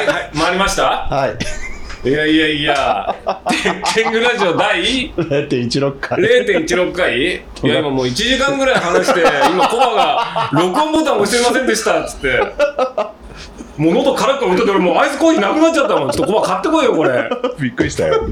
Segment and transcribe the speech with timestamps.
[0.00, 0.82] はいはい回りました？
[1.10, 2.08] はい。
[2.08, 3.14] いやいやいや
[3.94, 6.18] テングラジオ第？0.16回。
[6.18, 7.18] 0.16回？
[7.20, 12.40] いや今もう1時間ぐらい話して今コバが録音ボタン押してませんでしたっつって。
[13.76, 16.10] もう喉カラッカラ歌って俺もうアイスコーヒーなくなっちゃったもん。
[16.10, 17.30] ちょっとコバ買ってこいよこれ。
[17.58, 18.26] びっくりしたよ。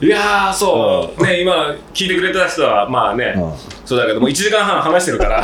[0.00, 3.52] いやーそう、ね今聞いてくれた人はまあね、うん。
[3.86, 5.42] そうだけどもう1時間半話してるから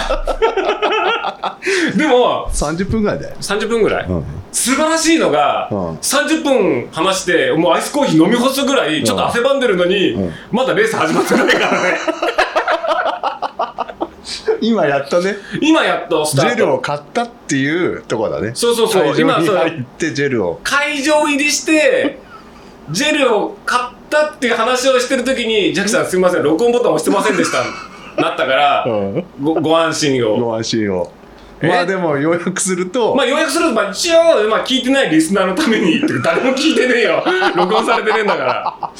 [1.96, 3.36] でも30分ぐらいだよ。
[3.40, 4.24] 30分ぐらい、うん。
[4.52, 11.98] 素晴らしいのが、うん30分話してもうアイスコーヒー飲み干すぐらいちょっと汗ばんでるのに、うんまだレース始まってないからね
[14.60, 18.52] 今やっとね、今やっとスジタートェルを買ったっていうとこだね。
[18.54, 20.60] そうそうそう今そう入ってジェルを。
[20.62, 22.18] 会場入りして
[22.91, 27.58] ジェルを買ったっていう話をしてる時にジャックさんすみません録音ボタン押してませんでした
[28.20, 29.25] なったから、うん。
[29.41, 31.10] ごご安心をご安心を。
[31.62, 31.69] え？
[31.69, 37.25] まあでも要約すると、まあ、要約すると、まあ、一応、まあ、聞いてないリスナーのために誰も聞いてねえよ。
[37.56, 38.91] 録音されてねえんだから。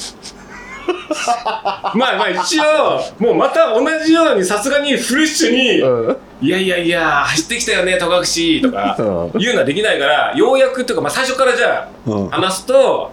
[1.93, 6.17] まあまあ一応もうまた同じようにさすがにフレッシュにうん。
[6.41, 9.31] 「いやいやいや走ってきたよね戸隠」とかうん。
[9.39, 12.27] 言うのはできないから要約っていうか、まあ、最初からじゃうん。
[12.27, 13.11] あ話すと、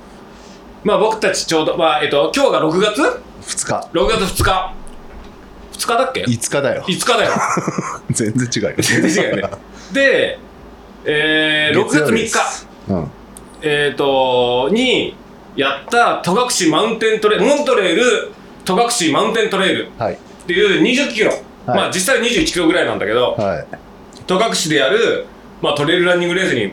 [0.84, 3.02] まあ、僕たちちょうど、まあえっと、今日が6月
[3.42, 3.88] ？2日。
[3.92, 4.72] 6月2日
[5.78, 6.82] 2日だっけ？5日だよ。
[6.86, 7.32] 5日だよ
[8.10, 8.74] 全然違うよ。
[8.78, 9.50] 全然違うよね
[9.92, 10.38] で、
[11.04, 13.10] えー、6月3日うん。
[13.62, 15.16] えー、とに
[15.56, 16.32] やった戸
[16.66, 18.32] 隠マウンテントレモントレール
[18.64, 18.74] 戸
[19.06, 20.14] 隠マウンテントレイルはい。
[20.14, 21.32] っていう20キロ、
[21.66, 23.66] まあ実際21キロぐらいなんだけどはい。
[24.26, 25.26] 戸隠でやる、
[25.62, 26.72] まあ、トレイルランニングレースに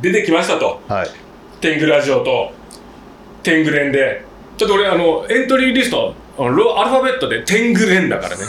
[0.00, 1.10] 出てきましたとはい。
[1.60, 2.52] 天狗ラジオと
[3.42, 4.22] 天狗連で
[4.58, 8.42] ちょっと俺あのエントリーリストロアルファベットで天狗連だからね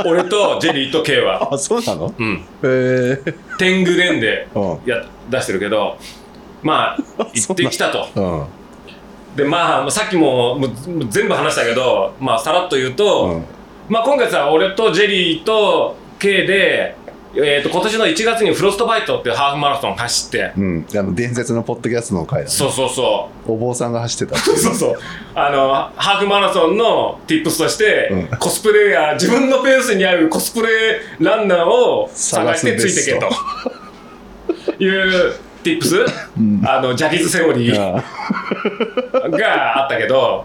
[0.04, 2.12] 俺とジェリーと K はあ、そうなの？
[2.18, 3.34] うんへえ。
[3.58, 4.78] 天狗連でうん。
[4.86, 5.96] や出してるけど
[6.62, 6.98] まあ
[7.32, 8.44] 行ってきたとうん。
[9.36, 10.70] でまあさっきももう
[11.08, 13.44] 全部話したけどまあさらっと言うと、うん。
[13.88, 16.96] まあ今月は俺とジェリーと K で、
[17.38, 20.86] えー、と今年の1月にフロストバイトっていうハーフマラソン走って、うん。
[20.94, 22.50] あの、伝説のポッドキャストの回だね。
[22.50, 24.40] そうそうそお坊さんが走ってた。
[24.40, 24.42] う。
[24.56, 24.98] そうそう
[25.34, 28.38] あのハーフマラソンの tips として、うん。
[28.38, 30.68] コスプレイヤー自分のペースに合うコスプレ
[31.20, 33.28] ランナーを探してついてけと。
[34.78, 36.06] いう tips、
[36.64, 38.02] あのジャニーズセオリー、あ。
[39.28, 40.44] があったけど。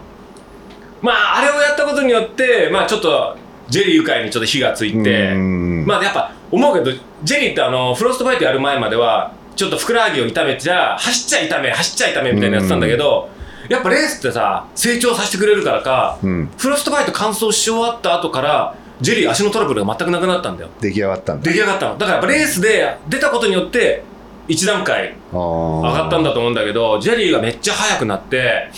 [1.00, 3.36] まああれをやったことによってまあちょっと
[3.72, 5.30] ジェリー愉快にちょっと火がついて。
[5.32, 5.86] うん。
[5.86, 6.92] まあやっぱ思うけど
[7.24, 13.30] ジェリーってあのフロストバイトやる前まではちょっとふくらはぎを痛めちゃ走っちゃ痛め走っちゃ痛めみたいなやつなんだけど
[13.70, 16.50] やっぱレースってさ成長させてくれるからかうん。
[16.58, 20.68] フロストバイト完走し終わった後からジェリー足のトラブルが全くなくなったんだよ。
[20.80, 21.50] 出来上がったんだ。
[21.50, 21.98] 出来上がったの。
[21.98, 24.04] だからやっぱレースで出たことによって
[24.48, 28.70] 一段階上上がったんだと思うんだけどジェリーがめっちゃ速くなって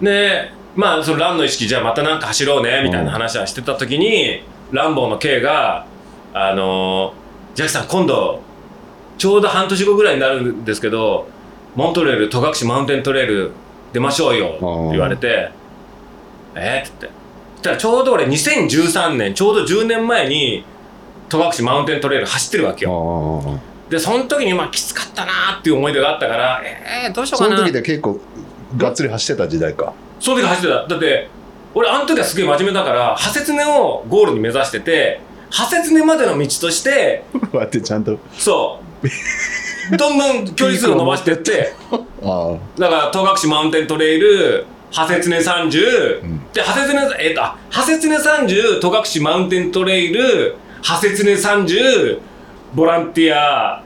[0.00, 5.86] でまあそのランの意識じゃあまたなんか走ろうねみたいな話はしてた時に、ランボーの K が
[6.32, 7.22] 「あのー
[7.54, 8.40] ジャックさん今度
[9.18, 11.28] ちょうど半年後ぐらいになるんですけど
[11.74, 13.50] モントレール戸隠マウンテントレール
[13.92, 14.58] 出ましょうよ」って
[14.92, 15.50] 言われて
[16.56, 16.82] 「え？
[16.86, 20.64] っ?」って言ってたらちょうど俺2013年ちょうど10年前に
[21.28, 23.42] 戸隠マウンテントレール走ってるわけよ。
[23.46, 23.58] あ
[23.90, 28.18] でその時にまあきつかったなーっていう思い出があったからえー、どうしようそのかな時で結構
[28.78, 29.92] がっつり走ってた時代か。
[30.22, 30.86] その時走ってた。
[30.86, 31.28] だって
[31.74, 38.18] 俺あの時はすげえ真面目だから破切根をゴールに目指してて破切根までの道としてこうやってちゃんと。
[38.38, 38.78] そ
[39.92, 39.96] う。
[39.96, 41.74] どんどん距離数を伸ばしてって。
[42.22, 46.40] あだから戸隠マウンテントレイル破切根30、ん。
[46.52, 52.20] で破切根えっ、とあ破切根30戸隠マウンテントレイル破切根30
[52.74, 53.82] ボランティア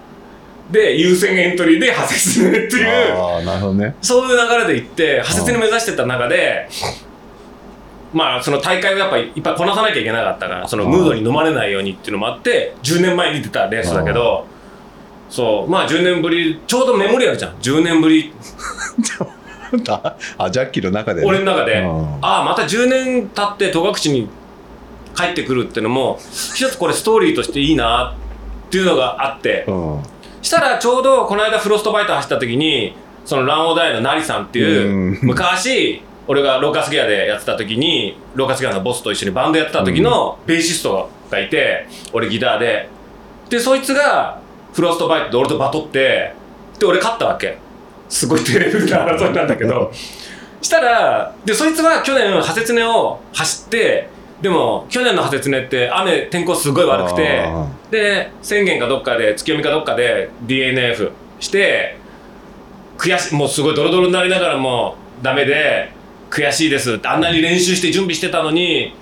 [0.70, 3.16] で優先エントリーで破切根っていう。
[3.16, 3.94] ああ、なるほどね。
[4.02, 6.68] そういう流れで行って、破切に目指してた中で、
[8.12, 14.46] まあ、その大会をやっぱりいっぱいこなさなきゃいけなかったから、そのムードに飲まれないようにっていうのもあって、10年前に出たレースだけど、
[15.28, 18.32] そう、まあ10年ぶり、ちょうどメモリアルじゃん、10年ぶり、
[19.88, 22.18] あ、あジャッキーの中でね、俺の中で、うん。
[22.22, 24.28] ああ、また10年経って戸隠に
[25.14, 26.18] 帰ってくるっていうのも、
[26.54, 28.14] 一つこれストーリーとしていいな
[28.66, 30.02] っていうのがあって、うん。
[30.46, 32.94] したらちょうどこの間フロストバイト走った時に
[33.24, 35.18] そのランオーダイのナリさんっていううん。
[35.22, 42.88] 昔俺がローカスギアでやってた時にローカスギアのボスと一緒にバンドやってた時のベーシストがいて俺ギターで。
[43.50, 44.40] でそいつが
[44.72, 46.32] フロストバイトで俺とバトって
[46.78, 47.58] で俺勝ったわけ。
[48.08, 49.90] すごいテレビな争いなんだけど。
[50.62, 54.08] したらでそいつは去年破切根を走って
[54.42, 61.10] でも去年の初ねって雨天候すごい悪くてあで宣言かどっかで月読みかどっかで DNF
[61.40, 61.96] して
[62.98, 65.92] 悔しいもうすごいドロドロになりながらもダメで
[66.30, 67.00] 悔しいです。
[67.04, 68.94] あんなに練習して準備してたのに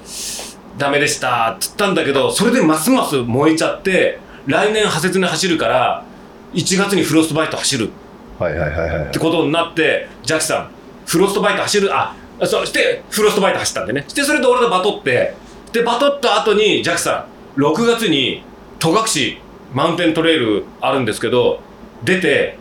[0.78, 1.52] ダメでした。
[1.52, 6.04] って言ったんだけどそれでますます燃えちゃって来年ハセツネ走るから
[6.52, 7.90] 1月にフロストバイト走る。
[8.38, 9.06] はいはいはいはい。
[9.06, 10.70] ってことになってジャッキさん
[11.06, 14.04] フロストバイト走るあそうしてフロストバイト走ったんでね。
[14.08, 15.34] してそれで俺とバトって。
[15.72, 17.26] でバトった後にジャッキさ
[17.56, 18.42] ん6月に
[18.78, 19.38] 戸隠
[19.72, 21.60] マウンテントレイルあるんですけど
[22.04, 22.58] 出て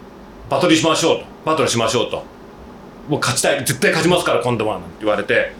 [0.49, 1.25] バトルしましょうと。
[1.45, 2.23] バトルしましょうと。
[3.09, 3.59] もう勝ちたい。
[3.59, 5.53] 絶対勝ちますから今度はなんて言われて。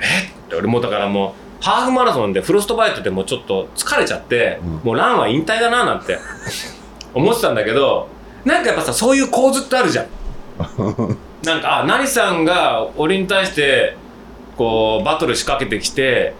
[0.00, 0.28] え？
[0.46, 4.70] って俺もうだからもうハーフマラソンでフロストバイトでもうちょっと疲れちゃって、うん。
[4.84, 6.18] もうランは引退だななんて。
[7.14, 8.08] 思ってたんだけど
[8.44, 10.06] なんかやっぱさそういう構図ってあるじゃん
[11.44, 13.96] なんかあ成さんが俺に対して
[14.56, 16.34] こうバトル仕掛けてきて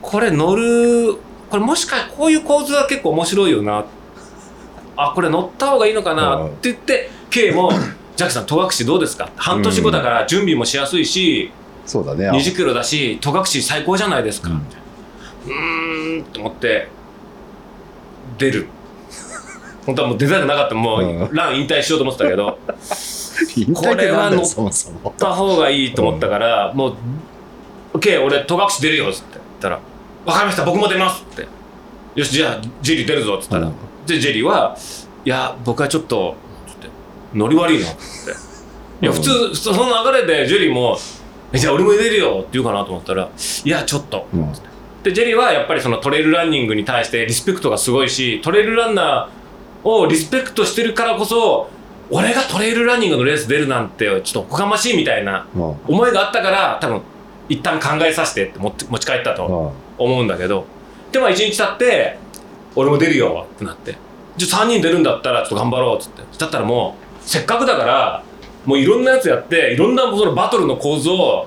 [0.00, 1.16] これ乗る
[1.50, 3.84] これもしかこういう構図は結構面白いよな。
[4.96, 6.46] あこれ乗った方がいいのかなうん。
[6.48, 7.70] って言って K も
[8.16, 11.50] 「ジャックさん戸隠どうですか?」半年後だから準備もしやすいし、
[11.86, 12.30] そうだね。
[12.30, 16.88] 20キロだし戸隠最高じゃないですか、うんと思って
[18.38, 18.68] 出る。
[19.86, 20.74] 本当はもう出たくなかった。
[20.74, 21.34] もう、うん。
[21.34, 22.58] ラン引退しようと思ってたけど
[23.74, 26.94] こそもそも乗った方がいいと思ったから、もう
[27.94, 29.80] 「OK 俺戸隠出るよ」っつって言ったら
[30.24, 31.46] 「分かりました僕も出ます」って
[32.14, 33.72] 「よしじゃあジェリー出るぞ」っつったら、うん。
[34.06, 34.76] でジェリーは
[35.24, 36.36] 「いや僕はちょっと」
[36.68, 36.88] つって
[37.34, 38.48] 「ノリ悪いな」っつって。
[39.00, 40.98] いやうん普通その流れでジェリーも
[41.52, 43.28] 「えじゃあ俺も出るよ」って言うかなと思ったら
[43.64, 44.52] 「いやちょっと」うん。
[45.02, 51.70] でジェリーはやっぱりそのトレイルランニングに対してリスペクトがすごいしトレイルランナーをリスペクトしてるからこそ
[52.10, 55.62] 俺がトレイルランニングのレース出るなんてちょっとおこがましいみたいなうん。
[55.86, 57.02] 思いがあったから多分
[57.48, 59.46] 一旦考えさせてって持って持ち帰ったと
[59.98, 60.04] うん。
[60.06, 60.64] 思うんだけど。
[61.12, 62.18] でまあ1日経って
[62.76, 63.96] 俺も出るよってなって。
[64.36, 66.22] じゃあ3人出るんだったらちょっと頑張ろうっつって。
[66.38, 68.22] だったらもうせっかくだから
[68.64, 71.46] もういろんなやつやっていろんなそのバトルの構図を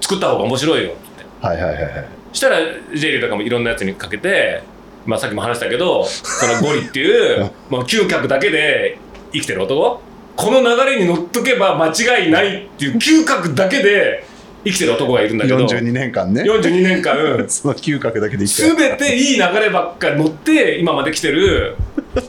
[0.00, 0.94] 作った方が面白いよっ
[1.40, 1.46] て。
[1.46, 2.04] はいはいはいはい。
[2.32, 4.62] したらジェリーとかもいろんなやつにかけて、
[5.06, 8.98] まあ、さっきも話したけどそのゴリっていうもう嗅覚だけで
[9.32, 10.00] 生きてる男？
[10.36, 14.24] この流れに乗っとけば間違いないっていう嗅覚だけで
[14.64, 15.58] 生きてる男がいるんだけど。
[15.58, 16.42] 42年間ね。
[16.42, 17.16] 42年間
[17.50, 18.76] その嗅覚だけで生きてる。
[18.76, 21.76] 全ていい流ればっかり乗って今まで来てる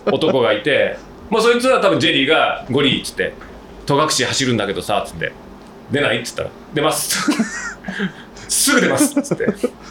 [0.06, 0.98] 男がいて。
[1.30, 3.34] まあそいつは多分ジェリーが「ゴリ」っつって
[3.86, 5.32] 「戸隠走るんだけどさ」っつって
[5.92, 7.30] 「出ない?」っつったら「出ます」
[8.50, 9.20] すぐ出ます。
[9.20, 9.46] っつって。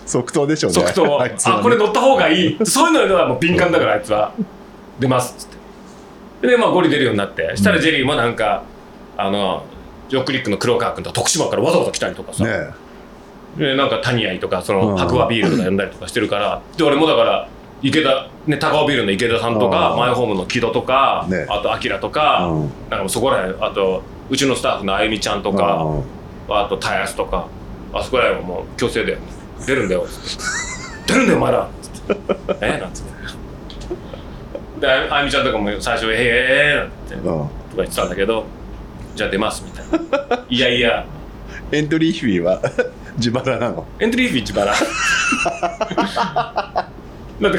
[0.05, 0.81] 即答でしょうね。
[0.81, 2.59] 即答、あこれ乗った方がいい。
[2.65, 4.33] そういうのはもう敏感だからあいつは。
[4.99, 5.35] 出ます。
[5.39, 5.58] っつって
[6.43, 8.63] でまあゴリ出るようになってしたらジェリーもなんか、
[9.17, 9.65] あの
[10.09, 12.51] ジョークリックの黒川君とか徳島からわざわざ来たりとかさ、ね
[13.57, 14.97] でなんか谷愛とかそのうん。
[14.97, 16.63] 白馬ビールとか呼んだりとかしてるから。
[16.77, 17.49] で俺もだから
[17.83, 19.99] 池田ね高尾ビールの池田さんとかうん。
[19.99, 22.71] マイホームの木戸とか、ねあとアとか、うん。
[22.89, 26.05] なんかそこらへんあとうちのスタッフのあゆみちゃんとか、うん。
[26.49, 27.49] あとタヤスとか
[27.93, 29.19] あそこらへんはもう強制で
[29.67, 30.07] 出るんだよ。
[31.07, 31.69] 出るんだよお前ら。
[31.83, 32.17] つって
[32.61, 32.79] え？
[32.79, 33.18] なんつって
[34.81, 36.21] でああゆみちゃんとかも最初「えええ
[36.75, 36.89] えなん。
[37.09, 38.45] てとかうん言ってたんだけど
[39.15, 39.85] じゃあ出ますみたい
[40.31, 40.45] な。
[40.49, 41.05] いやいや。
[41.73, 42.61] エントリーフィーは
[43.17, 43.87] 自腹なの？
[44.01, 44.65] エントリーフィー自腹。
[44.67, 44.73] だ
[47.49, 47.59] って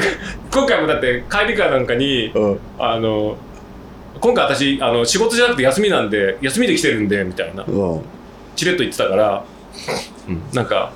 [0.52, 2.58] 今回もだって帰りかなんかにうん。
[2.78, 3.36] あの
[4.20, 7.64] 今回私あの仕事じゃなくて休みなんで休みで来てるんでみたいな。
[7.66, 8.00] うん。
[8.56, 9.42] チレッと言ってたから、
[10.52, 10.92] なんか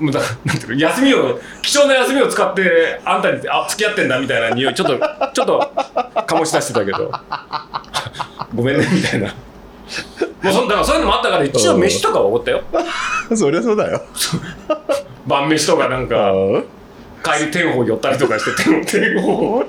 [0.00, 4.98] もうだなんていうの休みを貴重な休みを使ってあんたにあ付き合ってんだみたいな匂いちょっと
[5.32, 5.72] ちょっと
[6.26, 7.10] 醸し出してたけど。
[8.54, 9.34] ごめんねみたいな。
[10.42, 12.62] もうそんだからそういうのもあったから一応飯とかはおごったよ。
[13.34, 14.02] そりゃそうだよ。
[15.26, 16.64] 晩飯とかなんかうん。
[17.22, 19.64] 帰り天宝寄ったりとかして天天宝。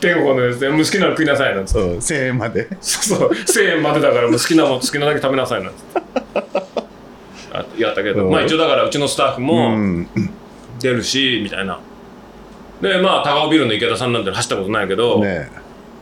[0.00, 1.80] 天宝のやつでもう好きなの食いなさいなんつって。
[1.80, 2.68] うん1000円まで。
[2.80, 6.02] そうそう1000円までだからもう好きなもん好きなだけ食べなさいなんつって。
[6.54, 6.69] あ
[7.78, 8.30] やったけど、うん。
[8.32, 10.08] まあ一応だからうちのスタッフうもん。
[10.80, 11.78] 出るし、みたいな。
[12.80, 15.50] でまあ高尾ビルの池田さんなんて走ったことないけど、ね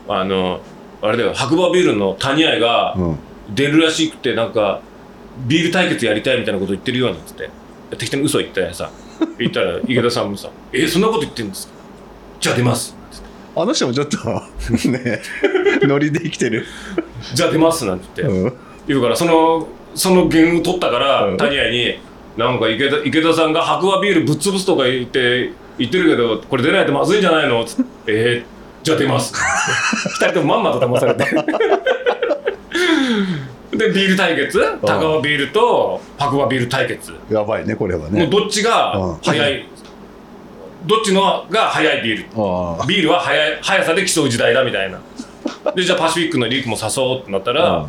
[0.09, 0.61] あの
[1.03, 3.19] あれだよ白馬ビルの谷愛がうん。
[3.55, 4.81] 出るらしくてなんか
[5.47, 7.49] ビール対決やりたいみたいなこと言ってるよなんつって。
[7.97, 8.91] 適当に嘘言ってさ。
[9.39, 11.73] 言ったら 池田さんもさ「えそんなこと言ってんですか？
[12.41, 12.95] じゃあ出ます」
[13.57, 14.19] あの人もちょっと
[14.89, 15.21] ね
[15.83, 16.67] ノリで生きてる。
[17.35, 18.53] じゃあ出ます」なんて言って、うん。
[18.87, 21.37] 言うからそのその弦を取ったから、うん。
[21.37, 21.99] 谷愛に
[22.37, 29.33] 「なんか池田池田さんが白馬ビールぶっ潰すとか言って言ってるけどこれ出ないとまずいんじゃないの?」つって「えー、じゃあ出ます」
[30.21, 31.25] 二人ともまんまと騙されて。
[33.73, 34.61] でビール対決？
[34.85, 37.13] 高尾ビールと白馬ビール対決。
[37.31, 39.17] やばいねこれはもうねどっちがうん。
[39.23, 39.67] 早い？
[40.87, 42.25] どっちのが早いビール？
[42.35, 45.01] あビールは早い速さで競う時代だみたいな。
[45.75, 47.87] でじゃあパシフィックのリークも誘おうってなったら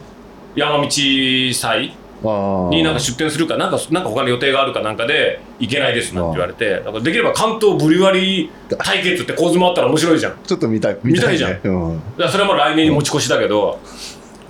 [0.59, 10.37] 山道祭あになんか出店するかなんかなんか他の予定があるかなんかで行けないですなんて言われてだからできれば関東ブリュワリー対決って構図もあったら面白いじゃん。
[10.43, 11.51] ちょっと見たい見たいじゃん。
[11.51, 12.01] ねうん。
[12.29, 13.79] それはもう来年に持ち越しだけど、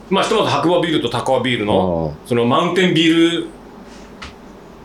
[0.09, 3.47] まあひとまず白馬ビールと高尾ビールのそのマウンテンビール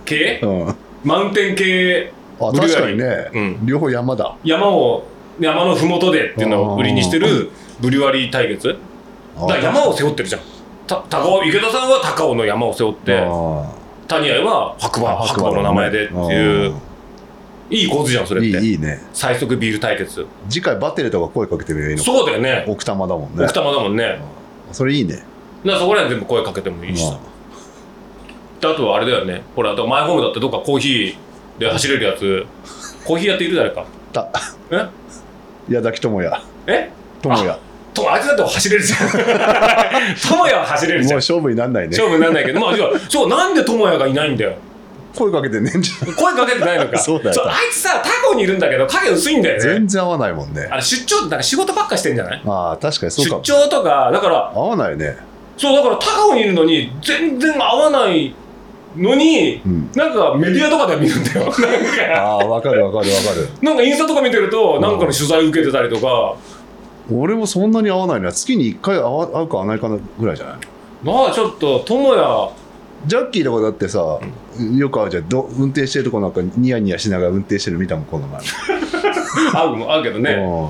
[0.05, 0.41] 系？
[0.43, 0.69] うん。
[0.69, 3.67] あマウンテン系ブリュワリー確かにね、うん。
[3.67, 4.37] 両方山だ。
[4.45, 5.07] 山を
[5.41, 7.51] 山の麓でっていうのを売りにしてる
[7.81, 10.43] ブリュワリー対決だから山を背負ってるじゃん
[10.87, 13.73] た高尾池田さんは高尾の山を背負ってあ
[14.07, 16.75] 谷合は白馬白馬の名前でっていう
[17.71, 18.59] いい構図じゃんそれって。
[18.61, 19.01] いいいね。
[19.13, 20.27] 最速ビール対決。
[20.49, 22.65] 次回バッテリーとか声かけてみればいいのかそうだよね。
[22.69, 23.45] 奥多摩だもんね。
[23.45, 24.19] 奥多摩だもんね。
[24.73, 25.23] それいいね。
[25.65, 27.19] らそこら辺全部声かけてもいいしさ。
[28.61, 29.43] であとはあれだよね。
[29.57, 32.47] ほらマイホームだってどっかコーヒーで走れるやつ。
[33.05, 33.85] コーヒー屋っている誰か。
[34.13, 34.29] た。
[34.71, 34.87] え？
[35.69, 36.43] 矢崎智也。
[36.67, 36.91] え？
[37.23, 37.59] 智也
[37.95, 39.09] とあいつだって走れるじゃん。
[40.19, 41.11] 友也は走れるじゃん。
[41.11, 41.89] もう勝負になんないね。
[41.91, 44.55] 勝負にならないけどまあじゃあそうなんで友也がいないんだよ。
[45.17, 46.13] 声かけてねえんじゃん。
[46.13, 46.99] 声かけてないのか。
[46.99, 47.43] そうだよ。
[47.47, 49.61] あいつさタコにいるんだけど影薄いんだよね。
[49.61, 50.67] 全然合わないもんね。
[50.71, 52.43] あれ出張っか仕事ばっかしてんじゃない？
[52.47, 53.43] ああ確かにそう出かも。
[53.43, 55.17] 張とかだから合わないね。
[55.57, 58.35] そうだから高尾にいるのに全然合わない
[58.97, 59.91] のに、うん。
[59.95, 61.45] なんかメディアとかでは見るんだよ。
[61.47, 61.61] なんか
[62.17, 63.49] ああわかるわかるわかる。
[63.63, 66.35] なんかインスタとか見てるとなんかの取材受けてたりとか、
[67.13, 69.03] 俺もそんなに合わないのは月に1回会
[69.45, 70.59] うか会わないかなぐらいじゃない？
[71.03, 72.51] まあちょっと友也。
[73.07, 75.29] ジャッキーとかだってさ、よく会うじゃん。
[75.29, 78.41] ど運転してるとこなんかニヤニヤしながら運転してるの見たもんこの前、
[79.53, 80.31] 会うも合うけどね。
[80.33, 80.69] うん。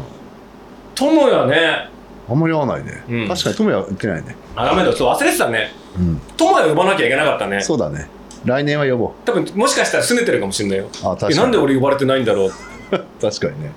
[0.97, 1.89] 友也ね。
[2.29, 3.29] あんまり合わないね、うん。
[3.29, 4.35] 確かに友也行ってないね。
[4.57, 4.93] あダメだ。
[4.93, 5.71] そう忘れてたね。
[5.97, 6.21] うん。
[6.37, 7.61] 友也呼ばなきゃいけなかったね。
[7.61, 8.09] そうだね。
[8.45, 9.11] 来年は呼ぼう。
[9.25, 10.87] 多分もしかしたら拗ねてるかもしれないよ。
[11.05, 11.35] あ確かに。
[11.35, 12.51] えなんで俺呼ばれてないんだろう。
[13.23, 13.71] 確かにね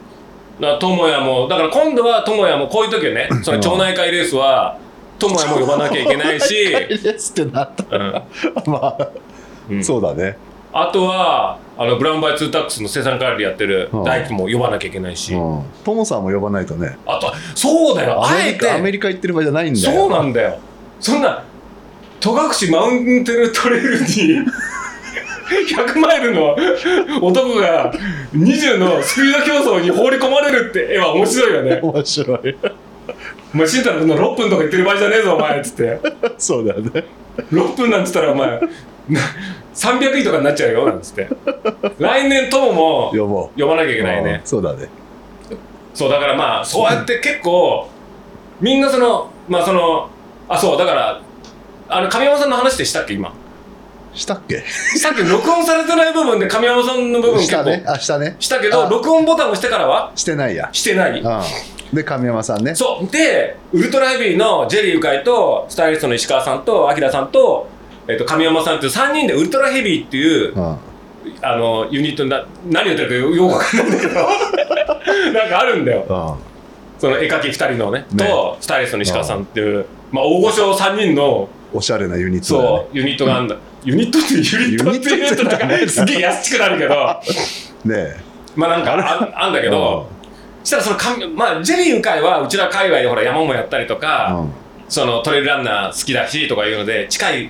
[0.59, 3.29] だから友也もだから今度は友也もこういう時はね。
[3.43, 4.77] その町内会レースは
[5.19, 7.97] 友也も呼ばなきゃいけないし、ってなった。
[7.97, 8.13] うん。
[8.71, 9.09] まあ、
[9.69, 9.83] うん。
[9.83, 10.37] そうだね。
[10.73, 14.03] あとはあのブラウンバイツータックスの生産管理やってるうん。
[14.03, 15.63] 大工も呼ばなきゃいけないし、うん。
[15.83, 16.97] トモさんも呼ばないとね。
[17.05, 18.23] あとそうだよ。
[18.23, 19.99] アあえメリカアメてリカ行ってる場合じゃないんだよ。
[19.99, 20.59] そうなんだよ。
[20.99, 21.43] そんな
[22.19, 24.05] 戸隠マウンテントレイルに
[25.49, 26.55] 100マイルの
[27.21, 27.93] 男が
[28.33, 31.79] 20のスピード競争に放り込まれるって絵は面白いよね。
[31.81, 32.57] 面白い。
[33.53, 35.99] お前慎太郎君の6分とか言ってる場合じゃねえぞお前っつって。
[36.37, 37.05] そうだよね。
[37.51, 38.59] 6分なんつったらお前
[39.09, 39.21] な
[39.73, 41.29] 300位とかになっちゃうよなんつって。
[41.99, 43.59] 来年友も呼ぼう。
[43.59, 44.41] 呼ばなきゃいけないね。
[44.41, 44.47] うん。
[44.47, 44.89] そうだね。
[45.93, 47.89] そうだからまあそうやって結構
[48.59, 50.09] みんなそのまあその
[50.49, 51.21] あそうだから
[51.89, 53.33] あの神山さんの話でしたっけ今？
[54.13, 54.63] したっけ？
[54.97, 57.83] さっき録音されてない部分で神山さんの部分したね。
[57.85, 58.35] あしたね。
[58.39, 58.89] したけどあ。
[58.89, 60.11] 録音ボタンを押してからは？
[60.15, 60.69] してないや。
[60.71, 61.19] してない。
[61.21, 61.41] うん
[61.93, 62.75] で神山さんね。
[62.75, 63.07] そう。
[63.11, 67.69] でウルトラヘビーのジェリーゆかいとスタイリストの石川さんとアキラさんと,、
[68.09, 70.77] えっと神山さんっていう3人でウルトラヘビーっていううん
[71.41, 74.13] あのユニットな何言ってるかよよくわかんないんだけど。
[75.33, 76.05] なんかあるんだよ。
[76.09, 76.47] うん
[76.99, 78.25] その絵描き2人のねね。
[78.25, 82.67] とスタイリストの石川さんっていう、まあ、大御所3人のおしゃれなユニットだね。
[82.69, 87.21] そうユニットがあんだ、ユニットってユニットっていうとなんかすげえ安くなるけど。
[87.85, 88.17] ね
[88.55, 90.09] まあなんかああんだけど
[90.63, 94.51] したらそのかまあジェリーゆかいはうちら界隈でほら山もやったりとうか、ん。
[94.89, 97.49] そのトレイルランナー好きだしとかいうので近い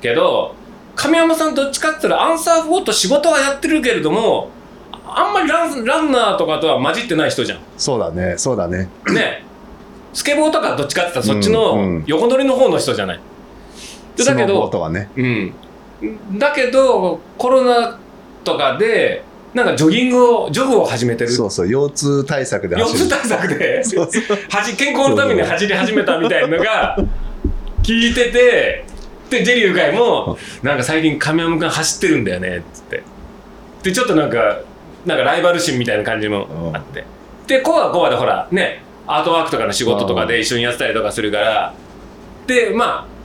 [0.00, 0.54] けど
[0.96, 4.48] 神山さんどっちかって言ったらアンサー4と仕事はやってるけれども
[5.06, 7.60] あんまりランランナーとかとは混じってない人じゃん。
[7.76, 8.88] そうだねそうだね。
[9.12, 9.44] ね
[10.12, 12.04] スケボーとかどっちかって言ったらそっちうんうのん。
[12.06, 13.20] 横乗りの方の人じゃない、
[14.16, 15.10] でだけスノボーどとはね。
[15.16, 15.54] うん
[16.38, 17.98] だけどコロナ
[18.44, 19.24] とかで
[19.54, 21.30] なんかジョギングをジョグを始めてる。
[21.30, 23.82] そうそう腰痛対策で腰痛対策で。
[24.76, 26.96] 健康のために走り始めたみたいなのが
[27.82, 28.84] 聞いてて
[29.30, 33.02] でジェリーゆかいもなんか最近亀山君走ってるんだよねっつって。
[33.82, 34.60] でちょっとなんか
[35.06, 37.04] なんかライバル心みたいな感じもあって。
[37.46, 41.74] でコアはコアでほらねアートワークとかの仕事とかで一緒にやってたりとかするから。
[42.46, 43.17] でまあ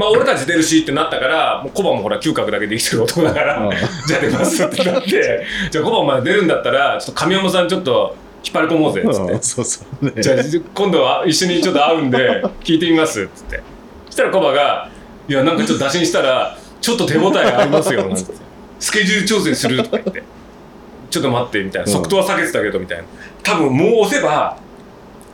[0.00, 3.70] まあ俺たち出るしってなったからもうコバもほら嗅覚だけで生きてる男だから、うん。
[4.06, 9.32] じゃあ出ますってなってじゃあコバお前出るんだったらちょっと神山さんちょっと引っ張り込もうぜっつって。
[9.32, 10.22] うんそうそうね。
[10.22, 10.36] じゃあ
[10.74, 13.62] 今度は一緒にちょっと会うんで聞いてみますっつって。
[14.06, 14.88] そしたらコバが
[15.28, 18.32] 「いやなんかちょっと打診したらちょっと手応えありますよ」なんて。
[18.78, 20.22] スケジュール調整するとか言って
[21.10, 21.86] 「ちょっと待って」みたいな。
[21.86, 21.96] うん。
[21.98, 23.04] 速度は下げてたけどみたいな。
[23.42, 24.56] 多分もう押せば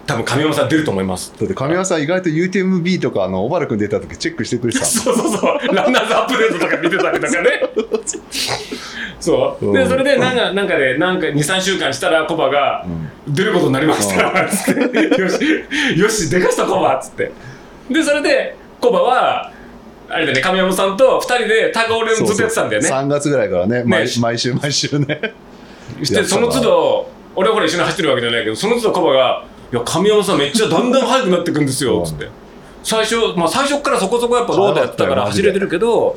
[0.06, 1.34] 多分神山さん出ると思います。
[1.38, 4.84] だって神山さん意外と UTMB とかあの小原君出た時チェックしてくれてた。
[4.84, 5.74] そうそうそう。
[5.74, 7.50] ランナーズアップデートとか見てたりとかね。
[9.18, 9.72] そう。
[9.72, 9.88] でうん。
[9.88, 14.98] それでなんかなんかでなんか23週間したらコバがうん出ることになりましたつって。
[15.20, 15.64] よし
[15.96, 17.32] よしでかしたコバっつって。
[17.90, 19.52] でそれでコバは
[20.08, 22.88] あれだね神山さんと2人でタガオレをずっとやってたんだよね。
[22.88, 24.12] 3月ぐらいからね毎ね。
[24.20, 25.34] 毎週毎週ね。
[26.04, 32.28] してその都度俺はほら一緒に走ってるわけじゃないけどその都度コバが「いや神山さんめっちゃだんだん速くなってくんですよ」つって。
[32.82, 36.16] 最初まあ最初からそこそこやっぱロードやってたから走れてるけど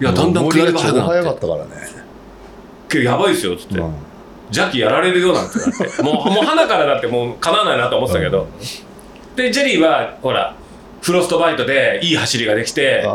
[0.00, 1.70] いやだんだん下りが速くなっってたからね。
[2.88, 3.94] けどやばいですよつって、うん。
[4.50, 6.00] ジャッキーやられるよなんてなって。
[6.02, 8.46] もうもう花からだってもうかなわないなと思ってたけど、
[9.36, 10.54] でジェリーはほら
[11.02, 13.06] フロストバイトでいい走りができて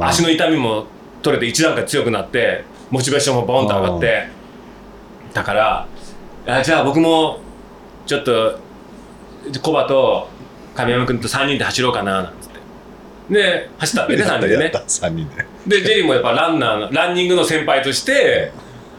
[0.00, 0.86] 足の痛みも
[1.22, 4.28] 取れて一段階強くなってモチベーションもボンと上がって。
[5.32, 5.86] だから
[6.46, 7.38] あじゃあ僕も
[8.06, 8.58] ちょっと
[9.62, 10.28] コバと
[10.74, 13.34] 神山君と3人で走ろうかななんつって。
[13.34, 14.62] で走ったんだよね3人でね。
[14.64, 15.46] やった？3人で。
[15.66, 18.52] でジェリーもやっぱランナーのランニングの先輩として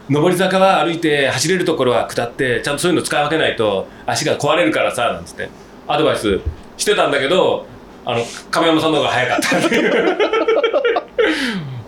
[0.08, 5.48] 上り坂は歩いて走れるところは下ってちゃんとそういうの使い分けないと足が壊れるからさなんつって。
[5.86, 6.40] アドバイス
[6.76, 7.66] してたんだけど
[8.04, 10.18] あの亀山さんの方が早かったっていう。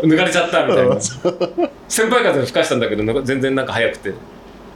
[0.07, 1.01] 抜かれちゃったみたいな。
[1.89, 4.11] 先輩風吹かしたんだけど全然なんか早くて、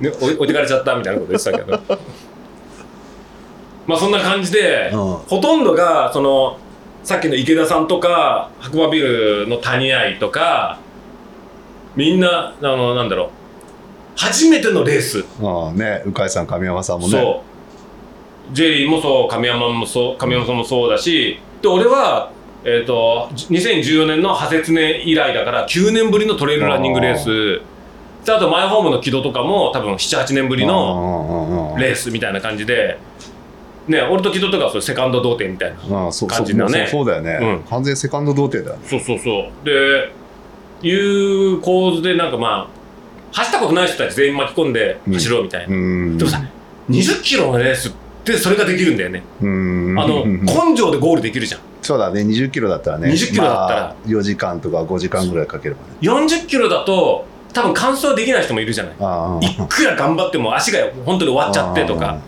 [0.01, 1.99] ね、置いてかれちゃったみたいなこと言ってたけど
[3.91, 4.99] まあそんな感じで、うん。
[5.17, 6.59] ほとんどがその
[7.03, 10.79] さっきの池田さんとか白馬ビルの谷愛とか
[11.97, 13.29] みんなあのなんだろう
[14.17, 17.13] 初めてのレース、ああね鵜飼さん神山さんもね。
[17.13, 17.43] そ
[18.51, 18.55] う。
[18.55, 22.31] ジェリーもそう神山もそう神山さんもそうだしで俺は、
[22.65, 27.63] えー、と2014年の派切年以来だから9年ぶりのトレイルランニングレース。
[28.25, 32.99] であとマイホームの木戸とかも多分78年ぶりののレースみたいな感じで、
[33.91, 35.77] ね、俺と木戸とかはそれセカンド童貞みたいな
[36.29, 36.89] 感じだね。
[36.89, 37.69] そうだよね、うん。
[37.69, 38.89] 完全セカンド童貞だよね。
[38.89, 39.67] そうそうそう。
[39.67, 40.13] で
[40.83, 46.19] いう構図でなんかまあ走ったことない人たち全員巻き込んで走ろうみたいな、うん。
[46.19, 46.41] でもさ
[46.89, 47.93] 20キロのレースっ
[48.25, 49.99] てそれができるんだよね、うん。
[49.99, 50.45] あのうん。
[50.45, 51.61] 根性でゴールできるじゃん。
[51.83, 53.11] そうだね20キロだったらね。
[53.11, 53.81] 20キロだったら。
[53.81, 55.87] まあ、4時間とか5時間ぐらいかければね。
[56.00, 58.95] 40キロだと多分完走できない人もいるじゃない。
[58.95, 62.19] いくら頑張っても足が本当に終わっちゃってとか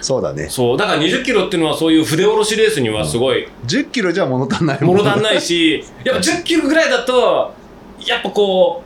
[0.00, 0.48] そうだね。
[0.48, 4.96] そうだから20キロっていうのはそういう筆下ろしレースにはすごい10キロじゃ物足んないもん。
[4.96, 7.52] 物足んないし やっぱ10キロぐらいだと
[8.04, 8.82] やっぱこ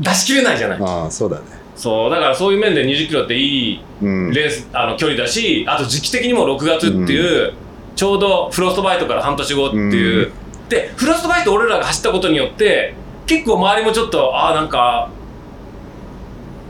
[0.00, 0.78] う出し切れないじゃない。
[0.80, 1.42] ああそうだね。
[1.74, 7.52] そうだからそういう面で20キロっていいうんレースあの距離だしあと時期的にも6月っていう、
[7.94, 10.32] ちょうどフロストバイトから半年後っていう、
[10.68, 12.94] でフロストバイト俺らが走ったことによって
[13.26, 15.10] 結構周りもちょっとああなんか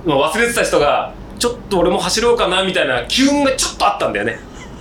[0.04, 4.38] まあ忘れてた人がちょっと俺も走ろうかなみたいな機運がちょっとあったんだよね。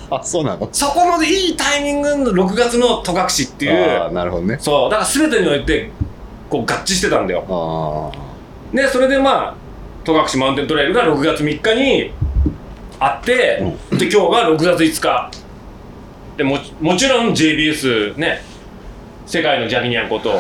[0.10, 0.70] あそうなの？
[0.72, 4.58] そこのいいタイミングの6月の戸隠っていああうなるほどね。
[4.60, 5.92] そうだから全てにおいて
[6.50, 7.44] こう合致してたんだよ。
[7.50, 9.56] ああでそれでまあ
[10.04, 12.12] 戸隠マウンテントレイルが6月3日に
[13.00, 15.32] あって、で今日が6月5日。
[16.38, 18.42] でももちろん JBS ね
[19.26, 20.34] 世界のジャギニャンこと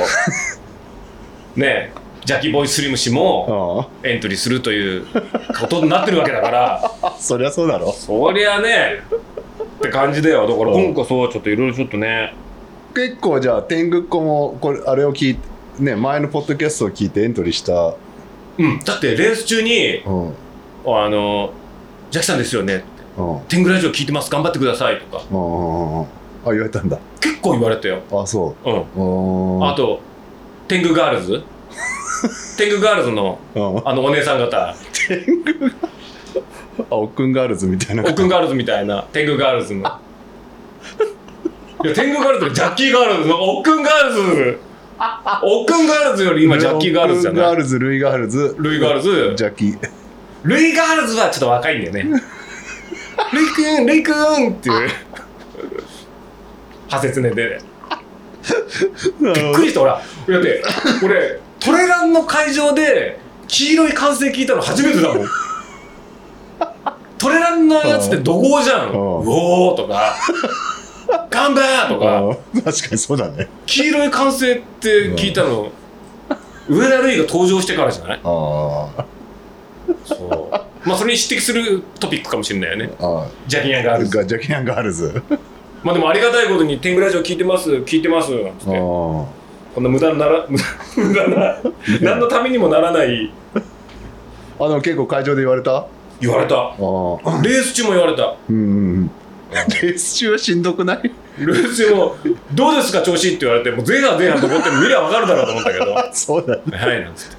[1.56, 1.91] ね
[2.25, 5.05] ジャキボーイスリム氏もあエントリーするという
[5.59, 6.91] ことになってるわけだから。
[7.03, 7.91] あ そりゃそうだろ。
[7.91, 9.03] そりゃね。
[9.77, 10.47] って感じだよ。
[10.47, 10.85] だからうん。
[10.85, 12.33] 今回そうちょっといろいろちょっとね。
[12.95, 15.39] 結構じゃあ天狗っ子もこれあれを聞いて
[15.79, 17.93] ね前のポッドキャストを聞いてエントリーした。
[18.57, 18.79] うん。
[18.83, 20.33] だってレース中にうん。
[20.88, 21.51] あの
[22.09, 22.83] 「ジャキさんですよね」
[23.17, 23.39] うん。
[23.47, 24.31] 天狗ラジオ聞いてます。
[24.31, 25.23] 頑張ってください」とか。
[25.31, 26.05] うんうんうん
[26.47, 26.99] あ言われたんだ。
[27.21, 27.99] 結構言われたよ。
[28.11, 28.69] あそう。
[28.69, 28.73] ん。
[28.73, 29.67] ううん。
[29.67, 29.99] あと、
[30.67, 31.43] 天狗ガールズ
[32.58, 34.75] 天狗ガールズのうんあのお姉さん方、あ
[36.95, 39.80] おっくんガールズみたいなおっくんガールズみたいな天狗ガールズの。
[41.84, 44.60] いや、天狗ガールズがジャッキーガールズのおっくんガールズ
[45.43, 47.54] おっくんガールズより今ジャッキーガールズじゃない？
[47.54, 49.78] ールズルイガールズルイガールズジャッキー
[50.43, 52.04] ルイガールズはちょっと若いんだよね。
[53.34, 54.89] ルイくん、ルイくんっていう。
[56.88, 57.60] 派説ねで。
[59.21, 59.93] びっくりした、ほら。
[60.30, 60.63] だって、
[61.04, 65.28] 俺、トレランの会場で黄色い歓声聞いたの初めてだもん。
[67.17, 68.89] トレランのやつって怒号じゃん。
[68.89, 70.15] ううんおーとか、
[71.30, 75.69] がんばーとか、あ確かにそうだね黄色い歓声って聞いたの、
[76.67, 78.19] 上田瑠衣が登場してからじゃない？
[78.23, 79.06] ああ
[80.06, 80.88] そう。
[80.88, 82.91] まあ、それに匹敵するトピックかもしれないよね。
[82.99, 84.17] あジャッキーガールズ。
[84.17, 85.23] がジャッキーガールズ
[85.84, 89.44] まあでもありがたいことに、天狗ラジオ聞いてます、聞いてます、なんつって。
[89.75, 90.45] あこんな無駄なら、
[90.97, 91.57] 無駄な、
[92.01, 93.31] 何のためにもならない。
[94.57, 95.85] あでも結構会場で言われた？
[96.21, 96.55] 言われた。
[96.55, 96.71] ああ。
[96.71, 98.35] レース中も言われた。
[98.49, 98.65] うんうんう
[99.01, 99.11] ん。
[99.51, 101.11] レース中はしんどくない？
[101.38, 102.15] レース中も
[102.55, 106.61] 「どうですか調子?」って言われてもう前半前半と思って見りゃ分かるだろうと思ったけど「は そうだね。
[106.65, 106.69] い」
[107.03, 107.35] なんつって。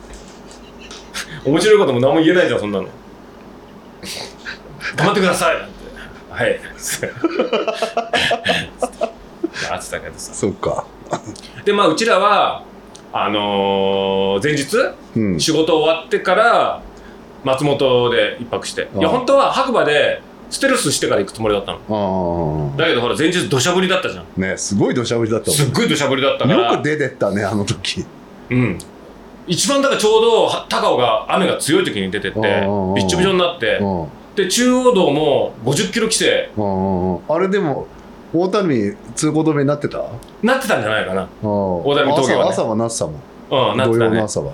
[1.46, 2.86] 面白いことも何も言えないじゃんそんなの。
[4.96, 5.56] 頑張ってください。
[5.56, 5.72] なんて
[6.30, 6.60] 「はい」
[9.70, 10.34] なってたけどさ。
[10.34, 10.86] そっか。
[11.64, 12.62] でまあうちらは
[13.12, 14.76] あのー前日
[15.16, 15.40] うん。
[15.40, 16.82] 仕事終わってから
[17.44, 18.82] 松本で一泊して。
[18.82, 22.74] いやああ本当は白馬でステルスしてから行くつもりだったの。
[22.76, 24.24] あだけどほら前日土砂降りだったじゃん。
[24.24, 26.72] あねすごい土砂降りだったすっごい土砂降りだったから。
[26.72, 28.04] よく出てったねあの時。
[28.50, 28.78] うん。
[29.46, 32.38] 一番だからちょうどは高尾が雨が強い時に出てって
[32.96, 33.78] びっちょびちょになって。
[33.80, 36.50] うんうんで中央道も50キロ規制。
[36.58, 37.86] うんうんあれでも
[38.34, 40.04] 大谷通行止めになってた？
[40.42, 41.28] なってたんじゃないかな。
[41.42, 42.50] 大谷峠はね。
[42.50, 43.14] 朝朝はなってたもん。
[43.72, 44.52] うんなって土たね朝は。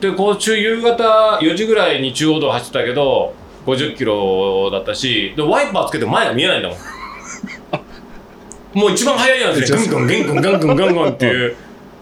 [0.00, 3.34] でこう中夕方4時ぐらいに中央道走ってたけど
[3.66, 6.78] 50キロだったしでワイパーつけて前が見えないんだもん。
[8.74, 11.54] もう一番速いやつで グングングングンガンガンガンっていう。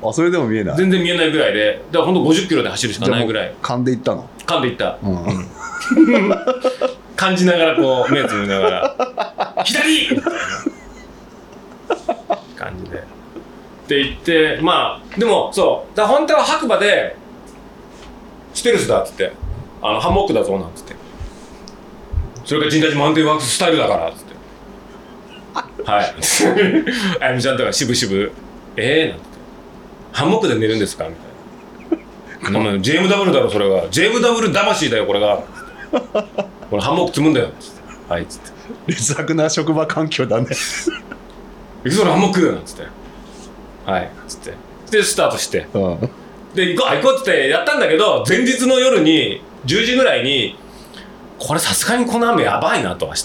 [0.02, 0.76] あそれでも見えない。
[0.76, 3.52] 全然見えないぐらいでだからほんと50キロで走るしかないぐらい。
[3.60, 4.26] 勘で行ったの？
[4.46, 4.96] 噛んでいった。
[5.02, 5.46] うん
[7.20, 8.96] 感じながらこう目つぶりながら
[9.62, 10.33] 「左!」みたいな
[12.56, 12.96] 感じで。
[12.96, 13.00] っ
[13.90, 15.96] て言ってまあでもそう。
[15.96, 17.14] だ本当は白馬で
[18.54, 19.33] 「ステルスだ」っつって
[19.83, 20.94] 「あのハンモックだぞ」なんつって
[22.46, 24.30] 「それが神田寺マウンテンワークススタイルだから」っつって。
[25.90, 26.14] はい。
[27.20, 28.30] あやみちゃんとか渋々
[28.78, 29.24] 「ええー?」なんて。
[30.12, 31.14] ハンモックで寝るんですか?」み
[32.46, 33.85] たいな「お前 JMW だろそれは。
[33.90, 35.40] JMW 魂だよこれが」
[36.70, 38.50] これハンモック積むんだよ」つって「はい」っつって。
[38.87, 40.46] 劣悪な職場環境だね
[41.85, 42.85] 「行くぞハンモック!」なんつって
[43.90, 44.52] 「はい」つって。
[44.90, 45.66] でスタートして。
[45.74, 46.11] うん。
[46.54, 50.56] で行こうあ行こうっつってやったんだけど前日の夜に10時ぐらいに
[51.38, 53.24] これさすがにこの雨やばいなと明日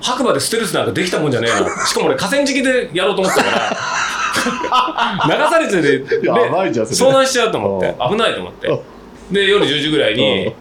[0.00, 1.86] 白馬でステルスなんかできたもんじゃねえな。
[1.86, 3.76] しかも俺河川敷でやろうと思ってたから。
[5.26, 7.10] 流されててでやばいじゃんそれ。
[7.10, 7.94] 遭難しちゃうと思って。
[8.10, 8.80] 危ないと思って。
[9.30, 10.18] で夜10時ぐらいうん。
[10.18, 10.54] に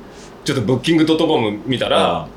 [0.46, 2.28] ちょっとブッキングドットコム見たら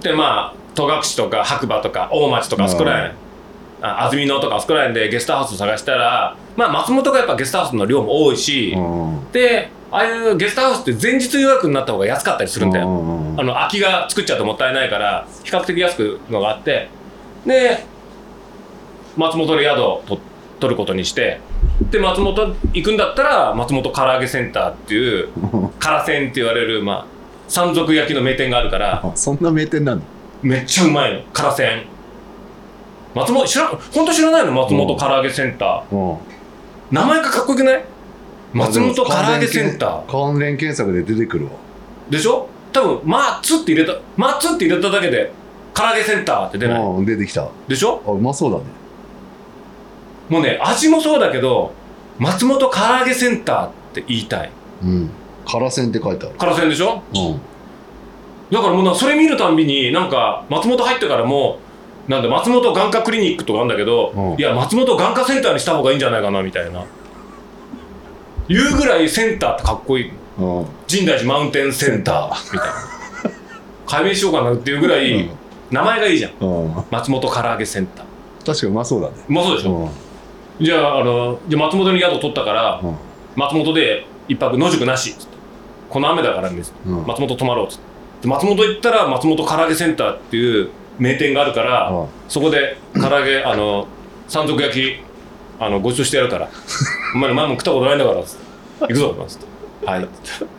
[0.00, 3.12] でまあ戸隠とか白馬とか大町とかあそこらへん。
[3.80, 9.32] あ安曇野とかあそこらへんでゲストハウス探したらまあ松本がやっぱゲストハウスの量も多いし、うん。
[9.32, 12.86] でああいうゲストハウスって前日予約になった方が安かったりするんだよ、
[13.38, 16.88] あの空きが作っちゃうともったいないから比較的安くのがあって。
[17.46, 17.86] で
[19.16, 20.18] 松本で宿をと
[20.58, 21.40] 取ることにして
[21.90, 25.28] で松本行くんだったら松本唐揚げセンターっていう
[25.80, 27.04] 唐せんって言われるまあ
[27.48, 30.02] 山賊焼きの名店があるからあそんな名店なの
[30.42, 31.82] めっちゃうまいの唐せん
[33.14, 34.52] 松本知ら本当知らないの？
[34.52, 35.96] 松本唐揚げセンター。
[35.96, 36.18] うん。
[36.90, 37.82] 名前がかっこよくない？
[38.52, 40.06] 松本唐揚げセンター。
[40.06, 41.52] 関連検索で出てくるわ。
[42.10, 42.48] でしょ？
[42.72, 45.32] 多分「マッツ」って入れた「マッツ」って入れただけで
[45.74, 46.82] 唐揚げセンターって出ない。
[46.82, 47.44] うん出てきた。
[47.44, 48.02] あでしょ？
[48.06, 48.64] うまそうだね
[50.28, 51.72] もうね味もそうだけど
[52.18, 54.50] 松本唐揚げセンターって言いたい。
[54.82, 55.10] うん。
[55.46, 56.34] 辛線って書いてある。
[56.38, 57.02] 唐せんでしょ？
[57.14, 57.40] うん。
[58.50, 61.58] だからもうなそれ見るたんびになんか松本入ってからも
[62.06, 64.38] なんだ松本眼科クリニックとかあるんだけど、うん。
[64.38, 66.84] いや松本眼科センターにした方がいいんじゃないかなみたいな。
[68.48, 70.12] 言うぐらいセンターってかっこいい。
[70.38, 70.66] うん。
[70.86, 72.74] 深大寺マウンテンセンターみたいな。
[73.86, 75.30] 解明しようかなっていうぐらい、うん。
[75.70, 76.32] 名前がいいじゃん。
[76.40, 76.84] うん。
[76.90, 78.06] 松本唐揚げセンター。
[78.46, 79.14] 確かにうまそうだね。
[79.28, 79.90] うまそうでしょ、うん
[80.60, 82.96] じゃああのじゃあ松本に宿取ったから、うん。
[83.36, 85.38] 松本で一泊野宿なしっつって。
[85.88, 87.06] この雨だからねうん。
[87.06, 87.82] 松本泊まろうっつって。
[88.22, 92.06] で松本行ったら松本唐揚げセンターっていう名店があるから、うん。
[92.28, 93.86] そこで唐揚げあの
[94.26, 94.96] 山賊焼き
[95.60, 96.48] あのごちそうしてやるから。
[97.14, 98.46] お前前も食ったことないんだからっつって。
[98.80, 99.86] 行くぞっつって。
[99.86, 100.04] はい。
[100.04, 100.58] っつって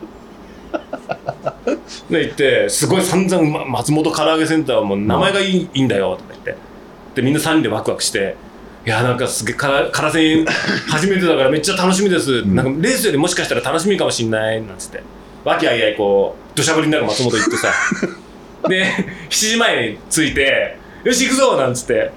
[2.10, 6.56] で行ってすごい散々、ま、松本唐揚げセンターはもう名前がいい,、いいんだよとか言って。
[7.16, 8.36] でみんな3人でワクワクして
[8.86, 12.56] いやなんかすげえからからせん初めてだからめっちゃ楽しみです、ん。
[12.56, 15.04] なんかレースよりもしかしたら楽しみかもしんないなんつって。
[15.44, 17.74] 和気あいあいこう土砂降りになる松本行ってさ。
[18.68, 18.86] で
[19.30, 22.12] 7時前に着いてよし行くぞなんつって。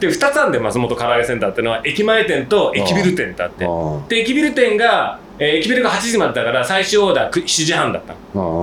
[0.00, 1.80] で2つあるんで松本唐揚げセンターっていうのは。
[1.84, 3.64] 駅前店と駅ビル店ってあって。
[3.66, 8.14] あで駅ビル店が、えー駅ビルが8時までだから最終オーダーく7時半だった。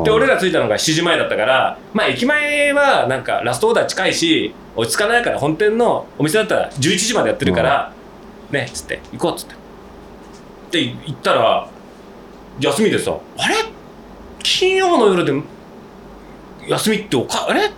[0.04, 7.94] で俺ら着いたのが7時前だったからまあ駅前はなんかラストオーダー近いし落ち着かないから本店のお店だったら11時までやってるから、
[8.52, 9.56] ねっつって行こうっつって。
[10.72, 11.70] で行ったら
[12.60, 13.56] 休みでさあれ？
[14.42, 15.34] 金曜の夜で
[16.68, 17.70] 休みっておかあれ？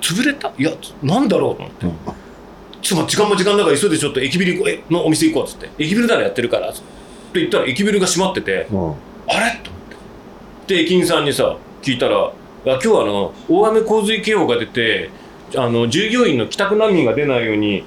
[0.00, 0.52] 潰れた？
[0.56, 0.70] いや
[1.02, 1.96] なんだろうと思って、うん。
[2.82, 5.70] ちょっと時間も時間だから急いでちょっと駅ビルのお店行こうっつって。
[5.76, 6.96] 駅ビルならやってるからっつって
[7.40, 8.90] 言ったら駅ビルが閉まってて、うん。
[8.90, 9.60] あれ？
[9.62, 9.82] と思っ
[10.66, 10.74] て。
[10.74, 12.32] で駅員さんにさ聞いたら「あ
[12.64, 15.10] 今日はあの大雨洪水警報が出て
[15.54, 17.84] あの従業員の帰宅難民が出ないように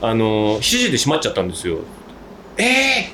[0.00, 1.78] あの7時で閉まっちゃったんですよ」
[2.58, 3.12] ええ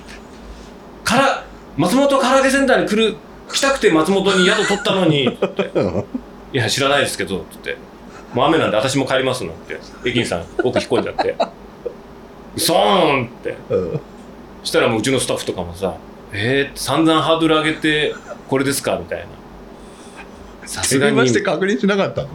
[1.04, 1.44] ー、から
[1.76, 3.16] 松本唐揚げセンターに来る
[3.52, 5.70] 来たくて松本に宿取ったのにって。
[6.54, 7.76] いや知らないですけど」って
[8.34, 9.78] 「もう雨なんで私も帰りますの」って。
[10.04, 11.34] 駅員さん奥引っ込んじゃって
[12.56, 13.56] 「そーん!」って。
[13.70, 14.00] うん
[14.64, 15.94] したらもううちのスタッフとかもさ
[16.32, 18.14] 「えー、散々ハードル上げて
[18.48, 19.26] これですか?」みたいな。
[20.66, 21.16] さすがに。
[21.16, 22.28] 電話して確認しなかったの？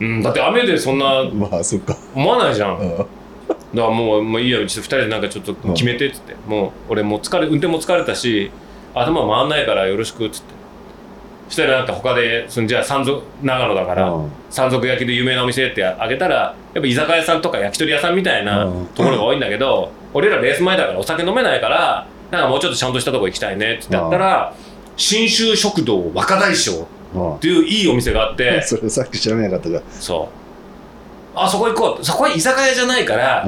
[0.00, 1.96] うん、だって雨でそんなまあそっか。
[2.14, 2.78] 思わないじゃん。
[2.78, 8.50] だかうんらもうもういいやうち2人でなんかちょっと決めてっつって、もう俺もう疲れ運転も疲れたし
[8.94, 10.56] 頭回んないからよろしくっつって。
[11.48, 14.30] そしたらなんか他でそのじゃあ山賊長野だから、うん。
[14.50, 18.86] 山賊焼きで有名なお店ってあげたらやっぱ居酒屋さんとか焼き鳥屋さんみたいなうん。
[18.94, 24.54] ところが多いんだけど、俺らレース前だからお酒飲めないからなんかもうちょっとちゃんとしたとこ行きたいねって言ったら
[24.96, 30.38] 信州食堂若大将うんっていういいお店があって それさっき知らなかったかそう。
[31.34, 32.04] あそこ行こう。
[32.04, 33.46] そこは居酒屋じゃないから、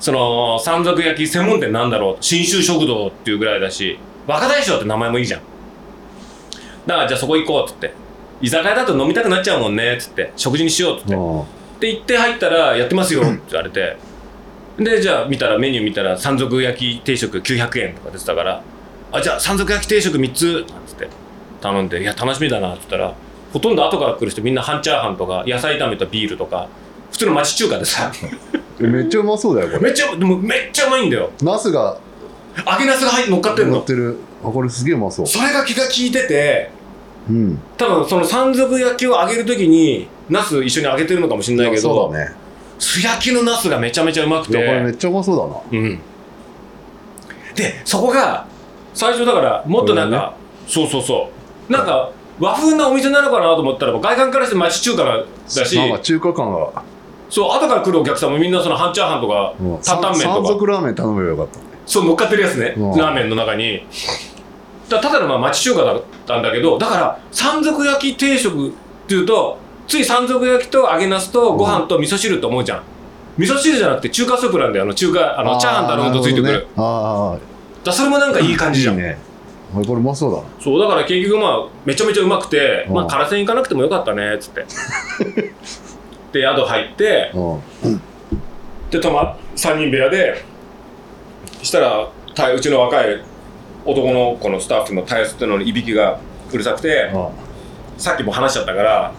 [0.00, 2.24] その山賊焼き専門店なんだろう。
[2.24, 5.40] 信州食堂っていうぐらいだし若大将って名前もいいじゃん。
[6.86, 7.92] だからじゃあそこ行こうっつって。
[8.40, 10.32] 居酒屋だと飲みたくなっちゃうもんねっつって。
[10.36, 11.14] 食事にしようっつって。
[11.14, 11.42] うん
[11.78, 13.96] で行って入ったらやってますよって言われて
[14.78, 18.62] でじゃあ見たらメニュー見たら山賊焼き定食900円とか出てたから
[19.12, 21.08] あじゃあ山賊焼き定食3つなんつって
[21.60, 23.14] 頼んでいや楽しみだなって言ったら
[23.52, 26.68] ほとんど後から来る人みんな半チャーハンとか野菜炒めとビールとか
[27.10, 28.12] 普通の町中華でさ。
[28.78, 29.80] めっちゃうまそうだよこれ。
[29.80, 31.30] めっちゃでもめっちゃうまいんだよ。
[31.40, 31.98] ナスが
[32.70, 33.76] 揚げナスが入乗っかってんの。
[33.76, 34.18] 乗ってる。
[34.44, 35.26] あこれすげえうまそう。
[35.26, 36.70] それが気が利いてて
[37.30, 37.58] うん。
[37.78, 42.34] 多分その山賊焼きを揚げるときにナス一緒に揚げてるのかもしれないけどそうだね
[42.78, 45.86] 素焼きのナスがめちゃめちゃうまくいやこれめてっちゃうまそうだな。
[45.86, 46.00] うん。
[47.54, 48.46] でそこが
[48.94, 50.34] 最初だからもっとなんか、
[50.66, 51.30] そうそうそ
[51.68, 51.72] う。
[51.72, 55.24] なんか和風なお店なのかなと思ったら外観からして町中華だ
[55.64, 55.76] し。
[55.76, 56.82] なんか中華感が。
[57.28, 59.78] そう後から来るお客さんもみんなその半チャーハンとかうん。
[59.82, 60.48] 担々麺山とか。
[60.48, 61.60] 賊ラーメン頼めばよかった。
[61.86, 62.96] そう乗っかってるやつね、うん。
[62.96, 63.86] ラーメンの中に。
[64.88, 68.72] だただのまあ町中華だったんだけどだから山賊焼き定食っ
[69.08, 72.82] ていうとつい山賊焼きと揚げナスとご飯と味噌汁と思うじゃん、
[73.38, 76.66] 味噌汁じゃなくて中華スープなんだよあの中華あのチャーハン頼むとついてくる。
[76.76, 77.42] あーなほどね。
[77.42, 78.94] あだそれもなんかいい感じじゃん。
[78.96, 79.18] いいね。
[79.72, 80.38] これこれうまそうだ。
[80.38, 82.94] なそうだから結局まあめちゃめちゃうまくて、うん。
[82.94, 84.64] まあ空線行かなくてもよかったねっつって。
[86.32, 88.00] で宿入ってうん。
[88.90, 90.44] で泊ま3人部屋で
[91.62, 93.22] したらたうちの若い
[93.84, 96.18] 男の子のスタッフのタイヤってのにいびきが
[96.52, 97.30] うるさくてあ
[97.98, 99.12] さっきも話しちゃったから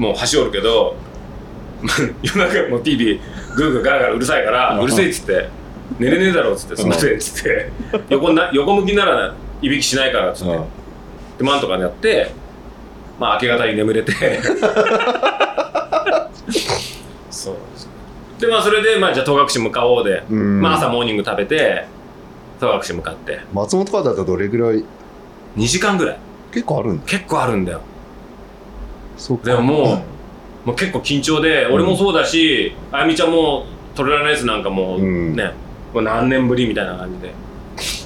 [0.00, 0.96] もう端折るけど
[2.22, 3.20] 夜中もう TV
[3.54, 5.48] グーグーガラガラうるさいからうるせえっつって
[5.98, 7.70] 寝れねえだろっつってすいませんっつって
[8.08, 10.64] 横な横向きならいびきしないからっつってあ
[11.36, 12.32] でマンとかやって
[13.18, 14.12] まあ明け方に眠れて。
[17.30, 17.56] そう。
[18.40, 20.62] でまあそれでまあじゃあ戸隠向かおうで、うん。
[20.62, 21.84] まあ朝モーニング食べて
[22.58, 23.40] 戸隠向かって。
[23.52, 24.82] 松本からだとどれぐらい
[25.58, 26.18] ？2時間ぐらい。
[26.52, 27.04] 結構あるんだ。
[27.06, 27.82] 結構あるんだよ
[29.44, 29.94] でもも
[30.64, 35.36] うもう結構緊張で俺もそうだし、あゆみちゃんもトレーラーレースなんかもううん。
[35.36, 35.52] ね、
[35.94, 37.34] もう何年ぶりみたいな感じで。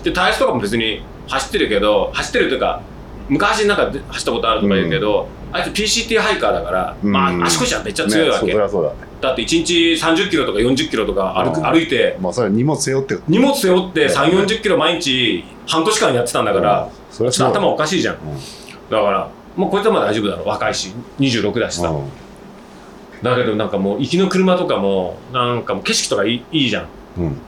[0.04, 2.82] でタイヤスとかも別に走ってるけど走ってるというか
[3.28, 7.10] 昔なんかで走ったことあるとか言うけど、あいつ PCT ハイカーだから、うん。
[7.10, 8.72] まあ足腰はめっちゃ強いわけ、ね、だね
[9.20, 9.32] だ。
[9.32, 11.64] って1日30キロとか40キロとか歩くうん。
[11.64, 18.18] 歩いてまあそれは荷物背負って荷物背負って3 4 0キロ毎日半年間やってたんだから、それはちょっと頭おかかしいじゃん、ん。
[18.90, 20.92] だからもうこいつはまだ大丈夫だろ若いし。
[21.20, 21.92] 26だしさ、
[23.22, 26.88] だけどなんかもう行きの車とかもなんかもう景色とかいいいいじゃん。
[27.18, 27.24] うん。
[27.24, 27.38] うん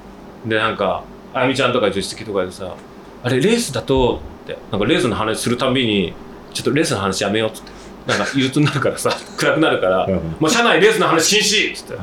[0.46, 1.02] でなんか
[1.34, 2.76] あゆみちゃんとか助手席とかでさ
[3.24, 4.56] あれレースだとって。
[4.70, 6.14] なんかレースの話するたんびに
[6.54, 7.72] ちょっとレースの話やめようっつって。
[8.06, 10.14] なんか憂鬱になるからさ 暗くなるから、うん。
[10.14, 11.98] もう車内レースの話禁止っつって。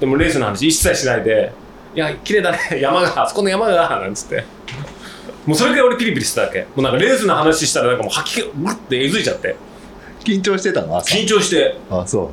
[0.00, 1.52] でもレースの話一切しないで
[1.94, 4.44] 「いや綺麗だね山があそこの山が」なんつって
[5.46, 6.60] もうそれくらい俺ピリピリしてたわけ。
[6.60, 9.56] もうなんかレースの話したらなんかもう吐き気うわってえずいちゃって。
[10.24, 10.96] 緊張してたの？
[10.98, 11.16] 朝。
[11.16, 11.76] 緊張して。
[11.90, 12.30] あそ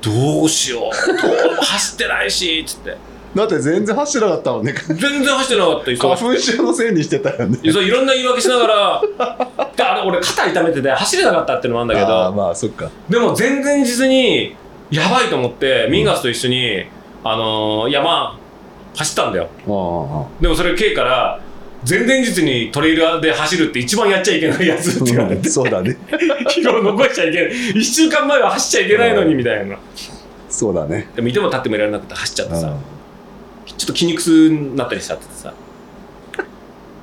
[0.00, 1.22] どうしよう。
[1.22, 2.90] どうも走ってないしっつって。
[2.90, 4.74] うだって全然走ってなかったもんね。
[4.88, 5.90] 全然走ってなかった。
[5.90, 7.58] 忙花しくて粉症のせいにしてたよね。
[7.62, 9.02] いやそういろんな言い訳しながら。
[9.76, 12.90] であれ俺肩痛めてて走れなかったっていうのもあるんだけあーどまあそっか。
[13.08, 14.54] でも全然実に
[14.90, 16.84] やばいと思ってミンガスと一緒に、
[17.24, 18.38] あのー山
[18.96, 19.48] 走ったんだよ。
[19.68, 21.40] ああでもそれ K から
[21.88, 25.48] 前々日にトレイラーで走るって一番やっちゃいけないやつって言われて。
[25.48, 25.96] そうだね。
[26.48, 27.50] 疲労残しちゃいけない。
[27.50, 29.76] 1週間前は走っちゃいけないのにみたいな。
[30.48, 31.08] そうだね。
[31.16, 32.66] でもいても立ってもいられなくて走っちゃってさ。
[32.68, 32.74] うん。
[33.66, 35.54] ちょっと筋肉痛になったりしちゃっててさ。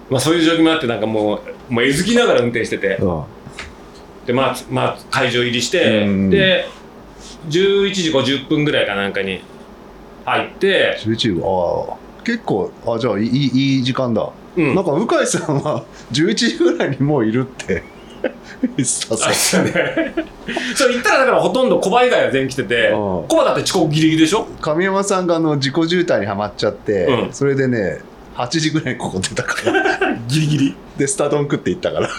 [0.10, 2.98] まあ、そういう状況もあってなんかもうもうえずきながら運転してて。
[3.00, 3.24] うん。
[4.26, 6.30] で、まあつまあ、会場入りしてうん。
[6.30, 6.66] で
[7.50, 9.42] 11時50分ぐらいかなんかに
[10.26, 17.84] 入って、11ああ結構あじゃあいいいい時間だ、うん、なんか向井さんは 11時ぐらいにもういるって。
[18.62, 20.14] 言ってたそうね。
[20.76, 23.28] そう言ったらだからほとんどコバ以外は全員来ててうん。
[23.30, 24.46] コバだって遅刻ギリギリでしょ？
[24.62, 27.34] 神山さんがあの自己渋滞にはまっちゃって、うん。
[27.34, 28.00] それでね
[28.36, 30.16] 8時ぐらいにここ出たから。
[30.28, 30.76] ギリギリ。
[30.98, 32.08] でスタ丼食って行ったから。
[32.08, 32.12] っ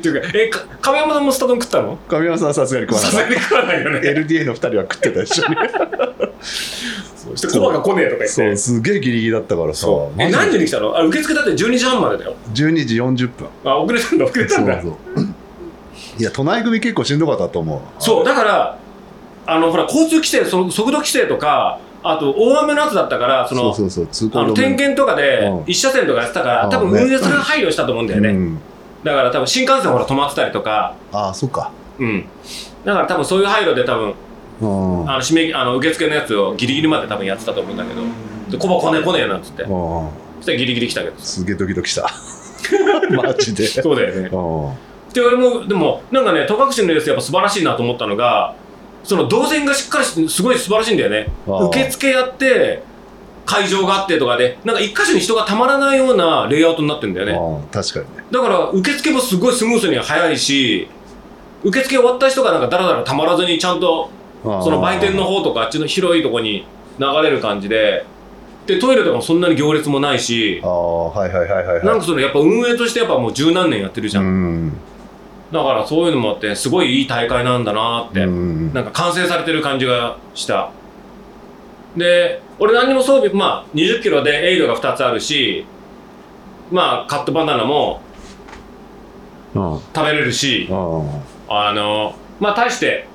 [0.00, 1.96] ていうかえか亀山さんもスタ丼食ったの？
[2.08, 4.00] 神山さんはさすがに食わなかっさすがに食わないよね。
[4.00, 5.56] た LDA の2人は食ってた一緒に
[7.36, 8.28] そしてコバが来ねえとか言って。
[8.28, 9.86] そうすげえギリギリだったからさ
[10.18, 10.96] え何時に来たの？
[10.96, 12.34] あ受付だって12時半までだよ。
[12.54, 13.48] 12時40分。
[13.64, 14.82] あ遅れたんだ遅れたんだ。
[14.82, 15.26] そうそう。
[16.18, 17.80] いや都内組結構しんどかったと思う。
[18.02, 18.78] そうだから
[19.46, 23.74] あのほら交通規制そ速度規制とかあと大雨のやつだったからその
[24.54, 25.64] 点検とかでうん。
[25.66, 28.58] 一車線とかやってたから、うん多分運営する配慮したと思うんだよね、うん、
[29.02, 30.94] だから多分新幹線ほら止まってたりとか。
[31.12, 31.70] ああそっか。
[31.98, 32.24] うん。
[32.84, 34.14] だから多分そういう配慮で多分うん
[34.60, 38.02] あの締めあの受付のやつをギリギリまで多分やってたと思うんだけど。
[38.50, 39.62] でコバ来ねえ来ねえなんつって。
[39.62, 39.68] うん。
[39.68, 42.08] そしたらギリギリ来たけどすげえドキドキした。
[43.14, 43.66] マジで。
[43.66, 44.28] そうだよね。
[44.32, 45.12] うん。
[45.12, 48.54] で俺もでもなんかね戸隠のレースやっぱ素晴らしいなと思ったのが
[49.04, 51.30] その動線がしっかりしてすごい素晴らしいんだよね。
[51.46, 52.82] 受付やって
[53.46, 57.32] 会場があってとかでなんか一箇所に人がたまらないようなレイアウトになってんだよね。
[57.32, 57.68] うん。
[57.70, 58.24] 確かにね。
[58.30, 60.88] だから受付もすごいスムースに早いし
[61.64, 64.10] 受付終わった人がなんかだらだらたまらずにちゃんと
[64.42, 66.66] その売店の方とかあっちの広いとこに
[66.98, 68.04] 流れる感じで。
[68.66, 70.60] でトイレとかもそんなに行列もないし。
[70.62, 71.86] ああはいはいはいはいはい。
[71.86, 74.72] なんかそのやっぱ運営としてやっぱもう十何年やってるじゃん、うん。
[75.50, 78.74] だからそういうのもあってすごいいい大会なんだなって、うん。
[78.74, 80.70] なんか完成されてる感じがした。
[81.96, 85.64] で俺何にも装備まあ2 0キロでエイドが2つあるし
[86.70, 88.02] まあカットバナナも
[89.54, 89.80] うん。
[89.94, 90.68] 食べれるし。
[90.70, 91.10] うん。
[91.48, 93.06] あのまあ大して、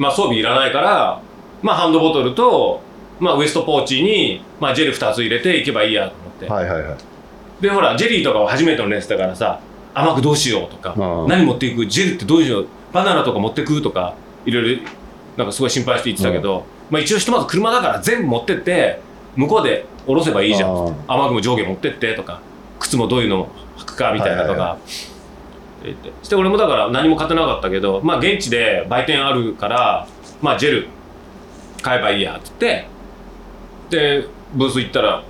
[0.00, 1.20] まあ、装備いらないから、
[1.60, 2.80] まあ、ハンドボトルと、
[3.18, 6.98] まあ、ウエストポーチに、まあ、ジェル2つ入れていけばいいやと思って、はいはいはい。
[7.60, 9.60] でほらジェリーとかは初めてのレースだからさ
[9.92, 11.28] 甘くどうしようとか、うん。
[11.28, 14.14] 何持っていくジェルってどうしようバナナとか持ってくとか
[14.46, 14.82] いろいろ
[15.36, 19.00] なんかすごい心配して言ってたけど、まあ、一応ひとまず車だから全部持ってって
[19.36, 20.70] 向こうで降ろせばいいじゃん。
[20.70, 22.40] あー雨具も上下持ってってとか
[22.78, 25.09] 靴もどういうの履くかみたいなとか、はいはい
[25.86, 26.12] 言って。
[26.22, 30.06] して俺もだから何も買ってなかったけどまあ現地で売店あるから
[30.42, 30.88] まあジェル
[31.82, 32.86] 買えばいいやっつって。
[33.90, 35.22] でブース行ったら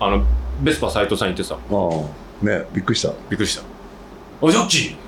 [0.00, 0.24] あの
[0.62, 1.56] ベスパ斎藤さんいてさ。
[1.70, 3.10] うんねびっくりした。
[3.30, 3.62] びっくりした
[4.40, 5.02] 「おジョッキー!」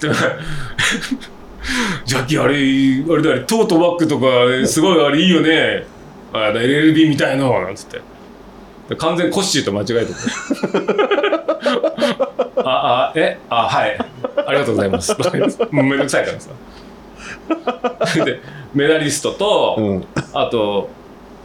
[0.00, 0.08] で
[2.04, 4.26] ジャッキーあれあれだあれトートバッグとか
[4.66, 5.84] すごいあれいいよね。
[6.32, 7.96] あ LLB みたいのなんつって。
[7.98, 8.02] で
[8.94, 10.18] 完全コッシーと間違えてた
[12.68, 13.38] ああえ？
[13.50, 13.98] あはい。
[14.46, 15.14] ありがとうございます。
[15.72, 16.50] めんどくさいからさ。
[18.24, 18.40] で
[18.74, 20.04] メダリストと、うん。
[20.32, 20.88] あと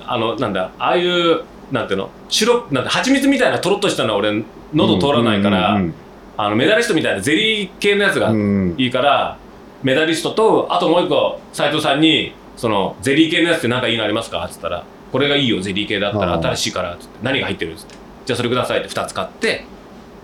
[0.06, 2.10] あのなんだああいうなんていうの？
[2.30, 5.94] 白なんて蜂蜜みたいなとろっとしたのは俺喉通らないから、うん
[6.38, 8.38] あのメダリストみたいなゼリー系のやつがうん。
[8.38, 9.38] うんいいから、
[9.84, 14.44] メダリストとあともう一個斉藤さんにそのゼリー系のやつって何かいいのありますか？
[14.46, 17.74] っつったらこれがいいよゼリー系だったら新しいからって何が入ってる？
[17.74, 17.96] っつって
[18.26, 19.66] じゃあそれくださいって2つ買って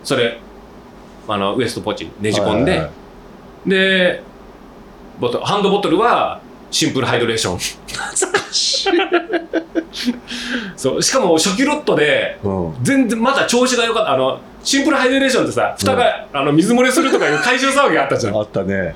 [0.04, 0.40] それ
[1.28, 2.92] あのウエストポーチにねじ込んで、はいはいは
[3.66, 3.70] い。
[3.70, 4.24] で
[5.20, 7.60] ボトハンドボトルはシンプルハイドレーション。
[10.78, 12.76] そうしかも初期ロットでうん。
[12.84, 14.14] 全然まだ調子が良かった。
[14.14, 18.36] あのシンプルハイドレーションってさ蓋が、あの水漏れするとかいう回収騒ぎがあったじゃん。
[18.36, 18.96] あったね。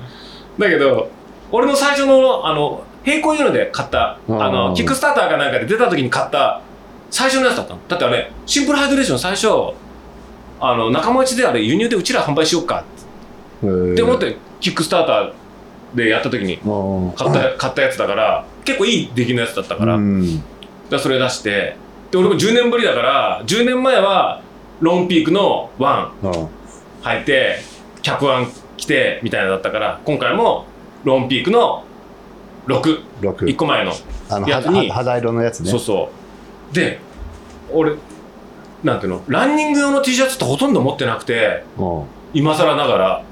[0.58, 1.10] だけど
[1.50, 4.10] 俺の最初のあの並行輸入で買った。
[4.12, 4.38] あうん。
[4.38, 6.60] のキックスターターかなんかで出た時に買った
[7.10, 7.80] 最初のやつだったの。
[7.88, 9.48] だってあれシンプルハイドレーション最初
[10.60, 12.84] あの仲間内であれ輸入でうちら販売しようか
[13.64, 15.32] っって思ってキックスターター
[15.96, 16.58] でやった時に
[17.16, 20.42] 買った 買ったやつだから結構いい出来のやつだったから,、うん。
[20.98, 21.76] それ出して。
[22.10, 24.40] で俺も10年ぶりだから10年前は
[24.80, 26.48] ロンピークのワンうん。
[27.02, 27.58] 履いて
[28.02, 30.66] キャップワン着てみたいなのだったから今回も
[31.04, 31.84] ロンピークの
[32.66, 33.92] 61 6個前の、
[34.30, 34.88] あのやつに。
[34.88, 35.70] は肌色のやつね。
[35.70, 36.10] そうそ
[36.70, 36.74] う。
[36.74, 37.00] で
[37.72, 37.94] 俺
[38.82, 39.22] なんていうの？
[39.28, 42.04] ランニング用の T シャツってほとんど持ってなくてうん。
[42.34, 43.24] 今更ながら。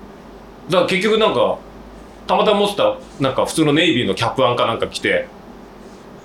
[0.68, 1.58] だから結局なんか
[2.26, 5.26] たまたま持ってたなんか普通のネイビーのキャップワンかなんか着て。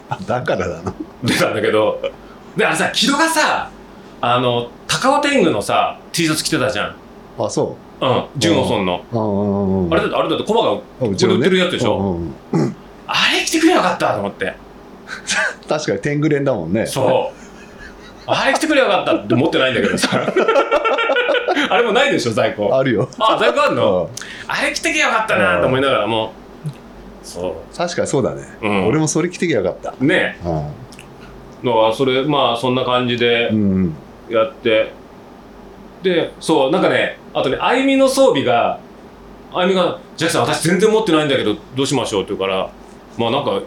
[0.09, 0.93] あだからだな
[1.23, 1.99] 出たんだけど。
[2.55, 3.71] であれさ木戸がさ
[4.21, 6.95] あの高尾天狗のさ T シャツ着てたじゃん。
[7.37, 8.05] あそう。
[8.05, 9.03] ん純お村の。
[9.11, 9.93] ううんうんうん。
[9.93, 11.97] あれだってあれだってがあここで売ってるやつでしょ、
[12.51, 12.75] うんうん
[13.07, 14.53] あれ着てくればよかったと思って。
[15.69, 16.85] 確かに天狗連だもんね。
[16.85, 17.45] そう。
[18.27, 20.09] あれ着てくればよかったって思ってないんだけどさ。
[21.69, 22.75] あれもないでしょ在庫。
[22.75, 23.09] あるよ。
[23.19, 24.03] あ在庫あんの？
[24.03, 24.51] うん。
[24.51, 26.33] あれ着てけばよかったなと思いながらも。
[27.23, 28.87] そ確かにそうだね、うん。
[28.87, 29.93] 俺もそれ着てきゃよかった。
[29.99, 30.37] うね。
[30.43, 33.95] うだからそれまあそんな感じでん、うん、
[34.29, 34.91] やって。
[36.03, 38.77] でそうなんかねあとねあゆみの装備が
[39.51, 42.69] あゆみが「ジャックさん私全然持ってないんだけどどうしましょう」って言うから
[43.17, 43.61] まあなんか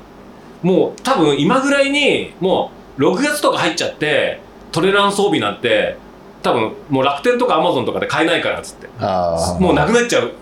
[0.62, 4.40] もう多分今ぐらいにもう6月とか入っちゃって
[4.72, 5.96] トレラン装備なんて
[6.42, 8.88] 多分もう楽天とかアマゾンとかで買えないからっつって。
[9.00, 10.32] ああもうなくなっちゃう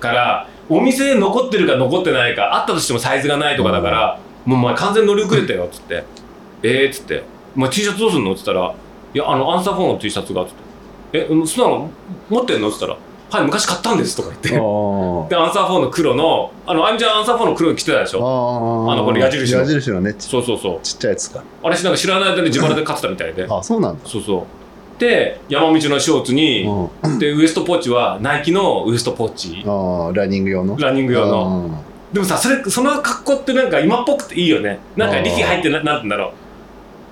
[0.00, 6.04] からお店で残ってるか残ってないかあったとしてもサイズがないとかだから、もうお前完全に乗り遅れたよっつって
[6.62, 7.22] 「えー」っつって
[7.56, 8.60] 「お前 T シャツどうすんの?」っつったら
[9.14, 10.56] 「いやあのアンサー4の T シャツが」っつって
[11.18, 11.90] 「えうんそんなの
[12.28, 12.96] 持ってんの?」っつったら
[13.30, 14.48] 「はい昔買ったんです」とか言って。
[14.50, 18.20] でアンサー4の黒のあのあゆみちゃんアンサー4の黒着てたでしょ？
[18.20, 18.92] あー。
[18.92, 19.60] あのこれ矢印の。
[19.60, 20.14] 矢印のね。
[20.14, 20.78] ちそうそうそう。
[20.82, 21.42] ちっちゃいやつか。
[21.62, 23.46] あれしなんか知らない間に自腹で買ってたみたいで。
[23.48, 24.00] あそうなんだ。
[24.08, 25.00] そうそう。
[25.00, 26.66] で山道のショーツに
[27.02, 27.18] うん。
[27.18, 29.62] でウエストポーチはナイキのウエストポーチ。
[29.66, 30.76] あーランニング用の？
[30.78, 31.32] ランニング用の。
[31.68, 34.78] のでもさそれその格好ってなんか今っぽくていいよね。
[34.96, 36.32] なんか力入ってななんて言うんだろ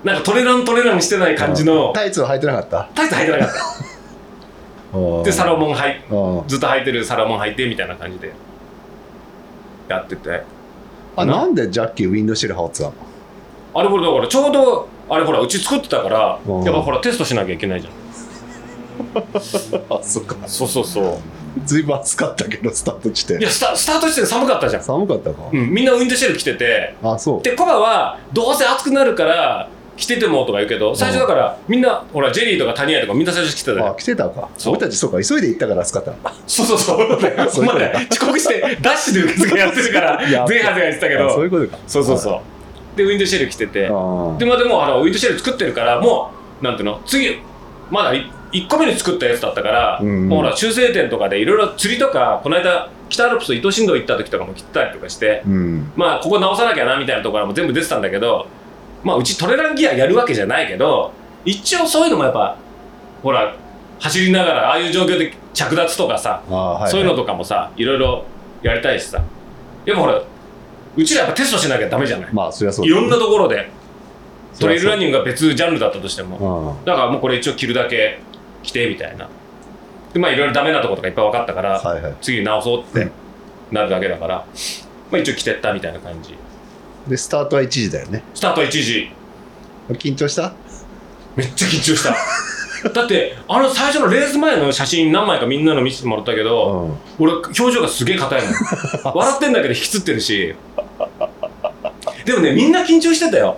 [0.03, 0.07] う。
[0.07, 1.93] なんかトレラントレランしてない感じの。
[1.93, 2.89] タイツは履いてなかった？
[2.95, 3.53] タイツ履いてなかった
[5.23, 8.33] でサロモン履いンずっと履いてるサロモン履いてみたいな感じで。
[9.89, 10.43] やってて。
[11.15, 11.45] あな。
[11.45, 12.93] んでジャッキーウィンドシェル羽織ってたの？
[13.73, 17.93] あれこれだからちょうどあれほらうち作ってたからうんやっぱほらテストしなきゃいけないじゃん。
[19.89, 20.35] あそっか。
[20.47, 21.19] そうそうそ
[21.65, 23.37] ずいぶん暑かったけどスタート地点。
[23.37, 26.95] ういやスタスタートして寒かったじゃん、寒かったか、うん、みんなウィンドシェル着てて。
[27.03, 27.41] あそう。
[27.41, 33.87] でコバはどうせ暑くなるから着ててもとか言うけど最初だからみんなほらジェリーとかタニアとかみんな最初着てたじゃん。
[33.89, 34.49] あ来てたか。
[34.57, 34.73] そう。
[34.73, 36.13] 俺たちそうか急いで行ったから暑かった
[36.45, 36.97] そうそうそう。
[36.97, 41.77] そういうことまだ遅刻してダッシュで受付やってるから、いや前半で言ってたけど、あそういうことか。
[41.87, 42.41] そうそうそ
[42.95, 42.97] う。
[42.97, 44.37] で、ウィンドシェル着てて、あー。
[44.37, 46.31] で、まあでも、あの、ウィンドシェル作ってるから、も
[46.61, 47.37] う、なんていうの、次、
[47.91, 50.29] まだ1個目に作ったやつだったから、うんうん。
[50.29, 55.91] もうほら、修正点とかでいろいろ釣りとか、この間、北アルプス伊東新道行った時とかも切ったりとかして、うん。
[55.95, 58.47] まあ、ここ直さなきゃなみたいなところも全部出てたんだけど、
[59.07, 61.13] まあ、うちトレランギアやるわけじゃないけど、
[61.45, 62.57] 一応そういうのもやっぱ、
[63.23, 63.55] ほら、
[63.99, 68.25] 走りながら、ああいう状況で着脱とかさ、はいはいそういうのとかもさ、いろいろ
[68.61, 69.23] やりたいしさ。
[69.85, 70.21] でもほら、
[70.95, 72.33] うちらやっぱテストしなきゃダメじゃない？
[72.33, 73.69] まあそりゃそういろんなところで。
[74.59, 76.75] トレイルランニニングが別ジャンルだったとしても。
[76.81, 78.19] ンだからもうこれ一応着るだけ
[78.63, 79.29] 着てみたいな。
[80.13, 83.11] で、まあいろいろダメなとことかいっぱい分かったから、はいはい次直そうってうん
[83.71, 84.45] なるだけだから、
[85.11, 86.35] まあ一応着てったみたいな感じ。
[87.07, 88.23] でスタートは1時だよね。
[88.33, 89.11] スタート1時。
[89.89, 90.53] 緊張した？
[91.35, 92.15] めっちゃ緊張した。
[92.89, 97.25] だって、あの最初のレース前の写真何枚かみんなの見せてもらったけど、うん。
[97.25, 98.53] 俺表情がすげえ硬いの
[99.15, 100.53] 笑ってんだけど引きつってるし。
[102.25, 103.57] でもねみんな緊張してたよ。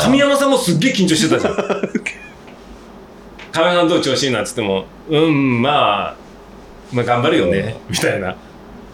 [0.00, 1.54] 神山さんもすっげえ緊張してたじゃん。
[3.52, 6.14] 神山さんどう調子いいなんつってもうんまあ
[6.92, 8.36] まあ頑張るよねみたいな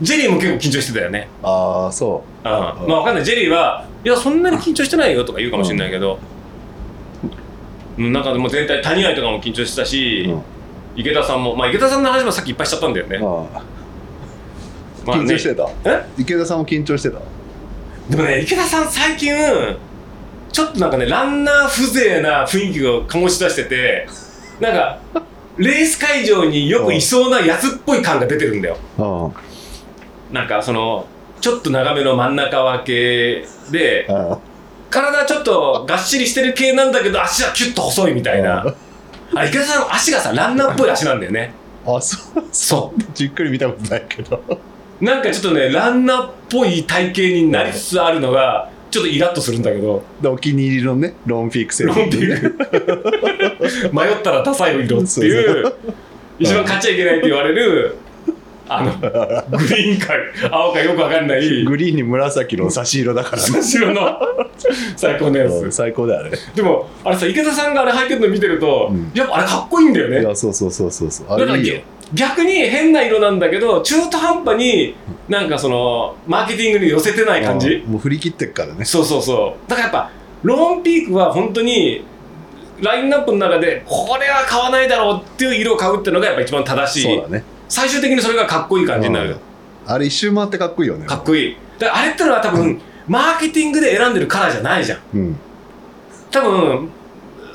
[0.02, 1.28] ジェリーも結構緊張してたよね。
[1.42, 2.48] ああそう。
[2.48, 2.50] ん。
[2.50, 3.24] まあわかんない。
[3.24, 6.18] ジェリーはいやそんなに緊張してないよとか言うかもしれないけど、
[7.96, 10.42] うん、なんかもう全体谷合とかも緊張してたう、し、うん。
[10.96, 13.62] 池田さんもまあ池田さんの話もさっきいっぱいしちゃったんだよね、ああ。
[15.06, 15.22] まあね。
[15.22, 15.68] 緊張してた？
[15.84, 16.04] え？
[16.18, 17.20] 池田さんも緊張してた？
[18.10, 19.32] でもね池田さん最近
[20.50, 24.08] ちょっとなんかねランナー風情な雰囲気を醸し出してて
[24.60, 24.98] なんか
[25.56, 28.76] レース会場によくいそうなやつっぽい感が出てるんだよ。
[28.98, 29.51] うん
[30.32, 31.06] なんかその
[31.40, 34.38] ちょっと長めの真ん中分けであ
[34.90, 38.74] 体ちょっとがっしりしてる系なんだけど足はキュッと細いみたいな。
[39.34, 41.54] あ池田さん足がさランナーっぽい足なんだよね。
[41.86, 42.44] あそう。
[42.52, 44.42] そじっくり見たことないけど。
[45.00, 50.02] うなんかちょっとねランナーっぽい体型になりつつあるのがちょっとイラッとするんだけど。
[50.20, 53.90] でお気に入りのねロンピークセロンピーク。
[53.96, 55.74] 迷ったらダサい色っていう。
[56.38, 57.96] 一番買っちゃいけないって言われる
[58.68, 60.14] あのグリーンか
[60.50, 63.42] 青かよくわかんないグリーンに紫の差し色だから。
[63.42, 64.18] ね後ろの
[64.96, 66.38] 最高のやうんつ最高だよね。
[66.54, 69.10] でもあれさ池田さんがあれ履いてるの見てると、うん。
[69.14, 71.26] やっぱあれかっこいいんだよいねやそうそうそうそうそう。
[71.28, 71.80] あれいいよ。
[72.14, 74.94] 逆に変な色なんだけど中途半端に
[75.28, 77.82] なんかそのマーケティングに寄せてない感じ？
[77.86, 78.84] うんもう振り切ってっからね。
[78.84, 79.70] そうそうそう。
[79.70, 80.10] だからやっぱ
[80.42, 82.04] ローンピークは本当に
[82.80, 87.14] ラインナップの中でこれは買わないだろうっていう色を買うっていうのがやっぱ一番正しい。
[87.16, 89.32] そうだね最終的にそれがかっこいい感じになるう
[89.88, 89.90] ん。
[89.90, 91.06] あれ一周回ってかっこいいよね。
[91.06, 91.56] かっこいい。
[91.78, 95.00] だからあれってのは多分、マーケティングで選んでるカラーじゃないじゃん。
[95.14, 95.36] うん。
[96.30, 96.90] 多分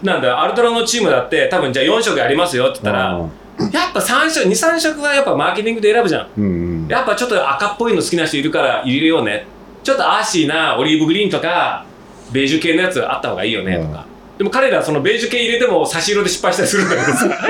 [0.02, 3.30] なんだアルトラのチームだって多分じゃあ4色ありますよって言ったら
[3.72, 6.30] やっぱ3色23色はやっぱマーケティングで選ぶじゃん。
[6.36, 6.48] うんう
[6.86, 6.88] ん。
[6.88, 9.46] やっぱちょっと赤っぽいの好きな人いるから入れようね。
[9.84, 11.86] ちょっとアーシーなオリーブグリーンとか
[12.32, 14.06] ベージュ系のやつあった方がいいよねとか、
[14.38, 17.48] でも彼らそのベージュ系入れても差し色で失敗したりするんだけどさ。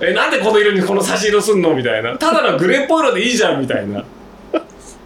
[0.00, 2.16] えなんでこの色にこの差し色すんのみたいな。
[2.16, 4.04] ただのグレーっぽい色でいいじゃんみたいな。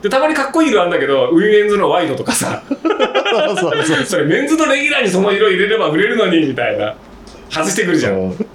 [0.02, 2.62] でたまにかっこいい色あるんだけどウィメンズのワイドとかさ。
[2.70, 4.04] そうそうそう。
[4.04, 6.94] それメンズのレギュラーにその色入れれば売れるのにみたいな。
[7.50, 8.30] 外してくるじゃん。
[8.36, 8.46] で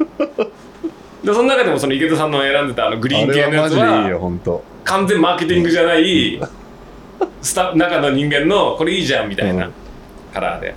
[1.25, 6.39] その中でもその池田さんの選んでたあのグリーン系のやつは完全マーケティングじゃない
[7.43, 9.73] スタ中の人間のこれいいじゃんみたいなうん。
[10.33, 10.73] カラーで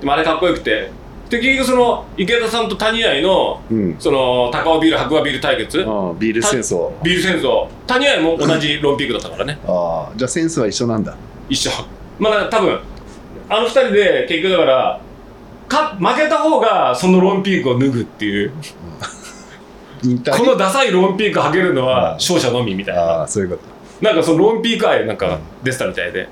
[0.00, 0.90] でもあれかっこよくて。
[1.28, 3.96] で結局その池田さんと谷愛のうん。
[3.98, 5.84] その高尾ビール白馬ビール対決。
[5.86, 6.90] ああビール戦争。
[7.02, 7.68] ビール戦争。
[7.86, 9.58] 谷愛も同じロンピークだったからね。
[9.68, 11.14] ああじゃあセンスは一緒なんだ。
[11.48, 11.72] 一緒。
[12.18, 12.80] まあ多分
[13.50, 15.00] あの二人で結局だから
[15.68, 18.52] か負けた方がそのロンピークを脱ぐっていう。
[20.00, 21.88] このダサいロンピーク履けるのうん。
[21.88, 23.02] は勝者のみみたいな。
[23.02, 23.62] ああそういうこと。
[24.00, 26.28] なんかそのロンピーク愛なんか出てたみたいで、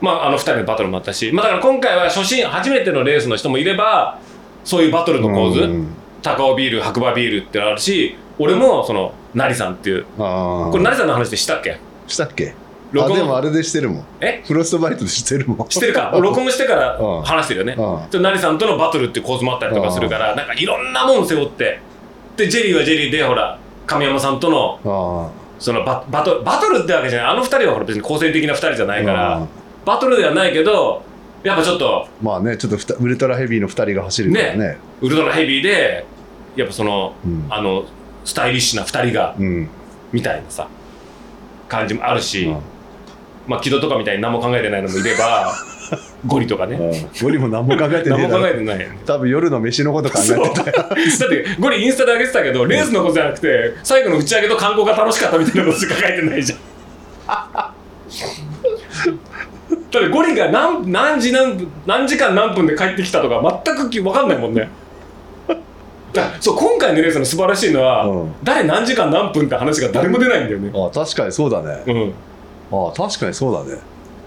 [0.00, 4.18] まああの二人のバトルもあったし、まあだから今回は初心、初めてのレースの人もいれば、
[4.64, 5.88] そういうバトルの構図、うん。
[6.22, 11.78] 高尾ビール、白馬ビールってのあるし、俺もその、成さんっていう、これ成さんの話でしたっけ？
[12.06, 12.50] したっけ？
[12.50, 14.04] あ録音でもあれでしてるもん。
[14.20, 14.42] え？
[14.46, 15.70] フロストバイトでしてるもん。
[15.70, 16.12] してるか？
[16.18, 17.22] 録音してからうん。
[17.22, 17.74] 話してるよね。
[17.76, 18.10] うん。
[18.10, 21.80] で成さんとのバトルっていう構図もあったりとかするから、なんかいろんなもん背負って、
[22.36, 27.30] で、ジェリーはジェリーで、ほら、神山さんとの、あそのババトル、バトルってわけじゃない。
[27.32, 29.46] あの二人はほら別に構成的な二人じゃないから、あ
[29.84, 31.02] バトルではないけど、
[31.42, 34.78] やっぱちょっと、まあねちょっとウルトラヘビーの2人が走るからね。
[35.00, 36.06] ウルトラヘビーで、
[36.56, 37.46] やっぱその、うん。
[37.50, 37.84] あの、
[38.24, 39.68] スタイリッシュな二人が、うん。
[40.12, 40.68] みたいなさ、
[41.68, 42.60] 感じもあるし、うん。
[43.46, 45.52] まあ、木戸とかみたいに何も考えてないのもいれば、
[46.26, 46.78] ゴリとかね。
[47.20, 48.88] ゴリも何も考えてね何も考えてない。
[49.04, 50.54] 多分夜の飯のこと考えてたよ。
[50.54, 56.58] だって、ゴリインスタで上げてたけど、レースのことじゃなくて、最後の打ち上げと観光が楽しかったみたいなことしか書いてないじゃん。
[59.94, 64.68] だってゴリが何何時何分何時間何分で帰ってきたとか全く分かんないもんね。
[66.40, 68.34] そう今回のレースの素晴らしいのは、うん。
[68.42, 70.70] 誰何時間何分って話が誰も出ないんだよね。
[70.74, 71.82] あ確かにそうだね。
[71.86, 72.12] うん、
[72.70, 73.80] あ確かにそうだね。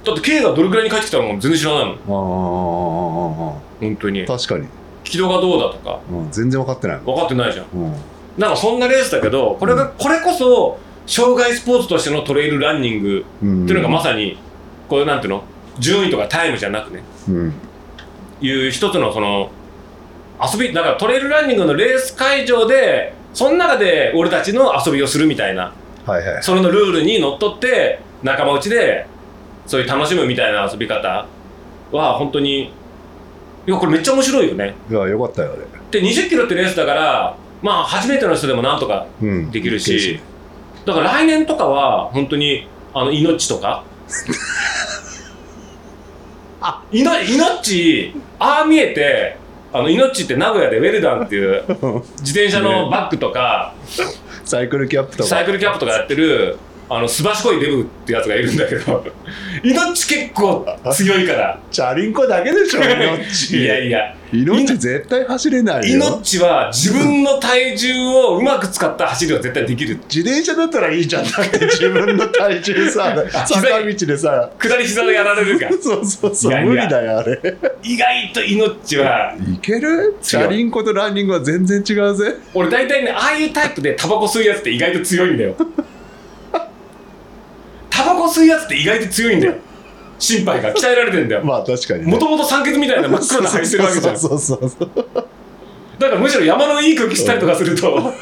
[0.03, 1.93] だって K がどれくらいに帰ってきたのかも全然知らないもん。
[1.93, 4.25] ああ本当に。
[4.25, 4.67] 確かに、
[5.03, 5.99] 軌道がどうだとか。
[6.09, 7.65] うん、全然分かってない分かってないじゃん。
[7.73, 7.93] うん。
[8.37, 14.37] なんかそんなレースだけどこれが、これこそ障害スポーツとしてのトレイルランニングうんっていうのがまさに
[14.89, 15.43] こうなんていうの？
[15.79, 17.03] 順位とかタイムじゃなくね。
[17.29, 17.53] うん。
[18.41, 19.49] いう一つのその
[20.41, 25.73] 遊びだからトレイルランニングのレース会場でその中で俺たちの遊びをするみたいな。
[26.05, 26.43] はいはい。
[26.43, 29.07] それのルールにのっとって仲間内で
[29.65, 31.27] そういう楽しむみたいな遊び方
[31.91, 32.65] は本当に
[33.67, 34.75] いやこれめっちゃ面白いよね。
[34.89, 36.01] いやよかったよあれ。
[36.01, 40.19] で20キロってレースだからまあ初めての人でもなんとかうんできるし。
[40.85, 43.83] だから来年とかは本当にあの命とか
[46.69, 49.37] あいの命ああ見えて
[49.71, 51.63] あの命って名古屋でウェルダンっていう
[52.19, 53.73] 自転車のバッグとか
[54.43, 55.29] サイクルキャップとか。
[55.29, 56.57] サイクルキャップとかやってる
[56.89, 59.05] あのすばしこいデブってやつがいるんだけど
[59.63, 61.59] 命結構強いから。
[61.71, 63.57] チャリンコだけでしょ命。
[63.59, 64.13] いやいや。
[64.31, 65.97] 命絶対走れないよ。
[65.97, 69.97] 命は自分の体重をうまく使った走りは絶対できる。
[70.13, 71.23] 自転車だったらいいじゃん。
[71.23, 73.15] だって自分の体重さ
[73.47, 74.49] 坂道でさ。
[74.59, 75.65] 下り膝でやられるか。
[75.65, 76.51] らそうそうそう。
[76.51, 76.69] いやいや。
[76.71, 77.39] 無理だよあれ。
[77.83, 79.33] 意外と命は。
[79.53, 80.15] いける？
[80.21, 82.35] チャリンコとランニングは全然違うぜ。
[82.53, 85.55] 俺大体ねああいうタイプでタバコ吸うやつって意外と強いんだよ
[88.17, 89.53] コ吸うやつって意外と強いんだよ。
[90.19, 90.73] 心肺が。
[90.73, 91.43] 鍛えられてんだよ。
[91.45, 92.11] まあ確かにね。
[92.11, 94.17] もともと酸欠みたいな真っ黒な肺してるわけじゃん。
[94.17, 94.89] そうそうそうそう。
[95.99, 98.13] だからむしろ山のいい空気したりとかすると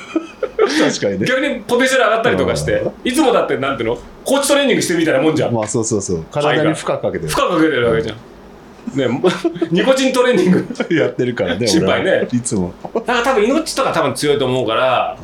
[0.57, 1.25] 確かにね。
[1.25, 3.97] 逆にポテンシャル上がったりとかしていつもだってなんていうの？
[4.23, 5.53] コーチトレーニングしてるみたいなもんじゃん。
[5.53, 6.25] まあそうそうそう。
[6.31, 8.15] 体に負荷かけて負荷かけてるわけじゃん。
[8.97, 9.21] ね
[9.71, 10.65] ニコチントレーニング。
[10.95, 12.11] やってるからね心配ね。
[12.11, 12.73] 俺はいつも。
[12.93, 15.17] だから多分命とか多分強いと思うから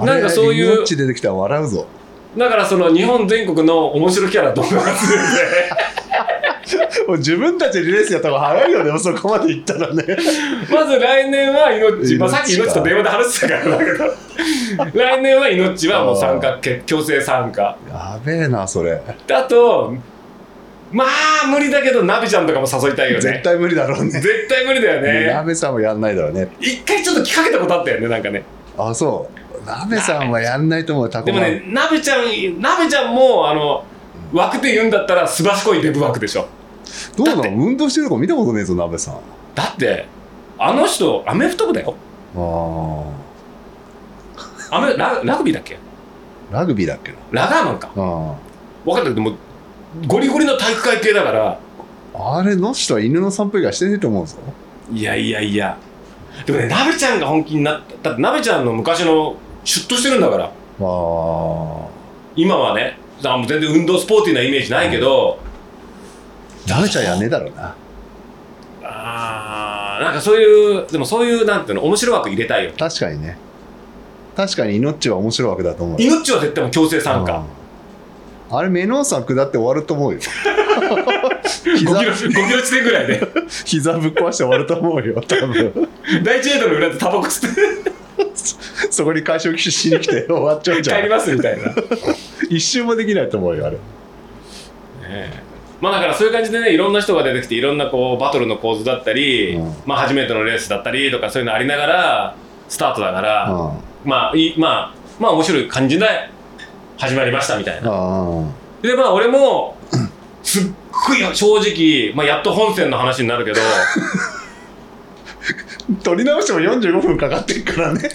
[0.00, 1.86] あなんかそういう命出てきたら笑うぞ
[2.36, 5.96] だからその日本全国の面白キャラ動画がするんで
[7.06, 8.90] もう自分たちでレースやった方が早いよね。
[8.90, 10.04] もうそこまで行ったらね。
[10.70, 14.04] まず来年は命、まあ、さっき命と電話で話してたからだけど。
[14.98, 17.76] 来年は命はもう参加け強制参加。
[17.88, 19.00] やべえなそれ。
[19.26, 19.94] であと
[20.92, 23.20] まあ無理だけどナビちゃんとかも誘いたいよね。
[23.20, 24.10] 絶対無理だろうね。
[24.10, 26.48] 絶対無理だよなねべさんもやんないだろうね。
[26.60, 28.42] 一回ちょっと聞かけたことあったよねなんかね。
[28.76, 33.84] あそうなべさんはやんないと思うタコでもねナビちゃんナビちゃんもあの
[34.32, 36.48] 枠で言うんだったらすばしこいデブ枠でしょ。
[37.16, 37.42] どうなの？
[37.50, 39.14] 運動してるとこ見たことねえぞなべさん。
[39.16, 39.20] あ
[39.54, 40.06] だって
[40.58, 41.94] あの人アメフト部だよ。
[44.70, 45.76] アメララグビーだっけ？
[45.76, 47.12] あラグビーだっけ？
[47.32, 47.90] なラガーマンか。
[47.96, 48.36] あ
[48.84, 49.36] 分かったけども
[50.06, 51.58] ゴリゴリの体育会系だから。
[52.14, 54.36] あれの人は犬の散歩以外してねえと思うぞ。
[54.92, 55.76] いやいやいや。
[56.44, 58.10] でもねなべちゃんが本気になった。
[58.10, 59.36] だってなべちゃんの昔の
[59.66, 60.50] シュッとしてるんだから。
[62.36, 65.38] 今はね全然運動スポーティーなイメージないけど、
[66.66, 67.74] ダメちゃんやんねえだろうな。
[68.84, 72.72] あーなんかそういうでもそういうなんていうの面白枠入れたいよ。
[72.78, 73.36] 確かにね。
[74.36, 76.00] 確かに命は面白いわけだと思う。
[76.00, 77.44] 命は絶対もう強制参加。
[78.50, 78.56] うん。
[78.56, 80.20] あれメノンさん下って終わると思うよ。
[80.20, 83.26] 5キロ5キロ地点ぐらいで。
[83.64, 85.88] 膝ぶっ壊して終わると思うよ多分。
[86.22, 87.96] 第一エイドの裏でタバコ吸って
[88.90, 91.74] そこに会食しに来て 終わっちゃうんじゃ帰りんますみたいな。
[92.48, 93.76] 一周もできないと思うよあれ。
[95.80, 99.74] まあだからそういう感じでねいろんな人が出てきていろんなこうバトルの構図だったり、うん。
[99.84, 102.34] まあ初めてのレースだったりとかそういうのありながら
[102.68, 103.54] スタートだから、う
[104.06, 104.10] ん。
[104.10, 106.06] まあいいまあまあ面白い感じで
[106.98, 107.90] 始まりましたみたいな。
[107.92, 108.44] あ
[108.82, 109.76] でまあ俺も
[110.42, 110.62] すっ
[111.08, 113.60] ごい正直、まあ、やっと本線の話になるけど
[116.02, 118.00] 取り直しても45分かかってるからね。
[118.02, 118.08] ね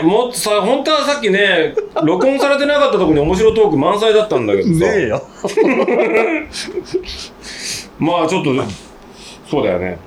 [0.00, 4.86] えもっとさ本当はさっきね録音されてなかったところに面白トーク満載だったんだけどさ。
[4.86, 5.22] ねえよ。
[7.98, 8.50] まあちょっと
[9.50, 9.98] そうだよね。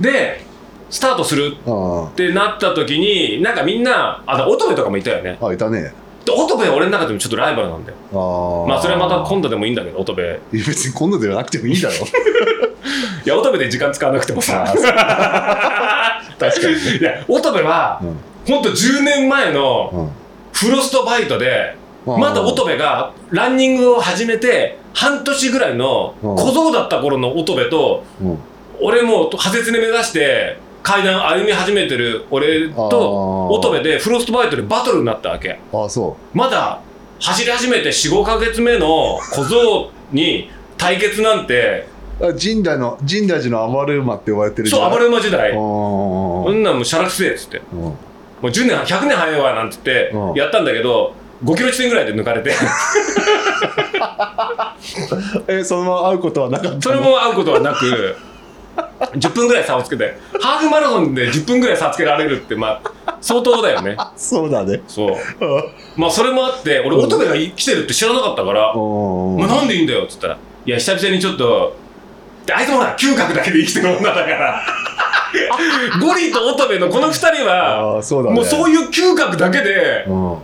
[0.00, 0.44] で
[0.88, 5.36] スタートするあってなった時になんかみんなあ乙部とかもいたよね。
[5.40, 5.92] ああいたね
[6.28, 7.96] で乙部は俺の中でもちょっとライバルなんだよ。
[8.12, 10.22] ああまあそれはまた今度でもいいんだけど乙部。
[10.52, 11.94] いいや別に今度ではなくてもいいだろ。
[13.24, 14.64] や乙部で時間使わなくてもさ。
[14.66, 18.16] あ 確かにいや乙部はうん。
[18.46, 20.08] ほんと10年前のうん。
[20.52, 21.76] フロストバイトで
[22.06, 26.36] うんまだ乙部がランニングを始めて半年ぐらいのうん。
[26.36, 28.38] 小僧だった頃の乙部とうん。
[28.80, 30.56] 俺も派切ね目指して
[30.88, 35.60] 階段歩み始めてる俺と乙部でフロストバイトでバトルになったわけ。
[35.70, 36.80] ああそまだ
[37.20, 41.86] 走り始めて45ヶ月目の小僧に対決なんて
[42.18, 45.50] 神代の神代寺の暴れ馬って呼ばれてるそう暴れ馬時代。
[45.50, 47.60] あこーんなんもうしゃらくせえっつって。
[47.70, 47.80] うん。
[47.80, 47.94] も
[48.44, 50.34] う10年100年早いわなんつってうん。
[50.36, 51.12] やったんだけど
[51.44, 52.50] 5キロ地点ぐらいで抜かれて。
[55.48, 56.80] えそのまま会うことはなかったの？
[56.80, 58.16] それも会うことはなく
[58.98, 63.96] 10分ぐらい差をつけてハーフマラソンで10分ぐらい差つけられるってまあ相当だよね。
[64.16, 64.82] そうだね。
[64.86, 65.08] そう。
[65.10, 65.64] うん。
[65.96, 69.36] まあそれもあって俺うん乙部が来てるって知らなかったからうん。
[69.38, 71.76] まあ、なんでいいんだよっつったら「いや久々にちょっと
[72.46, 74.62] であいつもほら嗅覚だけで生きてる女だから。
[76.00, 78.30] ゴリと乙部のこの2人はね。
[78.34, 80.36] もうそういう嗅覚だけでうん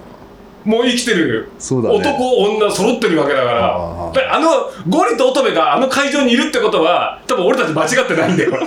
[0.64, 1.98] もう生きてるそうだね。
[1.98, 3.76] 男女揃ってるわけだから。
[3.76, 8.52] あのゴリと乙部があの会場にいるってことは多分俺たち間違ってないんだよ。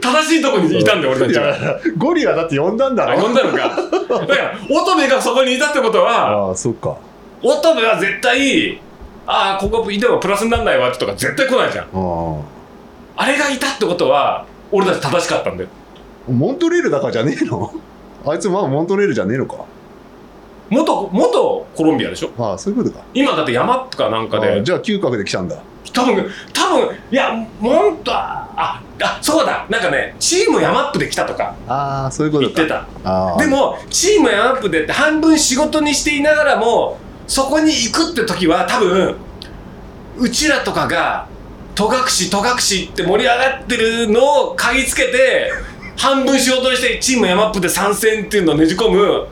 [0.00, 1.46] 正しいとこにいたんだよ俺たいちは。
[1.48, 3.56] やゴリはだって呼んだんだあろ呼んだのか。
[3.58, 6.96] だから乙部がそこにいたってことはああそっか。
[7.42, 8.80] 乙部は絶対
[9.26, 11.86] ああここいてもプラスにならないわとか絶対来ないじゃん。
[11.92, 12.36] あ
[13.16, 15.68] あれがいたってことは俺たち正しかったんだよ。
[16.28, 17.72] あモントレールだからじゃねえの？
[18.24, 19.64] あいつまあモントレールじゃねえのか？
[20.72, 22.30] 元元コロンビアでしょ？
[22.38, 23.04] ああそういうことか。
[23.12, 25.62] 今だってヤマップかなんかあであじゃあ嗅覚で来たんだ。
[25.92, 29.66] 多分多分いやもんとああそうだ。
[29.68, 32.54] なんかねチームヤマップで来たとかああそういうことか。
[32.54, 33.10] 言ってた。
[33.10, 33.38] ああ。
[33.38, 39.16] でもチームヤマップでって半分仕事にしていながらもそこに行くって時は多分
[40.18, 41.28] うちらとかが
[41.74, 41.90] 戸隠
[42.30, 45.50] 戸隠って盛り上がってるのを嗅ぎつけて
[45.96, 49.26] 半分仕事にしてチームヤマップで参戦っていうのをねじ込む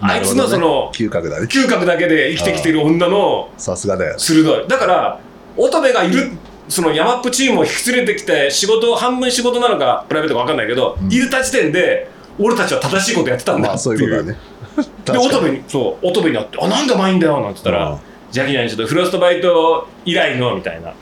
[0.00, 1.46] あいつのその嗅覚だね。
[1.46, 4.18] 嗅覚だけで生きてきてる女のさすがだよ。
[4.18, 4.68] 鋭い。
[4.68, 5.20] だから
[5.56, 6.30] 乙部がいる
[6.68, 11.12] そのヤマップチームを引き連れてきて仕事半分仕事なのかプライベートか分かんないけど、うん。
[11.12, 13.68] いるた時点で俺たちは正しいことやってたんだ。
[13.68, 14.38] まあってそういうことだね。
[15.04, 17.98] で乙部にそう乙部に会って「あなんで甘いんだよ」なんて言ったらうん
[18.30, 20.92] 「ジャキナにちょっとフロストバイト以来の」みたいな。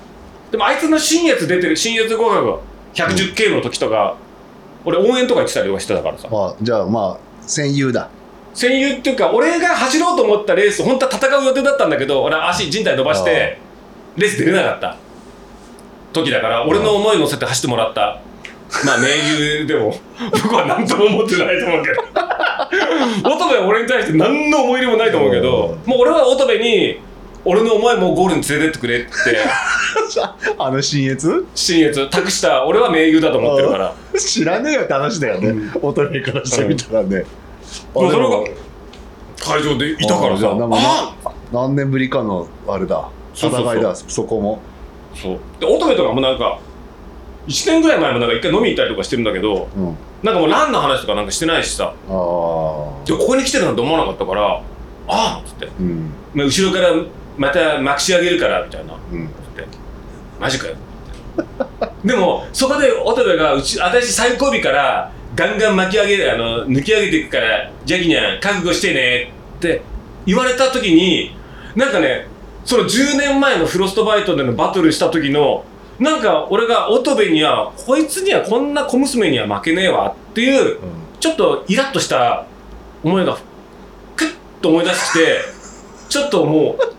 [0.50, 2.58] でもあいつの新越出てる新越合格
[2.94, 4.16] 110系の時とか、
[4.84, 6.28] 俺応援とか言ってたりとかしてたからさ。
[6.32, 8.08] あじゃあまあ戦友だ
[8.58, 13.58] 戦友っていうか俺が走ろうと思ったレース本当は戦う予定だったんだけど俺は足靭帯伸ばして
[14.16, 14.96] レース出れなかった。
[16.12, 18.20] 時だから俺の思い乗せて走ってもらった。
[18.84, 19.06] まあ盟
[19.60, 19.94] 友でも
[20.42, 22.02] 僕は何とも思ってないと思うけど。
[23.30, 27.00] 乙部は俺に対して何の思い入れもないと思うけどもう俺は乙部に
[27.44, 28.78] 俺の思いもゴールに連れてって。
[28.80, 29.08] くれって
[30.58, 31.46] あの新越？
[31.54, 32.10] 新越。
[32.10, 33.94] 託した俺は盟友だと思ってるから。
[34.18, 35.70] 知らねえよって話だよね、うん。
[35.80, 37.26] 乙女からしてみたらね、あも
[37.94, 38.44] うそれが
[39.40, 40.50] 会場でいたからさ。
[40.54, 41.14] あ
[41.52, 43.08] 何年ぶりかのあれだ。
[43.34, 44.60] 戦いだそこも。
[45.14, 45.38] そう。
[45.60, 46.58] で乙女とかもなんか
[47.46, 49.96] 1年ぐらい前もなんか一回飲みに行ったりとかしてるんだけどうん。
[50.22, 51.84] なんかもうランの話とかなんかしてないしさ。
[51.84, 51.94] ああ
[53.06, 54.62] でここに来てるなんて思わなかったからあ
[55.08, 56.12] あっつって、うん。
[56.34, 56.92] まあ、後ろから
[57.38, 58.94] またまくし上げるからみたいな。
[58.94, 59.26] うん。
[59.26, 59.66] つって。
[60.40, 60.76] マジかよ。
[62.04, 69.82] でもそこで乙部がうち私最後尾からガンガン巻き上げあの抜き上げていくからジャギニャン覚悟してねって
[70.26, 71.36] 言われた時に
[71.76, 72.26] なんかね
[72.64, 75.64] その10年前のフロストバイトでのバトルした時の
[76.00, 80.80] なんか俺が乙部にはこいつにはこんな小娘には負けねえわっていう
[81.20, 82.44] ちょっとイラッとした
[83.04, 83.38] 思いが
[84.16, 85.38] クッと思い出して
[86.08, 86.97] ちょっともう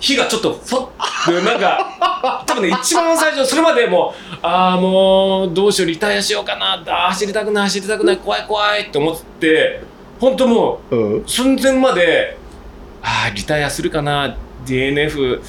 [0.00, 0.60] 火がちょっと
[1.44, 9.82] なんか 多分ね一番最初それまでもうああもうどうしようリタイアしようかなあー走りたくない走りたくない怖い怖いって思って
[10.20, 12.36] 本当もう寸前まで
[13.02, 14.36] ああリタイアするかな
[14.66, 15.40] DNF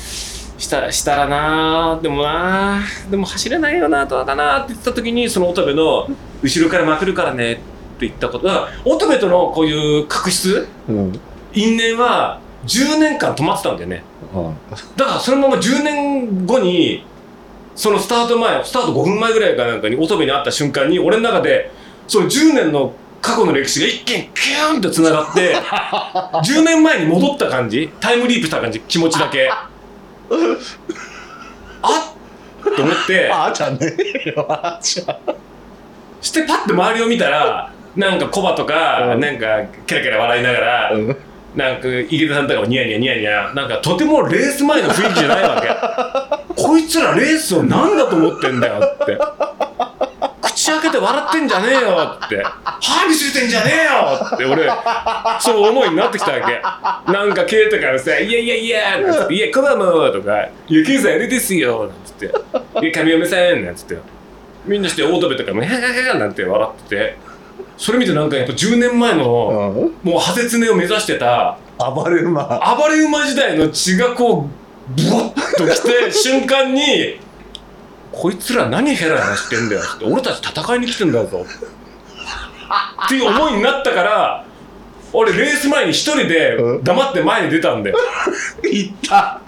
[0.57, 6.07] したしたらなでもなでも走れないよなどうかなって言ってた時にその乙部の
[6.41, 7.61] 後ろからまくるからねって
[8.07, 10.67] 言ったこと乙部とのこういう確執？
[10.89, 11.19] うん。
[11.53, 14.03] 因縁は10年間止まってたんだよね。
[14.95, 17.05] だからそのまま10年後に
[17.75, 21.71] そのスタート前スタート5分前ぐらいかなんかに乙部に会った瞬間に俺の中で
[22.07, 25.55] その10年の過去の歴史が一気にキューンとつながって
[26.45, 29.49] 10年前に戻った感じタイムリープした感じ気持ちだけ。
[29.51, 29.67] あ
[31.87, 33.29] っと思って。
[33.31, 33.93] あーちゃんね
[34.47, 35.17] あーちゃん
[36.21, 39.19] してパッと周りを見たらなんかコバとか、うん。
[39.19, 41.17] なんかケラケラ笑いながら、うん
[41.55, 45.67] なんか池田さんとかもニヤニヤニヤニヤなんかとてもレース前の雰囲気じゃないわけ。
[46.61, 49.17] こいつらレースを何だと思ってんだよって。
[50.41, 52.43] 口開けて笑ってんじゃねえよって。
[52.81, 54.69] 歯見せてんじゃねえよって俺
[55.39, 57.11] そう思いになってきたわけ。
[57.11, 62.25] なんかケイとかさ「いやいやいや」なんつって「いやコバも」とか「いやケイさんあれですよ」なんつって
[62.81, 63.97] 「いや神嫁さん」なんつって。
[64.65, 67.15] みんなしてオートベとかも「へへへ」なんて笑ってて
[67.77, 70.11] それ見てなんかやっぱ10年前のうん。
[70.11, 72.43] もうハゼツネを目指してた暴れ馬。
[72.77, 77.19] 暴れ馬時代の血がこうブワッときて 瞬間に
[78.11, 81.45] こいつら何ヘラヘラしてんだよって俺たち戦いに来てんだぞ。
[83.05, 84.45] っていう思いになったから
[85.13, 87.97] 俺レース前に一人で黙って前に出たんだよ。
[88.63, 89.41] いった。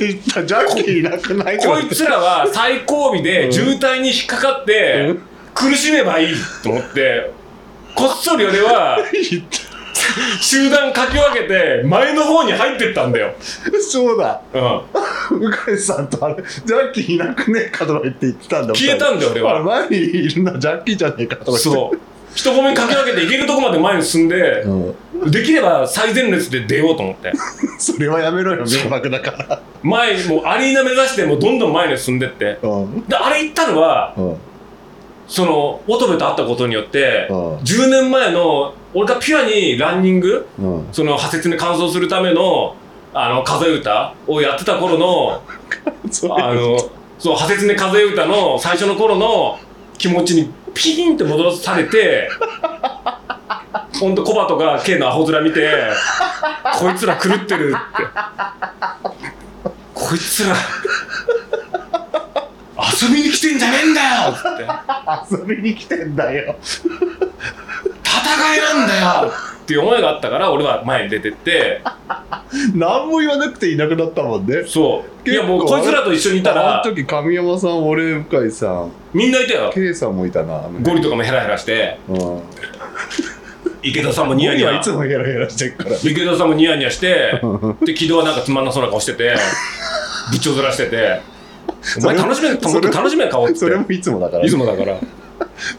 [0.00, 0.44] いった。
[0.44, 1.58] ジャッキーいなくない？
[1.58, 5.22] こいつらは最後尾で渋滞に引っかかってうん。
[5.54, 7.32] 苦しめばいいと思って
[7.98, 8.98] こっそり俺は
[10.40, 13.34] 集団かき分けて前の方に入ってったんだよ、
[13.90, 14.40] そうだ。
[14.54, 19.62] うん、向井さんとあれジャッキーいなくねえかとか言って言ってたんだ消えたんだよ俺は。
[19.64, 21.62] 前にいるのはジャッキーじゃねえかとか言って。
[21.64, 22.00] そう。
[22.36, 25.30] 人混みにかけ分けて行けるとこまで前に進んでうん。
[25.32, 27.32] できれば最前列で出ようと思って。
[27.80, 29.60] それはやめろよ迷惑だから。
[29.82, 32.58] 前にもうアリーナ目指してもうどんどん前に進んでって。
[32.62, 33.04] うん。
[33.08, 34.36] であれ行ったのはうん
[35.28, 37.56] その乙部と会ったことによってうん。
[37.58, 40.88] 10年前の俺がピュアにランニングうん。
[40.92, 42.74] その派説に完走するための
[43.14, 45.42] あの風歌をやってた頃の
[46.10, 46.78] そ あの
[47.18, 49.58] そう派説に風歌の最初の頃の
[49.98, 52.28] 気持ちにピーンって戻されて
[53.98, 55.68] ほんとコバとか K のアホ面見て
[56.78, 58.02] こいつら狂ってるって。
[59.94, 60.54] こいつら
[62.78, 64.30] 遊びに来てんじゃねえんだよ！
[64.30, 65.36] って。
[65.36, 66.56] 遊びに来てんだよ。
[66.62, 69.32] 戦いなんだよ！
[69.64, 71.82] っていう思いがあったから俺は前に出てって。
[72.74, 74.64] 何も言わなくていなくなったもんね。
[74.66, 75.28] そう。
[75.30, 78.68] いやもうこいつらと一緒にいたあらの時神山さん俺向井さ。
[78.70, 79.70] んみんないたよ。
[79.74, 80.62] K さんもいたな。
[80.82, 81.98] ゴリとかもヘラヘラして。
[82.08, 82.40] うん。
[83.82, 84.78] 池田さんもニヤニヤ。
[84.78, 85.90] いつもヘラヘラしてるから。
[86.02, 87.38] 池田さんもニヤニヤして。
[87.84, 89.34] で木戸はなんかつまんなそうな顔してて。
[90.32, 91.20] 部長面してて
[91.98, 93.54] お前楽しめもっと楽しめ顔って。
[93.54, 94.44] それもいつもだから。
[94.44, 94.98] いつもだから。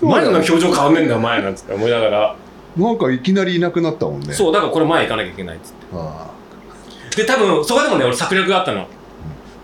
[0.01, 2.35] 前の表情変わんねえんだよ前なんつって思いながら。
[2.77, 4.33] なんかいきなりいなくなったもんね。
[4.33, 5.85] そうだからこれ前行かなきゃいけないっつって。
[5.93, 6.27] あ
[7.15, 8.87] で多分そこでもね俺策略があったの。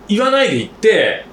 [0.08, 1.26] 言わないで行って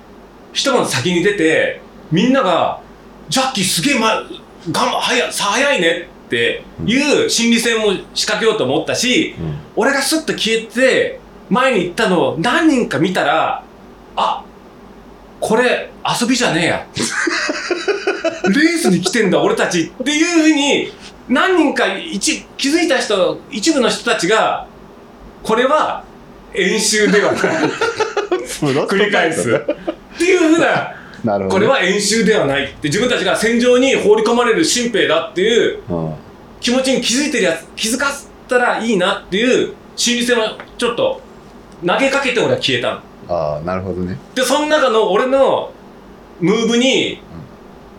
[0.52, 1.80] 一晩先に出て
[2.10, 2.80] みんなが
[3.28, 4.22] 「ジャッキーすげえ、ま、
[4.70, 9.56] がん早さ早いね」っていう心理戦も仕掛けようと思ったし、うん。
[9.76, 11.20] 俺がスッと消えて
[11.50, 13.62] 前に行ったのを何人か見たら
[14.16, 14.44] あ
[15.42, 15.90] これ
[16.20, 16.86] 遊びじゃねえや。
[18.48, 20.92] レースに来てんだ俺たちっていうふうに
[21.28, 24.66] 何人か一気づいた人一部の人たちが
[25.42, 26.04] これは
[26.54, 27.42] 演習ではない。
[28.40, 29.50] 繰り返す。
[29.52, 32.64] っていうふうななるほどこれは演習ではない。
[32.64, 36.14] って自分たちが戦場に放り込まれる新兵だっていううん。
[36.60, 41.20] 気持ちに気づいてるやつ気づかせたらいいなっていう心理戦はちょっと
[41.84, 43.00] 投げかけて俺は消えたの
[43.32, 44.18] ああなるほどね。
[44.34, 45.72] でその中の俺の
[46.40, 47.22] ムーブに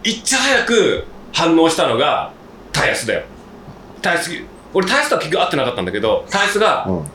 [0.04, 2.32] いっちゃ早く反応したのが
[2.72, 3.24] タイヤスだよ。
[4.02, 4.32] タイヤス
[4.74, 7.06] 俺タイヤスとは結局会ってなかったんだけどタイヤスがうん。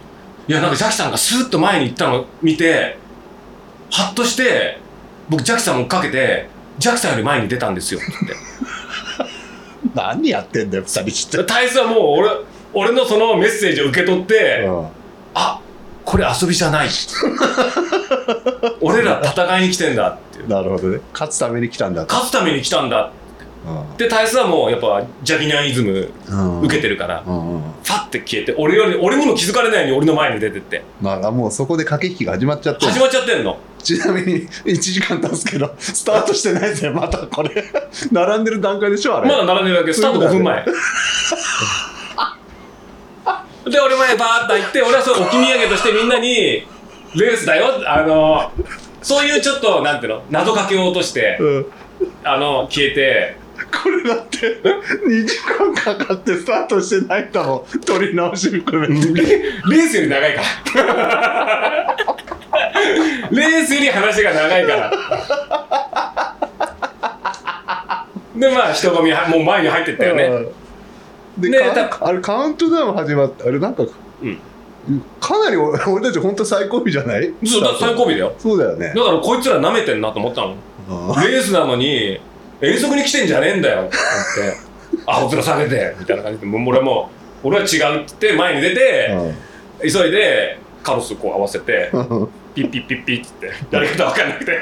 [0.48, 2.96] いやなんかジャキさんがスーッと前に行ったのを見て
[3.90, 4.78] ハッとして
[5.28, 6.48] 僕ジャッキさんも追っかけて
[6.78, 8.34] ジャッキさんより前に出たんですよって。
[9.94, 11.44] 何やってんだよ二人して。
[11.44, 12.30] 大佐はもう俺
[12.72, 14.86] 俺のそのメッセージを受け取って、うん。
[15.34, 15.60] あ
[16.08, 16.88] これ遊びじゃない。
[18.80, 20.08] 俺ら戦いに来てんだ。
[20.08, 21.00] ってなるほどね。
[21.12, 22.06] 勝つために来たんだ。
[22.06, 23.10] と勝つために来たんだ。
[23.66, 23.96] うん。
[23.98, 26.60] で大佐はもうやっぱジャギニャンイズムうん。
[26.62, 27.60] 受けてるから、うんうん。
[27.60, 30.82] ファッて消えて俺より俺にも気づかれないように俺の前に出てって。
[31.02, 32.92] まあもうそこで駆け引きが始まっちゃってる。
[32.92, 33.58] 始まっちゃってんの。
[33.82, 36.88] ちなみに1時間経つけどスタートしてないぜ。
[36.88, 37.50] またこれ
[38.10, 39.28] 並んでる段階でしょあれ。
[39.28, 39.92] まだ並んでるだけ。
[39.92, 40.64] スタート5分前
[43.70, 46.66] で俺前バーッと行って俺はそれ置き土産としてみんなに
[47.14, 48.50] レースだよあの
[49.02, 51.66] そういうちょっとなんていうの謎かけを落としてうん。
[52.24, 53.36] あの消えて。
[53.70, 54.62] これだって
[55.06, 59.12] 2時間かかってスタートしてないかも取り直し含めて。
[59.12, 60.42] レレースより長いか
[60.74, 61.96] ら。
[63.30, 64.90] レースより話が長いから。
[68.36, 70.24] でまあ人混みはもう前に入ってったよね。
[70.24, 70.57] うん
[71.38, 71.58] で、ね
[71.90, 73.84] かあれカウントダウン始まってあれなんか、
[74.22, 74.38] うん。
[75.20, 77.32] かなり俺 俺たち本当最高尾じゃない？
[77.44, 78.32] そうだ最後尾だよ。
[78.38, 78.92] そうだよね。
[78.94, 80.48] だからこいつら舐めてんなと思ったの。
[80.48, 80.56] うん
[81.22, 82.18] レースなのに
[82.60, 83.82] 遠足に来てんじゃねえんだよ。
[83.82, 83.96] って。
[84.40, 84.58] 言って
[85.06, 85.94] 青面下げて。
[86.00, 86.46] みたいな感じで。
[86.46, 87.10] もう俺も
[87.44, 89.10] 俺は違うって言って前に出て
[89.82, 91.90] 急いでカロスこう合わせて。
[91.92, 92.28] う ん
[92.62, 94.58] ピッピッピッピッってって誰かと分かんなくて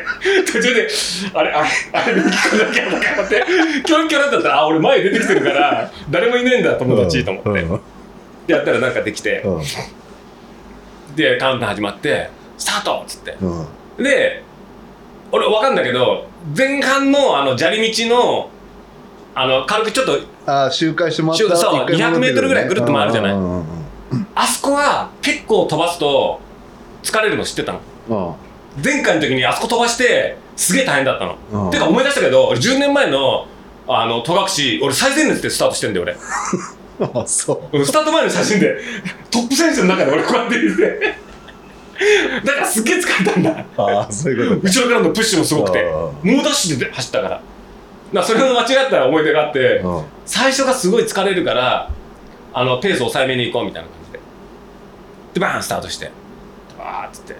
[0.53, 0.89] 途中で
[1.35, 3.45] あれあれあれ右かなきゃとかって
[3.85, 7.81] キョロキョロだったらあ俺前出てきてるから誰もいねえんだ友達と思ってうん
[8.47, 9.63] でやったらなんかできてうん
[11.17, 14.43] でカウント始まってスタートっつってうんで
[15.33, 16.27] 俺分かんだけど
[16.57, 18.51] 前半のあの砂利道の
[19.35, 20.13] あの軽くちょっと
[20.47, 23.33] あ周回してもらったそう後一回戻ってくるね200メートルぐらいぐるっと回るじゃない
[24.35, 26.41] あそこは結構飛ばすと
[27.07, 27.81] 疲れるの知ってたの。
[28.09, 28.83] うん。
[28.85, 31.71] 前回の時にあそこ飛ばしてすげえ大変だったの、うん。
[31.71, 33.47] てか思い出したけど俺10年前の
[33.89, 36.17] あの戸隠俺最前列でスタートしてんだよ俺。
[37.15, 37.79] あそう。
[37.79, 38.77] うんスタート前の写真で
[39.31, 41.17] トップ選手の中で俺こうやっていて。
[42.45, 43.65] だからすっげえ疲れたんだ。
[43.77, 45.79] ああそういうことか後ろからのプッシュもすごくて。
[45.79, 47.41] あ猛ダッシュで走ったから。
[48.13, 50.03] だそれの間違った思い出があってうん。
[50.25, 51.89] 最初がすごい疲れるから
[52.53, 54.21] あのペースを抑えめに行こうみたいな感じで。
[55.35, 56.11] でバーンスタートして
[56.87, 57.37] わーっつって。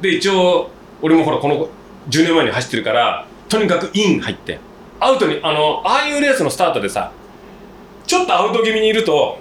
[0.00, 0.70] で一応
[1.02, 1.68] 俺もほらこの
[2.08, 4.60] 10年前に走ってるからとにかくイン入って。
[5.00, 7.12] アウトにあのああいうレースのスタートでさ
[8.06, 9.38] ちょっとアウト気味にいると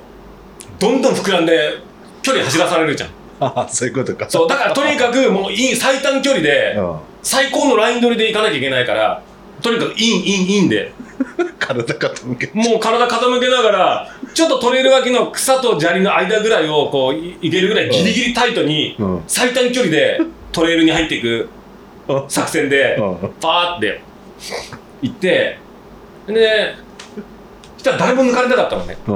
[0.79, 1.79] どんどん膨らんで
[2.21, 3.09] 距離走らされるじゃん。
[3.39, 4.29] ああそういうことか。
[4.29, 6.95] そうだからとにかくもうイン最短距離でうん。
[7.23, 9.21] 最高のライン取りで行かなきゃいけないから
[9.61, 10.91] とにかくインインインで。
[11.59, 19.23] 体傾けもう体傾けながらちょっとトレイル脇の草と砂利の間ぐらいをこういいけるぐらいギリギリタイトにうん。
[19.27, 21.49] 最短距離でトレイルに入っていく
[22.07, 22.23] うん。
[22.29, 23.33] 作戦でうん。
[23.41, 24.01] パーって
[25.01, 25.57] 行って
[26.27, 26.75] で
[27.77, 28.97] そしたら誰も抜かれなかったのね。
[29.07, 29.11] う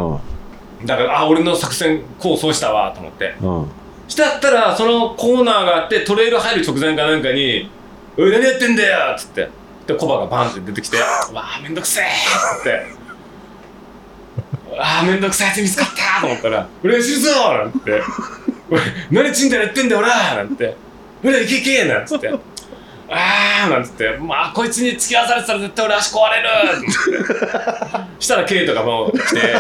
[0.84, 0.86] ん。
[0.86, 3.34] だからあ俺の作戦こうそうしたわと思って。
[3.42, 3.72] うん。
[4.08, 7.70] したったらそのコーナーがあってトレイル入る直前かなんかに
[8.18, 9.48] 「おい何やってんだよ!」っつって
[9.88, 12.04] でコバがバンって出てきて「わあめんどくせえ!」
[12.60, 12.86] って
[14.80, 18.02] 「ああめんどくさいやつ見つかった!」と思ったら「嬉しいぞ!」なんて
[19.12, 20.76] 「何ちんたらやってんだよな!」なんて
[21.24, 22.30] 「ほら行け行け!」なんつって
[23.10, 26.88] 「ああ」なんつって「まあこいつに付き合わされてたら絶対俺足壊れる!」って
[28.20, 29.56] したらケイトがもう来て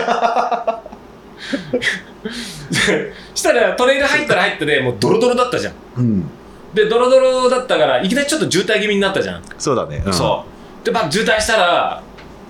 [3.35, 6.29] したらトレイル入ったら入ったでもうドロドロだったじゃんうん
[6.73, 10.03] でドロドロだったからいきなりちょっと渋滞気味になったじゃん、そうだね。
[10.11, 10.45] そ
[10.81, 10.85] う。
[10.85, 12.03] でまあ渋滞したら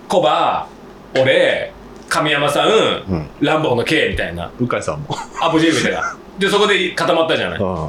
[0.08, 0.68] コバ
[1.20, 1.74] 俺
[2.08, 3.30] 神山さん、うん。
[3.40, 4.52] ランボーの K みたいな。
[4.60, 5.16] うかいさんも。
[5.42, 6.16] アポジェみたいな。
[6.38, 7.60] でそこで固まったじゃない。
[7.60, 7.88] うん。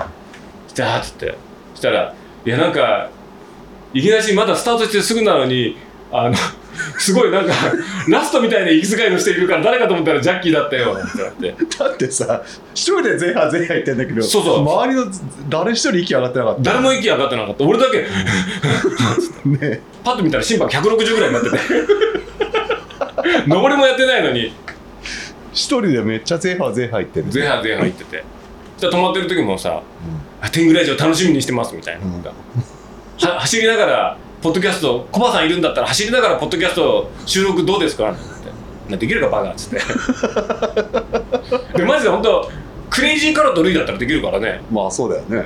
[0.73, 1.37] じゃあっつって。
[1.75, 2.15] そしたら
[2.45, 3.11] いやなんか
[3.93, 5.77] いきなりまだスタートしてすぐなのに
[6.13, 6.37] あの
[6.99, 7.53] すごいなんか
[8.09, 11.77] ラストみたいな息遣いの人いるから誰かと思ったらジャッキーだったよってなって。
[11.79, 12.43] だってさ
[12.75, 14.61] 一人で前半前半言ってんだけどそうそう。
[14.61, 15.07] 周りの
[15.49, 16.63] 誰一人息上がってなかった。
[16.63, 17.65] 誰も息上がってなかった。
[17.65, 17.99] 俺だけ
[19.49, 21.57] ねパッと見たら心拍160ぐらいになってて。
[23.47, 24.53] 登りもやってないのに。
[25.53, 28.25] 一人でめっちゃ前半前半言ってる前半前半行ってて。
[28.79, 29.83] そしたら止まってる時もさ
[30.41, 32.23] 「あ天狗ラジオ楽しみにしてます」みたいな、うん。
[32.23, 38.11] は走りながらポッドキャストコバさんいるんだったら走りながらポッドキャスト収録どうですか？
[38.11, 38.21] って。
[38.91, 39.79] なできるかバカっつって。
[41.79, 42.51] でマジで本当
[42.91, 44.61] クレイジーカロットルイだったらできるからね。
[44.71, 45.45] まあそうだよね。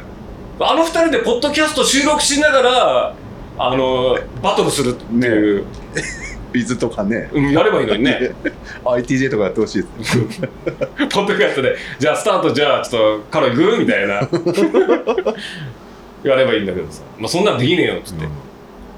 [0.59, 3.14] あの二人でポッドキャスト収録しながら
[3.59, 5.64] あのバトルするっていう、
[6.53, 7.28] ビズとかね。
[7.34, 8.30] うん、やればいいのにね。
[8.84, 9.82] ITJ とかやってほしい。
[9.82, 14.20] で すポッドキャストで、じゃあスタート、じゃあちょっとカロ行くみたいな。
[16.24, 18.28] いやればいいんだけどさ、まあ、そんなんできねえよっつって、で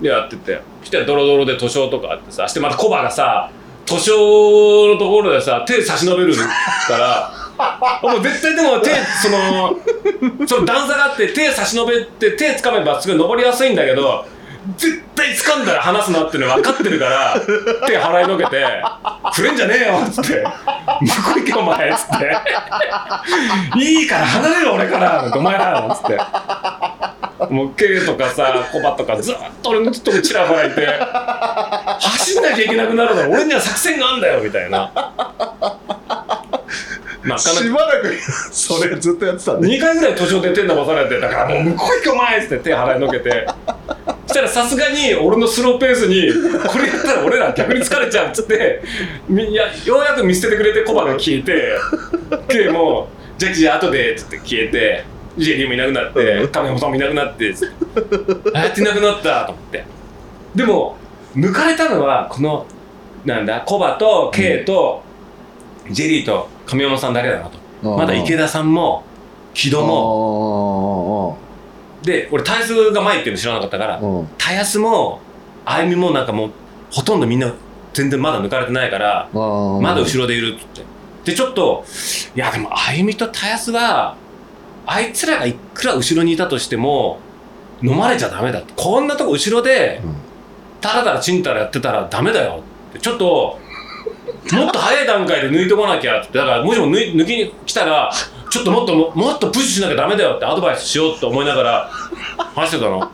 [0.00, 0.60] やってて。
[0.82, 2.48] したらドロドロで図書とかあってさ。
[2.48, 3.50] してまたコバがさ
[3.86, 6.44] 図書のところでさ手差し伸べるか
[6.98, 7.32] ら。
[8.02, 8.90] もう絶対でも手
[9.20, 14.24] そのその段差があって手差し伸べて手掴めばすごい登りやすいんだけど
[14.76, 17.40] 絶対掴んだら離すなっていうの分かってるから
[17.86, 18.66] 手払いのけて
[19.32, 20.44] 「触れんじゃねえよ」っつって
[21.00, 22.36] 「向こう行けお前」っつって
[23.80, 26.18] 「いいから離れろ俺から」なんて「お前ら」なんつって。
[27.50, 30.84] もう K とかさコバとかずっと俺のとちらほらいて
[32.00, 34.90] 走んなきゃいけなくなるだろ俺には作戦があんだよみたいな。
[37.28, 38.14] なかなかしばらく
[38.52, 39.68] それずっとやってたんで。
[39.68, 43.46] 2回ぐらい途中で手伸ばされてだからもう向こう行けお前っつって手払いのけて。
[44.26, 46.30] そしたらさすがに俺のスローペースに
[46.68, 48.82] これやったら俺ら逆に疲れちゃうっつって
[49.26, 51.78] みいやようやく見捨ててくれてコバが消えて
[52.48, 53.08] K も
[53.38, 55.04] 「じゃあじゃあ後で」っつって消えて
[55.38, 59.84] ジェリーもいなくなって亀山さんもいなくなってつってあやっていなくなったと思って。
[60.54, 60.98] でも
[61.34, 62.66] 抜かれたのはこの
[63.24, 65.02] なんだコバと K と、
[65.90, 67.50] ジェリーと亀山さんだけだな
[67.82, 67.96] と。
[67.96, 69.04] まだ池田さんも
[69.54, 71.38] 木戸も。
[72.02, 74.28] で俺タイスが前っていうの知らなかったからうん。
[74.38, 75.20] タヤスも
[75.64, 76.50] あゆみもなんかもう
[76.90, 77.52] ほとんどみんな
[77.92, 80.84] 全然まだ抜かれてないからままだ後ろでいるっつって。
[81.24, 81.84] でちょっと
[82.34, 84.16] いやでもあゆみとタヤスは
[84.86, 87.18] あいつらがいくら後ろにいたとしても
[87.82, 88.72] 飲まれちゃダメだって。
[88.76, 90.16] こんなとこ後ろでうん。
[90.80, 93.00] タラタラチンタラやってたらダメだよって。
[93.00, 93.58] ちょっと
[94.52, 98.10] もっと早い段階で抜いてこなきゃってだからもしも抜抜きに来たら
[98.50, 101.90] ちょっともっともっとプッシュしなきゃダメだよってアドバイスしようって思いながら
[102.54, 103.10] 話してたの。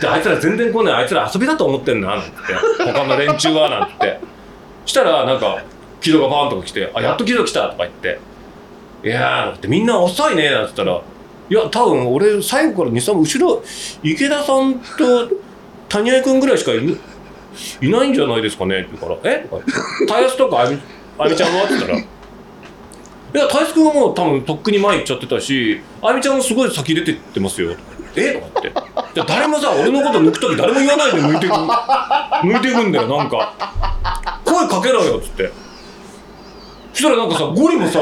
[0.00, 0.94] であいつら全然来ない。
[0.94, 2.30] あいつら遊びだと思ってんななんて。
[2.78, 4.18] 他の連中はなんて。
[4.86, 5.62] したらなんか
[6.00, 8.20] 木戸がバーンとか来て「あやっと木戸来た」とか言って
[9.04, 11.00] 「いやー」なんてみんな遅いね」なんて言ったら
[11.50, 13.62] 「いや多分俺最後から23後ろ
[14.02, 15.28] 池田さんと
[15.88, 16.98] 谷合君ぐらいしかいる
[17.82, 18.80] いないんじゃないですかね？
[18.80, 19.46] って言うから「え？
[19.48, 20.78] とか言って「タイヤスとかあみ
[21.18, 22.04] あみちゃんは?」って言ったら「い
[23.34, 27.82] やタイヤス君はもう多分とっくに前行っちゃってたしあみちゃんもすごい先出てってますよ」とか
[28.16, 28.34] 「え？
[28.34, 28.72] とかって
[29.14, 33.54] 「じゃ誰もさ俺のこと抜く時誰も言わないで抜いてく抜いてくんだよなんか。
[34.44, 35.50] 声かけろよ」っつって。
[36.92, 38.00] そしたらなんかさゴリもさ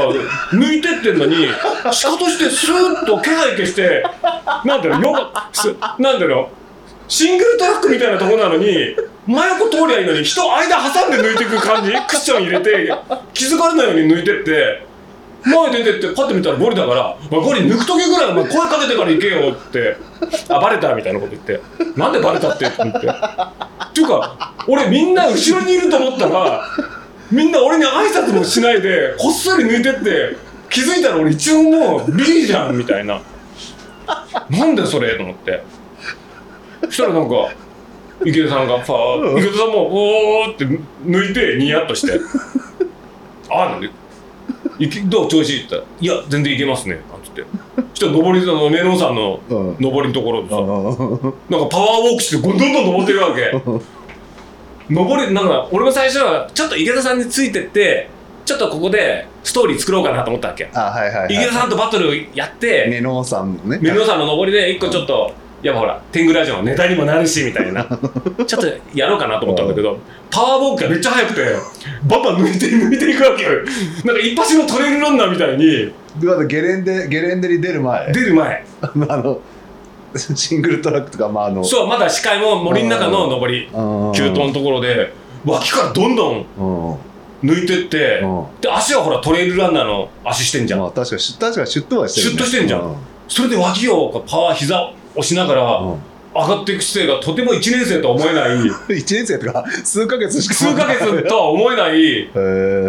[0.50, 1.46] 抜いてってんのに
[1.92, 4.02] シカとしてスーッと気配消して
[4.64, 5.30] なんだろうよ
[5.98, 6.54] なんだろう
[7.06, 8.96] シングルトラックみたいなとこなのに
[9.28, 11.92] 真横通りゃいいのに人間挟んで抜いていく感じ？
[11.92, 12.90] クッション入れて
[13.34, 14.88] 気づかれないように抜いてって。
[15.44, 19.96] 前出てってパッて見たらゴリだから「お前ゴリ抜く時ぐらいお前声かけてから行けよ」って
[20.50, 21.60] 「あバレた」みたいなこと言って
[21.96, 23.06] 「なんでバレたって?」って言って。
[23.06, 26.64] っていうか俺みんな後ろにいると思ったら
[27.30, 30.36] みんな俺に挨拶もしないでこっそり抜いてって
[30.68, 33.20] 気づいたら俺一応もう B じゃんみたいな。
[34.50, 35.16] なんでそれ？
[35.16, 35.62] と思って。
[36.86, 37.48] そしたらなんか
[38.24, 39.86] 池田さんがファー池田さんも
[40.42, 40.64] おーって
[41.04, 42.18] 抜いてニヤッとして
[43.50, 43.88] 「あなんで
[44.78, 47.44] いけどう調子いい?」って言ったら「いや全然いけますね」なんつって。
[47.94, 49.76] そしたら上りのメロン山のうん。
[49.80, 50.64] 上りのところでさうん。
[50.64, 53.52] なんかパワーウォークしてどんどん登ってるわけ。
[54.90, 58.08] 登りなんか俺も最初はちょっと池田さんについてって
[58.44, 60.68] ちょっとここでストーリー作ろうかなと思ったわけ。
[61.28, 63.78] 池田さんとバトルやってメノさんのね。
[63.82, 65.32] メロン山の登りで一個ちょっと
[65.62, 67.84] やっぱほら天狗ラジオのネタにもなるしみたいな。
[68.46, 69.98] ちょっとやろうかなと思ったんだけど
[70.30, 71.42] パワーウォークがめっちゃ速くて
[72.04, 73.50] バンバン抜いて抜いていくわけよ。
[74.04, 75.92] なんか一発のトレイルランナーみたいに。
[76.20, 78.12] でまだゲレンデゲレンデに出る前。
[78.12, 78.64] 出る前。
[79.08, 79.40] あの
[80.16, 84.12] シングルトラックとかまああのそうまだ視界も森の中の登りうん。
[84.12, 85.12] 急登のところで
[85.44, 87.50] 脇からどんどんうん。
[87.50, 88.44] 抜いてってうん。
[88.60, 92.80] で足はほらトレイルランナーの足してんじゃん、まあ確かし確かシュッとはしてる、ね、シュッとしてんじゃん。
[92.80, 92.94] う
[93.28, 95.96] それで脇をパワー膝を押しながらうん。
[96.34, 98.50] 上がっていく姿勢がとても1年生とは思えない。
[98.88, 100.54] 1年生とか数ヶ月しか。
[100.54, 102.28] 数ヶ月とは思えない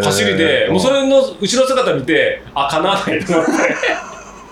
[0.04, 3.52] 走りで、もうそれれの後ろ姿見てあかなわないと思って。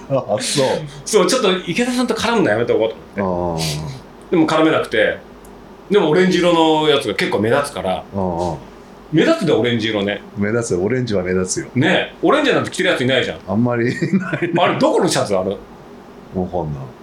[0.10, 0.68] あそう。
[1.06, 3.64] そうちょっと池田さんと絡むのやめておこうと思って。
[4.28, 5.18] あでも絡めなくて。
[5.92, 8.04] でもオレンジ色のやつが結構目立つから。
[8.16, 8.56] あ
[9.12, 10.22] 目立つでオレンジ色ね。
[10.38, 10.82] 目立つよ。
[10.82, 11.68] オレンジは目立つよ。
[11.76, 13.40] ねオレンジなんて着てるやついないじゃん。
[13.48, 14.52] あんまりない。
[14.58, 15.56] あれどこのシャツあれわ
[16.48, 16.97] かんない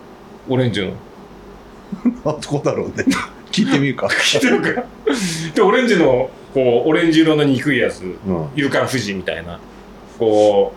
[0.49, 0.93] オレンジの。
[2.25, 3.05] あどこだろうね。
[3.51, 4.09] 聞いてみるか。
[4.23, 4.69] 着てるか。
[4.71, 4.85] ら
[5.55, 8.03] でオレンジのこうオレンジ色の憎いやつ。
[8.03, 8.49] うん。
[8.57, 9.59] 勇敢富士みたいな。
[10.19, 10.75] こ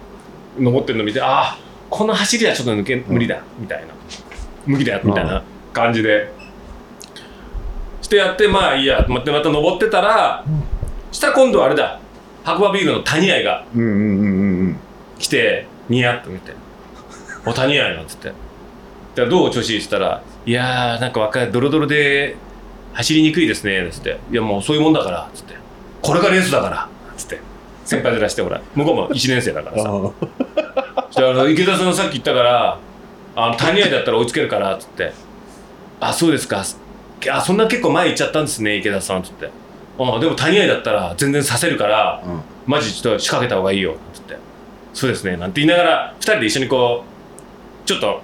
[0.60, 1.58] う登ってるの見てああ
[1.90, 3.88] この走りはちょっと抜け無理だ、みたいな。
[4.66, 5.44] 無理だみたいな
[5.74, 6.32] 感じで。
[8.02, 9.04] してやってまあいいや。
[9.04, 10.64] と思ってまた登ってたら、うん。
[11.12, 12.00] したら今度はあれだ。
[12.44, 14.80] 白馬ビールの谷合がうんうんうんうん。
[15.20, 16.54] 来てニヤッと見て
[17.46, 18.32] 「お谷合」なんつって
[19.26, 22.36] 「でどう調子いいって言ったら「いやーなんか若いドロドロで
[22.94, 25.56] 走りにくいですね」つって「いやもうそういうもんだから」つって
[26.02, 26.88] 「これがレースだから」
[27.18, 27.40] つって。
[27.88, 29.90] 先輩ずらしてほら向こうも1年生だからさ。
[29.90, 30.14] そ
[31.10, 32.78] したら池田さんさっき言ったから
[33.34, 35.14] あの谷合だったら追いつけるからっつって
[36.02, 36.66] 「あそうですか。
[37.32, 39.50] あそんな結構前行っちゃったんですね池田さん」っつって
[39.98, 42.42] 「あでも谷合だったら全然させるからうん。
[42.66, 44.36] マジちょっと仕掛けた方がいいよ」っつって
[44.94, 47.06] 「そうですね」なんて言いながら2人で一緒にこ
[47.86, 48.22] うちょっと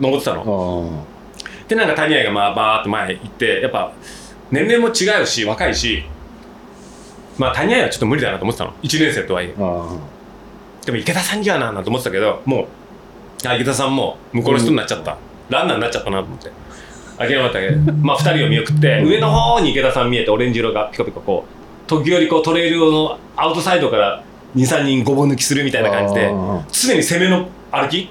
[0.00, 1.02] 登ってたの。
[1.04, 1.16] あ
[1.68, 3.92] でなんか谷合がまあバーって前行ってやっぱ
[4.50, 6.04] 年齢も違うし若いし
[7.38, 8.72] まあ谷合はちょっと無理だなと思ってたの。
[8.82, 9.54] 1年生とはいえ。
[10.84, 12.68] でも池田さんにはななんて思ってたけども
[13.44, 15.18] うあ池田さんも向こうの人になっちゃった、
[15.50, 16.50] ランナーになっちゃったなと思って。
[17.18, 24.22] 諦めたけどまあ2人を見送って上の方に池田さん見えてオレンジ色がピコピコこう時折こうトレイルのアウトサイドから
[24.54, 26.30] 23人ごぼ抜きするみたいな感じで
[26.70, 28.10] 常に攻めの歩き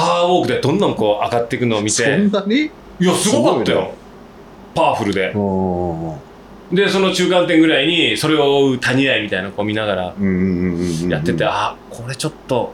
[0.00, 2.56] パワーウォークでどんどんこう上がっていくのを見そてんなに？
[2.64, 2.70] い
[3.00, 3.92] やすごかったよ。
[4.74, 5.32] パワフルで。
[5.32, 6.16] うん
[6.72, 10.02] でその中間点ぐらいにそれを追う谷合みたいなこう見ながら
[11.08, 12.72] やってて、あこれちょっと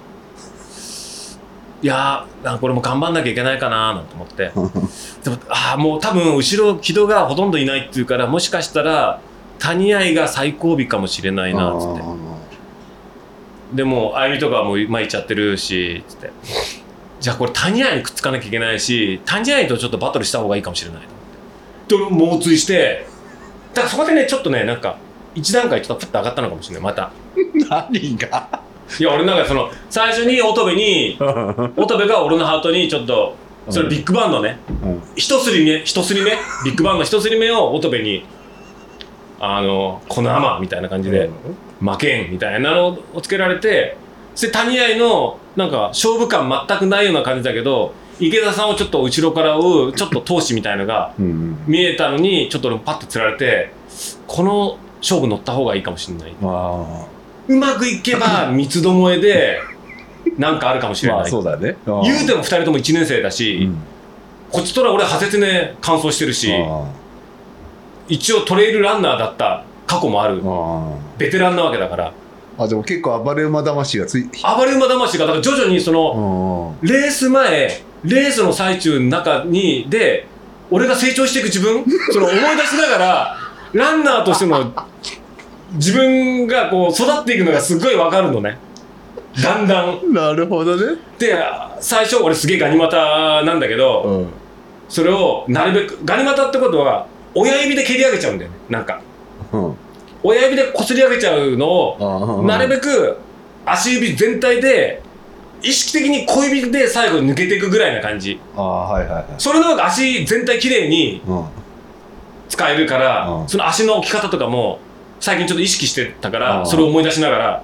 [1.80, 4.50] いやーこれも頑張んなきゃいけないかななんて思って。
[5.24, 9.18] でもあーもう多分後ろ木戸がほとんどいないっていうからもしかしたら
[9.58, 12.02] 谷合が最後尾かもしれないなっつって。
[13.72, 16.30] でもあゆみとかはもう前行っちゃってるしつって
[17.20, 21.02] じゃあこれ谷合にくっつかなきゃいけないし谷合とちょっとバトルした方がいいかもしれない
[21.88, 22.16] と思って。
[22.16, 23.06] で猛追して。
[23.74, 24.98] だからそこでねちょっとねなんか
[25.34, 26.82] 一段階ちょっとプッと上がったのかもしれない。
[26.82, 27.12] また。
[27.68, 28.62] 何が？
[29.00, 31.18] いや俺なんかその最初に乙部に
[31.76, 33.34] 乙部が俺のハートにちょっと
[33.68, 34.58] それビッグバンドね。
[34.82, 35.02] うん。
[35.16, 36.30] 一すり目一すり目？
[36.64, 38.24] ビッグバンド一すり目を乙部に
[39.40, 41.30] あのこのアマみたいな感じで
[41.80, 43.96] 負けんみたいなのをつけられて
[44.34, 53.72] そして谷合のなんか勝負感全くないような感じだけど池田さんをちょっと後ろから追うちょっと闘志みたいのがうん見えたのにちょっと俺もパッとつられて
[54.26, 56.34] この勝負乗った方がいいかもしれない。
[56.42, 57.06] あ。
[57.48, 59.60] うまくいけば三つどもえで
[60.36, 61.22] なんかあるかもしれない。
[61.22, 61.76] あそうだね。
[61.86, 63.78] 言うても2人とも1年生だし、うん。
[64.50, 66.90] こっちとら俺派切ね完走してるしあ
[68.08, 70.98] 一応トレイルランナーだった過去もあるあ。
[71.18, 72.12] ベテランなわけだから
[72.58, 80.26] あでも結構暴れ馬魂がつい暴れ馬魂がだから徐々にそのうんレース前レースの最中の中にで
[80.70, 83.36] 俺が成長していく自分 その思い出しながら
[83.72, 84.72] ランナーとしての
[85.72, 88.58] 自分がこう育っていくのがすごい分かるのね。
[89.42, 90.14] だんだん。
[90.14, 90.96] なるほどね。
[91.18, 91.36] で
[91.80, 94.26] 最初俺すげえガニ股なんだけど、うん。
[94.88, 99.00] それをなるべくガニ股ってことは親指で蹴り上げちゃうんだよねなんか。
[99.52, 99.74] うん
[100.22, 102.82] 親指でこすり上げちゃうのをあなるべく
[103.14, 103.18] く
[103.64, 105.02] 足指全体で
[105.62, 108.38] 意識的に小指で最後抜けていくぐらいな感じ。
[108.56, 109.24] ああはいはいはい。
[109.38, 111.44] それの方が足全体きれいにうん。
[112.48, 113.48] 使えるからうん。
[113.48, 114.78] その足の置き方とかも
[115.18, 116.66] 最近ちょっと意識してたからうん。
[116.66, 117.62] それを思い出しながら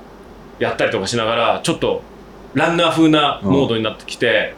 [0.59, 2.03] やったりとかしながらちょっと
[2.55, 4.55] ランナー風なモードになってきて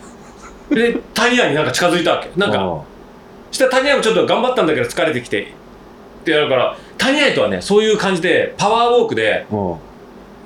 [0.70, 2.30] で谷屋になんか近づいたわけ。
[2.38, 2.84] なんか
[3.50, 5.52] したら谷合もちょっと頑張ったんだけど疲れてきて。
[6.22, 9.72] ってやるから谷合とはねそういう感じでパワーウォークでうん。
[9.72, 9.78] うん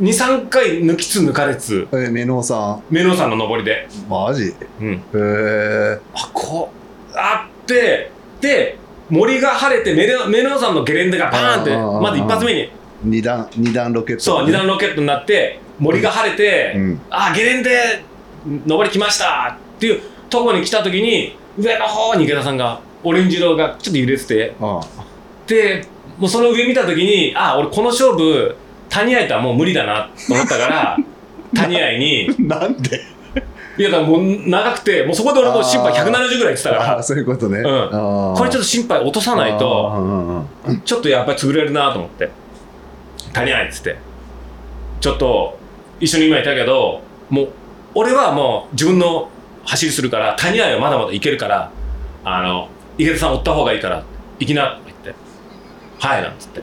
[0.00, 4.44] 23回抜きつ抜かれつえメノウさメロン山の登りで、んマジ？
[4.44, 5.98] へうん、え。
[6.14, 6.70] あこ
[7.12, 8.78] うあってで
[9.10, 12.70] 森が晴れてメロメロン山のゲレンデがバーンってまず一発目に。
[13.02, 14.22] 二段二段ロケット。
[14.22, 17.00] そう二段ロケットになって森が晴れて、うん。
[17.10, 18.04] あゲレンデ
[18.66, 20.00] 登り来ましたっていう
[20.30, 24.54] とこに来た時に上の方に池田さんがオレンジ色がちょっと揺れてて。
[24.60, 24.80] あ
[25.48, 25.84] で
[26.18, 28.54] もうその上見た時にあ俺この勝負
[28.88, 30.96] 谷合とはもう無理だなと思ったから
[31.54, 33.00] 谷合になんで？
[33.78, 37.02] いやだもう長くてもうそこで俺もう心肺170ぐらい言ってたから。
[37.02, 37.62] そういうことね。
[37.62, 40.44] これちょっと心肺落とさないあと
[40.84, 42.28] ちょっとやっぱり潰れるなと思って。
[43.32, 43.96] 谷合っつって。
[45.00, 45.56] ちょっと
[46.00, 47.48] 一緒に今いたけどもう
[47.94, 49.28] 俺はもう自分の
[49.64, 51.70] 走りするから谷合はまだまだいけるから
[52.24, 54.02] あの池田さん追った方がいいから
[54.40, 54.80] 行きな
[55.98, 56.22] はい。
[56.22, 56.62] なんつって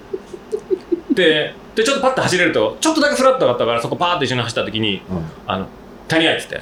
[1.14, 5.26] ででちょっとパッと走れるとちょっとだけフラットだったからそこパーッと一緒に走った時にうん。
[5.48, 5.68] あの
[6.08, 6.62] 谷合っつって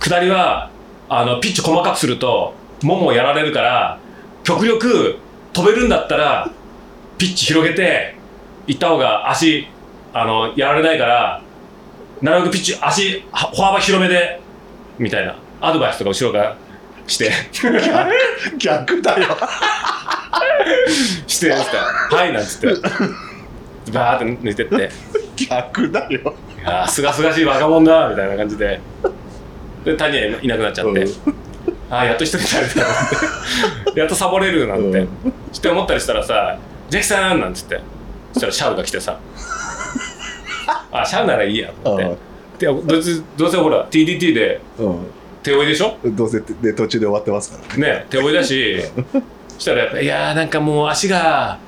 [0.00, 0.70] 下りは
[1.08, 3.98] あのピッチ細かくするとももやられるから
[4.42, 5.18] 極力
[5.52, 6.50] 飛べるんだったら
[7.18, 8.16] ピッチ広げて
[8.66, 9.66] 行った方が足
[10.12, 11.42] あのやられないから
[12.22, 14.40] なるべくピッチ足は歩幅広めで
[14.98, 16.56] みたいなアドバイスとか後ろから
[17.06, 17.32] して。
[18.58, 19.36] 逆だよ。
[21.26, 22.68] してはいなんつって。
[23.92, 24.90] バーって抜いてって。
[25.48, 26.34] 逆だよ。
[26.58, 28.80] いやーすがすがしい若者だみたいな感じで。
[29.84, 31.08] で谷はいなくなっちゃって、うん。
[31.90, 34.00] ああやっと一人になれたなって。
[34.00, 35.04] やっとサボれるなんて、うん。
[35.04, 35.08] っ
[35.60, 36.58] て思ったりしたらさ
[36.88, 37.80] 「ジャッキさん!」なんつって。
[38.32, 39.18] そしたらシャウが来てさ
[40.90, 42.34] 「あシャウならいいや」と思って。
[42.58, 44.94] でどうせどうせほら TDT でう
[45.44, 45.96] 手負いでしょ？
[46.08, 47.82] んどうせで途中で終わってますからね。
[48.00, 48.80] ね手負いだし。
[49.54, 51.58] そしたらやっぱ「いやーなんかもう足が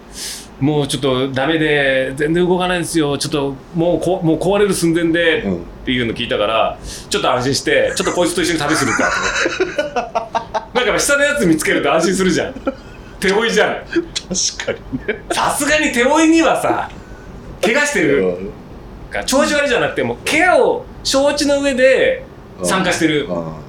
[0.59, 3.17] もうちょっとダメで全然動かないんですよ。
[3.17, 5.57] ちょっともうこもう壊れる寸前で」うん。
[5.57, 6.77] っていうの聞いたから
[7.09, 10.81] ちょっと安心してちょっとこいつと一緒に旅するかと思って。
[10.85, 12.55] なんか下のやつ見つけると安心するじゃん。
[13.21, 13.77] 手負いじゃん。
[13.77, 15.23] 確かにね。
[15.31, 16.91] さすがに手負いにはさ
[17.63, 18.27] 怪我してる。
[18.27, 18.37] う
[19.27, 22.25] 調子悪いじゃなくてもう怪我を承知の上で
[22.65, 23.27] 参加してる。
[23.27, 23.66] うん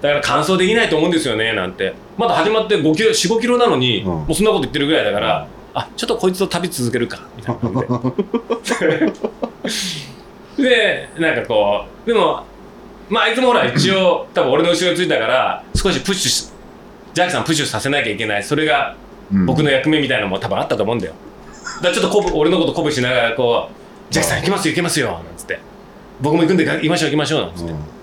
[0.00, 1.94] だから完走できないと思うんですよねなんて。
[2.16, 4.06] まだ始まって5キロ45キロなのに、うん。
[4.06, 8.14] もうそんなこと言ってるぐらいだから、あちょっとこいつと旅続けるかみたいな感
[10.56, 12.44] じ ででなんかこうでも
[13.08, 16.50] まああいつもほら一応多分俺の後ろについたから少しプッシュし
[17.14, 18.42] ジャッキさんプッシュさせなきゃいけない。
[18.42, 18.94] それが
[19.32, 19.46] うん。
[19.46, 21.12] 僕の役目みたいなのも多分あったと思うんだよ。
[21.76, 23.74] だからちょっと鼓舞俺のこと鼓舞しながらこう
[24.12, 25.60] 「ジャッキさん行きますよ行きますよ」なんつって
[26.20, 27.99] 「僕も行くんで行きましょう行きましょう」なんつって。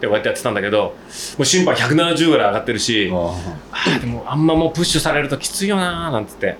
[0.00, 0.94] でこうやってやってたんだけども
[1.38, 6.56] う審判170ぐらい上がってるし、あーでもあんまもうプッシュされるときついよなーなんつって。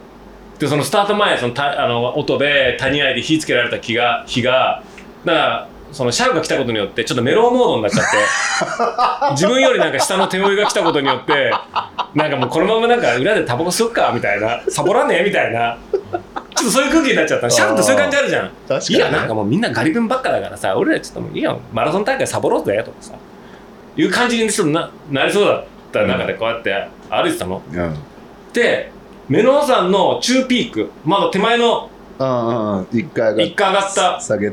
[0.58, 4.82] でそのスタート前そのたあの音で谷合で火つけられた気が火が
[5.24, 8.06] だからそのシャウが来たことによってちょっとメロウモードになっちゃっ
[9.30, 11.50] て 自分よりなんか下の手負いが来たことによって
[12.14, 16.20] なんかもうこのままなんか裏でタバコ吸おっかみたいなサボらねえみたいなちょっ
[16.66, 17.48] とそういう空気になっちゃった。
[17.48, 18.50] シャウってそういう感じあるじゃん。
[18.68, 18.98] 確かにね。
[18.98, 23.14] いやなんかもうみんなガリ弁ばっかだからさ俺らちょっともういいよマラソン大会サボろうぜとかさ
[23.96, 27.94] いう感じにちょっとななりそうだった中でこうやって歩いてたの、うん
[28.52, 28.90] で
[29.28, 31.88] 目の山の中ピークまだ手前の
[32.18, 34.52] うんうん一回が一回上がった下げ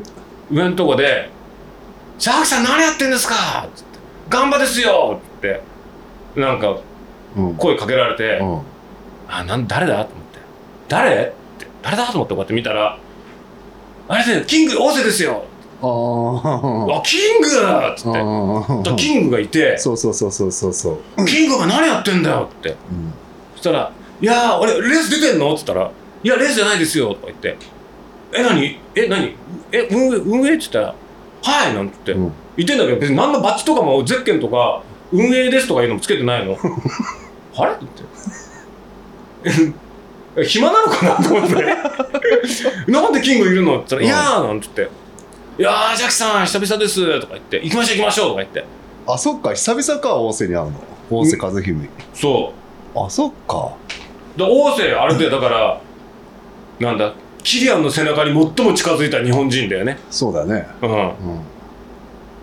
[0.52, 1.30] 上のとこで
[2.16, 3.34] 「ジャーキさん何やってんですか?」
[3.74, 3.98] つって
[4.30, 5.60] 「ガンバですよ!」って
[6.36, 6.76] なんか
[7.36, 8.60] うん声かけられてうん
[9.28, 10.38] 「あなん誰だ?」と思って
[10.88, 11.14] 「誰?」っ
[11.58, 12.06] て誰だ？
[12.06, 12.96] と思ってこうやって見たら
[14.08, 15.42] 「あれだよキング大瀬ですよ!」
[15.80, 16.96] あー。
[16.98, 19.02] あキング!」っつって。
[19.02, 19.78] キングがいて。
[19.78, 22.70] そうそうそうそうそうそう「キングが何やってんだよ!」って。
[22.70, 23.12] うん。
[23.54, 23.90] そしたら
[24.20, 25.90] 「いやー俺レース出てんの?」っつったら
[26.24, 27.56] 「いやレースじゃないですよ」とか言って
[28.34, 28.78] 「え何？
[28.94, 29.34] え何？
[29.72, 30.94] え運営運営?」っつったら
[31.42, 32.12] 「はい」なんつって。
[32.12, 32.32] うん。
[32.56, 34.82] 言ってんだけど別に何のバッジとかもゼッケンとか
[35.12, 36.56] 運営ですとかいうのもつけてないの。
[37.56, 37.72] あれ？
[37.72, 37.76] っ
[40.36, 40.44] て。
[40.44, 41.54] 暇なのかなと思って。
[42.90, 43.78] なんでキングいるの？
[43.78, 44.88] って言ったら「いやー」なんつって
[45.58, 48.64] 「いやージャッキさん久々です」とか言って「行きましょう行きましょう」とか言って。
[49.08, 49.54] あそっか。
[49.54, 50.72] 久々か大瀬に会うの。
[51.10, 52.52] 大瀬和文そ
[52.94, 52.98] う。
[52.98, 53.72] あそっか。
[54.36, 55.80] で大瀬あれでだから
[56.78, 57.12] なんだ
[57.42, 59.98] キリアンの背中に最も近づいた日本人だよね。
[60.10, 60.66] そうだね。
[60.82, 60.90] うん。
[60.90, 61.40] だかうん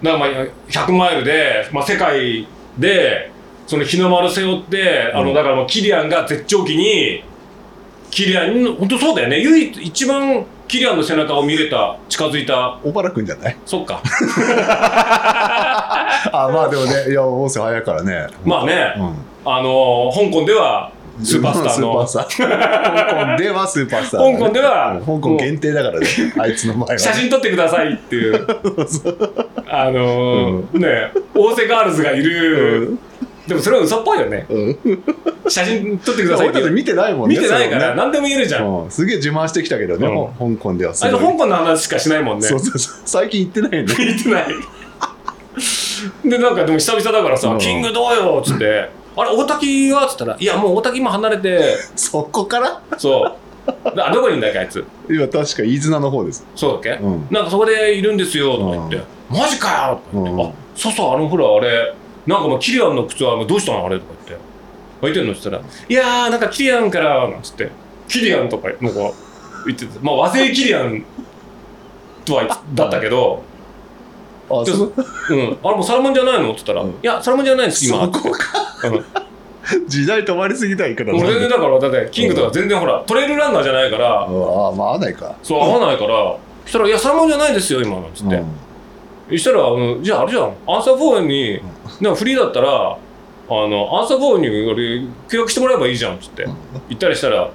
[0.03, 0.29] らまあ
[0.69, 2.47] 100マイルで、まあ、世界
[2.77, 3.31] で
[3.67, 5.33] その日の丸背負ってあの、うん。
[5.35, 7.23] だからもうキリアンが絶頂期に
[8.09, 9.39] キリアン本当そうだよね。
[9.39, 12.79] 唯一一番キリアンの背中を見れた近づいた。
[12.83, 13.57] 小原くんじゃない？
[13.65, 14.01] そっか。
[16.31, 18.27] あまあでもねいや大瀬早いからね。
[18.43, 19.13] まあね、うん。
[19.51, 20.91] あの香港では
[21.23, 22.07] スーパースターの。
[22.07, 22.49] スーパースター。
[22.49, 26.07] 香港ではスーパースターだね、香港ではうん香港限定だからね。
[26.39, 26.99] あいつの前はね。
[26.99, 28.57] 写真撮ってくださいっていう。
[29.69, 32.97] あのーね大瀬ガールズがいる、
[33.47, 34.45] でもそれは嘘っぽいよね。
[34.49, 34.77] うん。
[35.47, 37.85] 写真撮ってくださいっ俺たち見てないもんね見てないかそれをね。
[37.88, 38.91] ら何でも言えるじゃん、うん。
[38.91, 40.07] すげえ自慢してきたけどね、
[40.39, 40.55] うん。
[40.57, 42.47] 香港ではすあいつごい香港の話しかしないもんね。
[42.47, 43.01] そうそうそう。
[43.05, 44.45] 最近行ってないよ 言ってない。
[46.26, 47.57] でなんかでも久々だからさ「うん。
[47.59, 51.77] キングどうよ」っつって「あれ大滝は?」っつったら「いやもう大滝今離れて。
[51.95, 52.81] そこから？
[52.97, 53.31] そう。
[53.99, 54.84] あどこにいんだっけあいつ？
[55.09, 56.45] 今確か飯綱の方です。
[56.55, 57.27] そうだっけ、うん。
[57.31, 58.99] なんかそこでいるんですよとか言って
[59.30, 60.41] 「マジかよ!」とか言って「うん。
[60.47, 61.93] あそうそうあのほらあれ
[62.27, 64.45] なんかもうキリアンの靴はどうしたのあれ」とか言って
[65.06, 67.69] 「履いてんの?」って言ったら「いやーなんかキリアンから」なんつって
[68.07, 68.99] 「キリアン」とかなんか
[69.65, 71.03] 言っててまあ和製キリアン
[72.26, 73.43] とは言っだったけど
[74.49, 74.85] であそ
[75.30, 75.35] う。
[75.35, 76.52] ん、あれもうサラモンじゃないの?
[76.52, 76.89] って言ったら、うん。
[76.89, 78.06] いや、サラモンじゃないです、今。
[78.06, 78.39] そこか。
[78.84, 79.06] うん。
[79.88, 85.34] 時代止まりすぎた言い方だもう全然だから、だって、キングとか全然ほら、トレイルランナーじゃないから、ああまあ合わないか。
[85.41, 88.35] そう、合わないから、そしたら、いや、サラモンじゃないですよ、今、なんつって。
[89.30, 91.60] そしたら、あの、じゃあ、あれじゃん、アンサー4に、
[92.02, 92.97] なんかフリーだったら、あ
[93.49, 96.45] の、アンサー4に俺、契約してもらえばいいじゃん、つって。
[96.89, 97.49] 言ったりしたら、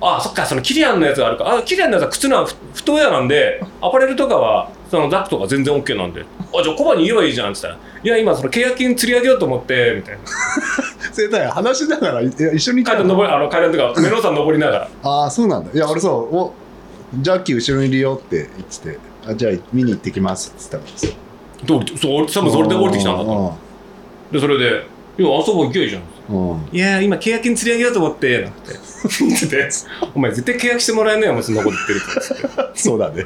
[0.00, 1.36] あ、そっか、そのキリアンのやつがある。
[1.36, 10.20] から、あ、キリアンのやつは靴な、フフットウェアなんで、アパレルとかは、そのザックとか全然 OK なんで、あ、じゃあコバに言えばいいじゃん、つったら、いや、今、その契約金釣り上げようと思って、みたいな。
[11.12, 14.88] それだよ話しながら一緒に階段登り、あの階段とか、メロンさん登りながら。
[15.04, 15.70] ああそうなんだ。
[15.72, 16.54] いや俺そうお
[17.20, 20.50] ジャッキー後ろにいるよって言っててあじゃあ見に行ってきます。
[20.50, 21.06] って言ったからさ
[21.66, 23.54] で降りてそう多分それで降りてきたんだと
[24.32, 24.64] でそれで
[25.18, 26.50] 「いや遊ぼう行けばいいじゃん」うん。
[26.52, 28.58] うんいやー今契約に釣り上げようと思ってなんて
[29.20, 29.68] 言ってて
[30.14, 32.00] 「お前絶対契約してもらえないよお前そんなこと言ってる」
[32.68, 33.24] ってそうだね。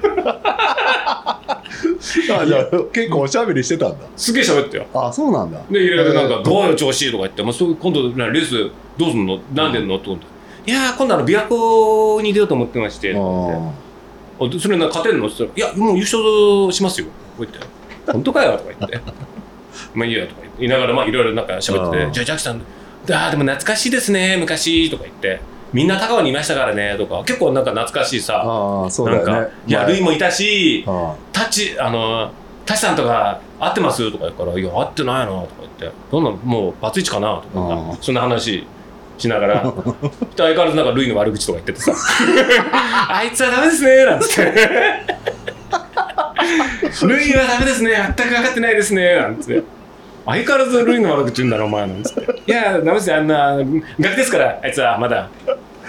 [2.38, 3.96] あじゃあ結構おしゃべりしてたんだ。
[4.16, 4.86] すげえ喋ったよ。
[4.94, 5.60] あそうなんだ。
[5.70, 9.38] でいろいろなんか「えーどうよ調子」とか言って「まあ、そう今度なレースどうすんの？
[9.54, 10.26] 何でんの?」って言って
[10.66, 13.18] 「いやー今度あの琵琶湖に出ようと思ってまして」って
[14.40, 17.06] あそれな勝てんの?」って言ったら「いやもう優勝しますよ」
[17.38, 17.60] こう言って
[18.12, 19.00] 「本当かよ」とか言って
[19.94, 25.40] 「まあいいや」とか言いながらまあいろいろなんか喋ってて「じゃあジャックさんあーでも懐かしいですね昔」とか言って
[25.72, 27.22] 「みんな高尾にいましたからね」とか。
[27.24, 28.42] 結構なんか懐かしいさ。
[28.44, 32.30] あそうなんかだよね「いやルイもいたしあタッチあの
[32.64, 35.46] タチさんとか会ってます?」とか言うから「いや会ってないな」とか
[35.80, 38.64] 言って「どんなもうバツイチかな?」とかそんな話
[39.18, 39.62] しながら
[40.36, 41.92] 相変わらずなんかルイの悪口とか言っててさ
[43.10, 44.42] 「あいつはダメですね」なんつって
[47.06, 49.62] 「ルイはダメですね全く分かってないですね」なんつって。
[50.26, 53.56] 相変わらずルイの悪口言うんだろお前なんつって「いやダメですよあんな
[54.00, 55.28] ガキですからあいつはまだ。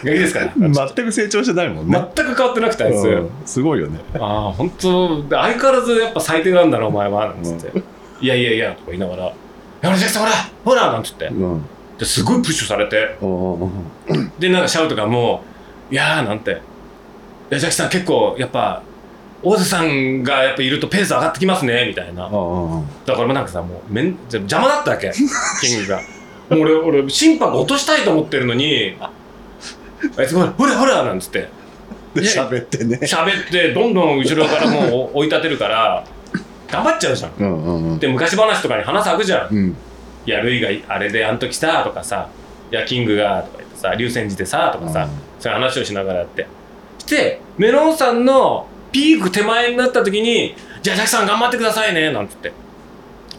[0.03, 0.73] ガキですから」全
[1.05, 1.99] く成長してないもんね。
[2.15, 3.97] 全く変わってなくてあいつ、うんすごいよね。
[4.19, 7.79] ああ本当相変わらずやっぱ最低なんだなお前はなんつって、
[8.21, 9.29] いやいやいやとか言いながら「い
[9.81, 10.33] や俺ジャクソンほら
[10.65, 11.25] ほら!」なんつって。
[11.25, 11.65] うん
[11.97, 13.17] ですごいプッシュされて。
[14.39, 15.43] でなんかシャウトがも
[15.89, 16.51] う「いやー」なんて
[17.51, 18.81] 「いやジャクさん結構やっぱ
[19.43, 22.23] 大瀬さんがやっぱいるとペース上がってきますね」みたいな。
[22.23, 22.31] だかうん
[23.07, 25.11] らもうなんかさもうめん邪魔だったわけ
[25.61, 26.01] キングが。
[26.49, 29.11] もう俺俺心拍落としたいと思ってるのにあ
[30.23, 31.49] いつほらほらほらなんつって。
[32.15, 32.99] で喋ってね。
[33.03, 36.03] 喋ってどんどん後ろからもう追い立てるから
[36.71, 37.31] 頑張っちゃうじゃん。
[37.37, 37.99] うんうんうん。
[37.99, 39.55] で昔話とかに話咲くじゃん。
[39.55, 39.75] うん
[40.27, 42.29] いやルイがあれであの時さとかさ
[42.69, 45.09] いやキングがとか言ってさ竜泉寺でさとかさ、うん。
[45.39, 46.45] そういう話をしながらやって。
[46.99, 52.51] してメロンさんのピーク手前になった時にじゃあジャックさん頑張ってくださいねなんつって。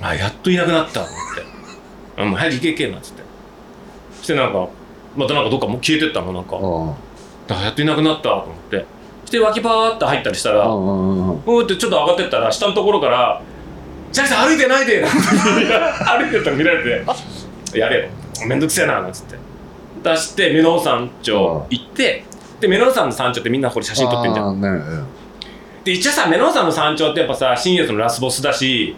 [0.01, 1.43] あやっといなくなったと思って。
[2.23, 3.23] うん早く行け行けなんつって。
[4.23, 4.67] してなんか
[5.15, 6.57] またなんかどっかもう消えてったのなんか。
[6.57, 6.95] うん
[7.51, 8.85] あやっといなくなったと思って。
[9.27, 11.43] して脇パーって入ったりしたら、うんうんうん。
[11.45, 13.43] うーってちょっと上がってったら下のところから
[14.13, 15.05] 「ジャ歩いてないで!
[15.05, 17.05] 」歩いてったら見られて
[17.79, 18.05] 「やれよ。
[18.47, 19.37] めんどくせえな」なんつって。
[20.03, 22.25] 出してメロン山頂行って
[22.61, 24.61] でメロン山の山頂ってみんなこれ写真撮ってんじゃん。
[24.61, 24.69] ね
[25.85, 28.97] で一応さメロン山の山頂ってやっぱさ新越のラスボスだし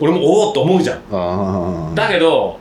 [0.00, 1.94] 俺もおおっと思うじゃん。
[1.94, 2.58] だけど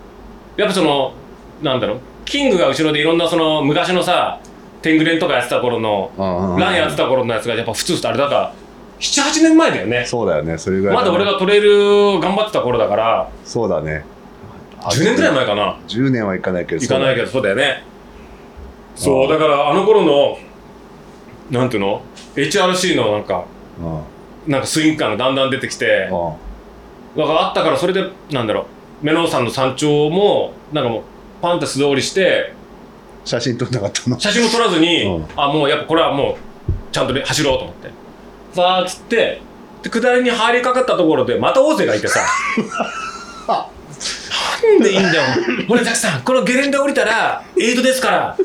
[0.57, 1.13] やっぱその
[1.61, 4.39] なんだろうキングが後ろでいろんなその昔のさ
[4.81, 8.53] 天狗連とかやってた頃のあランやってた頃のやつがやっぱ普通ってあれだから
[8.99, 10.05] 78年前だよね。
[10.05, 10.57] そうだよね。
[10.57, 13.29] それぐらいまだ俺ががトレイル頑張ってた頃だから。
[13.45, 14.03] そうだね。
[14.79, 15.77] 10年ぐらい前かな。
[15.87, 16.81] 10年はいかないけど。
[16.81, 17.83] 行かないけどそうだよね。
[18.95, 20.37] そうだからあの頃の
[21.49, 22.01] なんていうの
[22.35, 23.45] ？HRC のなんか
[24.45, 26.09] なんかスイング感がだんだん出てきて
[27.15, 28.65] だからあったからそれでなんだろ
[29.01, 31.03] うメロンさんの山頂もなんかもう
[31.41, 32.53] パンって素通りして
[33.23, 34.19] 写真撮んなかったの。
[34.19, 35.25] 写真も撮らずに、うん。
[35.37, 36.35] あもうやっぱこれはもう
[36.91, 37.89] ちゃんとね走ろうと思って
[38.53, 39.41] さあっつって
[39.83, 42.21] で下りに入りかかったところでまた大勢がいてさ。
[44.61, 45.23] なんでいいんだよ。
[45.67, 48.37] ほらジャックさんこのゲレンデ降りたらエイドですから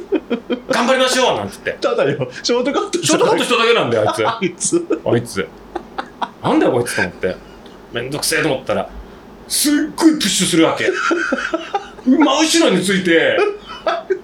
[0.71, 1.73] 頑張りましょうなんつって。
[1.81, 2.29] ただよ。
[2.43, 4.25] ショートカットショートカットしただけなんだよあいつ。
[4.27, 5.01] あいつ。
[5.05, 5.49] あいつ。
[6.43, 7.37] なんだよこいつと思って。
[7.93, 8.89] めんどくせえと思ったら
[9.49, 10.91] すっごいプッシュするわけ。
[12.07, 13.37] 真後ろについて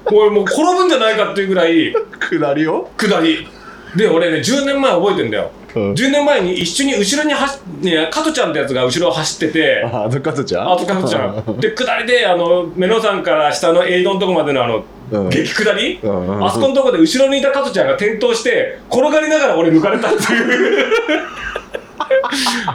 [0.06, 1.92] 俺もう転ぶんじゃないかっていうぐらい
[2.30, 2.90] 下りを？
[2.96, 3.48] 下り。
[3.96, 5.50] で俺ね10年前覚えてんだよ。
[5.54, 9.84] うん10年前に一緒に後ろに走ね加トちゃんってやつが後ろを走ってて。
[9.84, 10.72] ああのカトちゃん？
[10.72, 11.60] あと加トちゃん。
[11.60, 15.30] で下りであのメロさんから下のエイドのとこまでのあのうん。
[15.30, 15.98] 激下り？
[16.02, 16.26] うん。
[16.28, 20.86] うんあそこのとこで後ろにいた加トちゃんが転倒して転がりながら俺抜かれたっていう。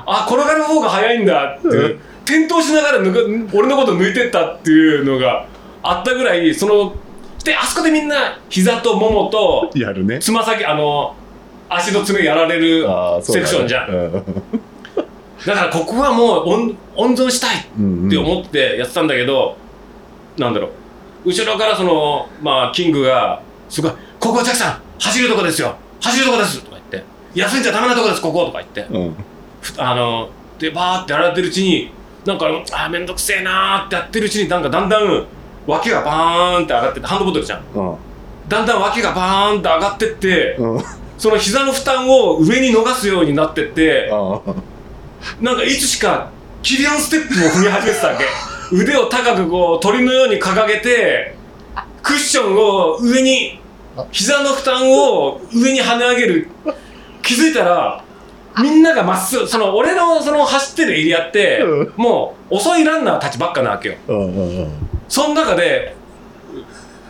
[0.05, 1.99] あ転がる方が早いんだっていう。
[2.25, 5.45] 転倒しながら抜か俺のこと抜いてったっていうのが
[5.83, 6.95] あったぐらいその
[7.43, 10.19] であそこでみんな膝とももとやるね。
[10.19, 11.15] つま先あの
[11.69, 12.87] 足の爪やられる
[13.21, 13.89] セクションじゃん。
[13.89, 14.11] うん。
[15.45, 19.57] だからここはもう温温存したいうんって思ってやってたんだけど、
[20.37, 20.69] なんだろ
[21.25, 21.29] う。
[21.29, 25.75] 後ろからそのまあキングがすごい「ここはジャックさん走るとこですよ。
[26.01, 28.85] 走るとこです」とか言って「休んじゃダメなとこですここ」とか言って。
[28.93, 29.15] うん。
[29.61, 30.29] ふあの
[30.59, 31.91] でバーってやられてるうちに
[32.25, 35.25] なんかあーめんどくせえなーってやってるうちになんかだんだん
[35.67, 37.61] 脇がバーンって上がってってハンドボトルじゃん。
[37.73, 37.95] うん。
[38.47, 40.83] だんだん脇がバーンって上がってってうん
[41.17, 44.41] その膝の負担を上に逃すようになってってあ
[45.41, 46.29] なんかいつしか
[46.61, 48.25] キリアンステップを踏み始めてたわけ。
[48.71, 51.35] 腕を高くこう鳥のように掲げて
[52.01, 53.59] クッションを上に
[54.11, 56.49] 膝の負担を上に跳ね上げる。
[57.21, 58.03] 気づいたら
[58.61, 61.93] みんながまっすぐその俺のその走ってるエリアって、うん。
[61.97, 63.95] もう遅いランナーたちばっかなわけよ。
[64.07, 64.71] うんうんうん。
[65.07, 65.95] その中で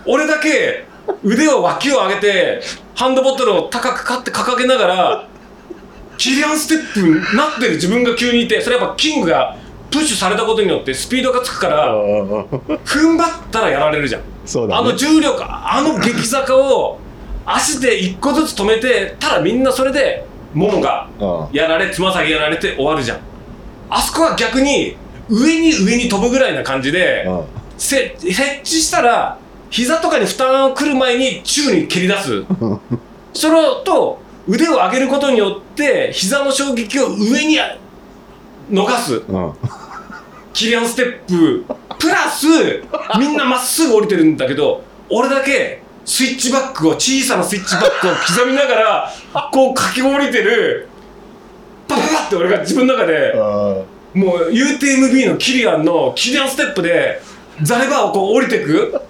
[0.06, 0.86] 俺だけ
[1.24, 2.62] 腕を脇を上げて
[2.96, 5.28] ハンドボトルを高くかって掲げながら
[6.18, 9.58] キリアンステップになってる自分が急にいてそれやっぱキングが
[9.92, 14.22] プッシュされたことによってスピードがつくから踏ん張ったらやられるじゃん。
[14.46, 14.90] そうだね。
[14.90, 17.00] あの重力あの激坂を
[17.46, 23.20] 足で一個ずつ止めてただみんなそれでももがうんやられつま先やられて終わるじゃん。
[23.90, 24.98] あそこは逆に
[25.30, 27.28] 上に上に飛ぶぐらいな感じで
[27.78, 28.16] 設
[28.62, 29.38] 置したら
[29.76, 32.46] 膝とかに負担が来る前に宙に蹴り出す。
[33.34, 37.58] それと腕を上げることによって膝の衝撃を上に
[38.72, 39.16] 逃す。
[39.28, 39.54] うん。
[40.54, 41.66] キリアンステップ。
[42.00, 42.48] プラス
[43.20, 49.14] みんなまっすぐ降りてるんだけど俺だけスイッチバックを小さなスイッチバックを刻みながら
[49.52, 50.88] こう駆け下りてる
[51.90, 54.22] パパパって俺が自分の中でうん。
[54.22, 57.20] もう UTMB のキリアンのキリアンステップで
[57.62, 59.02] ザレバーをこう降りてく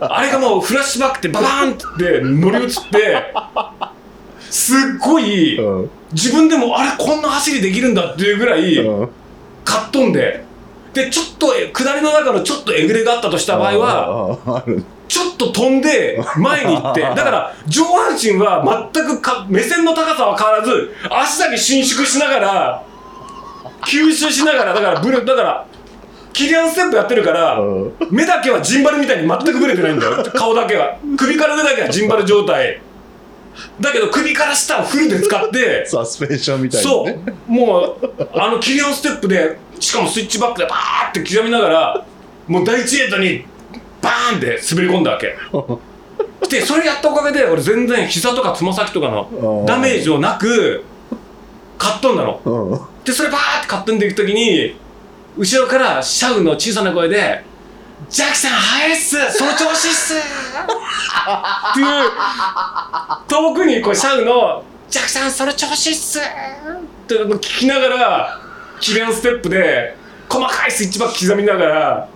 [0.00, 3.32] あれがもうフラッシュバックでババーンって乗り移って
[4.50, 5.90] すっごいうん。
[6.12, 9.08] 自分でもあれこんな走りできるんだっていうぐらいうん。
[9.64, 10.44] かっ飛んで
[10.94, 14.64] でちょっとえ下りの中のちょっとえぐれがあったとした場合は
[15.06, 22.82] ちょっと飛んで前に行って だから上半身は全くか目線の高さは変わらず足だけ伸縮しながら
[23.86, 25.66] 吸収しながらだからブレだから
[26.32, 27.92] キリアンステップやってるからうん。
[28.10, 30.24] 目だけはジンバルみたいに全くブレてないんだよ。
[30.34, 30.98] 顔だけは。
[31.16, 32.80] 首から上だけはジンバル状態。
[33.80, 37.18] だけど首から下をフルで使ってサスペンションみたいなそね
[37.48, 37.52] う。
[37.52, 42.06] もうあのキリアンステップでしかもスイッチバックでバーって刻みながら
[42.46, 43.44] もう第一エイトに
[44.00, 45.36] バーンって滑り込んだわけ。
[46.48, 50.84] でそれやったおかげで俺全然膝とかつま先とかのダメージをなく
[51.78, 52.40] カットんだの。
[52.44, 52.80] うん。
[53.04, 54.76] でそれバーってカットんでいく時に
[55.38, 57.44] 後ろからシャウの小さな声で
[58.10, 61.86] 「ジャックさん速いっすその調子っす!」っていう
[63.28, 66.22] 遠くにこうシャウの「ジャックさんその調子っす!」っ
[67.06, 68.38] て聞きながら
[68.80, 69.96] キリアンステップで
[70.28, 72.08] 細かいスイッチバック刻みながら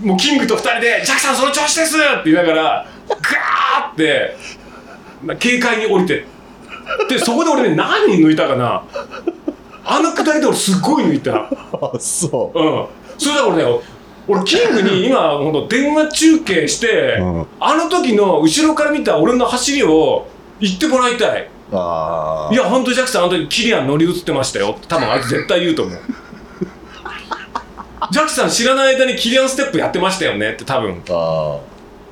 [0.00, 4.36] もうキングと二人で「ジャックさんその調子です!」って言いながらガーって
[5.22, 6.26] まあ軽快に降りて
[7.08, 8.82] でそこで俺ね何人抜いたかな
[9.90, 11.34] あのくだりで俺すっごい抜いた。
[11.36, 12.60] あそう。
[12.60, 12.86] ん。
[13.18, 13.64] それだからね
[14.28, 17.46] 俺キングに 今ほんと電話中継して、うん。
[17.58, 20.26] あの時の後ろから見た俺の走りを
[20.60, 21.48] 言ってもらいたい。
[21.72, 24.76] うああいやほんとジャックさんあの時キリアン乗り移ってましたよ。
[24.88, 25.98] 多分あいつ絶対言うと思う。
[28.12, 31.02] ジャックさん知らない間にキリアンステップやってましたよねって多分。
[31.08, 31.56] あ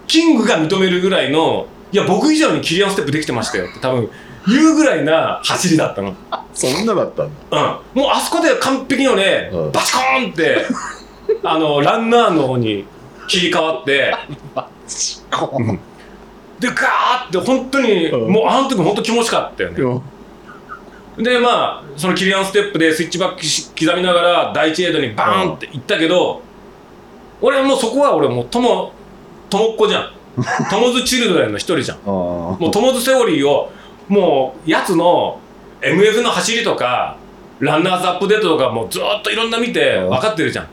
[0.07, 4.09] キングが認めるぐらいのいや僕以上にキリアンステップできてましたよって多分
[4.47, 6.15] 言うぐらいな走りだったの。
[6.31, 7.81] あそんなだったんだ。
[7.95, 9.73] うん、もうあそこで完璧のね、うん。
[9.73, 10.67] バチコーンって
[11.43, 12.85] あのランナーの方に
[13.29, 14.15] 切り替わって。
[15.31, 15.79] こん
[16.61, 18.33] でガーって本当に、うん。
[18.33, 19.83] もうあの時本当気持ちよかったよね。
[21.17, 21.25] うん。
[21.25, 26.43] でまあそのキリアンステップでスイッチバックし刻みながら第一エイドにバーンって行ったけど、
[27.41, 28.93] 俺はもうそこは俺もうとも
[29.51, 30.11] ともっこじゃん。
[30.71, 31.99] トモズ・チルドレンの一人じゃん。
[32.05, 33.73] あもうトモズセオリーを
[34.09, 35.41] もうやつの
[35.81, 37.17] MF の走りとか
[37.61, 40.11] ランナーズアップデートとかもうずっといろんな見てうん。
[40.11, 40.69] 分かってるじゃん。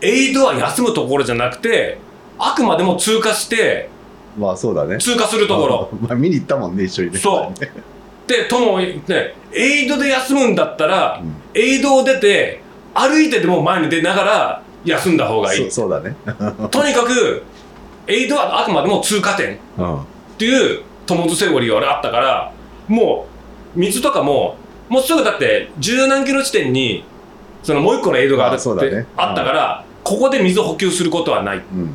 [0.00, 1.98] エイドは休むところじゃなくて
[2.38, 3.88] あくまでも通過して
[4.38, 4.98] まあそうだね。
[4.98, 5.88] 通過するところ。
[5.92, 7.18] う んまあ見に行ったもんね一緒にね。
[7.18, 8.28] そう。
[8.28, 9.00] でトモね
[9.52, 11.60] エイドで休むんだったら、うん。
[11.60, 12.60] エイドを出て
[12.94, 15.70] 歩いてでも前に出ながら休んだ方がいい。
[15.70, 16.14] そそうだね。
[16.70, 17.42] とにかく
[18.06, 19.58] エイドはあくまでも通過点。
[19.78, 19.96] うん。
[19.96, 20.04] っ
[20.38, 22.52] ていうトモズセオリーが俺あったから
[22.88, 23.26] も
[23.74, 24.56] う水とかも
[24.88, 27.04] もうすぐだって十何キロ地点に
[27.62, 31.94] そのもう一個のエイドがあるってあったから、ここで水を補給することはないうん。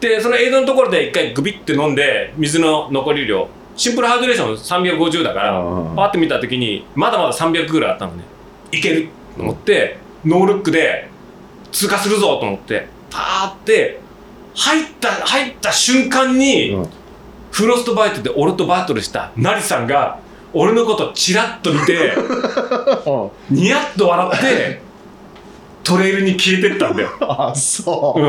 [0.00, 8.24] でそのエイドのところで一回グビッて飲んで水の残り量シンプルハードレーション350だからうんパーって見た時にまだまだ300ぐらいあったのね。
[8.72, 11.08] いけると思ってノールックで
[11.70, 14.00] 通過するぞと思ってパーって
[14.54, 16.88] 入った入った瞬間に、うん
[17.52, 20.18] フロストバイトで俺とバトルしたナリさんが
[20.54, 22.12] 俺のことチラッと見て
[23.50, 24.82] ニヤッと笑って
[25.84, 27.10] トレイルに消えてったんだよ。
[27.20, 28.20] あそう。
[28.20, 28.28] う、ん、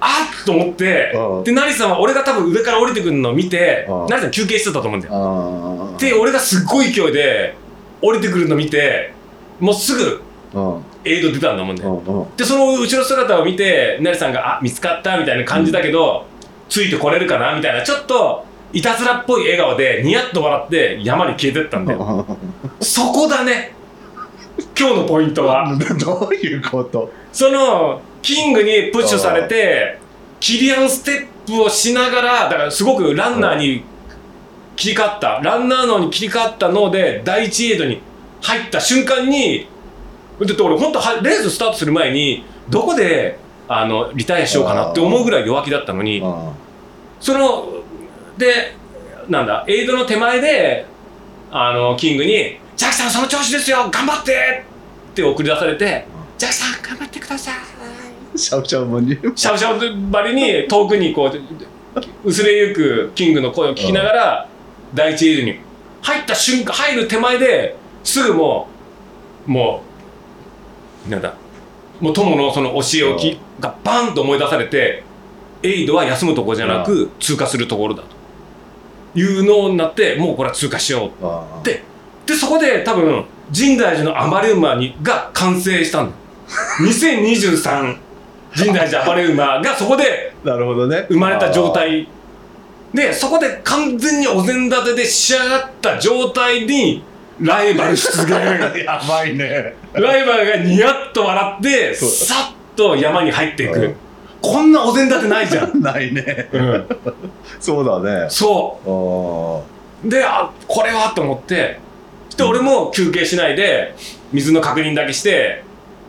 [0.00, 1.12] あっと思って。
[1.14, 1.44] うん。
[1.44, 4.06] でナリさんは俺が多分上から降りてくるのを見てうん。
[4.06, 5.94] ナリさん休憩してたと思うんだよ。
[5.96, 7.54] あで俺がすっごい勢いで
[8.00, 9.12] 降りてくるのを見て
[9.58, 10.22] もうすぐ
[10.54, 10.74] うん。
[10.76, 11.82] うんエイド出たんだもんね。
[11.82, 12.36] うん。
[12.36, 16.26] でその後ろ姿を見てナリさんが「あ見つかった」みたいな感じだけど、
[16.70, 22.24] ついてこれるかなみたいなちょっといたずらっぽい笑顔でニヤッと笑って山に消えてったんだよ。
[22.80, 23.72] そこだね。
[24.78, 25.76] 今日のポイントは。
[25.98, 27.12] どういうこと？
[27.32, 29.98] そのキングにプッシュされて
[30.38, 33.82] キリアンステップをしながらだからすごくランナーに
[34.76, 35.40] 切り替わった。
[35.42, 38.00] ランナー脳に切り替わった脳で第1エイドに
[38.42, 39.66] 入った瞬間に
[40.40, 43.38] だって俺本当はレーススタートする前にどこで
[43.72, 46.52] あのリタイアしようかなって思うぐらい弱気だったのにあ
[47.20, 47.68] その
[48.36, 48.74] で
[49.28, 50.86] なんだエイドの手前で
[51.52, 54.64] あのキングに「ジャックさんその調子ですよ頑張って!」
[55.12, 56.04] って送り出されて
[56.36, 57.54] 「ジャックさん頑張ってください」
[58.36, 64.48] シャウシャウもにシャウシャウばりに遠くにこう薄れゆくキングの声を聞きながら
[64.94, 65.60] 第一エイドに
[66.02, 68.66] 入った瞬間入る手前ですぐも
[69.46, 69.82] うも
[71.06, 71.22] うなん。
[71.22, 71.34] だ
[72.00, 75.02] もう友のその教えをきがバンと思い出されて
[75.62, 78.02] エイドは休むところじゃなく通過するところだ
[79.14, 81.82] というのになってもうこれは通過しようああで
[82.26, 86.16] でそこで多分深大寺のアマレ馬にが完成したんだ
[86.80, 87.98] 2023
[88.54, 91.06] 深大寺アマレ馬がそこで なるほどね。
[91.10, 92.08] 生まれた状態。
[92.94, 97.04] でそこで完全にお膳立てで仕上がった状態に
[97.40, 98.30] ライバル出現
[98.84, 99.74] やばいね。
[99.92, 103.80] ライバルがニヤッと笑ってさっと山に入っていく。
[103.80, 103.94] うん。
[104.42, 106.48] こんなお膳立てないじゃん、ないね。
[106.52, 106.86] うん、
[107.60, 108.26] そうだね。
[108.30, 111.78] そあうであこれはと思って
[112.36, 113.94] で俺も休憩しないで
[114.32, 115.62] 水の確認だけして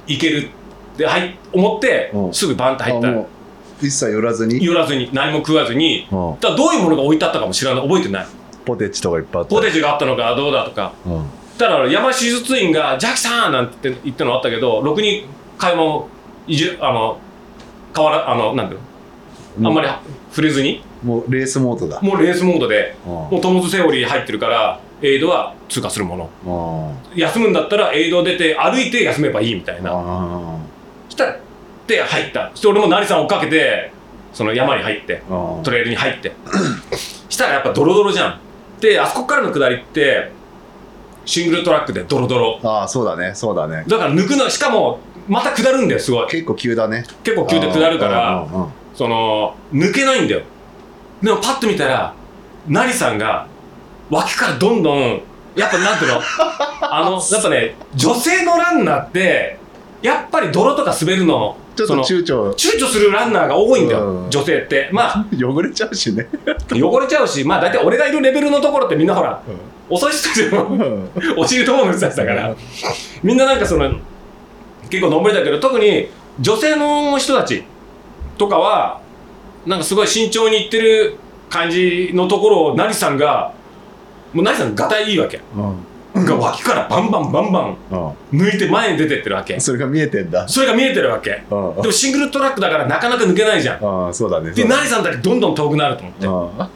[0.08, 0.50] いける。
[0.94, 2.34] ってはい思ってうん。
[2.34, 3.10] すぐバンって入った。
[3.82, 4.64] 一切寄らずに？
[4.64, 6.08] 寄らずに何も食わずに。
[6.12, 6.40] うん。
[6.40, 7.84] だどういうものが置いてあったかも知らない。
[7.88, 8.26] 覚えてない
[8.66, 10.94] ポテチとかいっぱいあったポテチがあったのかどうだとか。
[11.06, 11.26] うん。
[11.58, 15.26] だから山手術院が「ジャッキさん!」なんて言ったのあったけどろくに
[15.58, 16.08] 買い物
[16.48, 17.20] いじあの
[17.96, 19.70] 変わらあのなんていうの？
[19.70, 19.88] あんまり
[20.32, 20.84] 触れずに？
[21.04, 22.00] もうレースモードだ。
[22.02, 22.96] もうレースモードで。
[23.06, 23.12] うん。
[23.12, 26.96] もうトムズセオリー入ってるからエイドは通過するもの。
[27.14, 27.20] うん。
[27.20, 29.92] 休むんだったらエイド出て歩いて休めばいいみたいな。
[29.94, 30.58] あ
[31.10, 31.38] そしたら
[31.86, 32.50] で入った。
[32.54, 33.92] そして俺も成さん追っかけて
[34.32, 36.32] その山に入ってあトレイルに入って。
[37.30, 38.40] したらやっぱドロドロじゃん
[38.82, 40.32] であそこからの下りって
[41.24, 42.60] シングルトラックでドロドロ。
[42.64, 43.34] ああそうだね。
[43.36, 43.86] そうだね。
[43.88, 45.00] だから抜くのしかも
[45.30, 46.28] また下るんだよすごい。
[46.28, 47.06] 結構急だね。
[47.24, 48.48] 結構急で下るから
[48.96, 50.42] その抜けないんだよ。
[51.22, 52.14] でもパッと見たら
[52.68, 53.48] 成さんが
[54.10, 55.22] 脇からどんどん
[55.56, 56.22] やっぱなんていうの？
[56.82, 59.60] あのやっぱね女性のランナーって
[60.02, 62.54] やっぱり泥とか滑るのちょっとその躊躇。
[62.54, 64.30] 躊躇するランナーが多いんだよ、うん。
[64.30, 64.90] 女性って。
[64.92, 66.28] まあ 汚れちゃうしね。
[66.72, 69.42] 汚れちゃうしまあ大体俺がいるレベルのところってみんなほら
[69.90, 71.10] 遅い人たちでもうん。
[71.38, 72.54] お尻ともの人たちだから。
[73.24, 73.92] みんななんかその
[74.90, 76.08] 結構のんびりだけど特に
[76.40, 77.64] 女性の人たち
[78.38, 79.00] とかは
[79.66, 81.18] なんかすごい慎重にいってる
[81.50, 83.52] 感じのところを成さんが
[84.34, 85.40] もう成さんがたいいいわけ。
[85.56, 85.76] うん
[86.14, 87.96] が脇からバンバンバンバンう
[88.36, 88.40] ん。
[88.40, 89.60] 抜いて前に出てってるわけ。
[89.60, 90.48] それが見えてんだ。
[90.48, 91.44] それが見えてるわけ。
[91.50, 91.82] うん。
[91.82, 94.14] でもシングルトラックだからなかなか抜けないじゃん。
[94.14, 96.60] そうだねで成さんだけどんどん遠くなると思って。
[96.60, 96.70] あ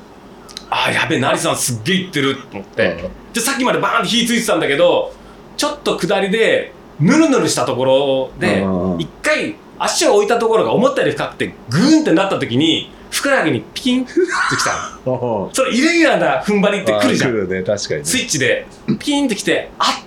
[0.71, 2.93] ああやべえ成さんすっげえいってると思って。
[2.93, 3.09] うん。
[3.33, 5.13] でさっきまでバーンって火ついてたんだけど
[5.57, 8.65] ちょっと下りでぬるぬるしたところで
[8.97, 14.03] 一回足を置いたところが思ったより深くてグーンってなった時にふくらはぎにピキン。
[14.03, 14.71] ってきた
[15.05, 17.31] それイレギュラーな踏ん張りってくるじゃん。
[17.31, 17.63] 来るね。
[17.63, 18.05] 確かにね。
[18.05, 20.03] スイッチでピキンってきてあ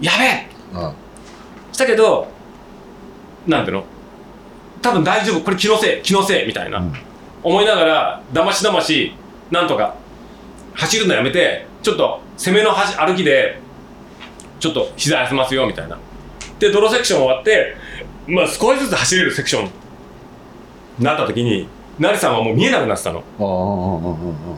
[0.00, 0.48] やべえ。
[0.74, 0.92] あ
[1.72, 2.28] したけど
[3.46, 3.84] なんていうの？
[4.82, 5.40] 多分大丈夫。
[5.40, 6.92] これ気のせい気のせいみたいな、うん。
[7.42, 9.14] 思いながらだましだまし
[9.50, 9.94] なんとか
[10.74, 13.60] 走るのやめてちょっと攻めの歩きで
[14.60, 15.98] ちょっと膝休ますよみたいな。
[16.58, 17.76] で泥セクション終わって
[18.26, 19.70] まあ少しずつ走れるセクションに
[21.00, 21.68] なった時に
[21.98, 23.22] 成さんはもう見えなくなってたの。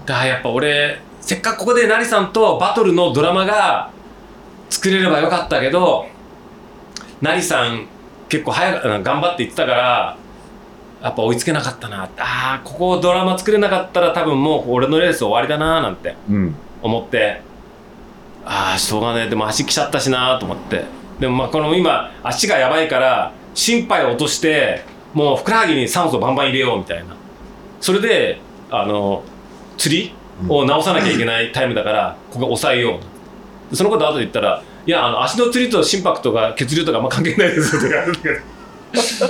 [0.06, 3.90] だからやっぱ俺せっかくここで成さんとバトルのドラマが
[4.68, 6.06] 作れればよかったけど
[7.20, 7.86] 成さん
[8.28, 10.16] 結構早く頑張って言ってたから
[11.02, 12.04] やっぱ追いつけなかったな。
[12.04, 16.54] ああここドラマ作れなかったら多分もう俺のレース終わりだななんてうん。
[16.82, 17.40] 思って
[18.44, 19.28] ああしょうがねえ。
[19.28, 20.84] でも足来ちゃったしなと思って。
[21.18, 24.84] でもまあこの今足がやばいから心肺を落として
[25.14, 27.16] もうふくらはぎに酸素バンバン入れようみたいな。
[27.80, 28.38] それで
[28.70, 29.22] あの
[29.78, 30.12] 釣り
[30.48, 32.98] を直さなきゃいけないタイムだからここ抑えよ
[33.72, 38.34] うそのこと後で言ったら「いやあの足の釣りと心拍とか血流とかあんま関係ないですよ」って言われるけど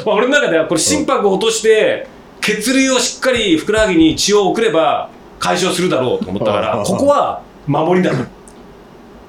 [0.06, 2.06] まあ俺の中ではこれ心拍を落として
[2.40, 5.08] 血流をしっかりふくらはぎに血を送れば
[5.38, 8.24] 解消するだろうと思ったからうん ここは守りだと。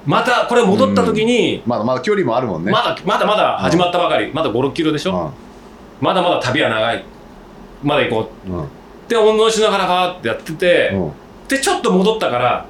[0.04, 2.72] またこれ戻った時にまだまだ距離もあるもんね。
[2.72, 4.32] まだまだまだ始まったばかり。
[4.32, 5.30] まだ5 6キロでしょ？
[6.02, 7.04] まだまだ旅は長い。
[7.82, 8.50] まだ行こう。
[8.50, 8.58] うん。
[8.58, 8.68] うんっ
[9.08, 11.12] て温存しながらバーってやってて、うん。
[11.48, 12.66] でちょっと戻ったから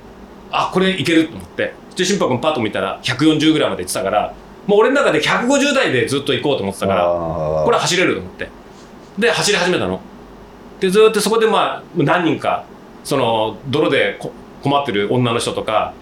[0.51, 1.75] あこれいけると思って。
[1.97, 4.35] で心拍もパッと見たら140ぐらいまで行ってたから
[4.67, 8.49] もう俺の中で150台でずっと行こうと思ってたからあこれは走れると思って。
[9.19, 10.01] で走り始めたの。
[10.81, 12.65] でずーっとそこでまあ何人か
[13.05, 14.33] その泥でこ
[14.63, 15.93] 困ってる女の人とか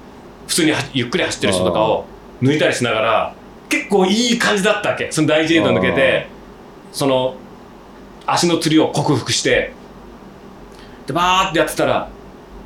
[0.46, 2.06] 普通にはゆっくり走ってる人とかを
[2.40, 3.34] 抜いたりしながら
[3.68, 5.10] 結構いい感じだったわけ。
[5.10, 6.28] その第一エイド抜けて
[6.92, 7.34] その
[8.26, 9.72] 足のつりを克服して
[11.06, 12.08] でバーってやってたら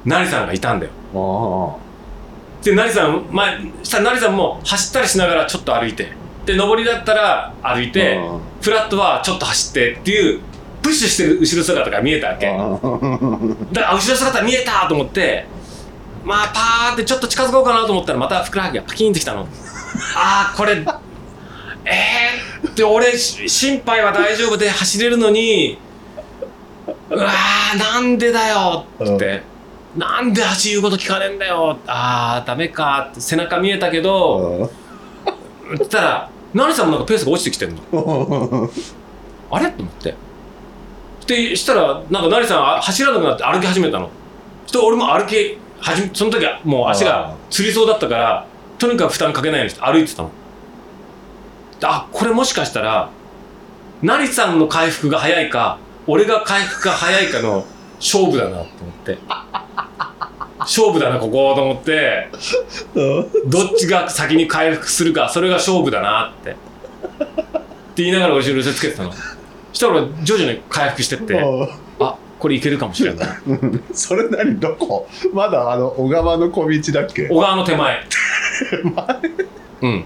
[0.04, 0.92] 成さんがいたんだよ。
[1.14, 6.12] あで成さん前したら成さんも走ったりしながらちょっと歩いて
[6.46, 10.40] で上りだったら歩いてうんフラットはちょっと走ってっていう
[10.82, 12.46] プッシュしてる後ろ姿が見えたわけ。
[12.46, 12.60] だかあ
[13.80, 15.46] らあ後ろ姿見えたと思って
[16.24, 19.46] まあパーってちょっと近づこうかなと思ったらまたふくらはぎがパキンってきたの。
[20.16, 20.84] ああこれ
[21.84, 25.78] えーって俺し心配は大丈夫で走れるのに
[27.10, 29.04] うわーなんでだよって。
[29.04, 29.42] 言って、
[29.96, 34.74] なんで足言うこと聞かねえんだよあーダメかって背中見えたけどって
[35.78, 37.82] 言ったら成さんもなんかペースが落ちてきてんの。
[39.50, 39.70] あれ？
[39.70, 40.14] と思って。
[41.26, 44.10] でしたらなんか成さんあ走らなくなって歩き始めたの。
[44.66, 48.46] して俺も歩きはじその時はもう足がつりそうだったから
[48.78, 50.28] とにかく負担かけないようにして歩いてたの。
[50.28, 50.34] で
[51.82, 53.10] あこれもしかしたら
[54.02, 57.64] 成さんの回復が早いか俺が回復が早いかの
[57.96, 58.66] 勝負だなと思っ
[59.04, 59.18] て。
[60.60, 62.28] 勝負だなここと思って。
[63.46, 66.50] どっちが先に回復するかそれが勝負だなって。
[66.52, 66.54] っ
[67.94, 69.12] て言いながら後ろにつけてたの。
[69.72, 71.40] したら俺徐々に回復してって
[72.00, 73.28] あこれいけるかもしれない。
[73.92, 75.08] それ何どこ？
[75.32, 77.28] まだあの小川の小道だっけ？
[77.28, 78.00] 小川の手前？
[79.82, 80.04] うん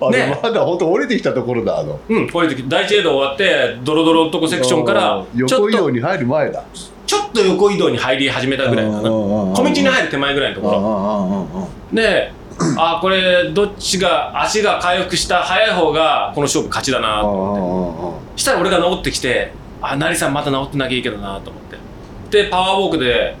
[0.00, 0.40] あれね。
[0.42, 1.98] まだ本当降りてきたところだあの。
[2.08, 6.64] うんこういう時第一エイド終わってドロドロのとこセクションからちょっと横移動に入る前だ。
[7.06, 9.02] ちょっと横移動に入り始めたぐらいかな。
[9.02, 11.96] 小道に入る手前ぐらいのところ。
[11.96, 12.32] で
[12.76, 18.40] あこれどっちが足が回復した早い方がこの勝負勝ちだなと思って。
[18.40, 21.78] したら俺が治ってきてあ成さんまた治ってなきゃいいけどなと思って。
[22.30, 23.36] でパワーウォークで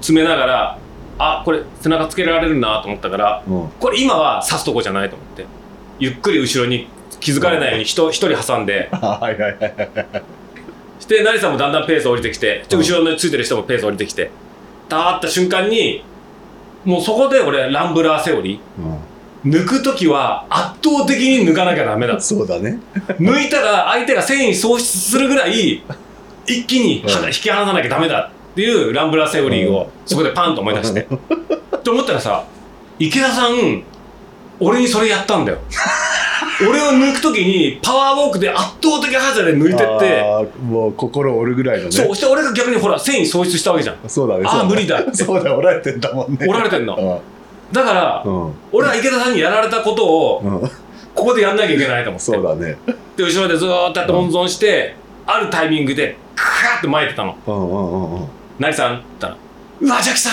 [0.00, 0.78] 詰めながら
[1.18, 3.42] あこれ背中つけられるなと思ったから
[3.78, 5.46] これ今は刺すとこじゃないと思って
[5.98, 6.88] ゆっくり後ろに
[7.20, 8.88] 気づかれないように人一人挟んで。
[8.92, 10.22] はいはいはい
[11.00, 14.30] して成さんもだんだんペース降りてきてで後ろについてる人もペース降りてきて。
[14.88, 16.04] たーった瞬間に
[16.84, 19.48] もうそこで俺ランブラーセオリー。
[19.48, 22.20] 抜く時は圧倒的に抜かなきゃダメだ。
[22.20, 22.78] そうだね。
[23.18, 25.82] 抜いたら相手が繊維喪失するぐらい
[26.46, 27.24] 一気にうん。
[27.26, 31.00] 引き離さなきゃダメだっていうランブラーセオリーをそこでパンと思い出して。
[31.00, 32.44] って思ったらさ
[33.00, 33.82] 池田さん
[34.62, 35.58] 俺にそれやったんだよ。
[36.68, 40.22] 俺を抜く時にパワーウォークで圧倒的速さで抜いてって。
[40.62, 41.90] もう心折るぐらいのね。
[41.90, 43.96] そうして俺が逆にほら繊維喪失したわけじゃん。
[44.06, 45.02] そうだねあーそう無理だ。
[45.12, 46.38] そうだ折られてんだもんね。
[46.42, 47.20] 折られてんの。
[47.72, 48.24] だから
[48.70, 50.70] 俺は池田さんにやられたことをうん。
[51.14, 52.24] ここでやんなきゃいけないと思って。
[52.32, 52.76] そうだね。
[53.16, 54.94] で後ろでずーっとやって温存して、
[55.26, 57.36] あるタイミングでクワーって巻いてたの。
[57.46, 58.28] うんうんうんうん
[58.58, 59.36] 「何さん?」って言ったら
[59.80, 60.32] 「うわジャキさん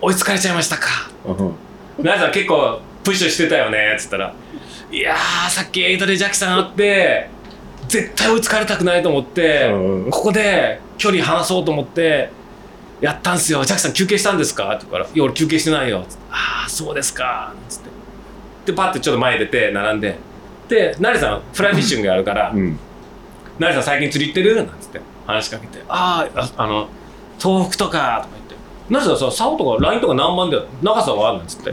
[0.00, 1.08] 追いつかれちゃいましたか
[1.98, 4.32] うん何さん結構プッシュしてたよね」っつったら
[4.90, 7.28] 「いやーさっきエイトでジャキさん会って
[7.88, 10.10] 絶対追いつかれたくないと思って、うん。
[10.10, 12.30] ここで距離離そうと思って
[13.00, 13.62] やったんすよ。
[13.64, 17.90] ジャキさん休憩したんですか?」って言うから「いや俺休憩してないよ」つって「ああそうですか」つって。
[18.66, 20.16] でパッてちょっと前出て並んで。
[20.68, 22.78] で成さんフライフィッシングやるからうん
[23.60, 26.88] 「成さん最近釣り行ってる?」なんつって話しかけて「あーああの
[27.38, 28.43] 東北とか」とか言って
[28.90, 31.72] 「成さんさ竿とかラインとか何番で長さは?」なんつって。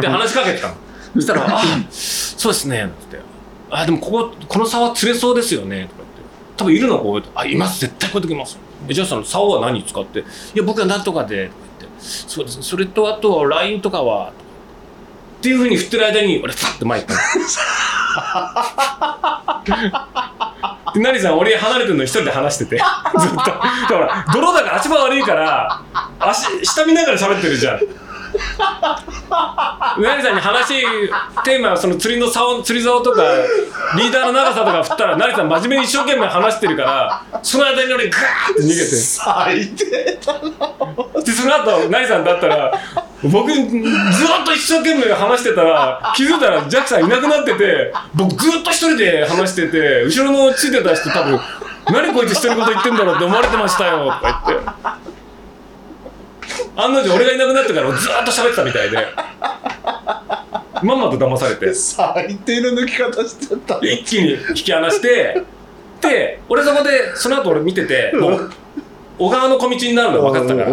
[0.00, 0.74] で 話しかけてたの。
[1.14, 3.20] そしたら「あそうですね」つって
[3.70, 6.22] 「あでもこここの竿釣れそうですよね」とか言って
[6.56, 7.80] 「多分いるのこうあいます。
[7.80, 8.58] 絶対こういう時います」
[8.88, 10.22] えじゃあその竿は何使って「い
[10.54, 12.56] や僕は何とかで」とか言って「そうです。
[12.58, 14.30] ねそれとあとラインとかは」
[15.40, 17.20] っていうふうに振ってる間に俺パッて前行ったの。
[20.94, 22.76] で成さん俺離れてるの一人で話してて。
[23.18, 23.36] ずっと。
[23.36, 23.54] だか
[23.94, 25.80] ら泥だから足場悪いから
[26.18, 27.80] 足下見ながら喋ってるじゃん
[29.98, 30.80] 成さんに話
[31.44, 33.22] テーマはその釣りの竿釣り竿とか
[33.96, 38.84] リーダーの長さとか振ったら成さん真面目に一生懸命話してるからその間に俺ガーって逃げて。
[38.84, 40.18] 最低で
[41.32, 42.72] その後成さんだったら
[43.22, 43.64] 僕ずっ
[44.44, 51.40] と一生懸命話してたら気づいたらジャックさんいなくなってて僕ずっと一人で話してて後ろのついてた人多分
[51.92, 55.09] 何こいつしてること言ってんだろうって思われてましたよとか言って
[56.76, 58.98] 案の定俺がいなくなってからずっと喋ってたみたいで。
[60.82, 61.74] まんまと騙されて。
[61.74, 63.80] 最低の抜き方してた。
[63.80, 65.42] ね一気に引き離して。
[66.00, 68.50] で俺そこでその後俺見ててもう
[69.18, 70.68] 小川の小道になるの分かってたから、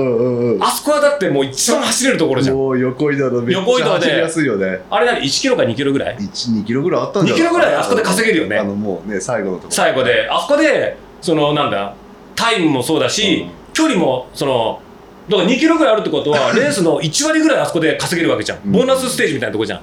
[0.62, 2.56] あそこはだってもう一番走れるところじゃん。
[2.56, 4.80] もう横移動のめっちゃ走りやすいよね。
[4.90, 8.58] あれ何？1キロか2キロぐらい？12キロぐらいあったんじゃない2キロぐらいあそこで稼げるよね。
[8.58, 9.68] あのもうね最後のとこ。
[9.68, 10.30] ろ最後で。
[10.32, 11.94] あそこでそのなんだ
[12.36, 13.74] タイムもそうだし、うん。
[13.74, 14.82] 距離もその
[15.30, 18.72] だから2キロぐらいあるってことは レースの1割ぐらいあそこで稼げるわけじゃん、うん。
[18.72, 19.82] ボーナスステージみたいなとこじゃん。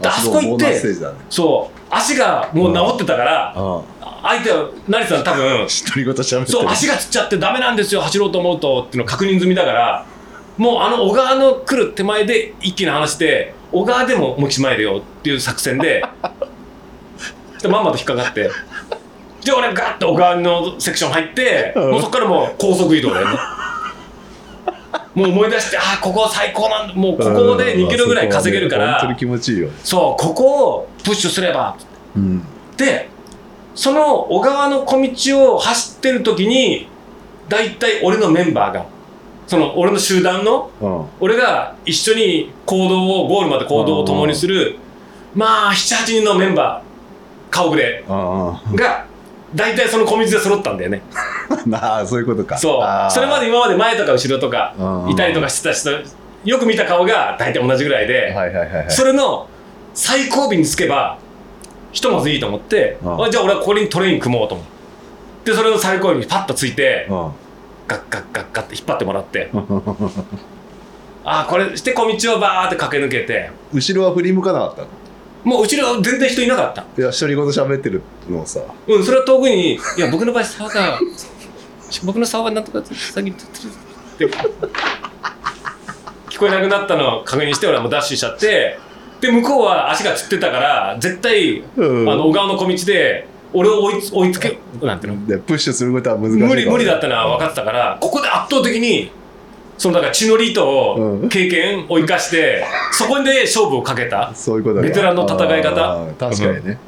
[0.00, 0.82] であそこ行って
[1.30, 1.82] そう。
[1.90, 3.80] 足がもう治ってたから、あ
[4.22, 5.66] 相手は成さん多分
[6.46, 10.06] そう足がつっちゃってダメなんですよ走ろうと思うとっていうの確認済みだから
[10.56, 16.04] もうあの小川の来る手前で一気に話して小川でも思いっきり前でよっていう作戦で
[17.60, 18.50] でまんまと引っかかって
[19.44, 21.90] で俺ガッと小川のセクション入ってうん。
[21.90, 23.38] もうそこからもう高速移動だよね
[25.14, 26.94] もう思い出してああここ最高なんだ。
[26.94, 29.68] もうここで2キロぐらい稼げるから本当に気持ちいいよ。
[29.82, 31.76] そうここをプッシュすれば。
[32.16, 32.42] うん。
[32.76, 33.08] で
[33.74, 36.88] その小川の小道を走ってる時に
[37.48, 38.86] 大体俺のメンバーが
[39.46, 41.06] その俺の集団のうん。
[41.20, 44.76] 俺が一緒に行動をゴールまで行動を共にする
[45.34, 49.06] まあ78人のメンバー顔ぶれあが
[49.54, 51.02] 大体その小道で揃ったんだよね。
[51.50, 52.56] あなあそういうことか。
[52.56, 53.12] そう。
[53.12, 55.90] それまで今まで前とか後ろとかうんいたりとかしてた人
[56.44, 58.90] よく見た顔が大体同じぐらいで、はいはいはいはい。
[58.90, 59.46] それの
[59.94, 61.18] 最後尾につけば
[61.92, 63.24] ひとまずいいと思って、うん。
[63.24, 64.66] あじゃあ俺はこれにトレイン組もうと思っ
[65.44, 67.16] てでそれの最後尾にパッとついてうん。
[67.88, 69.50] ガッガッガッガッって引っ張ってもらって。
[71.24, 73.50] ああこれして小道をバーって駆け抜けて。
[73.72, 74.88] 後ろは振り向かなかったの？
[75.44, 76.82] もう後ろ全然人いなかった。
[76.82, 78.60] いや独り言喋ってるのをさ。
[78.86, 80.98] うんそれは遠くにいや僕の場合沢が
[82.04, 84.26] 僕の沢はなんとか先にって
[86.30, 88.78] 聞こえなくなったのを確認して俺はもうダッシュしちゃって
[89.20, 92.08] で向こうは足がつってたから絶対うん。
[92.10, 95.26] あの小川の小道で俺を追いつ追いつけなんていうの？
[95.26, 99.10] でプッシュすることは難しい無理無理だっったのは分かってたからここで圧倒的に
[99.82, 104.32] そのだから血のりとうん経験を生かして、そこで勝負をかけた。
[104.32, 106.06] そういうことだベテランの戦い方。
[106.20, 106.78] 確かにね。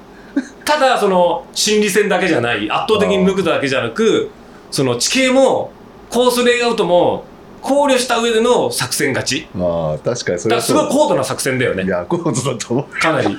[0.65, 4.31] ただその心理戦だけじゃない圧倒的に抜くだけじゃなく
[4.71, 5.73] その地形も
[6.09, 7.25] コースレイアウトも
[7.63, 9.49] 考慮した上での作戦勝ち。
[9.59, 11.83] ああ確かにそれはすごい高度な作戦だよね。
[11.83, 13.01] いや高度だと思う。
[13.01, 13.37] かなり。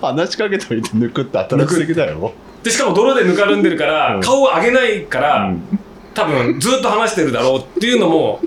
[0.00, 2.32] 話しかけといて抜くって新しすぎだよ。
[2.62, 4.20] でしかも泥でぬかるんでるから、うん。
[4.20, 5.78] 顔を上げないから、うん。
[6.14, 8.40] 多分ずっと話してるだろうっていうのも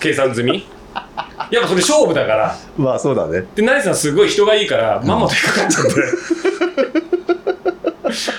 [0.00, 0.66] 計算済み？
[1.50, 2.56] やっぱそれ勝負だから。
[2.76, 3.44] まあそうだね。
[3.54, 6.98] で成さんすごい人がいいからまんまと引っかかっちゃって。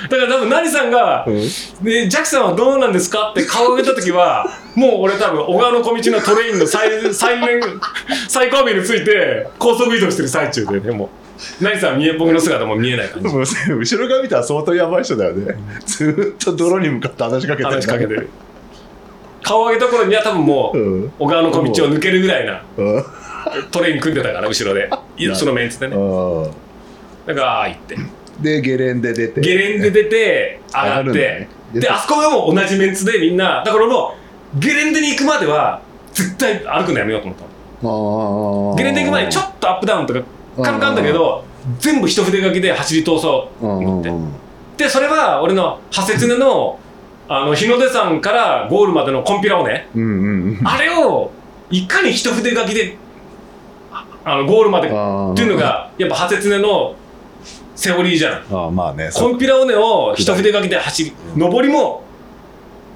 [0.10, 1.36] だから多分成さんがうん。
[1.84, 7.61] で、ジャックさんはどうなんですかって顔を上げたときは、もう俺多分、小川の小道のトレインの最、 最面、
[8.27, 10.80] 最後尾について、高速移動してる最中で。
[10.80, 11.10] ね、も
[11.61, 13.30] う、成さんは見え、僕の姿も見えない感じ。
[13.30, 15.56] 後ろ側見たら相当やばい人だよね。
[15.86, 17.76] ずーっと泥に向かって話しかけてる。
[17.76, 18.30] 話しかけてる。
[19.41, 21.14] 顔を上げた頃には多分もう、うん。
[21.20, 23.03] 小川の小道を抜けるぐらいなうん。
[23.72, 24.90] トレイン組んでたから、後ろで。
[25.36, 25.95] そのメンツでね。
[25.95, 26.52] うん。
[27.26, 27.98] だから、ああ言って。
[28.41, 29.41] でゲレンデ出て。
[29.41, 31.48] ゲレンデ出て、上がって。
[31.74, 34.16] で、あそこがもう同じメンツでみんな、だからも
[34.56, 35.82] う、ゲレンデに行くまでは、
[36.14, 37.49] 絶対歩くのやめようと思った
[37.82, 40.22] ゲレンデ行く前にちょっとアップダウンとか
[40.61, 41.45] カルカンだけど
[41.80, 44.84] 全部一筆書きで走り通そうと思って。
[44.84, 46.80] でそれは俺の派切根の
[47.32, 50.68] あの日の出山からゴールまでのコンピラをねうんうんうん。
[50.68, 51.32] あれを
[51.70, 52.98] いかに一筆書きで
[53.92, 56.96] ああのゴールまでっあていうのがやっぱ派切根の
[57.76, 58.46] セオリーじゃん。
[58.52, 59.12] ああまあね。
[59.14, 62.04] コンピラ尾根を一筆書きで走り上りも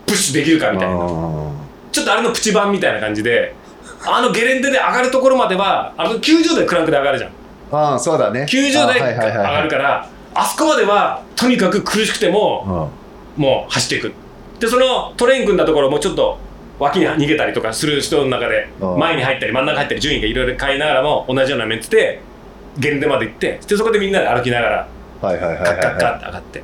[0.08, 0.96] プッシュできるかみたいな。
[0.96, 1.06] な
[1.92, 3.54] ちょっとあれのプチ版みたいな感じで
[4.04, 7.32] あのゲレンデで上がるところままではあの90度クランクで上がるじゃん。
[7.72, 8.48] ああそうだね。
[8.50, 13.04] 90あ台上がるからあそこまではとにかく苦しくてもうん。
[13.44, 14.14] もう走っていく
[14.64, 16.38] でそのトレイン組んだところもちょっと
[16.80, 22.22] 脇に逃げたりとかする人の中でうん前に入ったり真ん中入ったり順位がいろいろ変えながらも同じようなメンツで
[22.78, 24.88] ゲレンデまで行ってでそこでみんなで歩きながら
[25.22, 25.66] はいはいはい。
[25.66, 26.64] カッカッカッって上がって。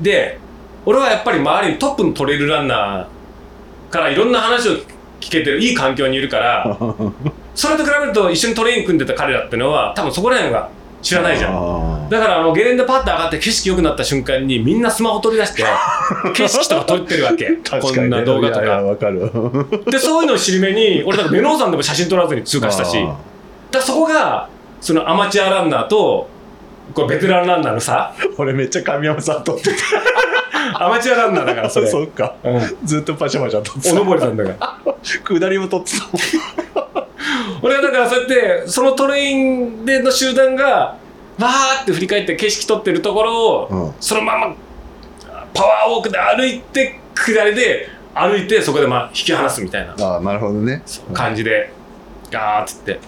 [0.00, 0.38] で
[0.86, 4.72] 俺はやっぱり周りにトップのトレイルランナーからいろんな話を
[5.20, 6.78] 聞けてるいい環境にいるから
[7.54, 10.70] それと比べると一緒にトレイン組んでた彼らってのは多分そこら辺が
[11.04, 12.06] 知らないじゃん。
[12.06, 15.64] んだからあのゲレンデパッと上がって景色良くなった瞬間にみんなスマホ取り出して
[16.34, 17.58] 景色とか撮ってるわけ。
[17.80, 18.82] こんな動画とか。
[19.90, 22.96] でそういうのを尻目に俺だからメノウ山でも写真撮らずに通過したし。
[23.70, 24.48] だそこが
[24.80, 26.28] そのアマチュアランナーと
[26.94, 28.12] これベテランランナーのさ。
[28.18, 29.70] ー俺めっちゃ神山さん撮って
[30.74, 31.86] アマチュアランナーだからそたれ。
[31.90, 32.34] そっか。
[32.42, 32.60] うん。
[32.84, 34.50] ずっとパシャパシャ撮っておのぼりたさんだか
[34.86, 34.94] ら。
[35.38, 37.03] 下りも撮ってた
[37.62, 40.96] 俺はだからそうやってそのトレインでの集団が
[41.38, 43.94] わーって振り返って景色撮ってるところを、うん。
[44.00, 44.54] そのまま
[45.52, 50.82] パワーウォークで歩いて下りで歩いてそこでまあ引き離すみたいなああなるほどね。
[51.12, 51.72] 感じで
[52.30, 53.00] ガーッつって。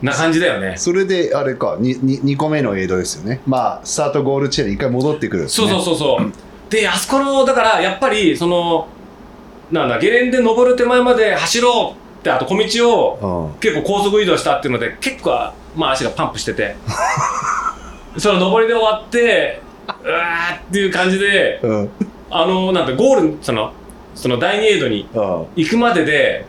[0.00, 0.74] な感じだよね。
[0.76, 3.40] それであれか 2, 2個目のエイドですよね。
[3.46, 6.32] まあスタートゴール地点に一回戻ってくるんですそうねそうそうそう。
[6.70, 8.88] であそこのだからやっぱりその
[9.70, 13.60] なんだゲレンデ登る手前まで走ろうってあと小道をうん。
[13.60, 16.76] 結構高速移動したっていうので結構まあ足がパンプしてて。
[18.16, 19.60] その上りで終わって
[20.04, 21.90] うわーっていう感じでうん。
[22.30, 23.72] あのなんてゴールその
[24.14, 26.44] その第2エイドにあ行くまでで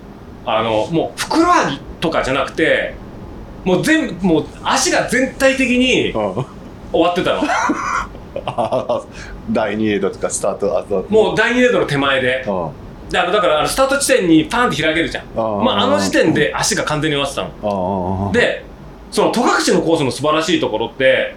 [0.46, 2.96] あのもうふくらはぎとかじゃなくて
[3.64, 6.46] もう全部もう足が全体的にあ
[6.92, 7.42] 終わってたの。
[8.46, 9.02] あ
[9.52, 11.06] 第2エイドとかスタートあと。
[11.10, 12.46] もう第2エイドの手前で。
[12.48, 12.70] あ
[13.14, 15.26] であのだからあのスタート地点にパンって開けるじゃん。
[15.36, 18.32] あまあ、あの時点で足が完全に終わってたの。
[18.34, 18.66] で
[19.12, 21.36] その戸隠のコースの素晴らしいところって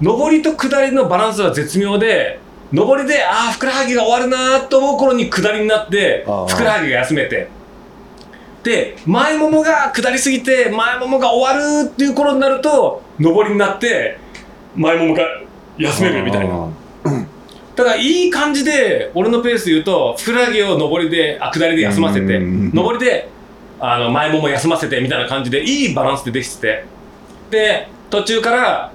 [0.00, 2.40] 上りと下りのバランスは絶妙で
[2.72, 7.48] 上りでああふくらはぎが終わるなーと思う頃に下りになってふくらはぎが休めて。
[8.64, 14.18] で前ももが下りすぎて前ももが終わるっていう頃になると上りになって
[14.76, 15.22] 前ももが
[15.78, 16.68] 休めるみたいな
[17.84, 23.28] だからいい感じで俺のペースで言うとふくらはぎを上りであ下りで休ませてうん上りで
[23.80, 26.84] あの前もも休ませてみたいな感じでいいバランスでできてて。
[27.50, 28.92] で途中から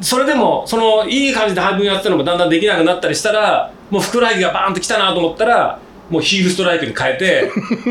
[0.00, 5.78] それでもそのいい感じで半分やってたのもだんだんできなくなったりしたらもうふくらはぎがバーンときたなと思ったら
[6.10, 7.50] もうヒールストライクに変えて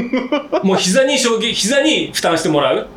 [0.64, 2.88] もう膝に衝撃膝に負担してもらう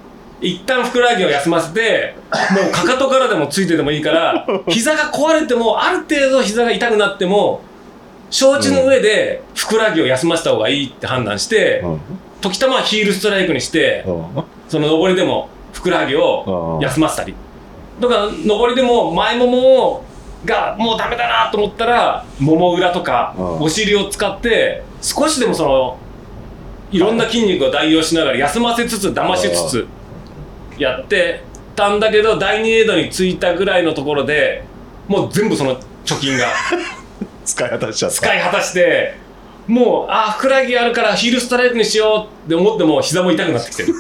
[0.41, 2.15] 一旦ふくらはぎを休ませて
[2.53, 7.61] もうかかとからでもついててもいいから 膝が壊れてもある程度膝が痛くなっても
[8.31, 12.01] 承知の上でふくらはぎを休ませた方がいいって判断してうん。
[12.41, 14.25] 時たまヒールストライクにしてうん
[14.69, 16.81] その上りでもふくらはぎをうん。
[16.85, 17.35] 休ませたり。
[18.01, 20.05] だから上りでも前もも
[20.45, 23.63] がもうダメだなと思ったらもも裏とかうん。
[23.63, 25.97] お尻を使って少しでもその
[26.93, 29.87] いろんな筋肉を代用しながら休ませつつ騙しつつ
[30.79, 31.43] やって
[31.75, 34.65] たんだけど第2エイドに着いたぐらいのところで
[35.07, 36.47] もう全部その貯金が。
[37.45, 38.17] 使い果たしちゃった。
[38.17, 39.15] 使い果たして
[39.67, 43.95] もうあふくらはぎあるからヒールストライクにしようって思っても膝も痛くなってきてる。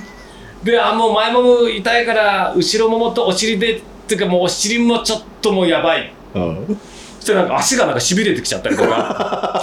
[0.64, 6.12] であもう前もも痛いから後ろももとお尻でっていうかもうお尻もちょっともうやばい。
[6.34, 6.78] うん。
[7.18, 9.62] そしてなんか足がなんかしびれてきちゃったりとか。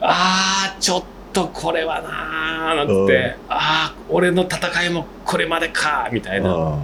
[0.00, 3.34] あーちょっとこれはなーなんつって、うん。
[3.48, 6.76] あー俺の戦いもこれまでかみたいな、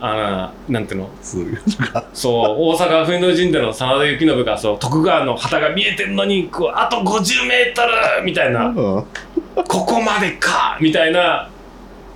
[0.00, 1.10] あなんていうの？
[1.22, 1.54] そう
[2.74, 8.66] 大阪冬の陣での真田幸信がそう徳川の旗が見えてんのにこうあと50メートルみたいな。
[8.66, 8.74] うん。
[8.74, 11.48] ここまでかみたいな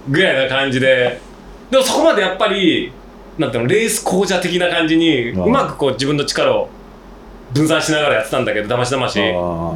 [0.09, 1.21] ぐらいな感じで。
[1.71, 2.93] でもそこまでやっぱり
[3.39, 6.69] なんていうのレース紅茶的な感じにうまくこう自分の力を
[7.53, 9.19] 分散しながらやってたんだけどだましだまし。
[9.21, 9.73] あ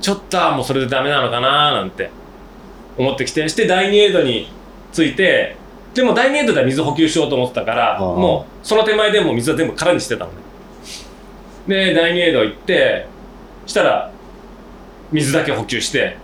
[0.00, 2.10] ちょっとあもうそれでダメなのかななんて
[2.96, 4.50] 思ってきてして第2エイドに
[4.92, 5.56] ついて
[5.94, 10.38] でも第2エイドでは水補給しようと思ってたからもうその手前でもう水は全部空にしてたのね。
[11.66, 13.06] で第2エイド行って
[13.66, 14.10] したら
[15.12, 16.16] 水だけ補給して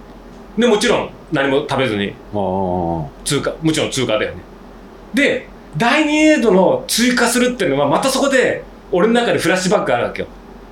[0.56, 4.42] でもちろん何も食べずにあ通過もちろん通過だよね。
[5.12, 10.28] で第2エイドの追加するっていうのはまたそこで俺の中でフラッシュバックあるわけよ。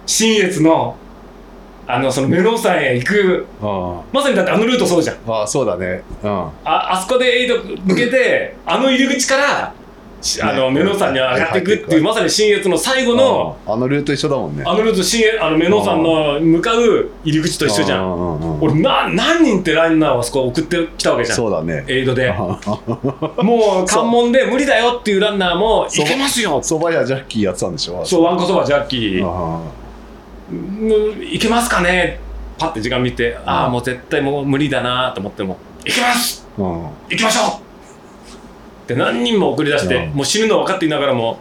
[0.07, 0.97] 新越の
[1.93, 3.47] あのそのメロン山へ行く。
[3.61, 5.17] あまさにだってあのルートそうじゃん。
[5.27, 6.03] ああそうだね。
[6.23, 6.31] うん。
[6.31, 9.75] ああそこでエイド抜けてあの入り口から
[10.23, 14.63] しあのねメロン山に上がっていくっていうまさに新越の最後のああのルート一緒だもんね。
[14.67, 18.05] あのルート新越あのメロン山の向かう入り口と一緒じゃん。
[18.05, 21.37] んうんうん俺な何人ってランナーをあそこ送ってきたわけじゃん。
[21.37, 21.85] そうだね。
[21.89, 22.31] エイドで。
[22.31, 22.37] あ
[23.43, 29.82] もう関門で無理だよっていうランナーもいけますよそば屋ジャッキーやってたんでしょそうわんこそばジャッキー
[31.31, 32.21] いけますかね？
[32.59, 36.47] パッて時間見てああもう絶対もう無理だなと思ってもいけます！
[36.57, 37.61] 行きましょう！
[38.85, 40.13] って何人も送り出して、うん。
[40.13, 41.39] もう死ぬの分かっていながらも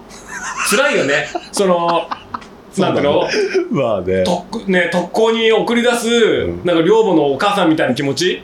[0.70, 1.28] 辛いよね。
[1.52, 2.08] その
[2.78, 3.06] なんていう？
[3.06, 3.28] の
[3.72, 4.24] まあね。
[4.24, 6.66] 特,、ね、特攻に送り出す、うん。
[6.66, 8.42] なんか寮母のお母さんみたいな気持ち？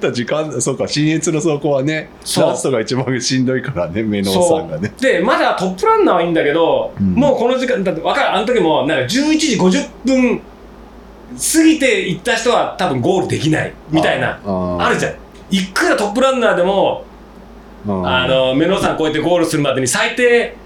[0.00, 4.92] だ時間そうか新越の走行はねラストが一番しんどいからねメノンさんがね。
[5.00, 7.14] でまだトップランナーはいいんだけど、うん。
[7.14, 8.34] もうこの時間だって分かる？
[8.34, 15.14] あの時もなんか11時50分過ぎて行った人は多分ゴールできないみたいなあるじゃん。
[15.50, 17.04] いくらトップランナーでも
[17.86, 20.56] あの目の山越えてゴールするまでに最低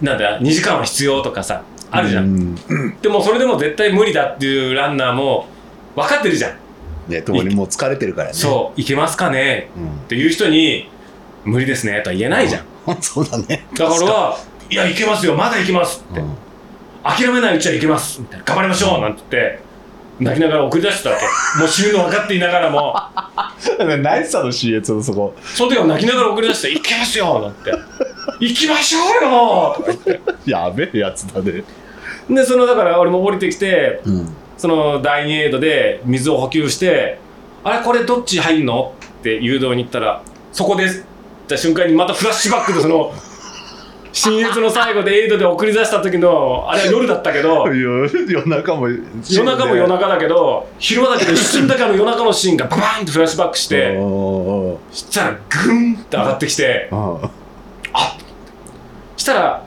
[0.00, 2.54] なんだ2時間は必要とかさあるじゃん、ん。
[3.00, 5.46] でもそれでも絶対無理だっていうランナーも
[5.96, 6.56] 分かってるじゃん、
[7.08, 8.34] ねともにもう疲れてるからね。
[8.34, 9.70] そういけますかね？
[9.76, 9.84] うん。
[9.86, 10.88] っていう人に
[11.44, 12.64] 無理ですねとは言えないじゃん。
[13.00, 13.66] そうだね。
[13.76, 14.36] だから
[14.70, 16.20] いやいけますよまだいけますって。
[16.20, 16.36] うん。
[17.02, 18.44] 諦めないうちはいけますみたいな。
[18.46, 19.58] 頑張りましょうなんて言って
[20.20, 21.58] 泣きながら送り出してたわけ。
[21.60, 22.94] もう死ぬの分かっていながらも。
[24.00, 25.34] 何さの CS のそこ。
[25.42, 27.72] その時は泣きながら送り出して「行けますよ!」なんて
[28.40, 30.20] 「行きましょうよ!」とか言って。
[30.50, 31.64] やべえやつだね。
[32.30, 37.18] でそのだから俺も降りてきてうんその第2エイドで水を補給して
[37.64, 40.22] 「あれこれどっち入んの?」って誘導に行ったら
[40.52, 41.00] 「そこです」
[41.44, 43.12] って瞬間にまたフラッシュバックでその
[44.10, 53.98] 新越の最後でエイドで送り出した時のあれは夜だったけど夜夜中も夜中も夜中だけど昼間だけど一瞬だけあの夜中のシーンがババーンとフラッシュバックして
[54.92, 55.30] したら
[55.66, 57.28] グンって上がってきておー
[59.18, 59.62] したら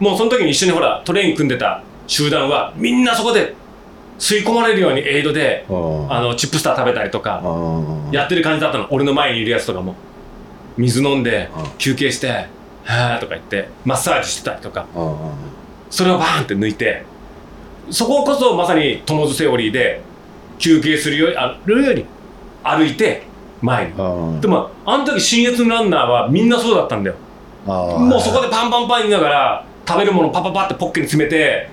[0.00, 3.54] もうその時に一緒にほらトレイン組んでた集団はみんなそこで
[4.20, 7.42] 吸い込まれるようにエイドであのチップスター食べたりとか
[8.12, 8.86] やってる感じだったの。
[8.90, 9.94] 俺の前にいるやつとかも。
[10.76, 12.28] 水飲んでうん休憩して
[12.84, 14.86] 「はあ」とか言ってマッサージしてたりとか。
[15.90, 17.02] それをバーンって抜いて
[17.90, 20.00] そここそまさにトモズセオリーで
[20.58, 22.04] 休憩するよりあるより
[22.62, 23.22] 歩いて
[23.62, 24.40] 前に。
[24.40, 27.16] でもあの時新越のランナーはみんなそうだったんだよ。
[27.66, 31.68] もうそこでパンパンパン言いながら食べるものパパパってポッケに詰めて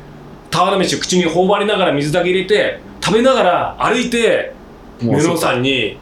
[0.51, 4.53] 俵飯を口に頬張りながら水だけ入れて食べながら歩いて
[5.01, 5.97] もうそメロンさんに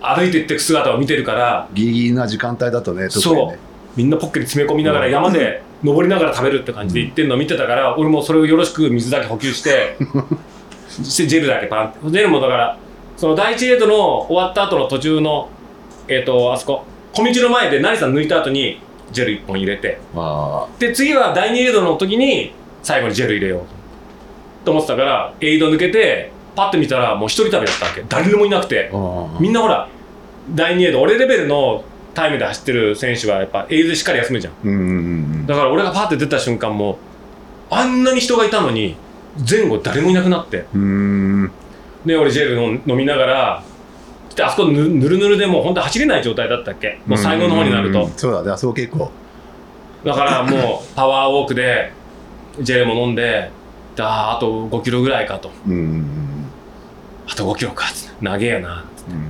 [0.00, 3.46] 歩いてってく姿を見てるからギリギリな時間帯だとね特にそう。
[3.52, 3.58] ね
[3.96, 9.96] みんなポッケに詰め込みながら山で登りながら食べるって感じで行ってんのを見てたから俺もそれをよろしく水だけ補給して
[10.88, 11.98] してジェルだけパンって。
[12.10, 12.76] ジェルもだから
[13.16, 15.48] その第一エイドの終わった後の途中の
[16.08, 18.80] えっ、とあそこ小道の前で成さん抜いた後に
[19.12, 19.98] ジェル1本入れて。
[20.14, 22.52] まで次は第2エイドの時に
[22.82, 23.66] 最後にジェル入れようと
[24.70, 28.04] 思ってたからエイド抜けてパッて見たらもう一人旅だったわけ。
[28.08, 28.90] 誰でもいなくて。
[29.40, 29.88] みんなほら
[30.54, 31.84] 第2エイド俺レベルの
[32.14, 34.52] タイムで走ってる選手はやっぱエイドでしっかり休むじゃん。
[34.64, 34.82] うんうんう
[35.42, 36.98] んだから俺がパッて出た瞬間も
[37.70, 38.94] あんなに人がいたのに
[39.50, 40.64] 前後誰もいなくなって。
[42.06, 43.62] で俺ジェル飲飲みながら
[44.36, 47.00] であそこぬぬるぬるでもう本当走れない状態だったっけ？
[47.06, 48.04] もう最後の方になると。
[48.04, 49.10] うんそうだねあそこ結構。
[50.04, 51.92] だからもうパワーウォークで
[52.60, 53.50] ジェルも飲んでで
[54.02, 55.50] あと5キロぐらいかと。
[55.66, 55.72] うん。
[55.72, 56.04] うん
[57.26, 57.86] あと5キロか。
[57.86, 58.84] つって長えよな。
[59.08, 59.26] うん。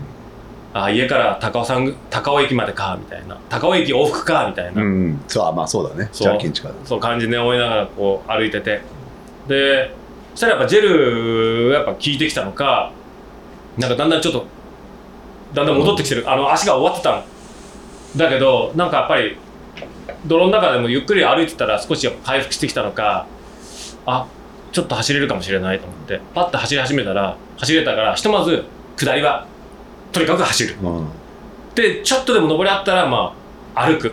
[0.72, 3.38] あー家から高尾山高尾駅までかみたいな。
[3.48, 4.88] 高尾駅往復かみたいな、うん。
[4.88, 6.08] うんそうあまあそうだね。
[6.12, 6.38] そう。
[6.84, 8.80] そう感じで思いながらこう歩いてて。
[9.46, 9.94] で
[10.34, 12.92] そしたらやっぱジェルがやっぱ効いてきたのか
[13.78, 14.46] なんかだんだんちょっと
[15.52, 16.28] だんだん戻ってきてる。
[16.28, 17.24] あの足が終わってたの。
[18.16, 19.36] だけどなんかやっぱり
[20.26, 23.26] 泥の中でもゆっくり歩いてたら少し回復してきたのか
[24.06, 24.26] あ
[24.74, 28.64] ちょっと走れるかもしれないと思ってパッと走り始めたら走れたからひとまず
[28.96, 29.46] 下りは
[30.10, 30.76] とにかく走る。
[30.82, 31.08] うん。
[31.76, 33.36] でちょっとでも登りあったらま
[33.76, 34.12] あ歩く。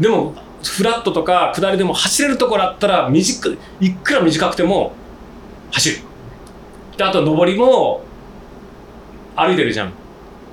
[0.00, 4.92] でもフラットとか下りでも走れるところあったら短くいくら短くても
[5.70, 5.96] 走る。
[6.96, 8.02] であと登りも
[9.36, 9.92] 歩いてるじゃん。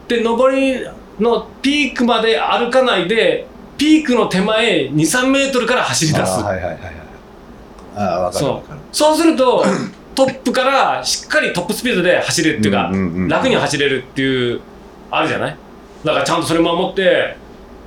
[0.08, 0.86] で登り
[1.20, 6.44] のピークまで歩かないでピークの手前23メートルから走り出す。
[6.44, 7.03] はいはいはいはい
[7.96, 8.80] ああ分かるそう分かる。
[8.92, 9.18] そう。
[9.18, 9.64] すると
[10.16, 14.62] トップからしっかりトップスピードで走れるっていうか、うんうんうん楽に走れるっていう
[15.10, 15.56] あるじゃない？
[16.04, 17.36] だからちゃんとそれ守って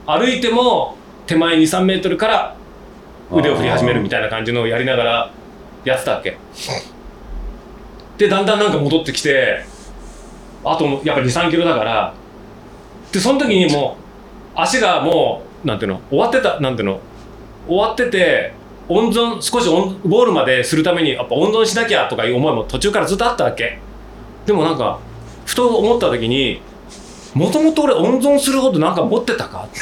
[0.07, 0.97] 歩いても
[1.27, 2.57] 手前23メートルから
[3.33, 5.31] 腕を振り始めるみたいな感じのをやりながら
[5.85, 6.37] やってたわけ。
[8.19, 9.63] でだんだんなんか戻ってきて
[10.65, 12.15] あとやっぱ23キロだから
[13.13, 13.97] でその時にも
[14.57, 16.01] う足がもうなんていうの？
[16.09, 17.01] 終わってたなんていうの？
[17.69, 18.53] 終わってて
[18.89, 23.79] 温存少し温ゴールまでするためにやっぱ温存しなきゃとかいう思いも途中からずっとあったわけ。
[24.47, 24.99] でもなんか
[25.45, 26.61] ふと思った時に
[27.35, 29.67] もともと俺温存するほどなんか持ってたか？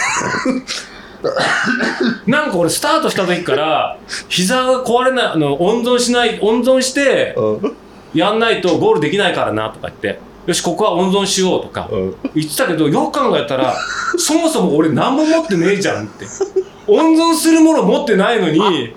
[2.26, 3.96] なんか俺スタートした時から
[4.28, 7.76] 膝が壊れないあの温存しない温存してうん。
[8.14, 12.16] やんないとゴールできないからなとか言ってよしここは温存しようとかうん。
[12.34, 13.74] 言ってたけどよく考えたら
[14.18, 16.26] そもそも俺何も持ってねえじゃんって。
[16.86, 18.94] 温存するもの持ってないのに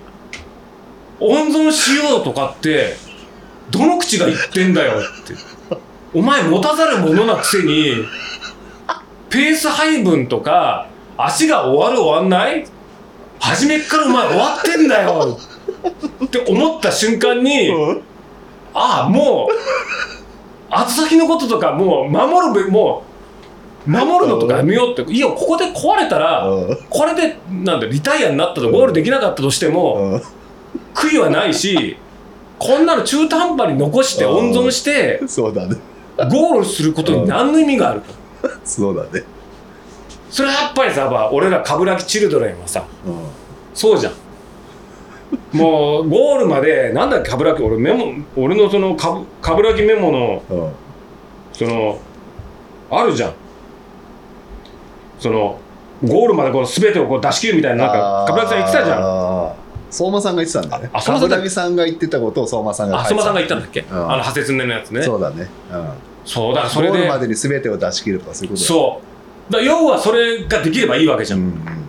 [1.20, 2.96] 温存しようとかって
[3.70, 5.34] どの口が言ってんだよって。
[6.14, 7.94] お前持たざる者なくせに
[9.28, 10.86] ペース配分とか
[11.18, 12.66] 足が終わる終わんない
[13.40, 15.38] 初めっからお前終わってんだよ
[16.24, 17.70] って思った瞬間に、
[18.74, 19.54] ああもう
[20.70, 23.04] 後先のこととかもう守るべも
[23.86, 26.78] う守るのとかやめようっていいよここで壊れたらうん。
[26.90, 30.22] これでなんだリタイアになったとゴールできなかったとしてもうん。
[30.94, 31.96] 悔いはないし
[32.58, 35.76] こんなの中途半端に残して温存してそうだね。
[36.30, 38.50] ゴールすることに何の意味があると。
[38.64, 39.24] そうだね。
[40.28, 43.14] それはやっぱりさまあ俺ら冠城チルドレンはさうん。
[43.74, 44.12] そうじゃん
[45.52, 47.68] もうゴールまでなんだっけ冠城。
[47.68, 50.72] 俺メモ俺のそのか冠城メモのうん
[51.52, 51.98] その
[52.90, 53.34] あるじゃん。
[55.18, 55.58] その
[56.04, 59.54] ゴールまでこう全てをこう出し切るみたいななんか冠城さん言ってたじゃん。
[59.90, 60.82] 相馬さんが言ってたんだよ。
[60.82, 63.84] ねああ相馬さんが言ってたことを相馬さんがあ相馬さんが言ったんだっけ、ん。
[63.90, 65.02] あの派切ねのやつね。
[65.02, 65.90] そうだね、うん、
[66.24, 66.92] そうだからそれで。
[66.92, 69.00] ゴールまでに全てを出し切るとかそういうことだそ
[69.48, 69.52] う。
[69.52, 71.87] だ要はそれができればいいわけじゃん、うん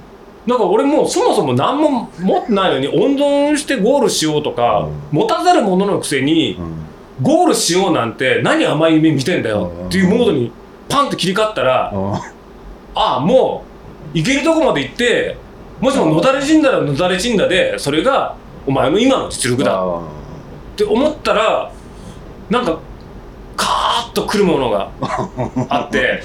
[0.50, 5.20] だから俺もうそもそも何も持ってないのに温存してゴールしようとか、うん。
[5.20, 6.86] 持たざる者のくせにうん。
[7.22, 10.52] ゴールしようなんて何甘い夢見てんだよっていうモードに
[10.88, 12.14] パンって切り替わったら、うん。
[12.96, 13.64] ああも
[14.14, 15.38] う行けるとこまで行って
[15.80, 18.36] もしものだれ死んだらのだれ死んだでそれが
[18.66, 20.04] お前の今の実力だあっ
[20.76, 21.72] て思ったら
[22.50, 22.80] なんか
[23.56, 24.92] カーッと来るものが
[25.70, 26.24] あって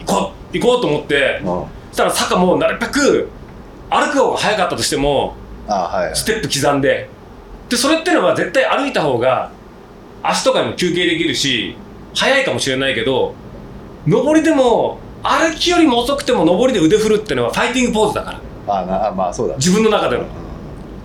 [0.00, 1.40] 行こう行こうと思って
[2.00, 3.28] したら坂もなるべく
[3.90, 5.34] 歩く方が早かったとしても
[5.68, 7.08] あはいステップ刻んで。
[7.68, 9.52] でそれってのは絶対歩いた方が
[10.24, 11.76] 足とかにも休憩できるし
[12.14, 13.34] 早いかもしれないけど
[14.08, 18.40] 上りでも歩きよりも遅くても上りで腕振るってのはファイティングポーズだから。
[18.80, 19.58] あなあまあそうだね。
[19.58, 20.26] 自分の中でのう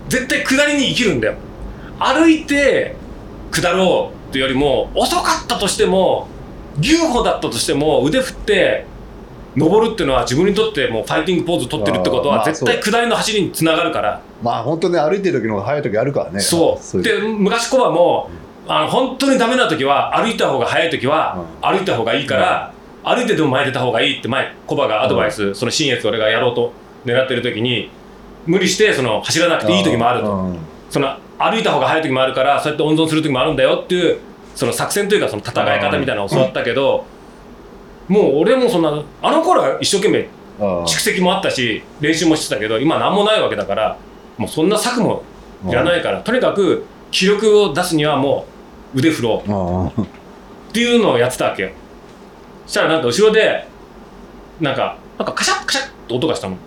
[0.09, 1.35] 絶対下りに生きるんだよ。
[1.99, 2.95] 歩いて
[3.51, 6.27] 下ろうってよりも遅かったとしても
[6.79, 8.85] 牛歩だったとしても腕振って
[9.55, 14.17] 登るっていうのは自分にとってもうファイティングポーズ取ってるってことは絶対下りの走りにつながるから。
[14.17, 16.39] んまあ本当ね歩いてる時の方が早い時あるからね。
[16.39, 16.99] そう。
[16.99, 18.29] いで昔コバも
[18.67, 22.73] あの本当にダメな時は歩いた方が早い時は歩いた方がいいから、
[23.03, 26.73] 歩いてでも前出た方がいいって前コバがアドバイス、その新越俺がやろうと
[27.05, 27.91] 狙ってる時に
[28.47, 30.57] 無理してその走らなくていい時もあると、うん。
[30.89, 34.19] その歩いた方が早い時もあるからそうやって温存する時もあるんだよっていう
[34.55, 37.05] その作戦というかその戦い方みたいなのを教わったけど、
[38.07, 40.19] もう俺もそんなあの頃は一生懸命
[40.59, 43.97] うん蓄積もあったし練習もしてたけど今何もないわけだから
[44.37, 45.23] もうそんな策も
[45.67, 48.45] いらないから、とにかく記録を出すにはも
[48.93, 49.51] う腕振ろう。
[49.51, 50.07] うんっ
[50.73, 51.69] ていうのをやってたわけよ。
[52.65, 53.65] そしたらなんか後ろで
[54.59, 56.57] なんかなんかカシャッカシャッって音がしたの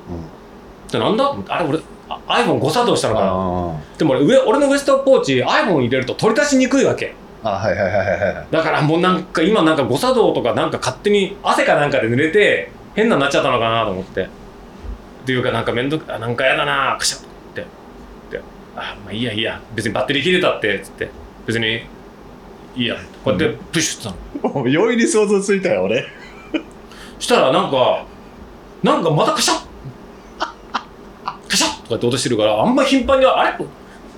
[0.91, 1.37] でなんだ？
[1.49, 1.79] あれ俺
[2.09, 3.27] あ iPhone 誤作動したのかな。
[3.29, 3.99] あ。
[3.99, 8.47] でも俺上俺のウエストポーチ iPhone 入れると取り出しにくいわけあはいはいはいはいはい。
[8.51, 14.23] だからもうなんか今なんか誤作動とかなんか勝手に汗かなんかで濡れて変なになっちゃったのかなと思って。
[14.23, 14.27] っ
[15.27, 17.25] ていうかなんかめんどくあなんかやだなカシャッっ
[17.55, 17.67] て。
[18.31, 18.43] で
[18.77, 19.61] あまあいいやいいや。
[19.75, 21.11] 別にバッテリー切れたってつって。
[21.47, 21.83] 別に
[22.77, 22.97] いいや。
[23.25, 24.05] こうやってプッシュして
[24.43, 26.07] たの、もう容易に想像ついたよ俺。
[27.19, 28.05] したらなんか
[28.83, 29.67] なんかまたカシャッ
[31.49, 33.67] カシャッとかって音してるからあんま頻繁にあれ？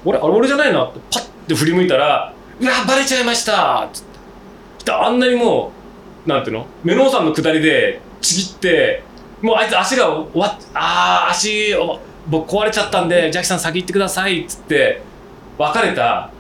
[0.05, 4.05] 俺あれ俺じゃないなってパッて振り向いたらうわバレちゃいましたつっ
[4.85, 5.73] てあんなにも
[6.27, 6.66] うなんていうの？
[6.85, 9.03] メノウさんの下りでちぎって
[9.41, 15.01] もうあいつ足が終わっあー足を僕壊れちゃったんでジャッキさん先行ってくださいっつって
[15.59, 16.31] 別れた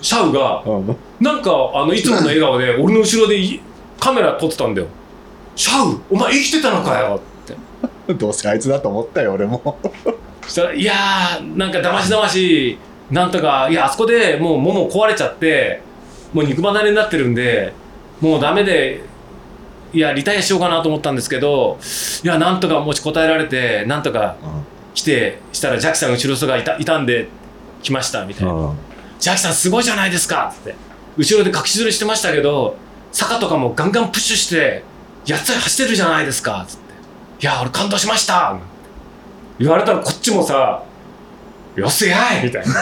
[0.00, 0.96] シャウがうん。
[1.20, 3.60] なんかあのいつもの笑顔で 俺の後ろでい
[3.98, 4.86] カメラ撮ってたんだよ
[5.56, 8.14] 「シャウお前生きてたのかよ」って。
[8.14, 9.78] どうせあいつだと思ったよ俺も。
[10.42, 12.78] そしたら「いやーなんかだましだまし
[13.10, 15.82] なんとかいやあそこでもうもも壊れちゃって
[16.32, 17.72] もう肉離れになってるんで
[18.20, 19.02] もうダメで
[19.92, 21.78] いやリタイアしようかなと思ったんですけど
[22.24, 24.36] いやなんとか持ちこたえられてなんとか
[24.94, 27.28] 来てしたらジャッキさん後ろ姿いたいたんで
[27.82, 28.74] 来ましたみたいな。
[29.20, 30.74] ジャッキさんすごいじゃないですかって。
[31.16, 32.76] 後ろで隠し撮りしてましたけど
[33.12, 34.82] 坂とかもガンガンプッシュして
[35.26, 36.76] やったり走ってるじゃないですかって。
[37.40, 38.56] いや俺感動しました
[39.58, 40.82] 言われたらこっちもさ
[41.76, 42.44] よせやい。
[42.44, 42.74] みたいな。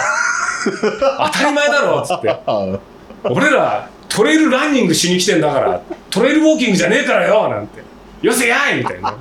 [1.33, 2.31] 当たり前だろっつって。
[2.31, 2.79] あ
[3.25, 7.83] 俺らトレイルランニングしに来てんだからトレイルウォーキングじゃねえからよなんて。
[8.21, 9.15] よせやいみたいな。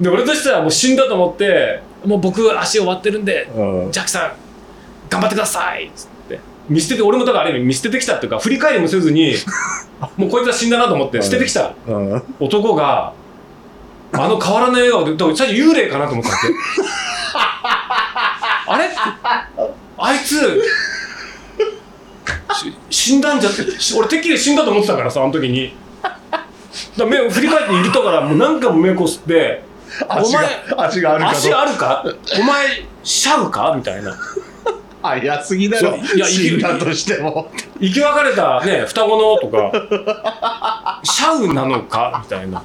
[0.00, 3.92] で俺としてはもう死んだと思ってもう僕足終わってるんでうん。
[3.92, 4.32] ジャッキさん
[5.08, 6.40] 頑張ってくださいっつって。
[6.68, 9.34] 見捨てて俺もだからある意味見捨ててきたっていうか振り返りもせずに
[10.16, 11.72] もうこいつは死んだなと思って捨ててきた。
[11.86, 12.22] うん。
[12.40, 13.12] 男が
[14.12, 16.48] あの変わらない笑顔でだから最初幽霊かなと思ったわけ
[18.68, 18.88] あれ？
[19.98, 20.62] あいつ？
[22.54, 23.50] し死んだんじゃ？
[23.50, 25.74] し俺てっきり死んだと思ってたからさあの時に。
[26.96, 29.62] だ目を振り返っているとからもう何回も目こすって
[30.08, 30.40] 足が
[30.84, 32.04] 足があるか足あるか？
[32.38, 32.66] お前
[33.02, 33.74] シャウか？
[33.76, 34.14] みたいな。
[35.02, 35.96] 早すぎだろ。
[35.96, 37.50] いや死んだとしても。
[37.80, 41.00] 生き別れたね双子のとか。
[41.04, 42.20] シャウなのか？
[42.24, 42.62] みたいな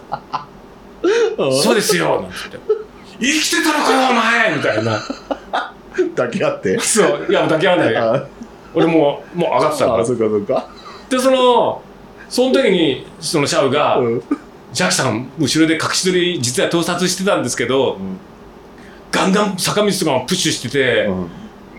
[1.64, 2.22] そうですよ。
[2.22, 2.60] なんつって。
[3.20, 5.00] 生きてたのかよお前みたいな。
[6.16, 6.80] だけあって？
[6.80, 7.28] そう。
[7.30, 8.24] いや抱き合わない。
[8.74, 10.00] 俺もうもう上がってたから。
[10.00, 10.70] あそっかそっか。
[11.10, 11.82] でその
[12.30, 14.24] その時にそのシャウが、うん。
[14.72, 17.98] ジャッキさん後ろで隠し撮り実は盗撮してたんですけど、
[19.12, 21.30] ガンガン坂道とかもプッシュしてて、うん。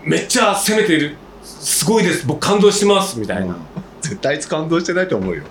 [0.05, 1.15] めっちゃ攻めてる。
[1.41, 2.27] すごいです。
[2.27, 3.19] 僕感動してます。
[3.19, 3.57] みたいな、
[4.01, 5.41] 絶対あいつ感動してないと思うよ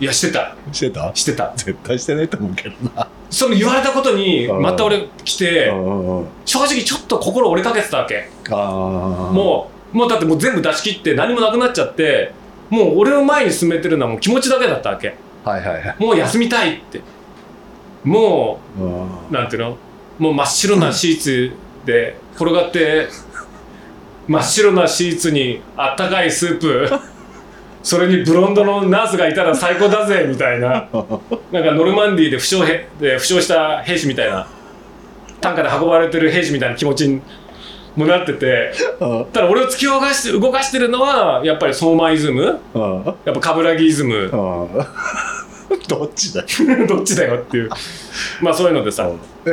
[0.00, 0.56] いやしてた。
[0.72, 1.10] してた？
[1.14, 1.52] してた。
[1.56, 3.08] 絶対してないと思うけどな。
[3.30, 4.62] その言われたことにうん。
[4.62, 5.72] また俺来て
[6.44, 8.28] 正直ちょっと心折れかけてたわけ。
[8.50, 12.32] もうもうだってもう全部出し切って何もなくなっちゃって
[12.70, 15.16] もう俺を前に進めてるのはもう気持ちだけだったわけ。
[15.44, 15.96] はいはいはい。
[15.98, 17.00] もう休みたいって。
[18.02, 19.02] もうん。
[19.28, 19.76] うなんていうの？
[20.18, 21.52] もう真っ白なシーツ
[21.84, 23.08] で転がって
[24.26, 26.88] 真っ白なシーツにあったかいスープ
[27.84, 30.88] それにブロンドのナースがいたら最高だぜみたいな。
[31.52, 34.48] なんかノルマンディーで負傷へで負傷した兵士みたいな。
[35.42, 37.20] 担架で運ばれてる兵士みたいな気持ちに
[37.94, 38.72] もなってて。
[39.00, 42.58] うんただ俺を突き動かして動かしてるのはやっぱり相馬イズム。
[42.74, 44.14] うんやっぱ冠城イズム。
[44.14, 44.30] うん
[45.86, 46.46] どっちだよ。
[46.88, 47.70] どっちだよっていう。
[48.40, 49.10] まあそういうのでさ。
[49.44, 49.50] え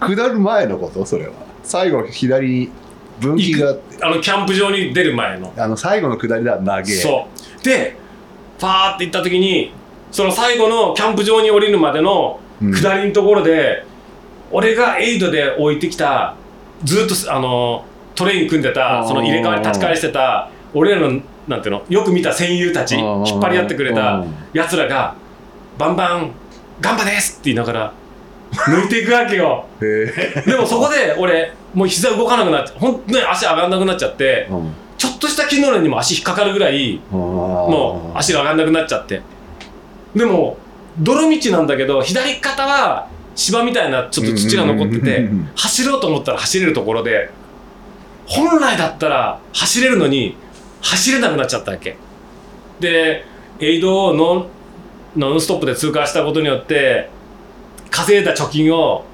[0.00, 1.06] 下る前のこと？
[1.06, 1.32] それは。
[1.62, 2.70] 最後左に
[3.20, 5.52] 分岐があのキャンプ場に出る前の。
[5.56, 7.96] あの最後の下りだ長えそうで
[8.58, 9.72] ファーって行った時に
[10.10, 12.74] その最後のキャンプ場に降りるまでのうん。
[12.74, 13.86] 下りのところで、
[14.50, 16.34] 俺がエイドで置いてきた
[16.84, 17.84] ずっとあの
[18.14, 25.14] トレイン組んでたその入れ替わり立ち替わりしてた俺らのなんていうのよく見た戦友たちあ引ーっ張り合ってくれたうんやつらが
[25.78, 26.32] バンバン
[26.82, 27.92] 「ガンバです!」って言いながら
[28.52, 29.64] 抜いていくわけよ。
[29.80, 39.22] へでもそこで俺もう膝動かなくなっちゃ本当に足上がんなくなっちゃってえうんちょっとした木の根にも足引っかかるぐらいもう足が上がんなくなっちゃって。
[40.14, 40.58] でも
[40.98, 47.30] 泥道なんだけど左肩は芝みたいなちょっと土が残ってて走ろうと思ったら走れるところで
[48.26, 50.36] 本来だったら走れるのに
[50.82, 51.96] 走れなくなっちゃったわけ。
[52.78, 53.24] で
[53.58, 54.46] エイドをノン
[55.16, 57.08] ノンストップで通過したことによって
[57.90, 59.06] 稼いだ貯金を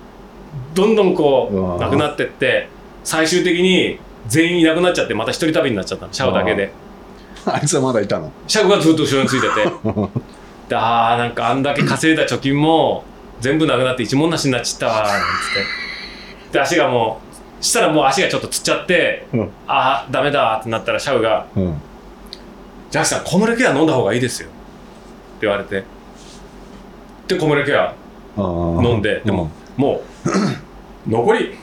[0.74, 2.70] どんどんこうなくなってって
[3.04, 6.12] 最終的に全員いなくなっちゃってまた一人旅になっちゃったの。
[6.12, 6.72] シャオだけで。
[7.46, 8.32] あいつはまだいたの？
[8.48, 9.64] シャオがずっと後ろについてて。
[10.68, 13.04] であーなんかあんだけ稼いだ貯金も
[13.40, 15.18] 全部なくなって一文なしになっちゃったわなんつっ
[16.50, 16.52] て。
[16.52, 17.20] で足がも
[17.60, 19.40] うしたらもう足がちょっとつっちゃって、うん。
[19.68, 21.80] ああダメだってなったらシャウがうん
[22.90, 24.50] 「ジャックさんコムレケア飲んだ方がいいですよ」っ
[25.40, 25.84] て言われて。
[27.28, 27.92] でコムレケア
[28.36, 28.44] 飲
[28.84, 30.30] 飲んででももう
[31.10, 31.56] 残り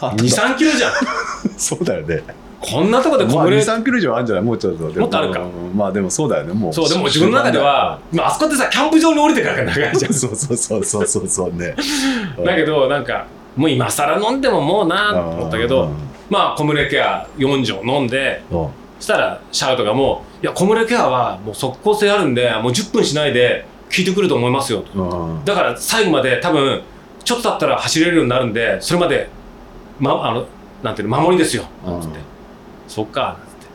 [0.16, 0.92] 2 3キロじゃん。
[1.56, 2.22] そうだよね。
[2.60, 4.44] こんなとこでコまあムレ23キロ以上あるんじゃない？
[4.44, 5.06] もうちょっとでも。
[5.06, 5.40] っとあるか。
[5.40, 6.52] うんまあでもそうだよね。
[6.52, 6.72] もう。
[6.72, 10.12] そうでも自分の中では、まああそこってさキャンプ場に降りてから長いじゃん。
[10.12, 11.74] そうそうそうそうそうそうね。
[12.44, 13.26] だけどなんか
[13.56, 15.88] もう今更飲んでももうなと思ったけど
[16.30, 18.66] まあコムレケア4錠飲んでうん。
[18.98, 23.64] そしたらシャウトがもう「いやコムレケアはもう即効性あるんでもう10分しないで
[23.94, 25.00] 効いてくると思いますよ」と。
[25.00, 25.44] うん。
[25.44, 26.80] だから最後まで多分
[27.24, 29.28] ちょっと経ったら走れるようになるんでそれまで、
[29.98, 30.46] ま、あの
[30.82, 31.64] なんていうの守りですよ。
[31.84, 32.00] なん。
[32.00, 32.18] つって
[32.86, 33.66] 「そっか」なんつって。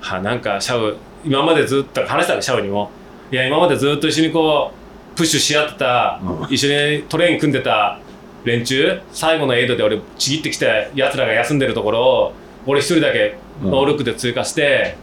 [0.00, 2.90] はなんかシャウ今までずっと話したわけシャウにも
[3.32, 6.54] 「いや今までずっと一緒にこうプッシュし合ってた、うん。
[6.54, 7.98] 一緒にトレイン組んでた
[8.44, 12.32] 連中最後のエイドで俺ちぎってきたやつらが休んでるところを
[12.66, 14.96] 俺一人だけノールックで追加して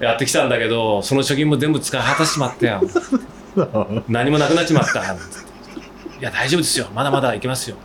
[0.00, 2.80] やってきたんだけどその貯金も全部使い果たしちまったよ。
[4.08, 5.02] 何もなくなっちまった。
[5.02, 5.06] い
[6.20, 6.86] や大丈夫ですよ。
[6.94, 7.76] まだまだいけますよ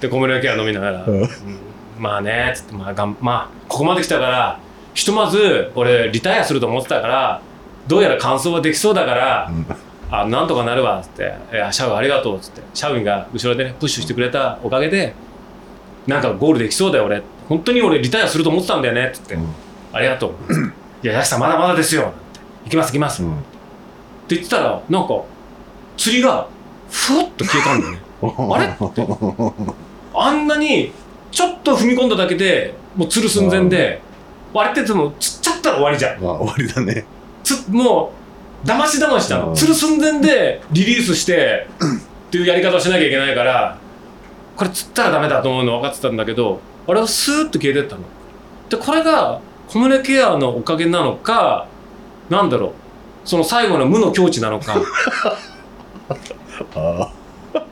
[0.00, 1.20] で小室ケア飲みながら、うん。
[1.22, 1.28] うん。
[1.98, 4.60] まあねつってまあがんまあここまで来たから
[4.94, 7.42] ひとまず俺リタイアすると思ってたから
[7.86, 9.50] どうやら完走はできそうだから、
[10.10, 12.62] あなんとかなるわっつって「いやシャウありがとう」っつって。
[12.74, 15.14] シャウンが後ろでねプッシュしてくれたおかげで
[16.06, 17.22] なんかゴールできそうだよ俺。
[17.48, 19.48] 本当に俺リタイアすると思ってたんだよねっつって、うん。
[19.92, 20.32] ありがとう。
[21.02, 22.12] いやヤシさんまだまだですよ
[22.64, 23.32] 行きます行きます、うん。
[23.32, 23.34] っ
[24.28, 25.22] て言ってたらなんか
[25.96, 26.46] 釣りが
[26.90, 28.00] ふわっと消えたんだよね。
[28.54, 28.66] あれ？
[28.66, 29.02] って
[30.22, 30.92] あんなに
[31.30, 34.00] ちょっと踏み込んだだけでもう釣る寸前で
[34.54, 36.20] あれってでも釣っちゃったら終わりじゃん。
[36.20, 37.04] まあ終わりだね。
[37.44, 38.12] つも
[38.64, 39.54] うだましだましだうん。
[39.54, 41.68] 釣る寸前でリリースして
[42.28, 43.78] っていうやり方をしなきゃいけないから
[44.56, 48.02] これ釣ったらダメだと思うの分かってたんだけどあれはスーッと消えてったの。
[48.68, 51.66] でこれがコムネケアのおかげなのか
[52.30, 52.72] なんだろう。
[53.24, 54.80] その最後の無の境地なのか。
[56.74, 57.12] あ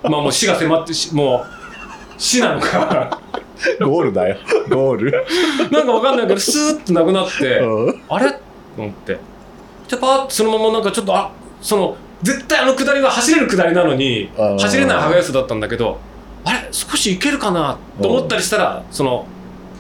[0.03, 1.56] まあもう死が迫ってしもう
[2.19, 3.21] 死なのか。
[3.81, 4.37] ーゴールだよ。
[4.69, 5.25] ゴール。
[5.71, 8.03] なんか分かんないけどスーッとなくなってうん。
[8.09, 8.31] あれ？
[8.31, 8.39] と
[8.79, 9.19] 思って。
[9.89, 11.31] でパーッとそのままなんかちょっとあ
[11.61, 15.99] その絶対あの下りは走れる下りなのに走れない速さだったんだけど
[16.45, 16.69] あれ？
[16.73, 17.79] 少しいけるかな？
[18.01, 19.27] と思ったりしたらその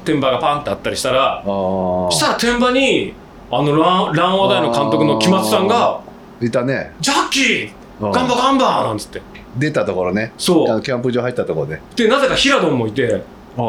[0.04, 3.12] 天馬がパンってあったりしたらしたら天馬に
[3.50, 6.00] あのランランワダイの監督の木松さんが
[6.40, 7.70] いたね「ジャッキー！
[8.00, 8.12] うん。
[8.12, 9.22] ガンバガンバ!」なんつって
[9.58, 10.32] 出たところね。
[10.38, 10.70] そう。
[10.70, 11.80] あのキャンプ場入ったところで。
[11.96, 13.22] でなぜか平戸もいて。
[13.56, 13.60] あ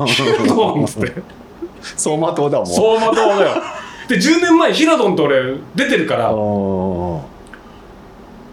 [0.00, 1.22] あ平戸っつって。
[1.80, 2.66] 走馬灯だもん。
[2.66, 3.62] 相馬灯だよ。
[4.08, 6.30] で10年前平戸と俺出てるから「あ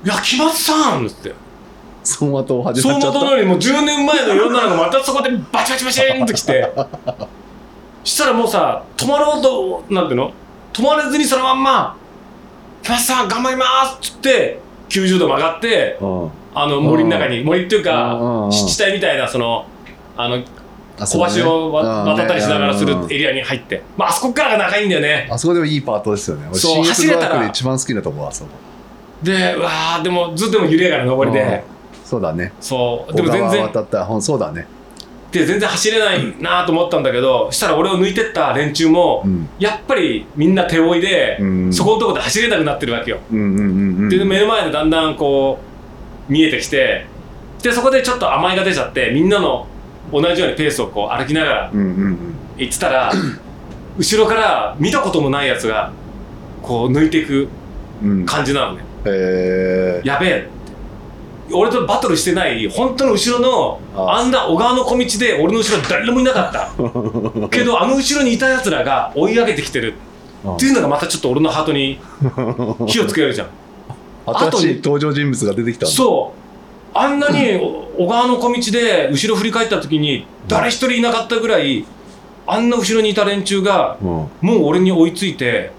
[0.04, 1.34] いや木松さん」っつって。
[2.04, 3.20] 走馬灯始相まっちゃった。
[3.20, 6.72] 馬灯のよりも10年前の世の中がまたそこでバチバチバチーンと来て。
[8.04, 10.34] したらもうさ止まろうとなんていうの？
[10.74, 11.96] 止まれずにそのまんま
[12.82, 13.66] 「木松さん頑張りま
[14.02, 19.66] す」っつって90度曲がってうんあの森の中に森っていうか湿地帯みたいなその
[20.18, 20.44] あの
[21.00, 25.28] あ小橋をわ渡ったりしながらするエエリアに入って、まあ、あそこからが長いんだよね。
[25.32, 26.48] あそこでもいいパートですよね。
[26.50, 27.48] 俺そう走れたら。
[27.48, 28.52] 一番好きなとこあそこ。
[29.24, 31.42] でうわーでもずっとでも緩やかな登りで。
[31.42, 32.06] うん。
[32.06, 32.52] そうだね。
[32.60, 33.14] そう。
[33.14, 33.64] でも全然。
[33.64, 34.68] 渡ったほんそうだね。
[35.32, 39.50] で全然走れないなと思ったんだけどしたら俺を抜いてった連中も、うん。
[39.58, 41.74] やっぱりみんな手負いで、うん。
[41.74, 43.38] そこのところで走れなくなってるわけよ、で
[44.26, 45.71] 目の前でだんだんこう
[46.30, 47.06] 見えてきて
[47.62, 49.68] でそこでちょっと甘えが出ちゃってみんなの
[50.12, 52.18] 同じようにペースをこう歩きながらうんうん
[52.58, 53.12] 行ってたら
[53.98, 55.92] 後ろから見たこともないやつが
[56.62, 57.48] こう抜いていく
[58.02, 58.10] うん。
[58.10, 58.82] うん感じなのね。
[59.06, 60.48] へえやべえ。
[61.54, 66.70] 俺とバトルしてない本当の後ろのああんな小川の小道で俺の後ろ誰もいなかった。
[67.50, 69.96] けどあの後ろにいたやつらが追い上げてきてる。
[70.56, 72.00] っていうのがまたちょっと俺のハートに
[72.88, 73.48] 火をつけるじゃん
[74.26, 76.98] 新しい登場人物が出てきたそう。
[76.98, 77.60] あんなに
[77.98, 81.86] 小川の小道で後ろ振り返った時に誰一人いなかったぐらい
[82.46, 84.08] あんな後ろにいた連中がうん。
[84.08, 85.72] もう俺に追いついて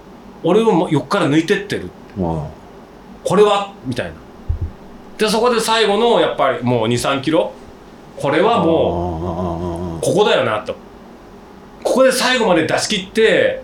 [0.43, 1.89] 俺を横から抜いてってる。
[2.17, 2.43] うん。
[3.23, 3.73] これは？
[3.85, 4.13] みたいな。
[5.17, 7.53] でそこで最後のやっぱりもう2 3キロ。
[8.17, 8.73] これはもう
[9.95, 10.75] もここだよなと。
[11.83, 13.61] ここで最後まで出し切って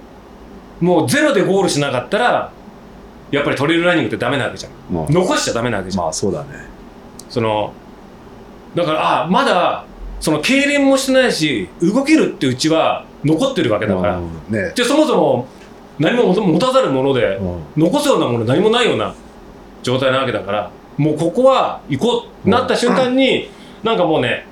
[0.80, 2.52] もうゼロでゴールしなかったら
[3.32, 4.72] やっぱりトレイルランニングってダメなわけじゃん。
[4.72, 6.50] う、まあ、残しちゃダメなわけじゃん、まあそうだね。
[7.30, 7.74] その
[8.76, 9.86] だからあまだ
[10.20, 14.74] その痙攣もしてないし動けるってうちは残ってるわけだから、うんね。
[14.76, 15.48] でそもそも
[15.98, 17.84] 何も持たざるものでうん。
[17.84, 19.14] 残すようなもの何もないような
[19.84, 23.50] 状態なわけだからもうここは行こうなった瞬間に、
[23.84, 24.46] なんかもうね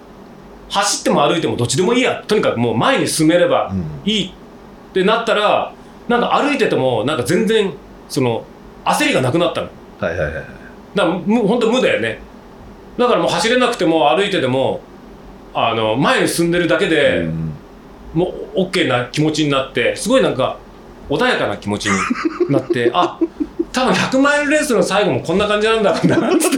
[0.69, 2.23] 走っても歩いてもどっちでもいいや。
[2.27, 3.83] とにかくもう前に進めればうん。
[4.05, 4.31] いいっ
[4.93, 5.73] てなったら
[6.07, 7.73] なんか歩いててもなんか全然
[8.07, 8.45] その
[8.93, 9.69] 焦りがなくなったの。
[9.99, 10.43] はいはいはい
[10.95, 12.19] だからむ本当無だよね。
[12.97, 14.81] だからもう走れなくても歩いてても
[15.53, 17.53] あの前に進んでるだけで、うん
[18.13, 20.57] もう OK な気持ちになってすごいなんか
[21.09, 21.99] 穏やかな気持ちに
[22.49, 23.19] なってあ
[23.71, 26.57] 多分100マイルレースの最後もこんな感じなんだろうなっつって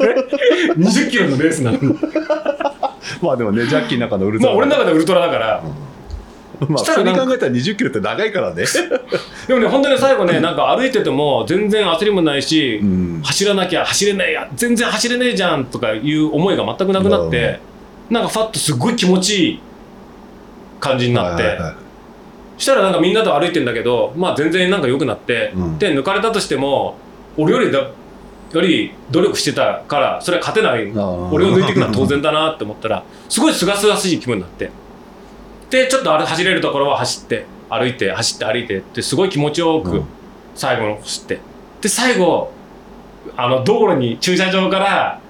[0.78, 1.80] 20キロのレースなの
[3.22, 5.48] まあでもねジャッキーの中のウルトラまあ俺の中ではウルトラだから。
[5.48, 5.99] まあしたらなん
[6.68, 8.64] か普通に考えたら20キロって長いからね。
[9.48, 13.22] でもね本当に最後ねなんか歩いてても全然焦りもないし、うん。
[13.24, 17.60] 走らなきゃ走れないや全然走れねえじゃんとかいう思いが全くなくなって、
[18.10, 19.60] なんかファッとすっごい気持ちいい
[20.80, 21.74] 感じになって、はいはいはい。
[22.58, 25.80] したらなんかみんなと歩いてんだけどまあ全然なんか良くなって、うん。
[25.80, 26.98] で抜かれたとしても
[27.38, 30.92] 俺よりだより努力してたからそれは勝てない。
[31.32, 34.72] 俺を抜いていくのは当然だなって思ったらすごいすがすがしい気分になって
[35.70, 40.06] でちょっと走れるところは走って歩いて走って歩いてってすごい気持ちよくうん。
[40.56, 41.40] 最後の走って。
[41.82, 42.52] で最後
[43.38, 45.22] あの道路に駐車場から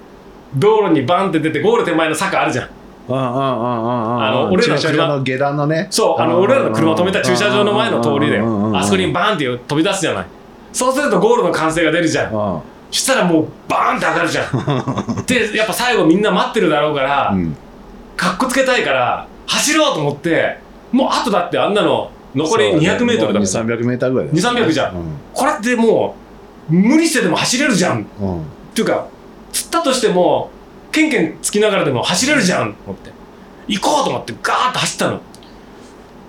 [0.55, 2.69] 道路にバンって出てゴール手前の坂あるじゃん。
[3.09, 4.23] うんうんうんうんうん。
[4.23, 5.87] あの俺らの車の下段のね。
[5.91, 10.25] そうあの俺らの車止めた駐車場の前の通りであそこにバーンって飛び出すじゃない。
[10.71, 12.33] そうするとゴールの歓声が出るじゃん。
[12.33, 12.61] うん。
[12.91, 15.25] したらもうバーンって上がるじゃん。
[15.27, 17.55] でやっぱ最後みんな待ってるだろうから、うん。
[18.15, 20.57] かっこつけたいから走ろうと思って
[20.91, 23.35] もうあとだってあんなの残り 200m だもん。
[23.37, 24.95] 2 3 0 0ーぐらいだよ2 300じゃん。
[24.95, 25.17] うん。
[25.33, 26.15] これっても
[26.69, 28.03] う無理してでも走れるじゃん。
[28.03, 28.43] っうん。
[28.75, 29.07] ていうか
[29.51, 30.51] 釣ったとしても
[30.91, 32.73] ケンケンつきながらでも走れるじゃん。
[32.73, 33.11] と思って。
[33.67, 35.21] 行こうと思ってガーッと走ったの。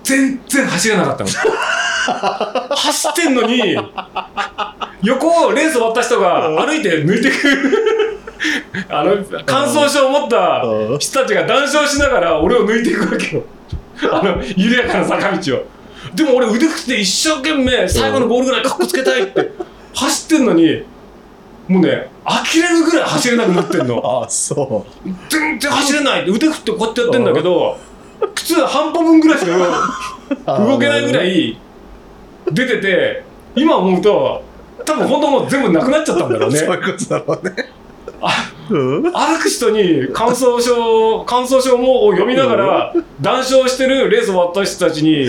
[0.03, 1.29] 全然走れなかったの。
[2.75, 3.77] 走ってんのに
[5.03, 8.20] 横をレース終わった人が歩いて抜いてく
[8.89, 9.15] あの
[9.45, 10.99] 乾燥症を持ったうん。
[10.99, 13.43] 人たちが談笑しながら俺を抜いていくわけよ。
[14.11, 15.65] あの緩やかな坂道を。
[16.15, 19.51] でも俺腕振って一生懸命最後のゴールぐらいかっこつけたいって
[19.93, 20.83] 走ってんのに
[21.67, 24.01] もうね呆れるぐらい走れなくなってんの。
[24.25, 24.85] あそ
[25.29, 26.29] 全然走れない。
[26.29, 27.77] 腕振ってこうやってやってんだけど
[28.35, 29.55] 普通半歩分ぐらいしか
[30.59, 31.57] う動けないぐらい
[32.51, 33.23] 出てて
[33.55, 34.43] 今思うと
[34.85, 36.57] 多分本当もう全部なくなっちゃったんだろうね。
[36.59, 37.69] そういうことだろうね
[38.69, 45.27] 歩く人に感想症感想症もを読みながら談笑してるレース終わった人たちに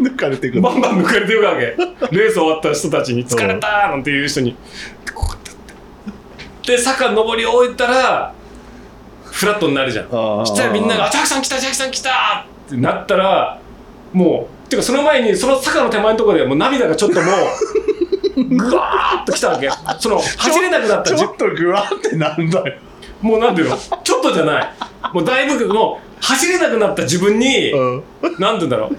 [0.00, 0.60] 抜かれてくる。
[0.62, 1.76] バンバン抜かれてるわけ。
[2.14, 4.56] レース終わった人たちに「疲れた!」なんていう人に。
[6.66, 8.32] で坂登り終えたら
[9.24, 10.06] フラットになるじゃん。
[10.46, 12.10] したらみんなが「あジャックさん来たジャックさん来た!」
[12.66, 13.58] ってなったら
[14.12, 17.34] もうてかその前にその坂の手前のところでもう涙がちょっともう
[18.36, 19.70] ぐわーっと来たわけ。
[19.98, 21.10] その走れなくなった。
[21.10, 22.78] じちょっとグワーってなんだよ。
[23.20, 23.76] もうなんていうの？
[23.76, 24.68] ちょっとじゃない。
[25.12, 28.04] もうだいぶもう走れなくなった自分に、うん。
[28.38, 28.96] なんて言うんだろう。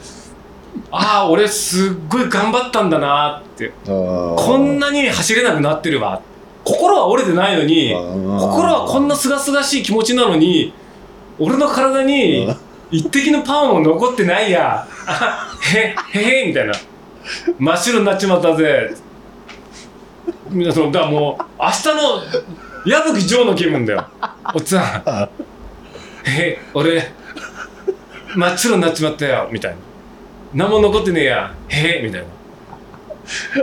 [0.91, 3.71] ああ俺すっごい頑張ったんだなって。
[3.85, 6.21] ここんなに走れなくなってるわ。
[6.63, 10.73] 心は折れてないのに心はこんなすがすがしい気持ちなのに
[11.39, 12.47] 俺の体に
[12.91, 14.87] 一滴のパンも残ってないや。
[15.07, 16.73] あへへへみたいな。
[17.57, 18.95] 真っ白になっちまったぜ
[20.51, 24.05] 皆さんだからもう明日の矢吹城の気分だよ。
[24.53, 24.81] おっさん。
[25.05, 25.29] あ
[26.25, 27.11] え俺
[28.35, 29.47] 真っ白になっちまったよ。
[29.51, 29.77] みたいな。
[30.53, 31.53] 何も残ってねえや。
[31.69, 32.03] へえ。
[32.05, 32.27] みたいな。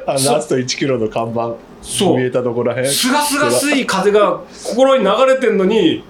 [0.06, 1.55] あラスト1キロの看板。
[1.82, 2.16] そう。
[2.16, 2.90] 見えたところらへん。
[2.90, 6.02] すがすがしい風が心に流れてんのに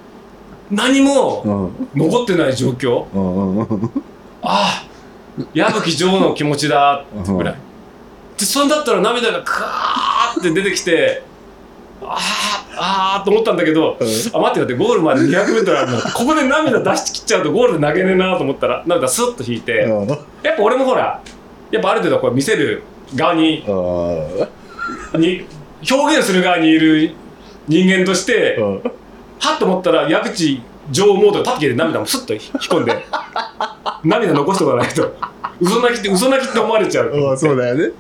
[0.71, 2.09] 何もうん。
[2.09, 3.05] 残ってない状況。
[3.15, 3.91] うんうんうん。
[4.43, 4.85] ああ
[5.55, 7.05] 矢吹女王の気持ちだ。
[7.21, 7.55] ってぐらい
[8.39, 11.23] でそれだったら涙がカーって出てきて
[12.01, 12.17] あ
[12.77, 20.09] ああーと思ったんだけど、あ待って待ってゴールまで 200m あるのここで涙出し切っちゃうとゴールで投げねえなと思ったら涙スッと引いて、うん。
[20.09, 20.19] やっ
[20.57, 21.21] ぱ俺もほら
[21.73, 22.85] やっぱある程度こう見せる
[23.17, 25.21] 側にうん。
[25.21, 25.45] に
[25.91, 27.15] 表現する側にいる
[27.67, 28.83] 人間として、うん。
[29.41, 33.05] はっと思ったら矢口女王モードでパッケーで涙もスッと引き込んで
[34.05, 35.15] 涙残しておかないと
[35.61, 37.11] 嘘泣きって嘘泣きって思われちゃう。
[37.11, 37.93] うんそうだよね。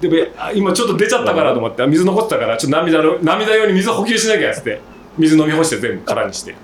[0.00, 4.80] でべあ今ちょっと出ちゃったからと思ってあ水残ってたからちょっと涙の涙用に水補給しなきゃっつって。
[5.18, 6.54] 水飲み干して全部空にして。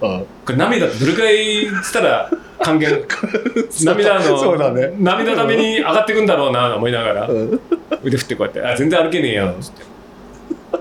[0.00, 0.26] うん。
[0.44, 2.30] これ涙ってどれくらいっつったら
[2.60, 3.04] 還元
[3.84, 4.92] 涙のそうだね。
[4.98, 7.28] 涙ために上がってくんだろうなと思いながら。
[7.28, 7.60] うん。
[8.02, 9.92] 腕振ってこうやって「あ全然歩けねえよ」っつって。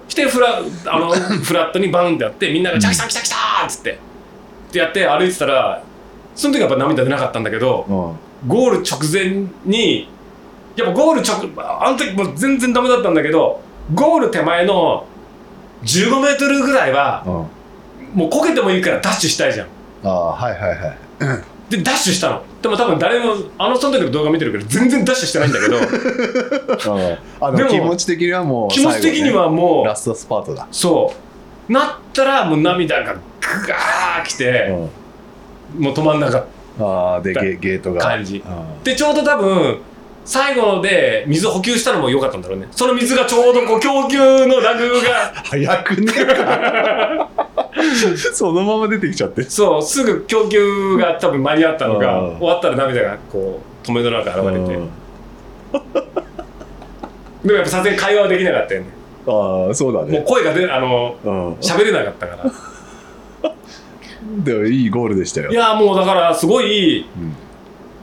[0.08, 3.36] してフラあのフラットにバンってやってみんなが「ジャキさん来た来た!」
[3.68, 3.92] っつって。
[3.92, 5.82] ってやって歩いてたら
[6.36, 10.10] その時はやっぱ涙出なかったんだけどうんゴール直前に
[10.76, 13.62] やっぱゴール直あの時もう全然ダメだったんだけど
[13.94, 15.06] ゴール手前の
[15.84, 17.62] 15メートルぐらいはうん。
[18.14, 19.68] もうこけてもいいからダッシュしたいじゃん。
[20.04, 20.98] ああはいはいはい。
[21.70, 22.44] でダッシュしたの。
[22.62, 25.78] でも多分誰もあのその時の動画見てるけど全然ダッシュしてないんだけど。
[25.78, 27.18] うん。
[27.40, 30.68] あでもの気持ち的にはもう気持ち的にはもうラストスパートだ。
[30.72, 31.14] そ
[31.70, 31.72] う。
[31.72, 33.20] なったらもう涙がグ
[33.68, 34.68] ガーきて、
[35.76, 35.84] うん。
[35.84, 36.46] もう止まんなかっ
[36.80, 38.02] ああでゲゲートが。
[38.02, 38.44] 感じ。
[38.84, 39.80] でちょうど多分
[40.24, 42.68] 最後で水補給したのも良かったんだろうね。
[42.72, 45.34] その水がちょうどこう供給のラグが。
[45.44, 46.14] 早くね。
[48.34, 49.44] そのまま出てきちゃって。
[49.44, 54.60] そうすぐ供給が多分間に合ったのがうん終わったら涙がこう止めの中現れて。
[54.76, 54.90] うん。
[57.44, 58.88] でもやっぱさすがに会話はできなかったよね。
[59.28, 60.24] ああそうだもうね。
[60.26, 61.54] 声が出あのうん。
[61.56, 62.52] 喋れなかったから
[64.44, 65.52] でもいいゴールでしたよ。
[65.52, 67.36] いやもうだからすごいうん。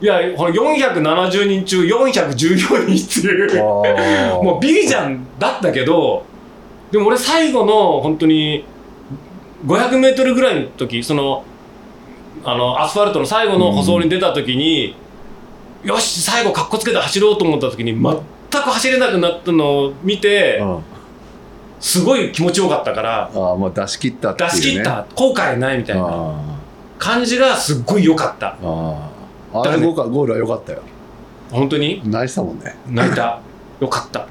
[0.01, 3.63] いやほら470人中414人っていう。
[4.43, 6.23] もうビリじゃんだったけど
[6.91, 8.65] でも俺最後の本当に
[9.65, 11.43] 500m ぐらいの時その
[12.43, 14.95] あのアスファルトの最後の舗装に出た時に、
[15.83, 18.01] よし最後かっこつけて走ろうと思った時に全
[18.51, 20.83] く走れなくなったのを見てうん
[21.79, 24.61] すごい気持ちよかったからああもう出し切ったっていう出ね。
[24.61, 26.59] し切った後悔ないみたいなあ
[26.97, 28.57] 感じがすっごい良かった。
[28.61, 29.09] あ
[29.53, 30.81] あれゴールゴールは良かったよ。
[31.49, 32.01] 本当に？
[32.05, 32.75] 泣いてたもんね。
[32.87, 33.39] 泣いた。
[33.79, 34.27] よかった。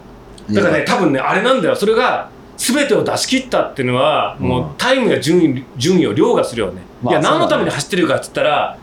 [0.50, 1.76] だからね多分ねあれなんだよ。
[1.76, 4.48] それが全てを出し切ったっていうのは、うん。
[4.48, 8.76] もうタイムや順位順位を凌駕するよね、まあいや何のために走ってるかっつったら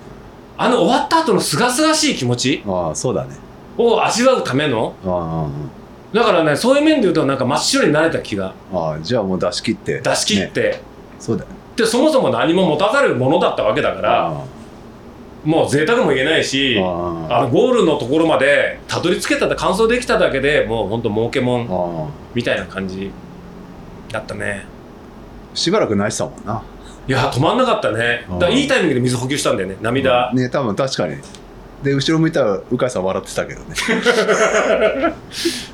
[0.57, 3.35] あの終わった後のすがすがしい気持ちああそうだね。
[3.77, 5.49] を味わうためのあ
[6.15, 8.53] だからねそういう面で言うとなんか真っ白になれた気が。
[8.71, 9.99] あああじゃあもう出し切って。
[9.99, 10.81] 出し切って、ね。
[11.19, 11.49] そうだよ。
[11.75, 14.45] でそもそも何も持たざるものだったわけだからあ
[15.43, 23.11] もう贅沢も言えないしあのゴールのところまでたどり着けた完走できただけでもうほんと儲けもんみたいな感じ
[24.09, 24.65] だったね。
[25.53, 26.63] しばらく泣いてたもんな。
[27.09, 28.25] いや止まんなかったね。
[28.39, 29.75] だいいタイミングで水補給したんだよね。
[29.81, 31.17] 涙、ね多分確かに。
[31.85, 33.75] で後ろ向いたら鵜飼さん笑ってたけどね。
[33.75, 33.85] し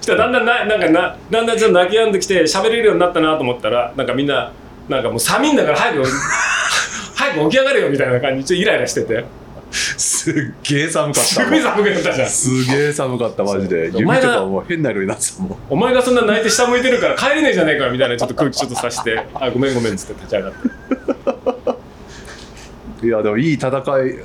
[0.05, 4.51] たらだんだんななんかなだんだんちょっと泣き止んできて喋れるようになったなと思ったらなんかみんな
[4.89, 6.03] なんかもう寒いんだから早く
[7.15, 9.23] 早く起き上がれよみたいな感じでイライラしてて
[9.71, 10.33] すっ
[10.63, 11.29] げえ寒かった。
[11.29, 13.89] すごい寒くなったじゃんすげえ寒かったマジで。
[13.93, 15.57] 指とかもう変な色になってたもん。
[15.69, 20.80] お前がそんな泣いて下向いてるから帰れねえじゃねえかみたいなちょっと空気ちょっとさしてあごめんごめんっつって立ち上がって
[23.03, 23.73] いやでもいい戦い。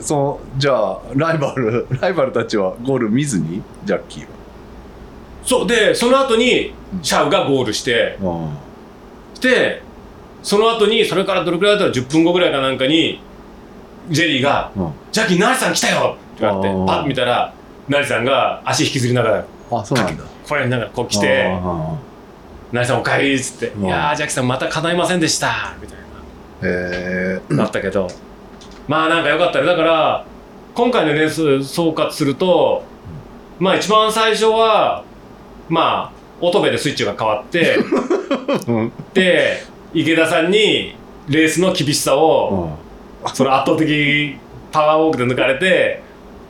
[0.01, 3.63] そのじゃあライバルライバルたちはゴール見ずに？
[3.85, 4.27] ジャッキー
[5.45, 5.67] そう。
[5.67, 8.19] でその後にシャウがゴールして。
[8.21, 8.51] は。
[9.41, 9.83] で
[10.43, 13.21] その後にそれからどれくらいだったら10分後ぐらいかなんかに
[14.11, 17.53] ジェリーがうん「ジャッキー成さん来たよ!」って言われてあーパッと見たら
[17.89, 20.23] 成さんが足引きずりながらあそうなんだ。
[20.49, 21.95] こうやりながらこう来てあ
[22.73, 23.85] 「成さんお帰り」っつって「うん。
[23.87, 25.99] いやージャッキーさんまた叶いませんでした」みたい
[26.63, 28.09] えななったけど
[28.89, 29.67] まあなんかよかったね。
[29.67, 30.25] だから
[30.75, 32.85] 今回のレース総括すると
[33.59, 35.05] まあ一番最初は
[35.69, 37.77] まあ乙部でスイッチが変わって
[38.69, 38.93] うん。
[39.15, 39.63] で
[39.95, 40.95] 池田さんに
[41.29, 42.77] レースの厳しさを
[43.35, 44.37] その圧倒的
[44.71, 46.03] パワーウォークで抜かれて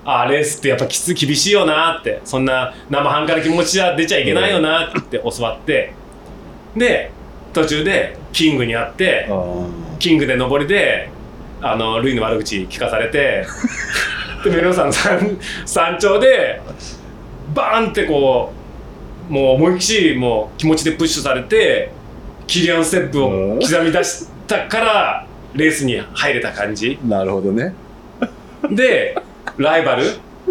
[0.04, 5.92] ああレースってやっぱきつい厳しいよなってそんな生半可な気持ちじゃ出ちゃいけないよなって教わって
[6.76, 7.10] で
[7.52, 9.66] 途中でキングに会ってあ
[9.98, 11.08] キングで上りで
[11.60, 13.46] あのルイの悪口聞かされて
[14.44, 16.60] でメさんの山山頂で
[17.54, 18.52] バーンってこ
[19.30, 21.90] うもう思いっきりもう気持ちでプッシュされて
[22.46, 26.98] キリアンステップを刻み出したからレースに入れた感じ。
[27.04, 27.74] なるほどね。
[28.70, 29.16] で
[29.56, 30.04] ライバル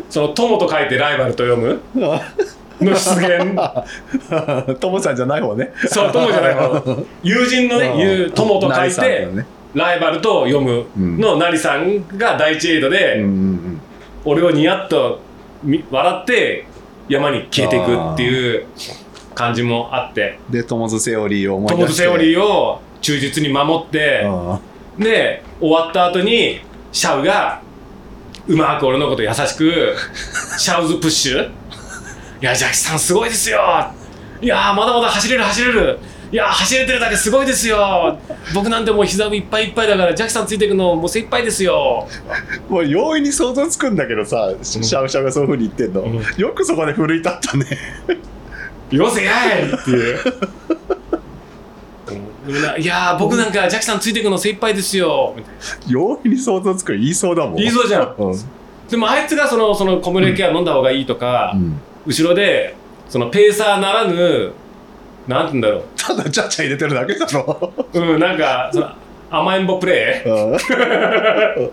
[0.09, 1.81] その友と書いてライバルと読む。
[2.81, 3.55] の出現。
[4.81, 5.71] トモさんじゃない方ね。
[5.87, 6.97] そう友じゃない方。
[7.23, 7.93] 友人のね
[8.35, 9.45] 友友と書いてだね
[9.75, 13.23] ライバルと読むのなりさんが第一エイドで、
[14.23, 15.19] 俺をニヤッと
[15.63, 16.65] み笑って
[17.09, 18.65] 山に消えていくっていう
[19.35, 20.39] 感じもあって。
[20.47, 22.07] うんでトモズセオリーを思いト出して。
[22.07, 24.59] モズセオリーを忠実に守ってあ
[24.97, 26.61] で終わった後に
[26.91, 27.61] シャウが
[28.47, 29.93] うまく俺のこと優しく
[30.57, 31.45] シャウズプッシュ。
[31.45, 31.51] い
[32.41, 33.59] やジャッキさんすごいですよ。
[34.41, 35.99] いやーまだまだ走れる走れる
[36.35, 38.19] いやー走れてるだけすごいですよ。
[38.53, 42.09] 僕なんてもう膝いっぱいいっぱいだからジャッキさんついていくのもう精一杯ですよ。
[42.67, 46.21] ーもう容易に想像つくんだけどさシャウシャウがそういうふうに言ってんの、うん。
[46.37, 47.65] よくそこで奮い立ったね。
[48.91, 50.19] よせやいっていう。
[52.79, 55.37] いやー僕なんかジャッキさんついていくの精一杯ですよ。
[55.87, 57.55] 容易に想像つく言いそうだもん。
[57.55, 58.13] 言いそうじゃん。
[58.17, 58.35] うん。
[58.89, 61.79] でもあいつがそのそのコムレケア飲んだ方がいいとか、うん。
[62.05, 62.75] 後ろで
[63.07, 64.51] そのペーサーならぬ
[65.27, 67.73] なんて言うんだろただちゃちゃ入れてるだけだろ。
[67.93, 68.89] ううんなんかその
[69.31, 70.29] 甘えんぼプレイ？
[70.29, 70.57] うん。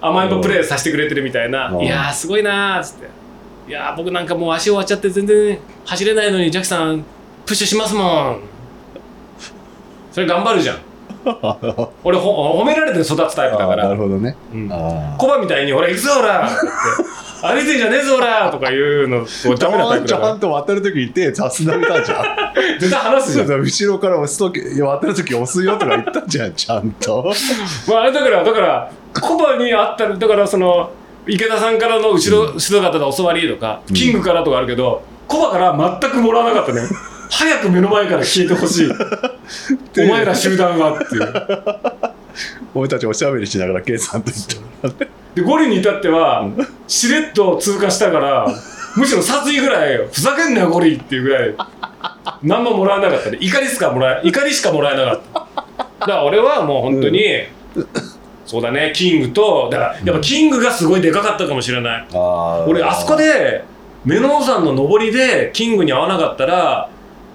[0.00, 1.68] 甘えんぼプレイさせてくれてるみたいな。
[1.70, 1.80] うん。
[1.82, 3.06] いやーすごいなーっつって。
[3.68, 7.04] いやー僕なんかもう足終わっちゃって全然走れないのにジャッキさん
[7.46, 8.40] プッシュしますもん。
[10.12, 10.78] それ頑張るじゃん
[12.04, 14.36] 俺ほ褒められて育つタイプだかあーならるほどね。
[14.52, 14.68] うん。
[14.72, 16.56] あコバみたいに「俺行くぞほら!」って
[17.42, 19.26] 歩いてんじゃねえぞほら!」とか言うの
[19.56, 20.34] ダメなタイプちゃだから。
[20.34, 22.24] んと渡るときに手さすがれたじゃん
[22.78, 27.32] 絶対話すじゃん、後ろから押すとき渡るとき押すよとか言ったじゃんちゃんと。
[27.88, 28.90] まあ、あれだからだから
[29.20, 30.90] コバにあったらだからその
[31.26, 36.82] 池田さんからの後ろ後ろ方で教わりとか、キングからとかあるけどコバから全くもらわなかったね
[37.30, 38.90] 早く目の前から消えてほしい。
[40.04, 41.32] お前ら集団がっていう。
[42.74, 45.04] 俺たちおしゃべりしながら K さんと言った
[45.34, 46.48] でゴリに至っては
[46.86, 48.46] しれっと通過したから
[48.96, 51.54] むしろ殺意ぐらいふざけんなよゴリっていうぐらい
[52.42, 55.46] 何ももらわなかったね怒りしかもらえ怒りしかもらえなかった。
[56.00, 57.24] だから俺はもう本当に、
[58.44, 62.06] そうだねキングとだからやっぱキングがすごいでかかったかもしれない。
[62.12, 62.70] あー。
[62.70, 63.64] 俺あそこで
[64.04, 66.88] メノン山の上りでキングに合わなかったら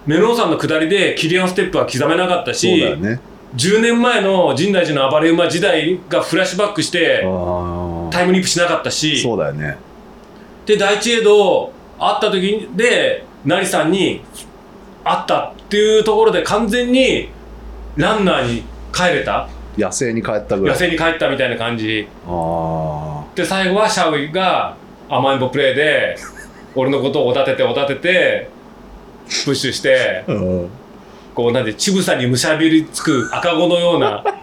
[0.06, 3.20] メノン山の下りでキリアンステップは刻めなかったし、ね。
[3.56, 7.22] 10年前の深大寺の暴れ馬時代がフラッシュバックして
[8.12, 9.22] タイムリープしなかったし。
[9.22, 9.78] そうだよね。
[10.66, 14.22] で第一エイド会った時で成さんに
[15.04, 17.30] 会ったっていうところで完全に
[17.96, 18.64] ランナーに
[18.94, 19.48] 帰れた。
[19.78, 20.76] 野生に帰ったぐらい。
[20.76, 22.08] 野生に帰ったみたいな感じ。
[22.26, 24.76] あで最後はシャウイが
[25.10, 26.18] 甘えんぼプレーで
[26.76, 28.50] 俺のことをおだてておだてて
[29.46, 30.70] プッシュしてあうん
[31.34, 34.24] こうなんで乳房にむしゃびりつく赤子のような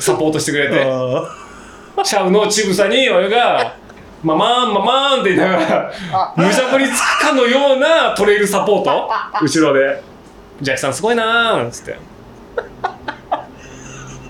[0.00, 3.74] サポートしてくれてあシャウの乳房に俺が
[4.24, 5.92] 「ママーンママーン」って言いながら
[6.36, 9.08] むしゃぶりつくかのようなトレイルサポート？
[9.40, 10.02] 後ろで
[10.60, 11.96] 「ジャッキさんすごいなー」っつって。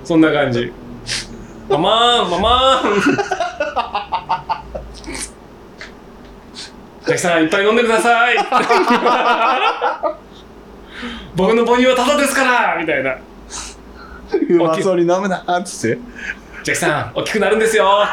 [0.05, 0.71] そんな感じ
[1.71, 3.19] 「ママーンママーン」
[7.07, 8.37] ジャッキさんいっぱい飲んでください。
[11.37, 13.17] 僕の母乳はタダですからみたいな。
[14.49, 15.99] うまそうに飲むなっつって。
[16.63, 17.85] ジャッキさん、大きくなるんですよ。
[17.85, 18.09] わ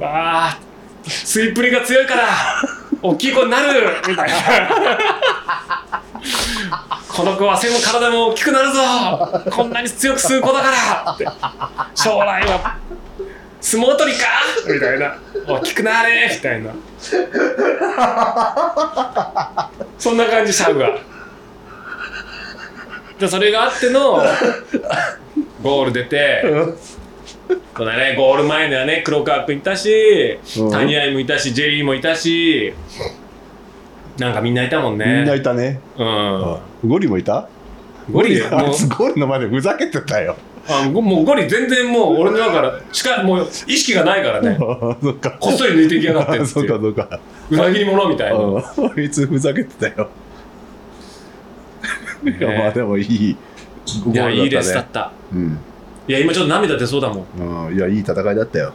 [0.00, 0.56] あ、
[1.04, 2.28] 吸いっぷりが強いから、
[3.02, 4.36] 大きい子になるみたいな。
[7.08, 8.80] この子は背も体も大きくなるぞ。
[9.50, 11.26] こんなに強く吸う子だからって。
[11.96, 12.76] 将来は
[13.60, 14.26] 相撲取りか？
[14.72, 15.18] みたいな。
[15.48, 16.30] 大きくなれ。
[16.32, 16.70] みたいな。
[19.98, 20.98] そんな感じシャウが
[23.18, 24.22] でそれがあっての
[25.62, 26.42] ゴール出て
[27.76, 30.70] そうだねゴール前にはね黒川君いたしうん。
[30.70, 32.72] 谷合もいたしジェリーもいたし
[34.18, 35.04] なんかみんないたもんね。
[35.06, 35.80] みんないたね。
[35.96, 36.58] うん。
[36.84, 37.48] ゴリもいた？
[38.10, 40.36] ゴリゴリの前でふざけてたよ。
[40.68, 44.56] あごもうゴリ全然もう俺の中から近いもう意識がないからね
[45.02, 45.30] そっか。
[45.40, 47.20] こっそり抜いていきやがってって そうかそっか。
[47.50, 48.58] 裏切り者みたいなうん
[48.96, 50.08] あいつふざけてたよ。
[52.24, 53.36] いやまあでもいい
[54.04, 54.82] ゴいやいいレースだっ。
[54.84, 55.58] ったたうん。
[56.08, 58.72] いや今ちょっと涙出そうだもんうん、いやいい戦いだったよ。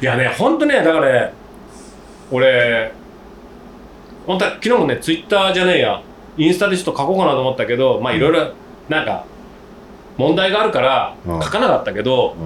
[0.00, 1.32] いやね、ほんとね、だからね、
[2.30, 2.92] 俺、
[4.26, 6.00] 本当は昨日もね、ツイッターじゃねえや、
[6.36, 8.52] インスタでちょっと書こうかなと思ったけど、まあいろいろ、
[8.88, 9.24] なんか、
[10.16, 11.42] 問題があるからうん。
[11.42, 12.36] 書かなかったけど、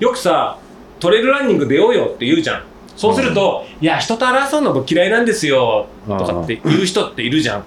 [0.00, 0.58] うよくさ、
[1.00, 2.62] トレイルランニング出ようよって言うじゃん。
[2.96, 7.64] そうすると、いや、人と争うの僕嫌いなんですよ、とかって言う人っているじゃん。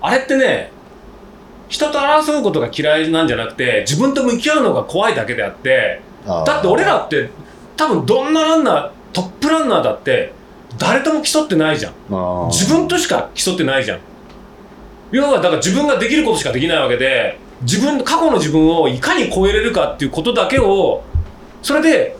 [0.00, 0.72] あれってね、
[1.68, 7.30] 人と争うことが嫌いなんじゃなくて、自分と向き合うのが怖いだけであって、だって俺らって
[7.76, 10.32] 多分どんなランナートップランナーだって
[10.78, 11.92] 誰とも競ってないじゃん。
[12.50, 14.00] 自分としか競ってないじゃん。
[15.12, 21.02] 要はだから自分ができることしかできないわけで自分過去の自分をいかに超えれるかっていうことだけを
[21.62, 22.16] それで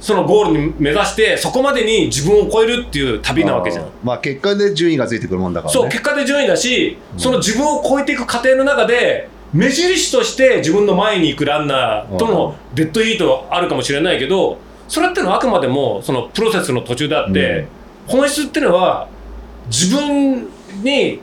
[0.00, 3.86] そのゴールに目指してそこまでに自分を超えるっていう旅なわけじゃん。
[4.02, 5.80] まあ結果で順位がついてくるもんだからね。
[5.80, 14.58] そう結果で順位だし、その自分を超えていく過程の中で目印として自分の前に行くランナーとのデッドヒートあるかもしれないけど
[14.88, 17.66] それってのはあくまでもそのプロセスの途中であって、
[18.06, 19.08] 本質っていうのは
[19.68, 20.48] 自分
[20.82, 21.20] に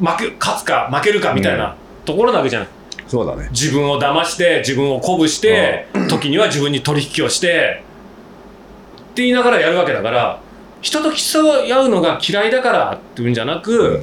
[0.00, 2.66] 負け勝つか負けるかみたいなところなわけじゃん、
[3.12, 3.48] そうだね。
[3.50, 7.82] 自分を騙して自分を鼓舞して時には自分に取引をして
[9.10, 10.40] って言いながらやるわけだから
[10.80, 14.02] 人と競うのが嫌いだからっていうんじゃなく、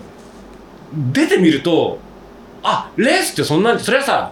[1.12, 1.98] 出てみると
[2.62, 4.32] あレースってそんなんそれはさ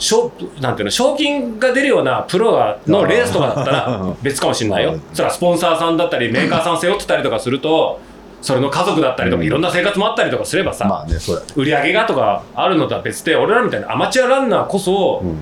[0.00, 4.94] 賞なんていうの賞金が出るようなプロがのレースとかだったら別かもしれないよ。
[4.94, 5.02] うん。
[5.14, 8.00] それはスポンサーさんだったりメーカーさん背負ってたりとかすると
[8.42, 11.48] それの家族だったりとかうんいろんな生活もあったりとかすればさ、まあね、そうだね。
[11.56, 15.36] 売り上げがとかあるのとは別で俺らみたいなアマチュアランナーこそ、うん。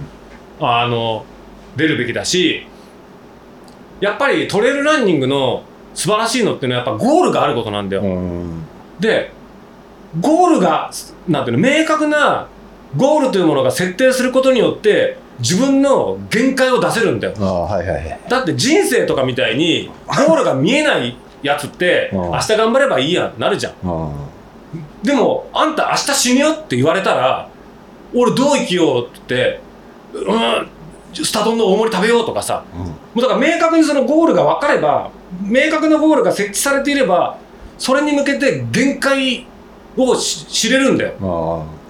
[0.60, 1.24] あの
[1.74, 2.64] 出るべきだし
[4.00, 5.64] やっぱりトレイルランニングの
[5.94, 8.62] 素晴らしいのっていうのはやっぱゴールがあることなんだよ、うん。
[9.00, 9.32] で
[10.20, 10.92] ゴールが
[11.28, 12.46] なんていうの明確な
[12.96, 18.20] ゴールというものが設定することによって自分の限界を出せるんだよああ、はいはいはい。
[18.28, 23.72] だって人生とかみたいにゴールが見えないやつってうん明日頑張ればいいやんなるじゃん。
[23.84, 24.10] あ
[25.04, 27.48] でもあんた明日死ぬよって言われたら
[28.12, 29.60] 俺どう生きようって
[30.12, 30.68] うん
[31.12, 32.76] スタ丼の大盛り食べようとかさあ。
[32.76, 32.86] うん。
[32.86, 35.10] もうだから明確にそのゴールが分かれば
[35.42, 37.38] 明確なゴールが設置されていれば
[37.78, 39.46] それに向けて限界
[39.96, 41.12] をし知れるんだよ。
[41.20, 41.84] あ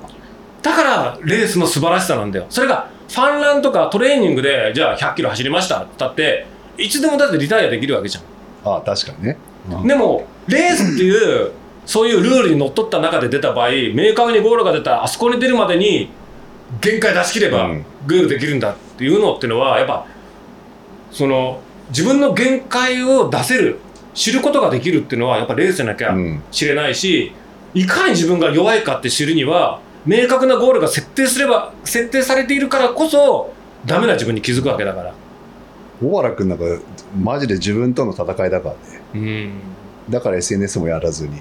[0.62, 2.46] だからレースの素晴らしさなんだよ。
[2.50, 6.46] それがファンランとかトレーニングでじゃあ100キロ走りましたって言ったって
[6.78, 8.24] いつでもだってリタイアできるわけじゃん
[8.64, 8.70] あ。
[8.70, 9.36] ああ、確かにね。
[9.70, 11.52] うんでもレースっていう
[11.86, 16.10] そういうルールにのっとった中で出た場合明確にゴールが出たあそこに出るまでに
[16.80, 20.06] 限界出し切ればうんゴールできるんだっていうのっていうのはやっぱ
[21.10, 23.78] その自分の限界を出せる
[24.12, 26.42] 知ることができるっていうのはやっぱレースじゃなきゃうん。
[26.50, 27.32] 知れないし
[27.74, 33.52] いかに自分が弱いかって知るには明確なゴールが設定すれば設定されているからこそ
[33.86, 35.14] ダメな自分に気づくわけだから。
[36.02, 36.64] 小原君なんか、
[37.16, 39.02] マジで自分との戦いだからね。
[39.14, 39.50] うん
[40.10, 41.40] だから SNS もやらずに。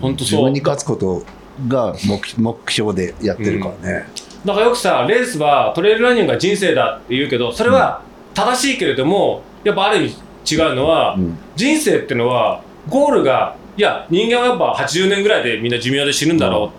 [0.00, 1.22] ほんとそう自分に勝つこと
[1.68, 4.06] が目目標でやってるからね。
[4.44, 8.02] だからよくさレースはトレイルランニングが人生だって言うけどそれは
[8.34, 11.38] 正しいけれどもやっぱある意味違うのは、うん。
[11.56, 16.72] 人生ってのはゴールがいや人間はやっぱ80年ぐらいでみんな寿命で死ぬんだろ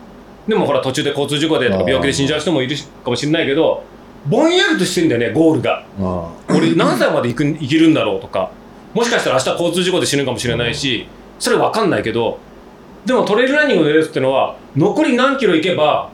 [0.47, 3.83] う、でもほら途中で交通事故でとか病気で死んじゃう人もいるしかもしれないけど
[4.29, 5.83] ぼんやりとしてんだよねゴールが。
[5.99, 8.51] あ俺何歳まで生く生きるんだろうとか。
[8.93, 11.07] もしかしたら明日交通事故で死ぬかもしれないし
[11.37, 12.39] それ分かんないけど
[13.05, 16.09] でもトレイルランニングのレースってのは残り何キロ行けば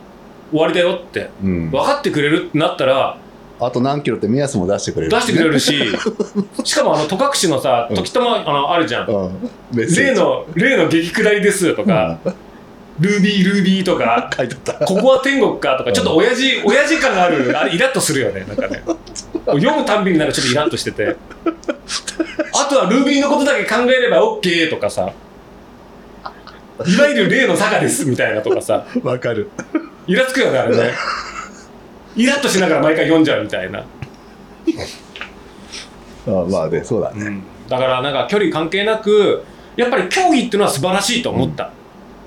[0.52, 1.72] 終わりだよってうん。
[1.72, 3.18] 分かってくれるってなったら
[3.60, 5.74] あと何キロって目安も出してくれる、出してくれるし
[6.66, 9.08] しかもあの戸隠のさ時たまあのあるじゃん。
[9.08, 9.50] うん。
[9.74, 12.20] 例の例の激下りですとか、
[13.00, 14.30] ルービールービーとか。
[14.36, 14.86] 書いてあった。
[14.86, 17.58] ここは天国かとかちょっと親父親父感がある。
[17.58, 18.84] あれイラッとするよねなんかね。
[19.46, 21.16] 読むたんびになんかちょっとイラッとしてて。
[22.54, 25.12] あとはルービーのことだけ考えれば OK とかさ。
[26.86, 28.86] いわゆる例の坂ですみたいなとかさ。
[29.04, 29.50] わかる。
[30.08, 30.92] イラつくよねあれね。
[32.16, 33.84] イラッとしながら毎回読んじゃうみたいな、あ
[36.50, 37.42] まあね、そうだね。
[37.68, 39.44] だからなんか距離関係なく
[39.76, 41.72] やっぱり競技っていうのは素晴らしいと思った、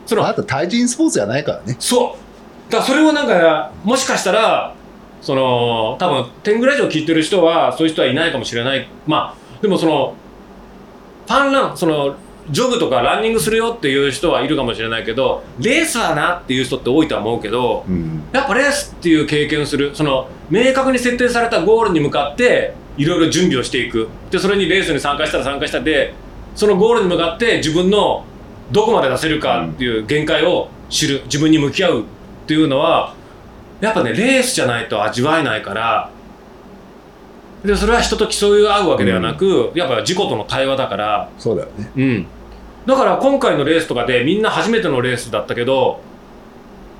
[0.06, 1.76] そのあと対人スポーツじゃないからね。
[1.78, 2.72] そう。
[2.72, 4.74] だからそれをなんかもしかしたら
[5.20, 8.88] その多分10ぐらい以上聞いてる人はそういう人はいないかもしれない。
[9.06, 10.14] まあでもその
[11.26, 12.16] ファンランその
[12.50, 18.22] ジョグとかランニングするよっていう人はいるかもしれないけどレースはなっていう人って多いとは思うけどうん。
[18.32, 24.08] やっぱレースっていう経験をするその明確に設定されたゴールに向かっていろいろ準備をしていく。
[24.30, 26.14] でそれにレースに参加したら参加したで
[26.54, 28.24] そのゴールに向かって自分の
[28.70, 32.04] どこまで出せるかっていう限界を知る自分に向き合うっ
[32.46, 33.14] ていうのは
[33.80, 36.10] やっぱねレースじゃないと味わえないから
[37.64, 41.28] でそれは人と競い合うわけではなく、やっぱ自己との対話だから。
[41.36, 41.90] そうだよね。
[41.96, 42.26] うん、
[42.86, 46.00] だから今回のレースとかでみんな初めてのレースだったけど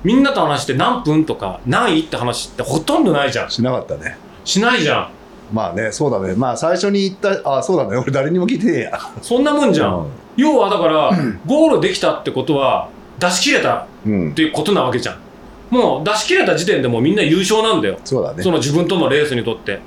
[0.03, 3.49] みんなと話して何分とか何位って話ってほとんどないじゃん。
[3.49, 4.17] しなかったね。
[4.43, 5.11] しないじゃん。
[5.53, 6.35] まあねそうだね。
[6.35, 7.95] まあ最初に言ったあそうだね。
[7.95, 8.99] 俺誰にも聞いてねえや。
[9.21, 11.11] そんなもんじゃん、要はだから
[11.45, 15.19] ゴールできたってことは出し切れたうん、っていうことなわけじゃん。
[15.69, 17.99] もう出し切れた時点でもうみんな優勝なんだよ。
[18.05, 18.41] そうだね。
[18.41, 19.79] その自分とのレースにとって。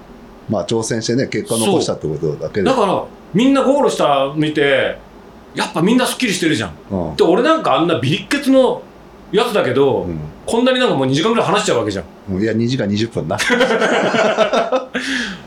[0.48, 2.64] まあ挑戦してね結果残したってことだけで。
[2.64, 4.98] だからみんなゴールした見て
[5.54, 6.74] やっぱみんなすっきりしてるじゃん。
[6.90, 7.16] うん。
[7.16, 8.82] で俺なんかあんなビリッケツの
[9.32, 10.18] やつだけど、うん。
[10.44, 12.04] こんなになんかもう2時間ぐらい話しちゃうわけじゃん。
[12.32, 12.42] うん。
[12.42, 13.38] いや2時間20分な。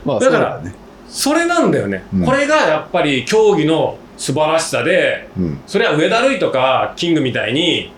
[0.06, 0.74] まあだからね
[1.08, 2.26] それなんだよね、うん。
[2.26, 5.62] これがやっぱり競技の素晴らしさでうん。
[5.68, 7.92] それは上田瑠衣とかキングみたいに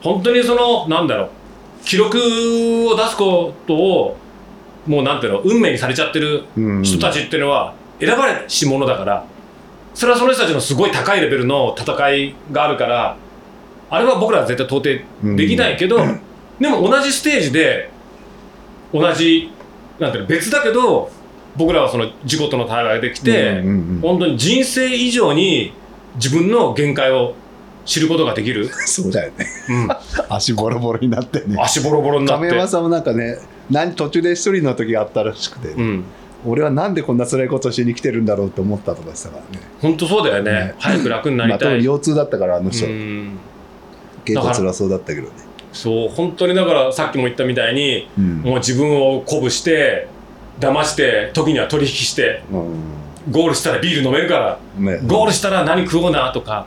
[0.00, 1.30] 本当にそのなんだろう
[1.84, 4.16] 記録を出すことを
[4.88, 6.82] もうなんていうの運命にされちゃってるうん。
[6.82, 9.24] 人たちっていうのは選ばれし者だから
[9.94, 13.16] それはその人たちのすごい高いレベルの戦いがあるから
[13.88, 15.98] あれは僕らは絶対到底できないけど、
[16.58, 17.90] でも同じステージで
[18.90, 19.52] 同じ
[20.00, 21.10] なんていうの別だけど
[21.56, 25.72] 僕らはその事故との対話ができて、うんうんうん本当に人生以上に
[26.16, 27.34] 自分の限界を
[27.84, 29.46] 知ることができる、 そうだよね。
[29.68, 29.88] うん。
[30.28, 31.56] 足ボロボロになってね。
[31.60, 32.48] 足ボロボロになって。
[32.48, 33.38] 亀山さんもなんかね
[33.70, 36.04] 何途中で一人の時があったらしくて、うん。
[36.44, 39.64] 俺はなんでこんな辛いことしに来てるんだろうと思ったとかしたからね。
[39.80, 40.52] 本当そうだよね。
[40.52, 40.74] ね。
[40.78, 43.38] 早く楽になりたい、分腰痛だったからあの人、うん。
[44.24, 45.28] 結構辛そうだったけどね、
[45.72, 48.36] そう本当にだからさっきも言ったみたいにうん。
[48.42, 50.08] もう自分を鼓舞して
[50.62, 52.80] 騙して時には取引してうん。
[53.30, 55.00] ゴールしたらビール飲めるからね。
[55.06, 56.66] ゴールしたら何食おうなとか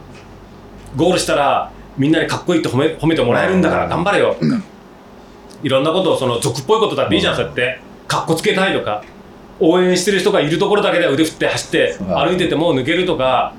[0.96, 4.36] ゴールしたらみんなにかっこいいって褒め褒めてもらえるんだから頑張れよ。
[4.36, 4.62] とか
[5.64, 7.38] いろんなことをその俗っぽいことだっていいじゃんうん。
[7.38, 7.80] そうやって。
[8.08, 9.04] かっこつけたいとか
[9.60, 12.04] 応援してる人がいるところだけで腕振って走ってう。
[12.04, 13.54] ん歩いてても抜けるとか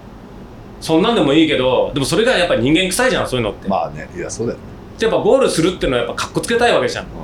[0.80, 4.64] そんなんでもいいけどでもそれがやっぱり人間臭いじゃんそういうのって、まあねいやそうだよね、
[5.00, 7.04] やっぱゴールするっていうのはやっぱかっこつけたいわけじゃん。
[7.04, 7.14] そう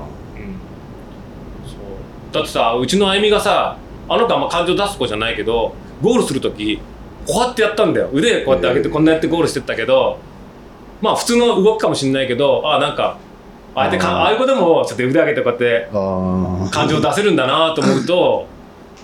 [2.32, 3.76] だってさうちのあゆみがさ
[4.08, 6.80] あの子あんま感情出す子じゃないけどゴールする時
[7.26, 8.10] こうやってやったんだよ。
[8.12, 10.18] 腕こうやって上げてええこんなやってゴールしてったけど
[11.00, 13.18] まあ普通の動きかもしれないけどあなんか
[13.74, 15.88] ああやってかあーああいう子でもちょっと腕上げてこうやって
[16.72, 18.46] 感情出せるんだなと思うと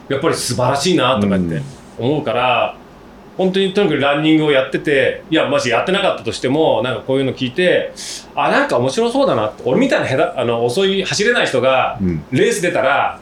[0.08, 1.62] やっぱり素晴らしいなとかって
[1.98, 2.76] 思うから、
[3.38, 7.92] 本当にとにかくランニングをやってていやもしやってなかったとしてもなんかこういうの聞いて
[8.34, 12.24] あなんか面白そうだなって俺みたいな下手あの遅い走れない人がうん。
[12.32, 13.20] レース出たら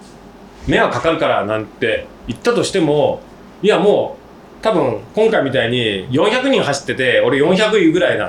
[0.66, 3.20] 迷惑かかるからなんて言ったとしても
[3.62, 4.16] いやも
[4.60, 8.28] う多分今回みたいに400人走ってて俺400位ぐらいな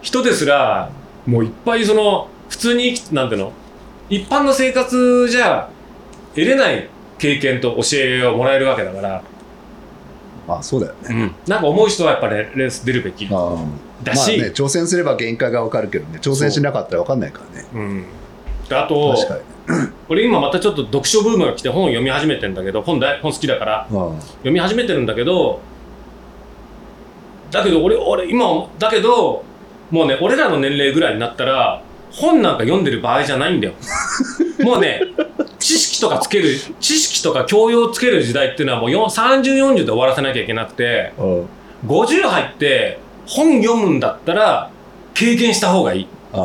[0.00, 0.90] 人ですら
[1.26, 3.52] もういっぱいその普通になんていうの
[4.08, 5.68] 一般の生活じゃ
[6.34, 9.22] 得れない経験と教えをもらえるわけだから、
[10.46, 11.32] まあそうだよね。
[11.46, 17.68] なんか思う人はやっぱり、レース出るべきだし、まあね挑戦すれば限界がわかるけどね挑戦しなかったらわかんないからね。
[17.72, 18.04] うん、
[18.68, 19.52] であと確かに。
[20.08, 23.88] 俺今またちょっと読書ブームが来て本を読み始めてんだけど本大本好きだからあ。
[23.88, 25.60] 読み始めてるんだけど
[27.52, 29.44] だけど俺俺今だけど
[29.90, 33.74] もうね俺らの年齢ぐらいになったら本なんか読んでる場合じゃないんだよ。
[34.60, 35.00] もうね
[35.62, 41.22] 知識とかつける知識とか教養つける時代っていうのはもう3040で終わらせなきゃいけなくてあ
[41.86, 44.70] 50入って本読むんだったら
[45.14, 46.08] 経験した方がいい。
[46.32, 46.40] だか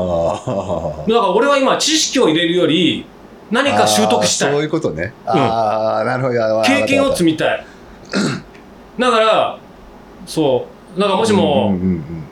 [1.08, 3.06] ら俺は今知識を入れるより
[3.50, 4.52] 何か習得したい。
[4.52, 5.14] そういうことね。
[5.26, 6.62] ああ、なるほど。
[6.64, 7.66] 経験を積みたい。
[9.00, 9.58] だから
[10.26, 11.00] そう。
[11.00, 12.28] だからもしも、うんうんうん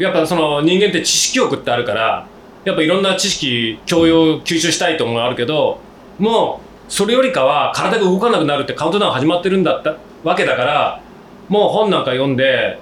[0.00, 2.26] やっぱその人間って知識欲ってあるから
[2.64, 5.78] やっぱいろんな知識教養吸収したいと思うのがあるけど
[6.20, 11.02] もうそれよりかは体が動かなくなるってカウントダウン始まってるんだったわけだから
[11.48, 12.78] もう本なんか読んで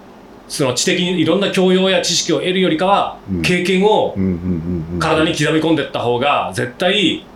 [0.49, 3.43] その知的にいろんな教養や知識を得るよりかは、うん。
[3.43, 4.15] 経験を
[4.99, 7.27] 体に刻み込んでいった方が絶対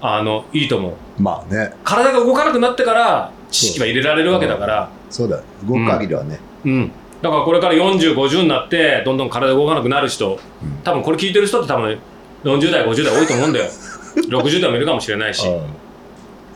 [0.00, 1.22] あのいいと思う。
[1.22, 1.72] まあね。
[1.82, 4.88] 体が動かなくなってから知識は入れられるわけだから。
[5.10, 6.92] そうだ動く限りはね、うん、
[7.22, 10.38] だからこれから4050になってどんどん体動かなくなる人
[10.84, 11.98] 多分これ聞いてる人って多分
[12.44, 13.70] 40代50代多いと思うんだよ
[14.16, 15.46] 60代もいるかもしれないし。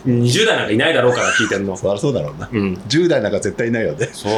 [0.06, 1.76] 20代なんかいないだろうから聞いてるの。
[1.76, 2.48] そりゃそうだろうな。
[2.50, 2.74] うん。
[2.88, 4.08] 10代なんか絶対いないよね。
[4.12, 4.32] そう。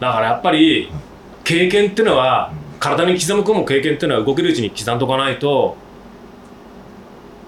[0.00, 0.90] だからやっぱり
[1.44, 5.76] 経験っていうのは体に刻む込む経験っていうのは動けるうちに刻んとかないと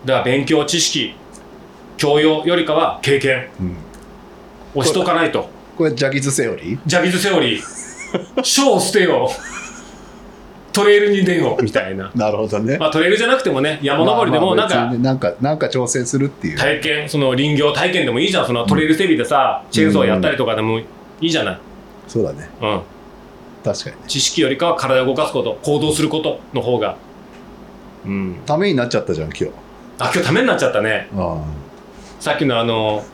[0.05, 1.15] だから勉強知識
[1.97, 3.77] 教養よりかは経験うん。
[4.75, 5.49] をしとかないと。
[5.77, 6.79] これジャギズセオリー？
[6.87, 7.63] ジャギズセオリー。
[8.45, 9.62] 書を捨てよう
[10.73, 12.11] トレイルに出ようみたいな。
[12.17, 12.79] なるほどね。
[12.79, 16.59] まあトレイルじゃなくてもね山登りでもなんかまあまあなんかなんか挑戦するっていう。
[16.59, 18.47] 体験その林業体験でもいいじゃん。
[18.47, 20.85] そのトレイル整備でさチェーンソーやったりとかでもい
[21.21, 21.59] いじゃない。
[22.09, 22.49] そうだね。
[22.61, 22.81] うん。
[23.65, 24.03] 確かにね。
[24.09, 26.97] 知識よりかは体を動かすこと行動することの方が。
[28.07, 28.37] うん。
[28.47, 29.51] ためになっちゃったじゃん今日。
[29.99, 31.09] あ今日ためになっちゃったね。
[31.17, 31.37] あ
[32.19, 33.05] さっきのあの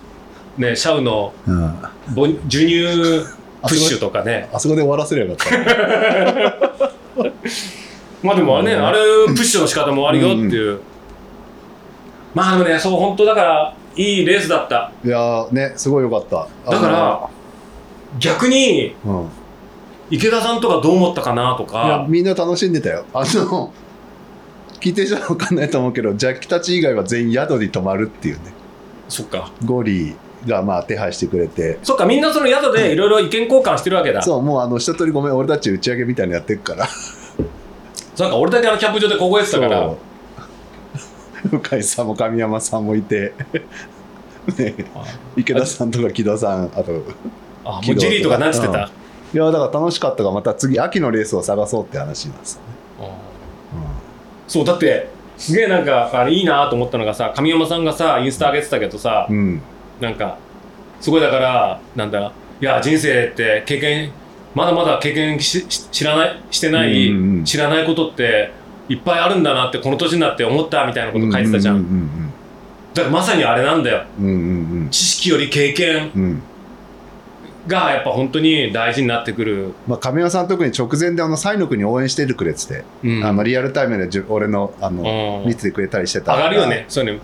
[0.56, 3.26] ねシャウのあ、うん、授乳
[3.62, 4.48] プッシュとかね。
[4.52, 6.92] あそこで終わらせればよかった
[8.22, 8.86] まあでもね、うん。
[8.86, 10.80] あれプッシュの仕方もあるよっていう、
[12.34, 14.92] まあでもねそう本当だからいいレースだった。
[15.04, 16.48] いやーねすごいよかった。
[16.70, 17.28] だから
[18.18, 19.28] 逆にうん。
[20.10, 23.04] 池田さんとかどう思ったかなといやかみんな楽しんでたよ。
[23.12, 23.72] あの
[24.80, 28.42] 聞いてる人は分かんないと思うけどジャッキたち以外は全員宿に泊まるっていうね。
[29.08, 29.50] そっか。
[29.64, 30.14] ゴリ
[30.46, 31.78] がまあ手配してくれて。
[31.82, 32.96] そっかみんなその宿でい。
[32.96, 36.88] ろいろ意見交換してるわけだ、そうもうあの一通りごめん俺たち打ち上げみたいなのやってるから。
[38.18, 39.80] なんか俺だけあのキャンプ場で凍えてたから。
[39.80, 39.98] そ
[41.52, 41.60] う。
[41.60, 43.32] 向井さんも神山さんもいて。
[44.56, 44.74] ね
[45.36, 47.02] 池田さんとか木戸さんあと
[47.64, 48.90] あもうジェリーとかなんつってた、
[49.34, 52.62] いやだから楽しかったからまた次秋のレースを探そうって話なんですよ
[53.06, 53.08] ね、
[54.46, 59.62] そうだってすげえなんかあれいいなと思ったのがさ神山さんがさインスタ上げてたけどさ、うんうん
[60.00, 60.38] なんか
[61.00, 64.10] すごいだからなんだいや人生って経験
[64.54, 67.44] まだまだ経験しし知らないしてない、うんうんうん。
[67.44, 68.52] 知らないことって
[68.88, 72.32] いっぱいあるんだなってこの年になって思ったみたいなこと書いてたじゃん,、うんうん
[72.94, 74.04] だからまさにあれなんだよ。
[74.18, 74.34] うんうんう
[74.86, 74.88] ん。
[74.90, 76.22] 知識より経験うん。
[76.22, 76.42] うん
[77.66, 83.24] がやっぱ本当に大事になってくる、まあ、神山さん特に直前であのサイの国応援しててくれてて、うん。
[83.24, 85.48] あのリアルタイムでじゅ俺のあの、うん。
[85.48, 86.34] 見ててくれたりしてた。
[86.34, 86.86] 上がるよね。
[86.88, 87.20] そういうの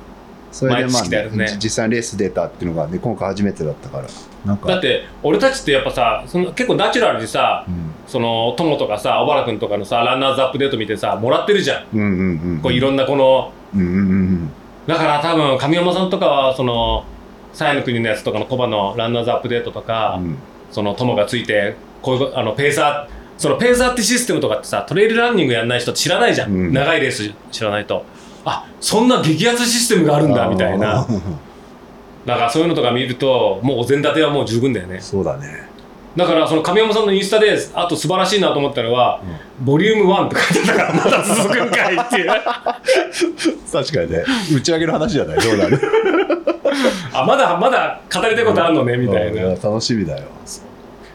[0.54, 4.06] それでまあ、ねじ実際にレース出たっていうのがね今回初めてだったから。
[4.44, 4.68] なんか。
[4.68, 7.92] だって俺たちってやっぱさその結構ナチュラルにさうん。
[8.06, 14.50] その友とかさ小原君とかのさランナーズアップデート見てさもらってるじゃん、うんうんうんこういろんなこのうんうんうん
[14.86, 17.04] だから多分神山さんとかはその
[17.52, 20.36] サイの国のやつとかのコバのランナーズアップデートとか、うん。
[20.70, 26.72] その友がついてこういうあのペーサーそのペーサーってシステムとかってさトレイルランニングやんない人知らないじゃん、うん。
[26.72, 28.04] 長いレース知らないと
[28.44, 31.06] あそんな激アツシステムがあるんだみたいな。
[32.26, 34.98] だからそういうのとか見るともうお膳立てはもう十分だよね。
[35.00, 35.68] そうだね。
[36.16, 39.20] だからその神山さんのインスタであと素晴らしいなと思ったのは、
[39.60, 42.30] ボリューム1って書いてたからまだ続くんかいっていう。
[43.72, 44.24] 確かにね。
[44.56, 45.80] 打ち上げの話じゃないどうなる？
[47.12, 50.22] あまだまだ語りたいことあるのねみたいな、楽しみだよ。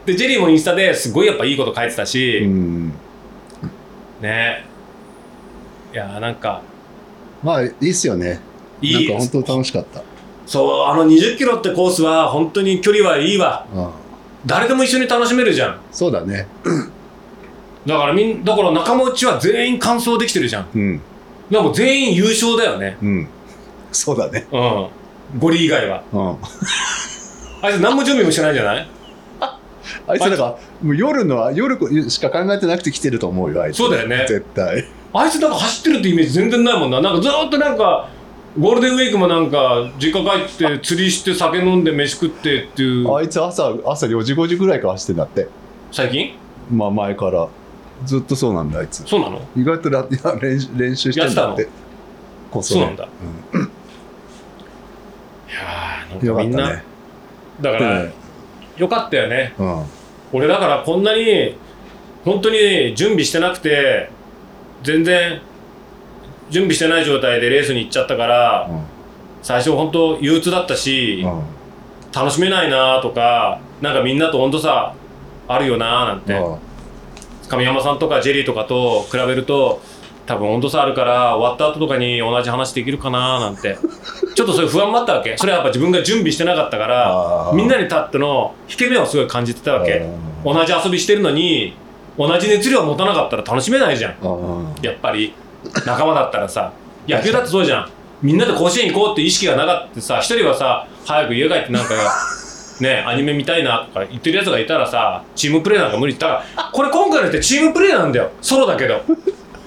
[0.04, 2.92] でジェリーもインスタですごいやっぱいいこと書いてたし、うん。
[4.20, 4.64] ね。
[5.92, 6.60] いやーなんか
[7.42, 8.40] まあいいっすよね。
[8.82, 8.94] いい。
[9.08, 10.02] なんか本当楽しかった。
[10.46, 13.66] そうあの20キロってコースは本当に距離はいいわ。
[13.74, 13.88] うん。
[14.46, 15.80] 誰でも一緒に楽しめるじゃん。
[15.92, 16.46] そうだね。
[17.86, 20.66] だからみんだから仲間内は全員完走できてるじゃん。
[20.74, 21.00] うん。
[21.50, 22.96] でも全員優勝だよね。
[23.02, 23.28] うん。
[23.92, 24.46] そうだね。
[24.52, 25.38] うん。
[25.38, 26.02] ゴリ以外は。
[26.12, 26.36] うん。
[27.62, 28.88] あいつ何も準備もしてないんじゃない？
[30.06, 31.78] あいつなんかもう夜の夜
[32.10, 33.78] しか考えてなくて来てると思うよあいつ。
[33.78, 34.24] そうだよね。
[34.28, 37.00] 絶対あいつなんか走ってるってイメージ全然ないもんな。
[37.00, 38.08] なんかずーっとなんか
[38.58, 43.14] ゴールデンウィークもなんか実家帰って釣りして酒飲んで飯食ってっていう。
[43.14, 45.48] あいつ朝朝4時5時ぐらいから走ってんだって。
[45.92, 46.34] 最近？
[46.70, 47.48] まあ前から。
[48.04, 49.04] ずっとそうなんだあいつ。
[49.06, 49.40] そうなの？
[49.56, 51.68] 意外とラ いや練習練習してんだって。
[52.50, 53.08] こそそうなんだ、
[53.52, 53.60] うん。
[53.60, 53.64] い
[55.52, 56.84] やーよなんかみんな、ね
[57.60, 58.06] だから、
[58.76, 59.54] よかったよね。
[59.58, 59.84] うん。
[60.32, 61.56] 俺だからこんなに
[62.24, 64.10] 本当に準備してなくて
[64.82, 65.40] 全然
[66.50, 68.82] 準備してない状態でレースに行っちゃったから、うん。
[69.42, 71.42] 最初本当憂鬱だったし、うん。
[72.12, 74.94] 楽しめないなとかなんかみんなと温度差
[75.46, 76.58] あるよななんて、うん。
[77.48, 79.80] 神山さんとかジェリーとかと比べると
[80.26, 83.78] 多分温度差あるから終わった後とかに同じ話できるかななんて。
[84.34, 85.36] ちょっとそういう不安もあったわけ。
[85.36, 90.06] それはやっぱ自分が準備してなかったからみんなに立っての引け目をすごい感じてたわけ。
[90.44, 90.54] うん。
[90.54, 91.74] 同じ遊びしてるのに
[92.28, 94.16] 同じ熱量を持たなかったら楽しめないじゃん。
[94.20, 95.32] うんやっぱり
[95.86, 96.72] 仲間だったらさ
[97.08, 97.90] 野球だってそうじゃん。
[98.22, 101.94] みんなで甲子園行こうって意識がなかったさ一人はさ早く家帰ってなんか
[102.80, 108.30] ねアニメ見たいなとか言ってるやつがいたらさチームプレーなんか無理だからこれ今回のってチームプレーなんだよ。
[108.42, 109.00] ソロだけど。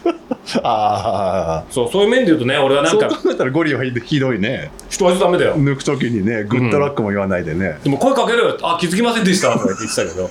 [0.62, 4.72] あそうそういう面で言うとね俺はあなんかそう考えたらゴリはひひどいね。
[4.90, 5.56] 人はダメだよ。
[5.56, 8.58] 抜く時にねグッドラックも言わないでね、でも声かけるよ。
[8.62, 10.30] あ気づきませんでしたとか言ってたけど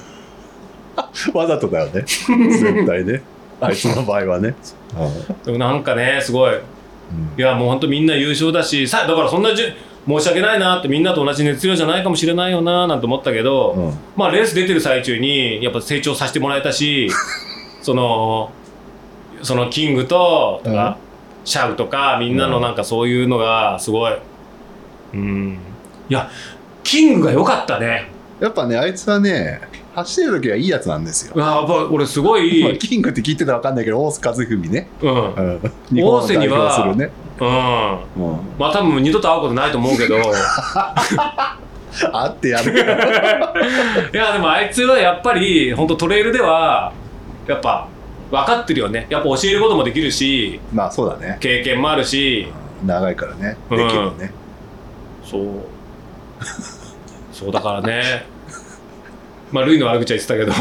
[1.35, 2.03] わざとだよね。
[2.03, 3.23] 絶対ね。
[3.61, 4.55] あいつの場合はね、
[5.45, 6.55] でもなんかねすごい。
[6.55, 6.61] うん。
[7.39, 9.67] いやもうほんとみんな優勝だしさだからそんなじゅ
[10.09, 13.93] 申し訳ないなってみんなと同じ熱量じゃないかもしれないよななんて思ったけど、うん。
[14.17, 17.09] まあレース出てる最中にやっぱ成長させてもらえたし
[17.83, 18.51] その
[19.43, 20.97] そのキングととか、
[21.45, 24.13] シャウとかみんなのなんかそういうのがすごい。
[25.15, 25.59] うん。
[26.09, 26.29] いや
[26.83, 28.09] キングが良かったね。
[28.41, 29.61] やっぱねあいつはね
[29.95, 31.33] 走ってる時はいいやつなんですよ。
[31.35, 35.35] う、わやっぱ俺すごい、まあ、キングって聞いてたら分かんないけど大須和文ね、うん。
[35.35, 37.49] うん、日本を代表するね、うん。
[37.49, 40.17] うん、まあ多分二度と会うことないと思うけど。
[42.11, 42.73] あってやる
[44.15, 46.91] いやでもあいつはやっぱり本当トレイルでは
[47.47, 47.87] やっぱ
[48.31, 49.07] 分かってるよね。
[49.11, 51.37] やっぱ教えることもできるしまあそうだね。
[51.41, 52.49] 経験もあるし。
[52.87, 53.59] 長いからね。
[53.71, 54.33] うんできるね、
[55.23, 55.45] そう。
[57.33, 58.25] そうだからね
[59.53, 60.53] まあルイの悪口は言ってたけど。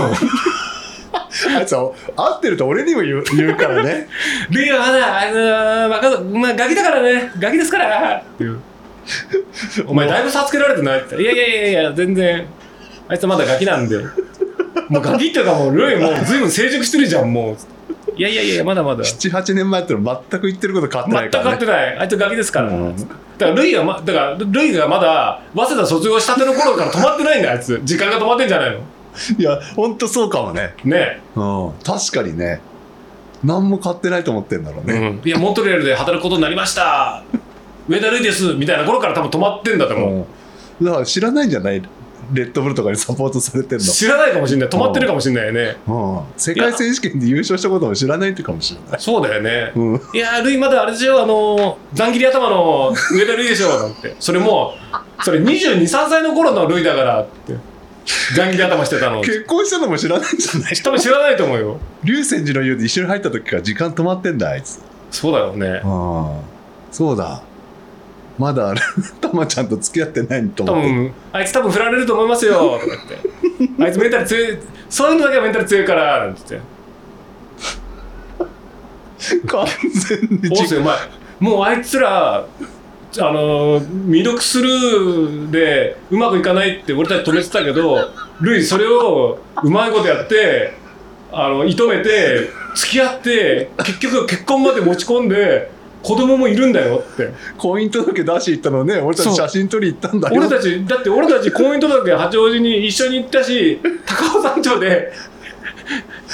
[1.57, 4.07] あいつは合ってると俺にも言う言うからね。
[4.49, 7.31] ルイはまだあのーまあまあガキだからね。
[7.39, 8.17] ガキですから。
[8.17, 8.59] っていう
[9.87, 11.21] お前だいぶ差つけられてないって。
[11.21, 12.45] いやいやいやいや全然。
[13.07, 13.97] あいつはまだガキなんで
[14.89, 17.57] もうガキっていうかもうルイもう随分成熟してるじゃんもう
[18.21, 19.03] いやいやいやまだまだ。
[19.03, 21.97] 78年前っての全く言ってること変わってな全く変わっていからねない。
[21.97, 22.95] あいつガキですから、うん。
[22.95, 27.81] だからルイがまだからルイがまだ早稲田卒業したての頃から止まってないんだよあいつ。
[27.83, 28.79] 時間が止まってんじゃないの。
[29.39, 31.19] いやほんとそうかもね、ね。
[31.35, 32.61] うん、確かにね。
[33.43, 37.23] 何も買ってないと思ってんだろうね、うん、いやモントレールで働くことになりました。
[37.89, 38.53] 上田ルイです。
[38.53, 40.27] みたいな頃から多分止まってんだと思う、
[40.79, 40.85] うん。
[40.85, 41.81] だから知らないんじゃない？
[42.33, 44.69] レッドブルとかにサポートされてる知らないかもしれない。
[44.69, 45.77] 止まってるかもしれないよね。
[45.87, 54.15] の、うん、世界選手権で優勝したことも知らないってかもしれない、そうだよね、うん、いやールイまだあれでしょあのーざん切り頭の上田ルイでしょなんて。
[54.19, 54.73] それも
[55.19, 57.55] うそれ223歳の頃のルイだからって。
[58.35, 59.21] ざん切り頭してたの。
[59.23, 60.75] 結婚したのも知らないんじゃない？
[60.83, 61.77] 多分知らないと思うよ。
[62.03, 64.79] 竜泉寺の湯で一緒に入った時から時間止まってんだあいつ。
[65.11, 65.81] そうだよね。
[65.83, 66.31] ああ
[66.91, 67.41] そうだ
[68.41, 68.73] まだ
[69.21, 72.53] たま ちゃんと付き合ってないと多思って分あいつ多分振られると思いますよ。
[72.53, 74.57] とか言ってあいつメンタル強い
[74.89, 76.71] そういうのだけはメンタル強いからなんて言って。
[79.47, 79.65] 完
[80.09, 80.83] 全に音声う
[81.39, 82.43] もうあいつら
[83.19, 90.73] あの未読スルーでうまくいかないって俺たち止めてたけどルイそれをうまいことやって
[91.31, 95.69] あの射止めて付き合って結局結婚まで持ち込んで
[96.03, 97.31] 子供もいるんだよって。
[97.57, 98.97] 婚姻届出し行ったのね。
[98.97, 100.35] 俺たち写真撮り行ったんだよ。
[100.35, 105.11] 俺たちだって俺たち婚姻届八王子に一緒に行ったし高尾山頂で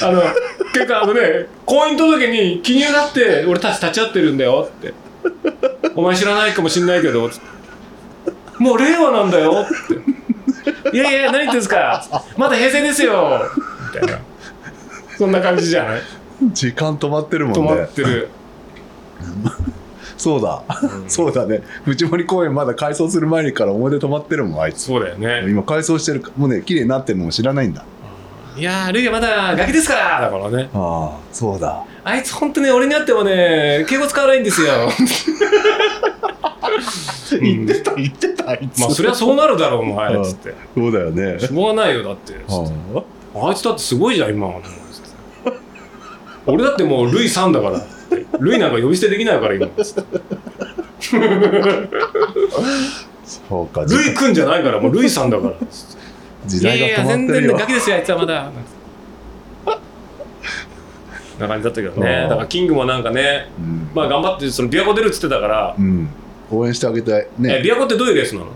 [0.01, 0.21] あの
[0.73, 4.93] 結果あのね婚姻届に記入だって俺たち立ち会ってるんだよって。
[5.95, 7.29] お前知らないかもしんないけど
[8.59, 10.95] もう令和なんだよって。
[10.95, 12.23] いやいや何言ってんですか。
[12.37, 13.41] まだ平成ですよ。
[13.93, 14.19] みたいな。
[15.17, 16.01] そんな感じじゃない？
[16.53, 18.29] 時間止まってるも止まんねってる
[20.17, 20.63] そうだ、
[21.07, 21.61] そうだね。
[21.85, 24.85] 藤森公園まだ改装する前から思い出止まってるもんあいつ。
[24.85, 25.43] そうだよね。
[25.47, 27.83] 今改装してるもうね綺麗になってるのも知らないんだ。
[28.57, 30.21] いやールイはまだガキですから。
[30.21, 30.69] だからね。
[30.73, 31.83] ああそうだ。
[32.03, 34.89] あいつ本当ね俺に会ってもね敬語使わないんですよ。
[37.39, 38.81] 言ってた言ってたあいつ。
[38.81, 40.55] まあそりゃそうなるだろうお前つって。
[40.75, 41.39] そうだよね。
[41.39, 42.33] しょうがないよだって。
[42.33, 42.45] つって。
[43.35, 44.47] ああいつだってすごいじゃん今
[46.47, 47.77] 俺だってもうルイさんだから。
[47.77, 47.96] って
[48.39, 49.67] ルイなんか呼び捨てできないから今。
[49.67, 50.19] つって
[53.25, 53.81] そうか。
[53.81, 55.53] ルイくんじゃないからもうルイさんだから。
[56.47, 57.57] 時いやいや代が止まっ全てるよ。
[57.57, 58.51] 然ガキですよあいつはまだ。
[61.39, 62.21] な感じだったけどね。
[62.23, 63.89] だからキングもなんかねうん。
[63.93, 66.09] まあ頑張ってその琵琶湖出るっつってたから、うん。
[66.51, 68.47] 応援してあげたいえね琵琶湖ってどういうレースなの？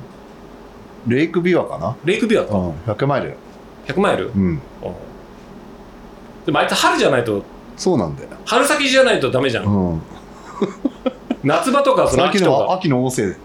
[1.07, 1.95] レイクビワかな？
[2.05, 2.55] レイクビアか。
[2.55, 2.71] うん。
[2.71, 3.35] 100マイル。
[3.87, 4.61] 100マイル、うん。
[6.45, 7.43] でもあいつ春じゃないと
[7.81, 8.29] そうなんだよ。
[8.45, 10.01] 春先じゃないとダメじゃん、うん。
[11.43, 12.57] 夏場とかその秋秋とか。
[12.65, 13.35] の秋の旺盛。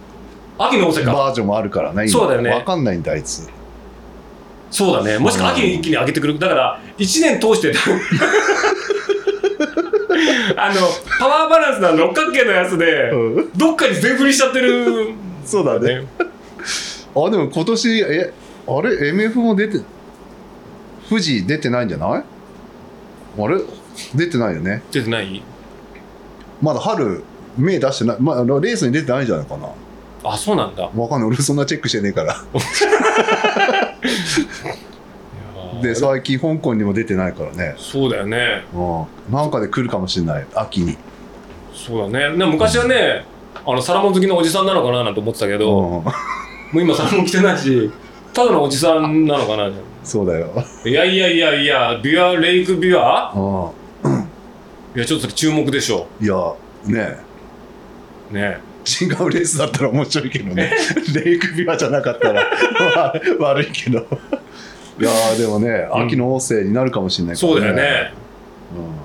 [0.58, 2.12] 秋の大阪バージョンもあるからね今。
[2.12, 2.50] そうだよね。
[2.50, 3.48] わかんないんだあいつ。
[4.70, 5.18] そうだね。
[5.18, 6.38] もしくは秋に一気に上げてくる。
[6.38, 7.72] だから1年通して
[10.58, 10.80] あの
[11.18, 13.50] パワーバランスの六角形のやつで、うん。
[13.56, 15.12] どっかに全振りしちゃってる。
[15.46, 16.04] そうだね。
[17.14, 18.34] あでも今年え
[18.68, 19.80] あれ？MF も出て
[21.08, 22.22] 富士出てないんじゃない？
[23.38, 23.56] あれ？
[24.14, 24.82] 出てないよね。
[24.92, 25.42] 出てない？
[26.62, 27.22] まだ春
[27.58, 29.68] 芽出してない、まあ、レースに出てないんじゃないかな。
[30.24, 30.90] あそうなんだ。
[30.94, 31.28] わかんない。
[31.28, 32.36] 俺そんなチェックしてねえから。
[35.82, 37.74] で最近香港にも出てないからね。
[37.76, 38.64] そうだよね。
[38.74, 39.32] うん。
[39.32, 40.46] なんかで来るかもしれない。
[40.54, 40.96] 秋に。
[41.74, 42.36] そうだね。
[42.36, 43.24] で昔はね
[43.64, 45.04] あのサラモン好きのおじさんなのかな？
[45.04, 46.04] なんて思ってたけど、も
[46.74, 46.80] うん。
[46.80, 47.90] う今サラモン着てないし
[48.32, 49.70] ただのおじさんなのかな？
[50.02, 50.48] そうだよ。
[50.84, 53.70] いやいやいやいやビアレイクビアう
[54.96, 56.06] いやちょっと注目でしょ。
[56.20, 56.54] んいや
[56.86, 57.18] ね
[58.30, 58.58] ね
[59.00, 60.72] 違うレースだったら面白いけどね。
[61.14, 62.42] レイクビアじゃなかったら
[62.96, 63.98] わ悪いけど。
[64.98, 68.14] いやーでもねうん秋の旺盛になるかもしれないからそうだよね。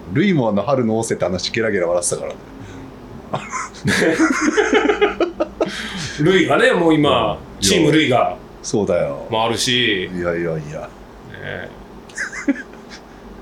[0.10, 0.14] うん。
[0.14, 2.38] ルイもあの春の旺盛って話ゲラゲラ笑ってたからね。
[6.22, 7.38] ルイがねもう今うん。
[7.60, 9.28] チームルイがそうだよ。
[9.30, 10.90] 回るし、いやいやいや。
[11.34, 11.81] ね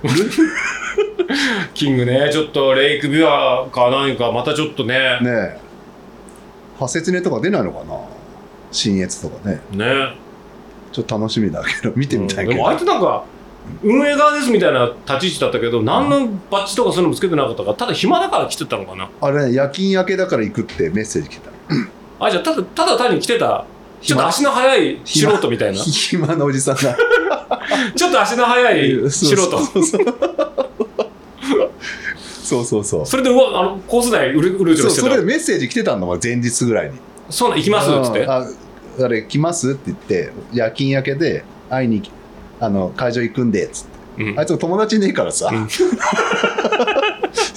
[1.74, 5.19] キングねちょっとレイクビアか何かまたちょっとね。
[5.22, 5.60] ねえ。
[6.76, 8.00] 派切ねとか出ないのかな？
[8.72, 9.61] 新越とかね。
[9.72, 10.16] ね。
[10.92, 13.24] ちょっと楽しみだけど見てみたいけど、うんでもあいつなんか
[13.84, 19.10] 運営側ですみたいな立ち位置だったけど何のバッジとかそういうのもつけてなかったからただ暇だから来てたのかな。
[19.22, 21.52] あれね夜勤明けだから行くってメッセージ来た。
[22.26, 23.66] あじゃあただただ単に来てた
[24.02, 25.80] ちょっと足の速い素人みたいな。
[25.84, 26.98] ち暇なおじさんが。
[28.06, 29.60] ょっと足の速い素人。
[32.44, 33.06] そうそうそう。
[33.06, 36.94] それでうわあのコース内うるうるうるしてたそれでメッセージ来てたのが前日ぐらいに
[37.30, 38.48] そうなん行きますっつってうんあ
[39.02, 42.02] あれ来ますって言って夜勤明けで会いに
[42.60, 43.86] あの会場行くんでっつっ
[44.18, 45.68] てうんあいつ友達いねえからさ、うん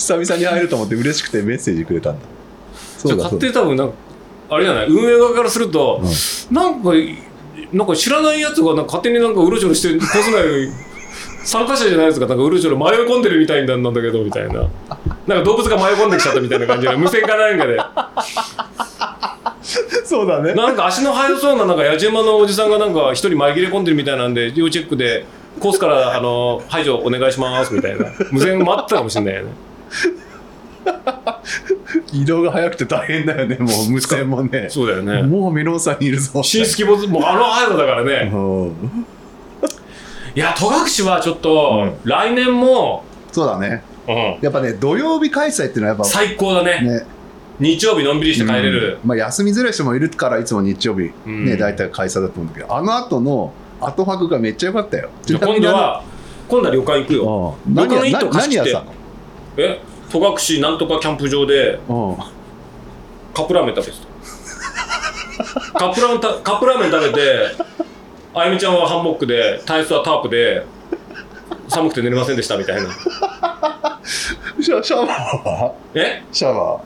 [0.02, 2.26] 久々に会えると思って嬉しくてメッセージくれたんだ
[2.98, 3.94] そうだ多分なんか
[4.54, 4.86] あれじゃない？
[4.88, 6.00] 運営側からすると、
[6.50, 6.90] うなんか
[7.72, 10.72] なんか知らないやつがなんか勝手になんかうろちょろしてコース内
[11.44, 14.68] 参加者じゃないやつがなんかうろちょろ迷い込んでるみたいなんだけどみたいな。
[15.26, 17.78] なんか動物が迷い込んできちゃったみたいな感じで無線かなんかで。
[20.04, 20.54] そうだね。
[20.54, 25.24] なんか足の速そうななんか野じ馬のおじさんがなんか一人紛れ込んでるみたいなんで要チェックで
[25.60, 28.06] コースからあの排除お願いしますみたいな。
[28.30, 29.52] 無線待ってたかもしれないよね
[32.12, 34.66] 移動が早くて大変だよねもう無線もね。
[34.68, 35.22] そうだよね。
[35.22, 36.42] もうメロンさんにいるぞ。
[36.42, 38.30] 新規ボスもうあの速さだからね。
[38.32, 39.06] う ん
[40.34, 43.82] いや戸隠はちょっと、来年も、そうだね。
[44.08, 46.80] うん、やっぱね土曜日開催っていうのはやっぱ最高だね。
[46.80, 47.06] ね。
[47.60, 49.08] 日曜日のんびりして帰れる、うん。
[49.08, 51.12] まあ、休みづらい人もいるからいつも日曜日。
[51.26, 51.44] うん。
[51.44, 52.74] ね大体開催だと思うんだけど。
[52.74, 55.10] あの後の後泊がめっちゃ良かったよ。
[55.28, 56.02] 今度は
[56.48, 57.56] 今度は旅館行くよ。
[57.66, 58.72] うん何や旅館の一棟貸し切って。
[58.72, 58.94] 何やったの？
[59.58, 59.80] え？
[60.12, 62.16] 戸隠なんとかキャンプ場でうん。
[63.34, 63.98] カップラーメン食べて
[65.72, 65.78] た。
[65.78, 67.56] カップラーメンたカップラーメン食べて
[68.34, 70.66] あゆみちゃんはハンモックで体質はタープで
[71.68, 72.90] 寒くて寝れませんでしたみたいな。
[74.60, 75.74] シャシャワーは？
[75.94, 76.22] え？
[76.30, 76.80] シャワ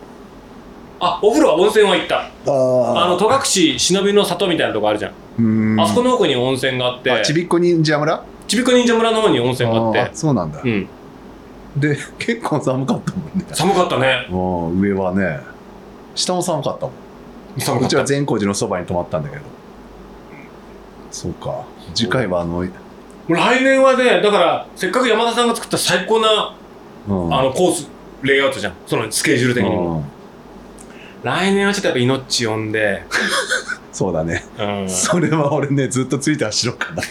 [1.00, 2.30] あお風呂は温泉は行った。
[2.44, 2.52] ー。
[2.52, 7.10] ああの戸隠忍びの里みたいなとこあるじゃん、あそこの奥に温泉があって。
[7.10, 8.24] あちびっこ忍者村？
[8.46, 10.00] ちびっこ忍者村の方に温泉があって。
[10.00, 10.62] あそうなんだ。
[10.62, 10.88] うん
[11.76, 13.44] で結構寒かったもんね。
[13.52, 14.26] 寒かったね。
[14.30, 15.40] うん上はね。
[16.14, 17.60] 下も寒かったもん。
[17.60, 17.86] 寒かった。
[17.86, 19.42] うちは善光寺のそばに泊まったんだけど。
[21.10, 21.64] そうか。
[21.94, 22.64] 次回はあの、
[23.28, 26.56] 来年はねだからせっかく山田さんが作った最高な
[27.08, 27.34] うん。
[27.34, 27.88] あのコース
[28.22, 28.74] レイアウトじゃん。
[28.86, 29.70] そのスケジュール的に。
[29.70, 30.04] もうん。
[31.22, 33.02] 来年はちょっとやっぱ命呼んで、
[33.92, 34.44] そうだね。
[34.58, 37.02] うん、それは俺ねずっとついて走ろうかな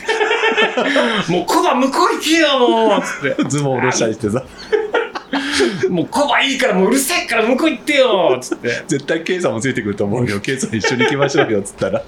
[1.30, 3.44] もうコバ向こう行けよもうつって。
[3.50, 4.44] ズボン下ろしたりしてさ。
[5.90, 8.84] もうコバいいからもううるさいから向こう行ってよつって。
[8.88, 10.40] 絶対ケイさんもついてくると思うよ。
[10.40, 12.04] ケイさん一緒に行きましょうよっつったら。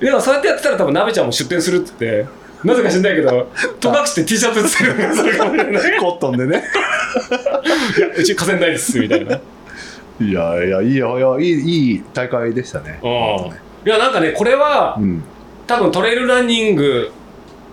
[0.00, 2.26] でもそうやってやってたら多分鍋ちゃんも出店するっつって。
[2.64, 3.48] なぜか知んないけど
[3.80, 6.64] 戸隠って T シャツ売ってるそれかもしれないコットンでね。
[7.96, 9.38] いやうち河川ないですみたいな。
[10.18, 12.98] いやいやいいよいやいいいい大会でしたね。
[13.02, 13.08] うん。
[13.08, 15.22] いやなんかねこれはうん
[15.66, 17.12] 多分トレイルランニング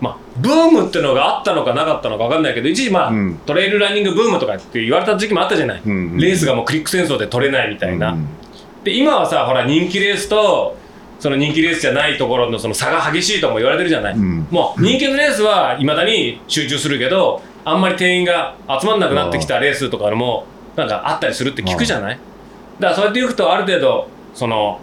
[0.02, 3.40] まあブームってのがあったのかなかったのか分かんないけど一時まあ、うん。
[3.46, 8.28] トレイルランニングブームとかって言われた時期もあったじゃない、うんレースがもうクリック戦争で取れないみたいな、うん
[8.84, 10.76] で今はさほら人気レースと
[11.18, 14.46] その人気レースじゃないところのその差が激しいとも言われてるじゃない、うん。
[14.52, 22.20] もう人気のレースはいまだに集中するけどあんまり定員が集まんなくなってきたレースとかでもなんかあったりするって聞くじゃない。
[22.80, 24.82] だからそうやって言うとある程度その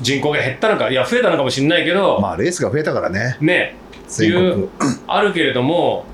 [0.00, 3.36] 人口が減ったのかいや増えたのかもしれないけど、まあレースが増えたからね。
[3.40, 3.76] ね
[4.08, 4.68] 全国。
[5.06, 6.04] あるけれども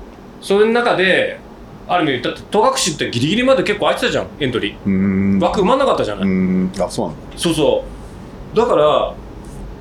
[0.41, 1.39] そういう中で
[1.87, 5.39] ある意味だって戸隠ってギリギリまで結構空いてたじゃんエントリー。
[5.39, 6.71] 枠埋まんなかったじゃない、うん。
[6.79, 7.83] あそうなんだそうそ
[8.53, 8.57] う。
[8.57, 9.13] だから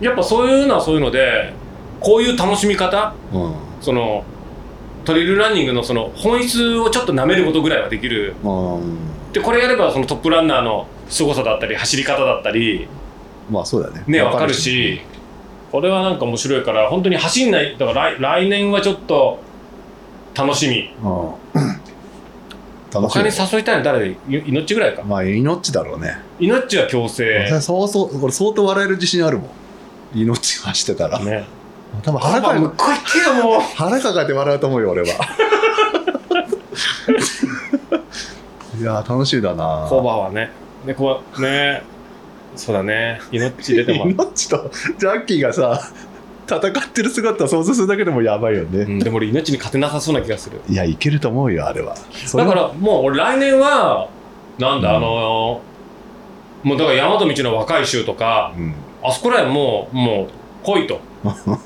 [0.00, 1.52] やっぱそういうのはそういうので
[2.00, 3.54] こういう楽しみ方うん。
[3.80, 4.24] その
[5.04, 8.34] トレイルランニングのその本質をちょっと舐めることぐらいはできる。
[8.42, 8.98] うん。
[9.32, 12.88] でこれやればそのトップランナーの凄さだったり走り方だったり
[13.50, 14.04] まあそうだね。
[14.06, 15.00] ね分かるし。
[15.72, 19.38] これはなんか面白いから本当に走んないだから来来年はちょっと
[20.34, 20.94] 楽しみ。
[21.02, 21.34] うん。
[22.92, 25.02] 楽し他にい誘いたいの誰命ぐらいか？
[25.02, 26.18] まあ命だろうね。
[26.38, 27.60] 命は強制。
[27.60, 29.50] そうそうこれ相当笑える自信あるもん。
[30.14, 31.18] 命走ってたら。
[31.18, 31.44] ね。
[32.02, 33.60] 多分腹かこう行ってよもう。
[33.60, 35.08] 腹抱えて笑うと思うよ俺は。
[38.78, 40.50] いやー楽しみだなコバはね。
[40.84, 41.82] ねこうね
[42.56, 43.20] そうだね。
[43.30, 44.06] 命出ても。
[44.10, 45.80] 命とジャッキーがさ
[46.46, 50.60] 戦ってる姿を想像するだけでもやばいよね、うん、でも俺命に勝てなさそうな気がする。
[50.68, 51.94] いやいけると思うよあれは。
[52.34, 54.08] だからもう俺来年は
[54.58, 54.96] なんだ、うん。
[54.96, 55.60] あの
[56.62, 58.74] もうだから大和道の若い衆とかうん。
[59.02, 60.28] あそこらへんもうも
[60.62, 61.00] う来いと。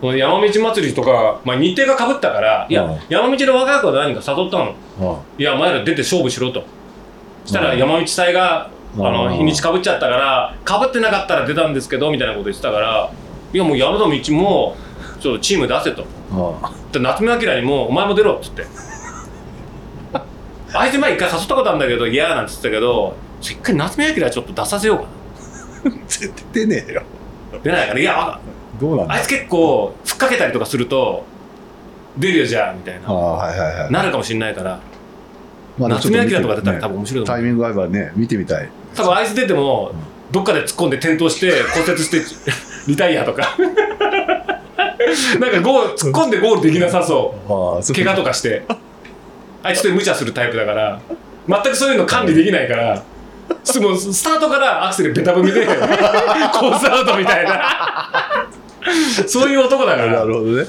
[0.00, 2.98] 山道祭りとか、まあ、日程がかぶったからいや、うん。
[3.08, 4.74] 山道の若い子は何か誘ったの。
[5.00, 6.64] あいやお前ら出て勝負しろと。
[7.44, 7.78] したらうん。
[7.78, 13.10] 山道祭があのうん日にちかぶっちゃったからかぶってなかったら出たんですけどみたいなこと言ってたから
[13.52, 14.76] いやもう山田道も
[15.20, 16.04] ちょっとチーム出せと。
[16.32, 18.64] あで夏目明にも「お前も出ろ」っつって。
[20.74, 25.06] あいつ前一回誘ったことあるんだけど嫌なんつってたけど一回夏目明ちょっと出させよ
[25.84, 27.02] うか絶対出ねえよ。
[27.52, 28.40] な出ないからいやわ
[28.80, 29.14] どうなんだ？
[29.14, 31.24] あいつ結構ふっかけたりとかすると
[32.18, 33.12] 出るよじゃあみたいな。
[33.12, 34.78] はいはいなるかもしれないから
[35.78, 36.80] まあ夏目明とか出たらね。
[36.80, 37.42] 多分面白いと思う。
[37.42, 38.68] タイミング合えばね見てみたい。
[38.94, 39.92] 多分あいつ出ても
[40.30, 42.22] どっかで突っ込んで転倒して 骨折して
[42.86, 43.56] リタイアとか。
[45.40, 47.34] なんかゴール突っ込んでゴールできなさそ
[47.88, 47.94] う。
[47.94, 48.62] 怪我とかして。
[49.62, 51.00] あいつって無茶するタイプだから。
[51.48, 53.02] 全くそういうの管理できないから
[53.64, 55.64] すもうスタートからアクセルベタ踏みで
[56.52, 58.46] コースアウトみたいな。
[59.26, 60.66] そういう男だかなら、るほどね。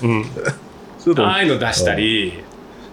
[1.06, 2.44] うん、ああいうの出したり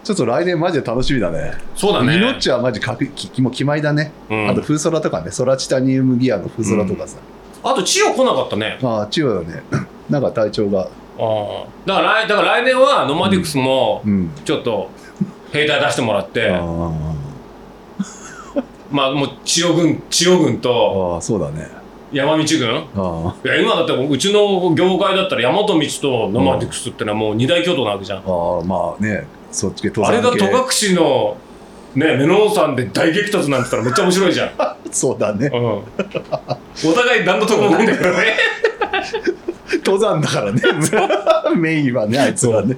[0.06, 1.54] ちょっと来年マジで楽しみだね。
[1.74, 2.16] そうだね。
[2.16, 4.48] 命はマジ確きもう決まりだね、うん。
[4.48, 5.32] あと風空とかね。
[5.32, 7.18] ソラチタニウムギアの風空とかさ、
[7.64, 8.78] あと千代来なかったね。
[8.84, 9.64] ああ千代だね。
[10.08, 10.82] なんか体調が。
[10.82, 10.86] あ
[11.18, 11.66] あ。
[11.86, 14.30] だから来だから来年はノマディクスもうん。
[14.44, 14.90] ちょっと
[15.50, 16.60] 兵隊出してもらって、あ
[18.92, 21.68] まあもう千代軍千代軍あとああそうだね
[22.16, 22.86] 山道軍？
[22.96, 28.24] あいや今だってうちの業界だったら大和道とノマディクスってのはもう二大巨頭なわけじゃん、ああ
[28.60, 31.36] あままあねそっち系登あれが戸隠の
[31.94, 34.50] ねメノン山で大激突なんて言ったらめっちゃ面白いじゃん、
[34.90, 35.50] そうだね。
[35.52, 35.60] うん、
[36.90, 38.36] お互い何の得もないんだけどね。
[39.84, 40.62] 登山だからね。
[41.56, 42.76] メインはねあいつはね。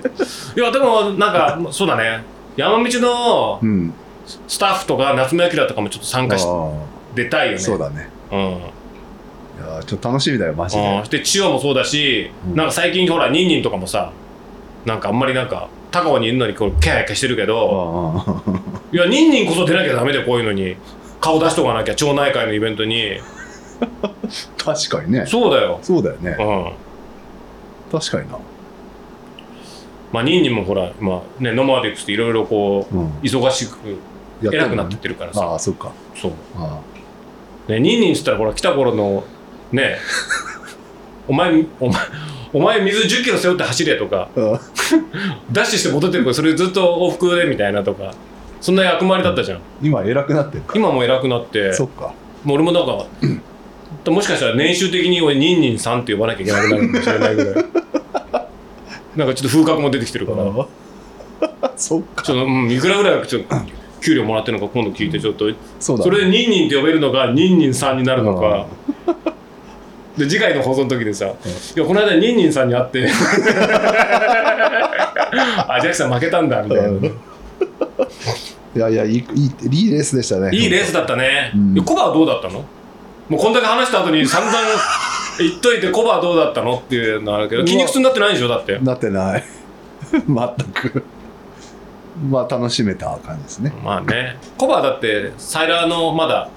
[0.57, 2.23] いやでもなんかそうだね。
[2.57, 3.95] 山道のうん。
[4.47, 6.71] スタッフとか夏目明とかもちょっと参加しあ
[7.15, 7.59] 出たいよね。
[7.59, 8.11] あそうだね。
[8.31, 8.39] うん。
[8.39, 8.61] い
[9.61, 11.01] やちょっと楽しみだよマジで。
[11.05, 12.57] うん、で千代もそうだし、うん。
[12.57, 14.13] なんか最近ほらニンニンとかもさ
[14.85, 18.45] なんかあんまりなんか高尾にいるのにこうキャーキャーしてるけど
[18.93, 20.77] いやニンニンこそ出なきゃダメだよこういうのに。
[21.21, 23.19] 顔出しとかなきゃ町内会のイベントに。
[24.59, 25.27] 確かにね。
[25.27, 25.79] そうだよ。
[25.83, 26.37] そうだよね。
[26.39, 27.99] うん。
[27.99, 28.39] 確かにな。
[30.13, 33.11] まあニンニンもほらまあねノマディクスっていろいろこううん。
[33.23, 33.99] 忙しく
[34.43, 35.45] や偉くなってってるからさ。
[35.45, 35.93] ああそっか。
[36.15, 36.33] そう。
[36.57, 36.81] あ
[37.69, 39.25] ねニンニンっつったらほら来た頃の
[39.73, 39.99] ね
[41.27, 42.03] お前お前
[42.53, 44.29] お前水1 0キロ背負って走れとか。
[44.37, 44.61] ああ
[45.53, 48.15] ダッシュして戻ってくるそれずっと往復でみたいなとか。
[48.61, 49.61] そんな役回りだったじゃん。
[49.83, 50.73] 今偉くなってるか？
[50.77, 51.73] 今も偉くなって。
[51.73, 52.15] そっか。
[52.45, 53.07] もう俺もなんか
[54.11, 57.65] もしかしたら年収的に俺ニンニンさんって呼ばなきゃいけなくなるかもしれないぐらい。
[59.17, 61.71] なんかちょっと風格も出てきてるから。
[61.77, 62.23] そっか。
[62.23, 63.57] ちょっと、うん、いくらぐらいちょっと
[64.01, 65.51] 給料もらってるのか今度聞いてちょっと。
[65.79, 68.67] そうだそれでニンニンって呼べるのがニンニンさんになるのか
[70.19, 71.27] で次回の放送の時でさ
[71.77, 73.09] 「いやこの間ニンニンさんに会って
[75.69, 76.89] あジャックさん負けたんだ」みたいな。
[76.89, 77.05] うん。
[78.77, 79.25] いやいやいい
[79.71, 80.51] いいレースでしたね。
[80.55, 81.53] いいレースだったね。
[81.55, 81.85] うん。
[81.85, 82.65] コバはどうだったの？
[83.29, 84.57] もうこんだけ話した後に散々
[85.39, 88.49] 言っといてコバはどうだったのっていうのはあるけど、筋肉痛になってないんでしょ？
[88.49, 88.79] だって。
[88.79, 89.45] なってない。
[90.13, 91.05] 全く。
[92.31, 93.73] まあ楽しめた感じですね。
[93.85, 94.37] まあね。
[94.57, 96.49] コバはだって、サイラーのまだ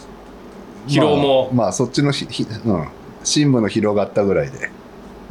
[0.88, 1.50] 疲労も。
[1.54, 2.88] まあ、まあそっちのひひ、うん、
[3.24, 4.70] 深部の広がったぐらいで。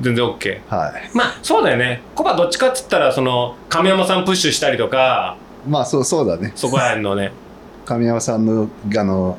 [0.01, 0.61] 全然 OK。
[0.69, 1.11] はい。
[1.15, 2.01] まあそうだよね。
[2.15, 5.37] コバどっちかっつったら、その、亀山さんプッシュしたりとか、
[5.69, 6.53] まあそうそうだね。
[6.55, 7.33] そこら辺のね。
[7.85, 9.37] 神山さんのあの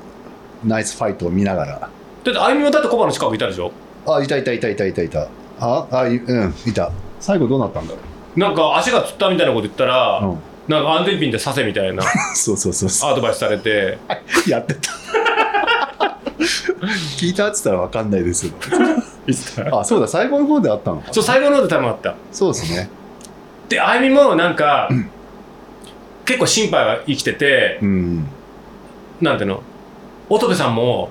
[0.64, 1.80] ナイスファイトを見ながら。
[1.80, 3.72] だって、あゆみもだってコバの近くいたでしょ？
[4.06, 5.28] あいたいたいたいたいたいた。
[5.60, 6.92] ああいうんいた。
[7.20, 8.00] 最後どうなったんだろ
[8.36, 13.98] なんか足がつったみたいなこと言ったら、う、うん、なんか安全ピンで刺せみたいな そうそうそうそアドバイスされて、
[14.48, 14.92] う やってた
[17.18, 18.52] 聞いたっつったら分かんないです
[19.72, 21.14] あそうだ最後の方であったのか。
[21.14, 22.16] そう、最後の方でタイムあった。
[22.32, 22.90] そうですね。
[23.70, 24.90] であゆみもなんか、
[26.26, 28.26] 結構心配は生きてて、うん。
[29.22, 29.62] なんていうの？
[30.30, 31.10] 乙部さんも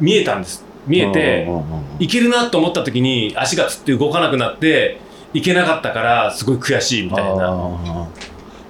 [0.00, 0.64] 見えたんです。
[0.86, 4.98] 見えてうんうんうんうんいけるなと思った時に足がつって動かなくなって
[5.32, 8.08] いけなかったからすごい悔しいみたいな。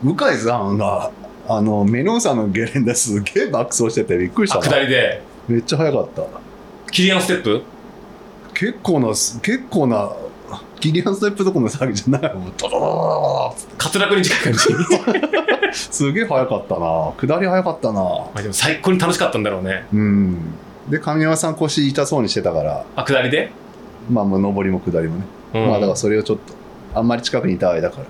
[0.03, 1.11] 向井さんが
[1.49, 4.77] あのメノンさんのゲレンですげえ爆走しててびっくりしあたな。
[4.77, 6.23] 下りでめっちゃ速かった。
[6.91, 7.63] キリアンステップ？
[8.55, 10.13] 結構な結構な
[10.81, 12.35] キリアンステップとこの騒ぎじゃない？
[12.35, 13.55] もうドドドド
[13.93, 14.59] 滑落に近い感じ
[15.73, 20.39] すげえ速かったな下り速かったなまあでも最高に楽しかったんだろうねうん
[20.89, 23.51] で神山さん腰痛そうにしてたからあ下りで、
[24.11, 26.55] まあもう上りも下りもね、うんまあだからそれをちょっと
[26.99, 28.07] あんまり近くにいた間から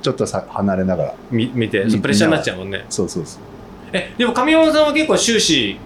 [0.00, 3.42] ちょっとさ離れながらみ見てみプレッシャーになっちゃうもんねそうそうそう
[3.92, 5.78] えでも神山さんは結構終始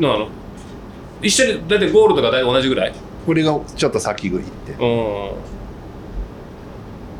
[0.00, 0.28] のあの
[1.22, 2.94] 一緒に大体ゴールとか大体同じぐらい？
[3.26, 5.30] これがちょっと先食いって、うん。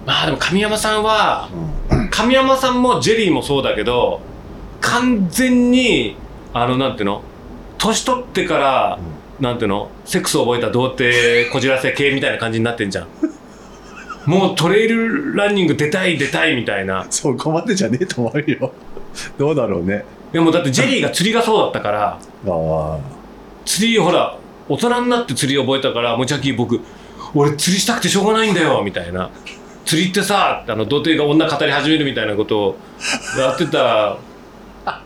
[0.06, 1.50] まあでも神山さんは
[1.90, 2.08] うん。
[2.10, 4.20] 神山さんもジェリーもそうだけど
[4.80, 6.16] 完全に
[6.54, 7.22] あのなんていうの？
[7.78, 8.98] 年取ってから、
[9.40, 9.90] なんていうの？
[10.04, 13.08] セックスを覚えた童貞こじらせ系みたいな感じになってんじゃん。
[14.26, 17.06] もうトレイルランニング出たい出たいみたいな。
[17.10, 18.72] そこまでじゃねえと思うよ。
[19.38, 22.18] どうだろうねでもだってジェリーが釣りがそうだったから
[23.64, 26.80] 釣りほら大人になって釣り覚えたからもうジャッキー僕
[27.34, 29.30] 俺釣りしたくてしょうがないんだよみたいな。
[29.84, 32.76] 釣りってさあの童貞が女語り始めるみたいなことを
[33.38, 34.18] やってた。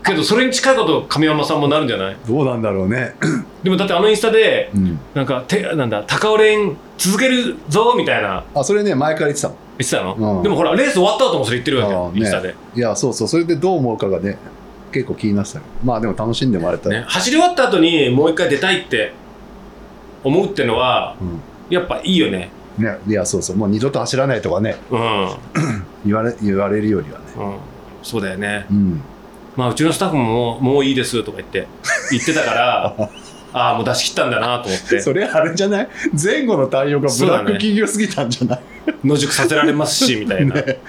[0.03, 2.17] けどそれに近いこと神山さんもなるんじゃない？
[2.27, 3.15] どうなんだろうね。
[3.61, 4.99] でもだってあのインスタでうん。
[5.13, 8.43] なんかてなんだ高尾連続けるぞみたいな。
[8.53, 10.43] あそれね前から言ってたの言ってたの、うん。
[10.43, 13.27] でもほらレース終わった後もそれ言ってるわけよあーインスタで、いやそうそう。
[13.27, 14.37] それでどう思うかがね
[14.95, 16.89] 結構気になってたよまあでも楽しんでもらえた。
[16.89, 19.11] ら、ね、走り終わった後にもう一回出たいって
[20.23, 21.17] 思うってのは
[21.69, 22.49] やっぱいいよね。
[22.79, 23.55] うんねいやそうそう。
[23.57, 24.75] もう二度と走らないとかね。
[24.89, 25.29] うん、
[26.05, 27.25] 言われ言われるよりはね。
[27.37, 27.57] うん、
[28.03, 28.65] そうだよね。
[28.69, 29.01] うん。
[29.55, 31.67] まあ、うちのスタッフももうもういいですとか言って
[32.11, 32.95] 言ってたから
[33.57, 34.99] ああもう出し切ったんだなと思って。
[34.99, 35.87] それあれじゃない？
[36.21, 38.59] 前後の対応がブラック企業すぎたんじゃない？
[39.03, 40.79] 野宿させられますしみたいな、 ね。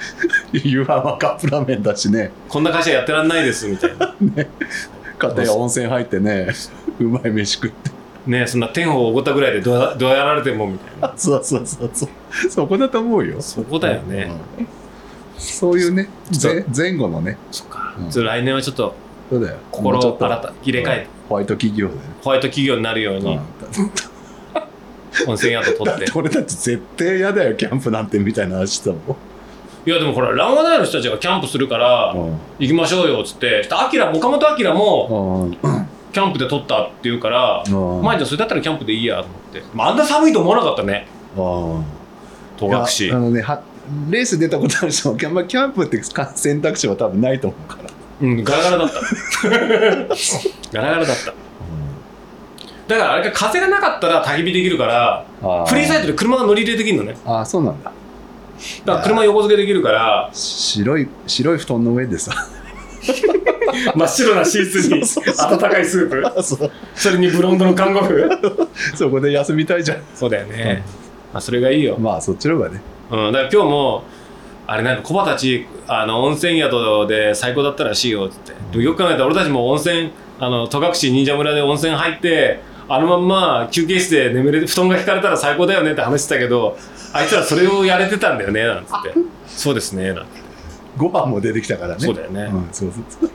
[0.53, 2.33] 湯浜カップラーメンだしね。
[2.49, 4.15] こんな会社やってらんないですみたいな。
[5.19, 6.49] 片や温泉入ってね
[6.99, 7.91] うまい飯食って。
[8.27, 11.13] ねそんな天をおごったぐらいでどうやられてもみたいな。
[11.17, 12.51] そうそうそうそう。
[12.51, 13.41] そこだと思うよ。
[13.41, 14.29] そこだよね、
[14.59, 14.67] うん。
[15.39, 16.09] そういうね
[16.77, 17.39] 前後のね。
[17.53, 18.95] そっか、うん来年はちょっと
[19.31, 19.57] そうだよ。
[19.71, 21.95] 心を新た入れ替えて、ホワイト企業で。
[21.95, 23.39] ねホワイト企業になるように。
[25.27, 25.85] 温泉宿取って。
[25.85, 29.17] だって俺たち絶対嫌だよキャンプなんてみたいな話してたも
[29.87, 32.15] いやでもほらランワダイの人たちがキャンプするから
[32.59, 33.67] 行きましょうよっつって。
[33.71, 35.87] アキラ岡本アキラもうん。
[36.13, 38.03] キャンプで撮ったって言うからうん。
[38.03, 41.07] まあじゃあそれだったらキャンプでいいやと思って、まあ、あんな寒いと思わなかったね。
[41.37, 41.85] うん。
[42.57, 43.63] 戸隠いやあのねは
[44.11, 46.03] レース出たことある人もキャンキャンプって
[46.35, 47.91] 選択肢は多分ないと思うから、
[48.21, 49.01] うんガラガラだった。
[50.73, 51.35] ガラガラだった。
[52.87, 57.17] だからあれか風がなかったら焚き火できるからあフリーサイトで車が乗り入れできるのね。
[57.27, 57.91] ああそうなんだ。
[58.85, 62.33] だから車横付けできるから白い白い布団の上でさ。
[63.95, 65.03] 真っ白なシーツに
[65.39, 66.73] 温かいスープ。
[66.95, 68.29] それにブロンドの看護婦？
[68.95, 69.99] そこで休みたいじゃん。
[70.15, 70.83] そうだよね、
[71.33, 72.81] まあ、それがいいよ、まあそっちの方がね。
[73.11, 74.05] うん、だから今日も
[74.69, 78.53] あれなんかコバたちあの温泉宿で最高だったらしいよっつって。
[78.73, 86.77] でもよく考えたら俺たちも温泉あの戸隠忍者村で温泉入ってあのまんま休憩室で眠れて布団が引かれたら最高だよねって話してたけど
[87.13, 89.15] あいつらそれをやれてたんだよねなんつって。
[89.47, 90.41] そうですねなんて。
[90.97, 92.01] ご飯も出てきたからね。
[92.01, 93.31] そうだよね、うん、そうそう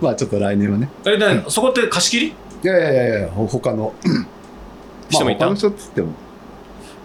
[0.02, 0.88] まあちょっと来年はね。
[1.04, 2.34] あれだねそこって貸し切り？
[2.64, 3.92] いやいやいやいやほ他の。
[5.08, 5.46] 人もいた？
[5.46, 6.08] まあ、他の人っつっても。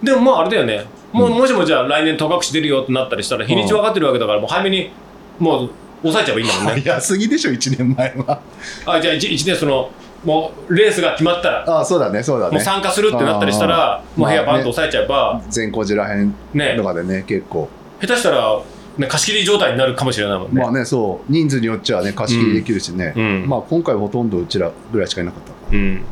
[0.01, 4.91] でもまああれだよねもう、うんもしもじゃあ来年戸隠出るよってなったりしたら日にち分かってるわけだからもう早めに
[5.39, 5.69] もう
[6.01, 6.81] 抑えちゃえばいいんだもんね。
[6.85, 8.41] 早すぎでしょ1年前は。
[8.85, 9.89] あじゃあ 1, 年その
[10.23, 12.55] もうレースが決まったらああそうだねそうだね。
[12.55, 16.75] もう参加するってなったりしたらもう部屋バンと押さえちゃえば、善光寺らへんね。
[16.77, 17.69] とかでね結構。
[18.01, 18.59] 下手したら、
[18.97, 21.31] ね、貸し切り状態になるかもしれないもんね、まあねそう。
[21.31, 23.45] 人数によっちゃね貸し切りできるしね、うん。
[23.47, 25.75] まあ今回ほとんどうちらぐらいしかいなかった。
[25.75, 26.03] うん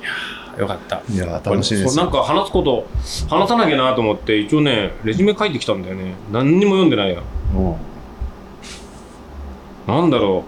[0.00, 1.02] いやーよかった。
[1.10, 2.86] いやー楽しみですなんか話すこと
[3.28, 6.14] 話さなきゃなと思って一応ねレジュメ書いてきたんだよね。
[6.30, 7.20] 何にも読んでないや。
[7.56, 7.76] うん。
[9.86, 10.44] なんだろ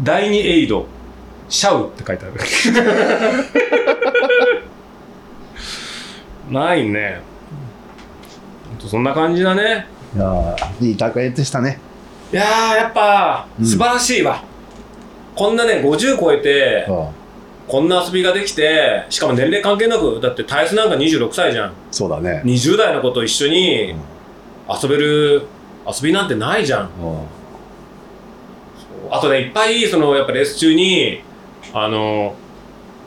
[0.00, 0.04] う。
[0.04, 0.86] 第二エイド。
[1.48, 1.88] シャウ。
[1.88, 2.34] って書いてある。
[6.52, 7.20] ないね。
[8.86, 9.86] そんな感じだね。
[10.14, 11.80] いやーいい大会でしたね。
[12.32, 13.66] いやーやっぱうん。
[13.66, 14.42] 素晴らしいわ、
[15.38, 17.10] こんなね50超えてああ
[17.68, 21.72] こんな遊びができてしかも年齢関係なくだってタイスなんか26歳じゃん。
[21.90, 22.42] そうだね。
[22.46, 23.94] 20代の子と一緒に
[24.82, 25.42] 遊べる
[25.86, 26.86] 遊びなんてないじゃん。
[26.86, 27.20] うん。
[29.10, 31.20] あとねいっぱいそのやっぱレース中に
[31.74, 32.34] あの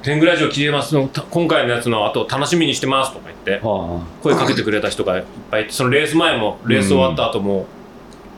[0.03, 7.65] 天狗ラジオ聞いてますのた今回のやつの後楽しみにしてますとか言ってあ声かけてくれた人がいっぱいいてそのレース前もレース終わった後も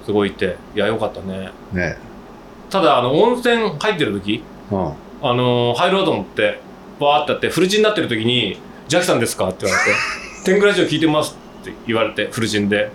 [0.06, 1.52] すごいいていやよかったね。
[1.74, 1.98] あね
[2.74, 4.94] ただあの温泉入ってる時うん。
[5.22, 6.60] あの入ろうと思って
[7.00, 9.98] バーってやってフルチンになってる時に「ジャッキさんですか?」って言われて
[10.44, 12.92] 「天狗ラジオ聞いてます」って言われてフルチンで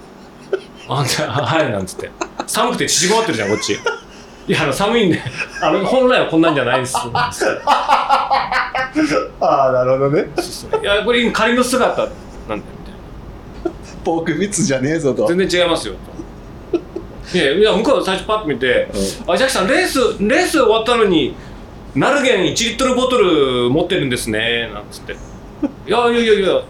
[0.86, 2.10] 「あんたはい」なんつって。
[2.46, 3.72] 寒くて縮こまってるじゃんこっち。
[4.48, 5.22] いやあの寒いんで
[5.62, 6.96] あの本来はこんなんじゃないです。
[6.98, 7.30] あ
[9.40, 10.26] あなるほどね。
[10.82, 12.12] いやこれ今仮の姿なんだよ
[12.48, 12.58] み
[13.64, 13.72] たいな。
[14.04, 15.26] ポークビッツじゃねえぞと。
[15.26, 15.94] 全然違いますよ。
[15.94, 16.19] と
[17.32, 18.88] いやいや向こう最初パッと見て
[19.26, 21.34] 「あジャッキさんレースレース終わったのに
[21.94, 25.12] ナルゲン1リットルボトル持ってるんですね」なんつって
[25.86, 26.62] 「いやいやいやいや。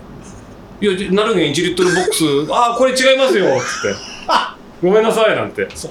[0.82, 3.94] いやナルゲン1リットルボックスああこれ違いますよ」っつって
[4.82, 5.90] 「ごめんなさい」なんて「そう。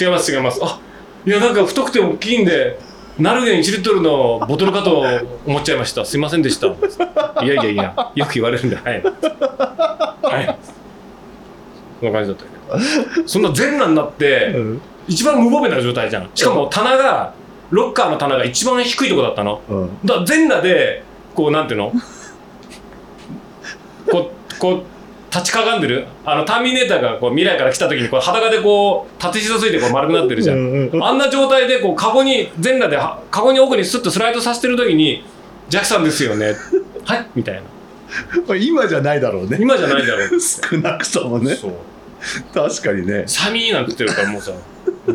[0.00, 0.80] 違います違います」あ
[1.26, 2.78] いやなんか太くて大きいんで
[3.18, 5.04] ナルゲン1リットルのボトルかと
[5.44, 6.06] 思っちゃいました。
[6.06, 6.68] すいませんでした」
[7.44, 10.56] いやいやいやよく言われるんではい」はい。
[12.00, 12.53] そんな感じだったけど
[13.26, 14.80] そんな全裸になって、うん。
[15.06, 16.30] 一番無防備な状態じゃん。
[16.34, 17.34] しかも棚が
[17.70, 19.60] ロッカーの棚が一番低いとこだったの。
[19.68, 19.98] うん。
[20.04, 21.92] だから全裸でこうなんていうの？
[24.10, 24.82] こうこう
[25.34, 26.06] 立ちかがんでる。
[26.24, 31.04] あのターミネーターがこう未来から来た時にこう裸でこう縦膝ついてこう丸くなってるじゃん、うんうん。
[31.04, 35.24] あんな状態でこうカゴに全裸ではカゴに奥にスッとスライドさせてる時に
[35.68, 36.54] 「ジャックさんですよね」
[37.04, 37.60] はいみたいな。
[38.46, 39.58] まあ今じゃないだろうね。
[39.60, 40.28] 今じゃないだろう。
[40.40, 41.56] 少なくともね。
[41.56, 41.72] そう
[42.52, 43.24] 確かにね。
[43.26, 44.52] 寒いなんて言ってるからもうさ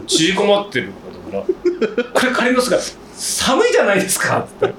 [0.07, 0.91] 縮こまってる
[1.31, 4.73] からこれ仮の姿寒いじゃないですかっつって。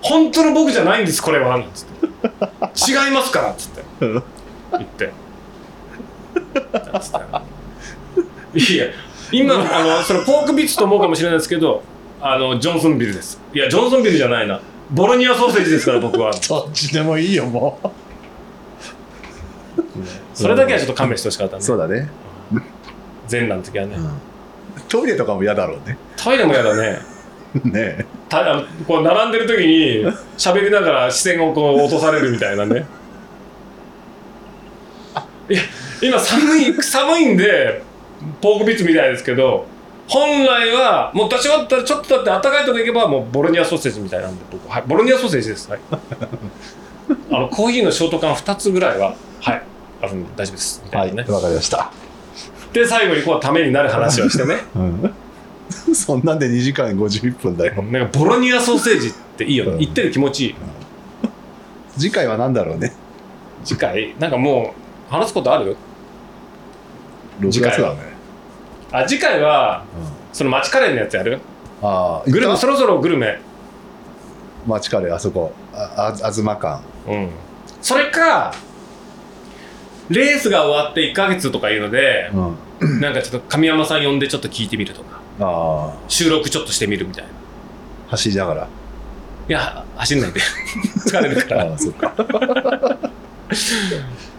[0.00, 2.06] 本当の僕じゃないんですこれはなんつって。
[2.90, 3.82] 違いますからっつって。
[4.00, 4.22] うん
[4.72, 5.12] 言って。
[7.00, 7.12] つっ
[8.54, 8.74] て。
[8.74, 8.86] いや
[9.32, 11.82] 今あのそのポークビッツと思うかもしれないですけど
[12.20, 13.40] あのジョンソンビルです。
[13.52, 14.60] いやジョンソンビルじゃないな。
[14.90, 16.32] ボロニアソーセージですから僕は。
[16.48, 17.88] どっちでもいいよもう
[20.34, 21.62] それだけはちょっと勘弁してほしかったね。
[21.62, 22.08] そうだね。
[23.28, 23.96] 全裸の時はね。
[24.88, 25.96] トイレとかも嫌だろうね。
[26.16, 26.98] トイレも嫌だね。
[27.64, 32.86] ねたあのこう並んでる時に喋りながら視線をこう落とされるみたいなね。
[35.48, 35.60] いや
[36.02, 37.82] 今寒い寒いんで
[38.40, 39.66] ポークビッツみたいですけど
[40.08, 44.68] 本来はもう立ち終わったらちょっとだって暖かいとこ行けばもうボロニアソーセージみたいなんで僕。
[44.68, 45.70] はいボロニアソーセージです。
[45.70, 45.80] はい。
[47.30, 49.62] あのコーヒーのショート缶2つぐらいははい
[50.04, 50.82] あるんで大丈夫です。
[50.84, 51.90] みたはいいなね、わかりました。
[52.72, 54.56] で最後にこうためになる話をしてね。
[54.74, 55.14] うん。
[55.94, 57.82] そんなんで2時間51分だよ。
[57.82, 59.70] なんかボロニアソーセージっていいよね。
[59.72, 59.78] うん。
[59.78, 60.54] 言ってる気持ちいい。
[61.96, 62.92] 次回は何だろうね。
[63.64, 64.74] 次回なんかも
[65.08, 65.76] う話すことある
[67.40, 67.76] ？6次回は。
[67.76, 68.14] 月だね
[68.92, 70.08] あ次回はうん。
[70.32, 71.40] その街カレーのやつやる？
[71.82, 73.38] ああグルメそろそろグルメ。
[74.66, 75.52] た町カレーあそこ。
[75.72, 76.80] ああ東館。
[77.08, 77.28] うん。
[77.80, 78.52] それか
[80.10, 82.30] レースが終わって1ヶ月とかいうので
[82.80, 83.00] うん。
[83.00, 85.20] なんかちょっと神山さん呼んでちょっと聞いてみるとか。
[85.40, 87.30] ああ収録ちょっとしてみるみたいな。
[88.08, 88.68] 走りながら。
[89.48, 90.40] いや走んないで。
[91.06, 91.64] 疲れるから。
[91.64, 92.14] ああそっか。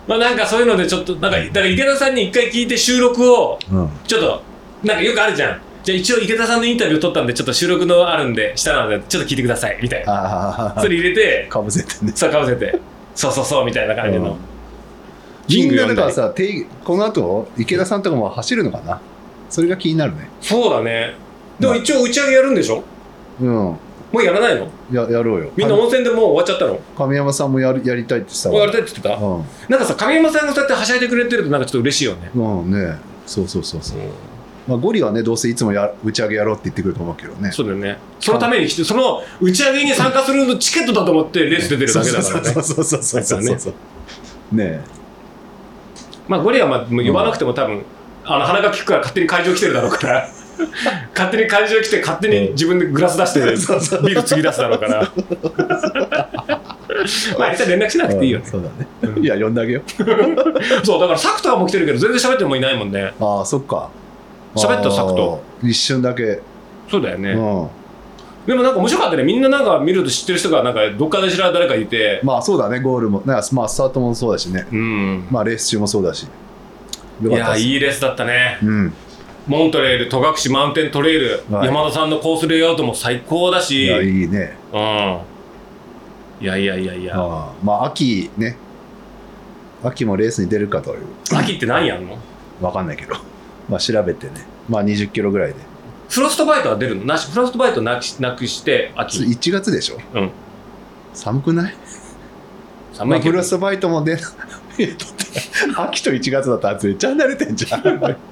[0.08, 3.90] まあなんかそういうのでちょっとなんかだから池田さんに一回聞いて収録をうん。
[4.08, 4.44] ちょっと
[4.84, 5.60] なんかよくあるじゃん。
[5.84, 10.76] じゃあ一応池田さんのインタビュー取ったんでちょっと収録のあるんで下なのでちょっと聞いてくださいみたいな。
[10.80, 12.12] それ入れてかぶせてね。
[12.16, 12.80] さかぶせて。
[13.16, 14.55] そうそうそうみたいな感じの、うん
[15.48, 19.02] キンみんなだからさてこの後池田さんとかも走るのかな？
[19.50, 20.28] それが気になるね。
[20.42, 21.16] そうだね。
[21.60, 22.84] でも一応打ち上げやるんでしょ？
[23.42, 23.48] うん。
[23.48, 23.80] も
[24.14, 24.68] うやらないの？
[24.92, 25.52] ややろうよ。
[25.56, 26.80] みんな温泉でもう終わっちゃったの？
[26.98, 29.16] 神山さんもやるやりたいってさやりたいって言ってた？
[29.18, 32.32] うなんかさ神山さんがそうやってはしゃいでくれてるとなんかちょっと嬉しいよね。
[32.34, 32.98] ん、うんね。
[33.26, 34.00] そうそうそうそう、
[34.68, 37.52] まあ、ゴリはねどうせいつもや打ち上げやろうって言ってくると思うけどね。
[37.52, 37.98] そうだよね。
[38.20, 42.50] そのために来てその打ち上げに参加するのチケットだと思ってレース出てるだけだからね。
[42.54, 43.60] そうそうそうそうそうそう。
[43.60, 43.74] そ
[44.54, 44.82] うね
[46.28, 47.84] まあゴリはまあ呼ばなくても多分
[48.24, 50.30] あの鼻が利くから勝手に会場来てるだろうから。
[51.14, 53.42] 勝手に会場来て勝手に自分でグラス出して
[54.08, 55.02] ビール継ぎ出すだろうから。
[57.38, 58.46] まああいつは連絡しなくていいよね。
[58.46, 58.70] うんそうだ
[59.16, 60.86] ね、いや呼んであげよう。
[60.86, 63.14] そうだからサクとはもう来てるけど全然喋ってもいないもんね。
[63.20, 63.90] ああそっか。
[64.56, 66.40] 喋ったサクとあー一瞬だけ、
[66.90, 67.68] そうだよね、うん
[68.46, 69.24] でもなんか面白かったね。
[69.24, 72.22] みんななんか見ると知ってる人がなんかどっかで知ら誰かいて。
[72.24, 72.80] まあそうだね。
[72.80, 73.20] ゴールも。
[73.20, 74.68] ねまあスタートもそうだしね。
[74.72, 75.28] うん。
[75.32, 76.28] まあレース中もそうだし。
[77.24, 78.60] よいやいいレースだったね。
[78.62, 78.94] うん。
[79.48, 81.68] モントレール戸隠マウンテントレイル、はい。
[81.68, 84.56] 山田さんのコースレイアウトも最高だいしやいいね。
[84.74, 85.20] うん。
[86.42, 87.18] いやいやいやいや。
[87.18, 87.54] ああ。
[87.64, 88.58] まあ秋ね。
[89.84, 91.00] 秋もレースに出るかという。
[91.34, 92.18] 秋って何やんの？
[92.62, 93.16] わかんないけど。
[93.70, 94.34] まあ調べてね。
[94.68, 95.56] まあ20キロぐらいで
[96.10, 97.06] フロストバイトは出るの？
[97.06, 99.20] なしフロストバイトなくしなくして秋。
[99.24, 99.98] 1月でしょ？
[100.14, 100.32] うん。
[101.14, 101.74] 寒くない？
[102.94, 104.24] 寒いけフロストバイトも出ない
[105.78, 107.82] 秋と1月だったらめっちゃ慣れてんじゃん。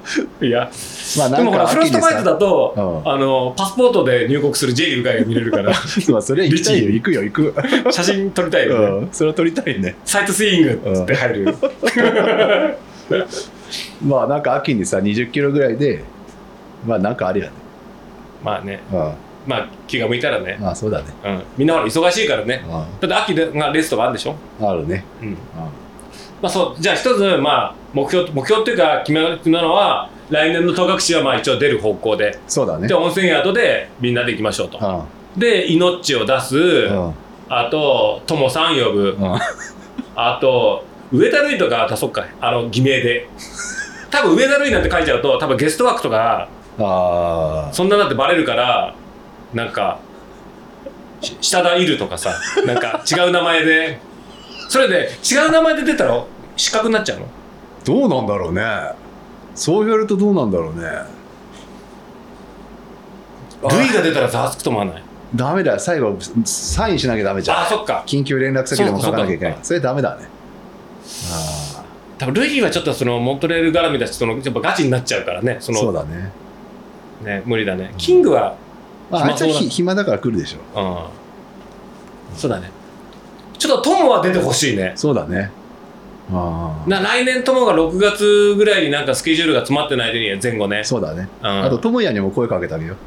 [0.46, 0.70] いや。
[1.18, 2.74] まあでもほらフロストバイトだと、
[3.06, 3.12] うん。
[3.12, 5.72] あのパスポートで入国する J リーグ会が見れるから。
[6.10, 6.92] まあそれは行きたいよ。
[6.92, 7.54] 行くよ行く、
[7.92, 9.96] 写真撮りたいよね、うん、それは撮りたいね。
[10.06, 11.56] サイトスイングっつって入る、
[14.06, 16.04] まあなんか秋にさ20キロぐらいで
[16.86, 17.52] まあなんかあるよね
[18.44, 18.82] まあね。
[18.92, 19.14] うん
[19.46, 21.06] まあ気が向いたらね、まあそうだね。
[21.26, 22.64] うん、みんなほら忙しいからね。
[22.66, 22.70] う
[23.06, 25.04] だって秋でがレースとかあるんでしょ、んあるね。
[25.22, 25.28] うん。
[25.28, 25.38] うん
[26.42, 26.82] まあ、そう。
[26.82, 32.40] じゃあ一つ、まあ、目標目標っていうか決めなのは来年の戸隠はまあ一応出る方向で。
[32.48, 32.88] そうだね。
[32.88, 34.78] で温泉宿でみんなで行きましょうと。
[34.80, 37.14] うんで命を出す、うん
[37.50, 39.18] あと友さん呼ぶ。
[39.20, 39.38] うん
[40.16, 43.28] あと上田瑠衣とか足そうかあの偽名で。
[44.10, 46.48] 多分上田瑠衣なんて書いちゃうと多分ゲストワークとか
[46.80, 48.96] あそんななってバレるから
[49.54, 50.00] なんか
[51.22, 52.34] し下田いるとかさ
[52.66, 54.00] なんか 違う名前で。
[54.70, 56.24] それで違う名前で出たら
[56.56, 57.26] 失格になっちゃうの？
[57.26, 57.30] ー
[57.86, 58.64] どうなんだろうね。
[59.54, 60.88] そう言われるとどうなんだろうね。
[63.70, 65.04] ルイが出たらざわつくと思わない？
[65.36, 67.58] ダメだ最後サインしなきゃダメじゃん。
[67.60, 68.04] あそっか。
[68.08, 69.58] 緊急連絡先でも書かなきゃいけない。
[69.62, 70.24] それダメだね。
[71.32, 71.84] あ
[72.18, 75.58] 多分ルイはちょっとそのモントレール絡みだしそのやっぱガチになっちゃうからね。
[75.60, 76.32] そあのそうだね
[77.22, 77.94] ね無理だね。
[77.98, 78.56] キングは
[79.10, 80.06] まああいつは暇だ。
[80.06, 80.80] から来るでしょ。
[80.80, 82.38] うん。
[82.38, 82.72] そうだね。
[83.58, 84.94] ちょっと友は出てほしいね。
[84.96, 85.52] そうだね。
[86.32, 90.80] あな来年友が6月ぐらいになんかスケジュールが詰まってない時に前後ね。
[90.80, 91.28] あそうだね。
[91.42, 91.64] うん。
[91.64, 92.98] あと智也にも声かけてあげよう。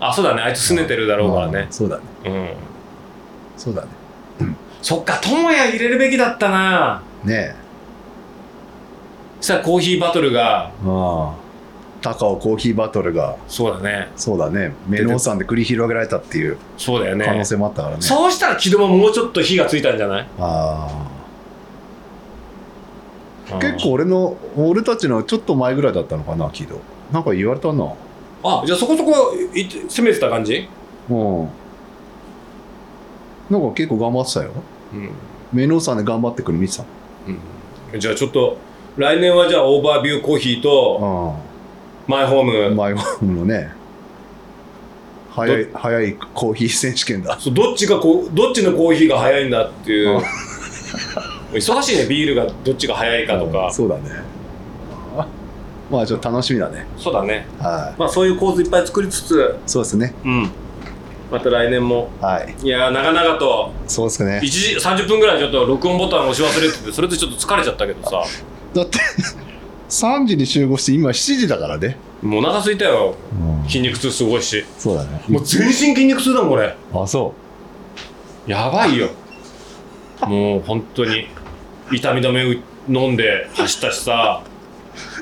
[0.00, 0.42] あそうだね。
[0.42, 1.58] あいつ拗ねてるだろうからね。
[1.60, 2.02] ああそうだね。
[2.26, 2.48] うん。
[3.56, 3.88] そうだね。
[4.82, 7.02] そっか友也入れるべきだったな。
[7.24, 7.54] ね
[9.40, 11.47] そしたらコーヒーバトルがえああ
[12.00, 14.08] 高尾コーヒーバトルがそうだね。
[14.16, 14.72] そうだね。
[14.86, 17.24] メロンさんで繰り広げられたっていうそうだよね。
[17.24, 18.02] 可能性もあったからね。
[18.02, 20.28] そうしたら木戸ももうちょっと火がついたんじゃない？
[20.38, 20.88] あ
[23.50, 26.78] あうん結構俺の俺たちのちょっと前ぐらいだったのかな木戸。
[27.12, 27.92] なんか言われたな。
[28.44, 30.68] あじゃあそこそこい攻めてた感じ？
[31.08, 31.48] うん。
[33.50, 34.50] なんか結構頑張ってたよ。
[34.92, 35.10] うん。
[35.52, 36.84] メロンさんで頑張ってくる見てた
[37.92, 38.00] うん。
[38.00, 38.58] じゃあちょっと
[38.98, 41.34] 来年はじゃあオーバービューコーヒーと
[42.08, 43.70] マイホーム、前のね。
[45.30, 47.38] 早い早いコーヒー選手権だ。
[47.38, 50.20] そうどっちがこうどっちのコーヒーが早いんだっていう。
[51.52, 53.66] 忙しいねビールがどっちが早いかとか。
[53.66, 54.02] うんそうだね。
[55.18, 55.26] あ
[55.90, 56.86] まあちょっと楽しみだね。
[56.96, 57.46] そうだね。
[57.58, 59.34] はまあそういう構図いっぱい作りつつ。
[59.34, 60.14] いそうですね。
[60.24, 60.50] うん。
[61.30, 62.08] また来年も。
[62.22, 62.54] はい。
[62.62, 63.70] いやー長々と。
[63.86, 64.40] そうですね。
[64.42, 68.24] 1時30分ぐらいちょっと録音ボタン押し忘れててそれでちょっと疲れちゃったけどさ。
[68.74, 68.98] だって
[69.88, 73.14] 3時に集合して今7時だからね、もうお腹空いたよ。
[73.66, 74.64] 筋肉痛すごいし。
[74.78, 75.22] そうだね。
[75.28, 76.74] もう全身筋肉痛だもんこれ。
[76.92, 77.34] あそ
[78.46, 79.08] やばいよ。
[80.22, 81.28] もう本当に。
[81.90, 82.62] 痛み止め
[83.00, 84.42] 飲んで走ったしさ。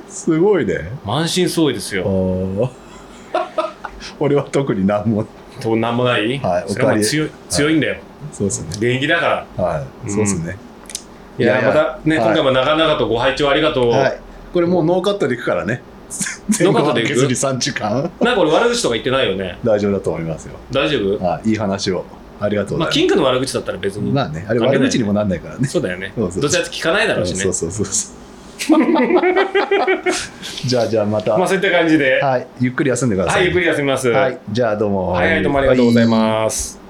[0.08, 0.90] うすごいね。
[1.04, 2.68] 満身創痍ですあよー。
[4.18, 5.26] 俺は特に何も。
[5.60, 7.04] となんもない、はいそれはまあおかわり。
[7.04, 7.96] 強い強いんだよ、
[8.32, 8.68] そうですね。
[8.72, 9.64] 現役だから。
[9.64, 10.58] はい、うんそうですね。
[11.38, 11.68] いやいやいや。
[11.68, 12.26] またね、はい。
[12.26, 14.25] 今回も長々とご拝聴ありがとう、はい
[14.56, 15.82] これもうノーカットでいくからね。
[16.60, 17.08] ノーカットでいく？
[17.08, 18.10] 全部削り3時間。
[18.22, 19.58] なんか俺悪口とか言ってないよね。
[19.62, 20.54] 大丈夫だと思いますよ。
[20.72, 21.22] 大丈夫？
[21.22, 22.06] はいいい話を
[22.40, 25.68] ありがとうごまあざいます、キングの悪口だったら別に、まあねあれ悪口にもなんないからね。
[25.68, 26.10] そうだよね。
[26.16, 27.40] そうそうどちらか聞かないだろうしね。
[27.40, 28.80] そうそうそうそう。
[30.66, 33.40] じゃあじゃあまた、まあそういった感じで、はいゆっくり休んでください。
[33.40, 34.08] はい、ゆっくり休みます。
[34.08, 35.10] はいじゃあどうも。
[35.10, 36.85] はい、はい、どうもありがとうございます。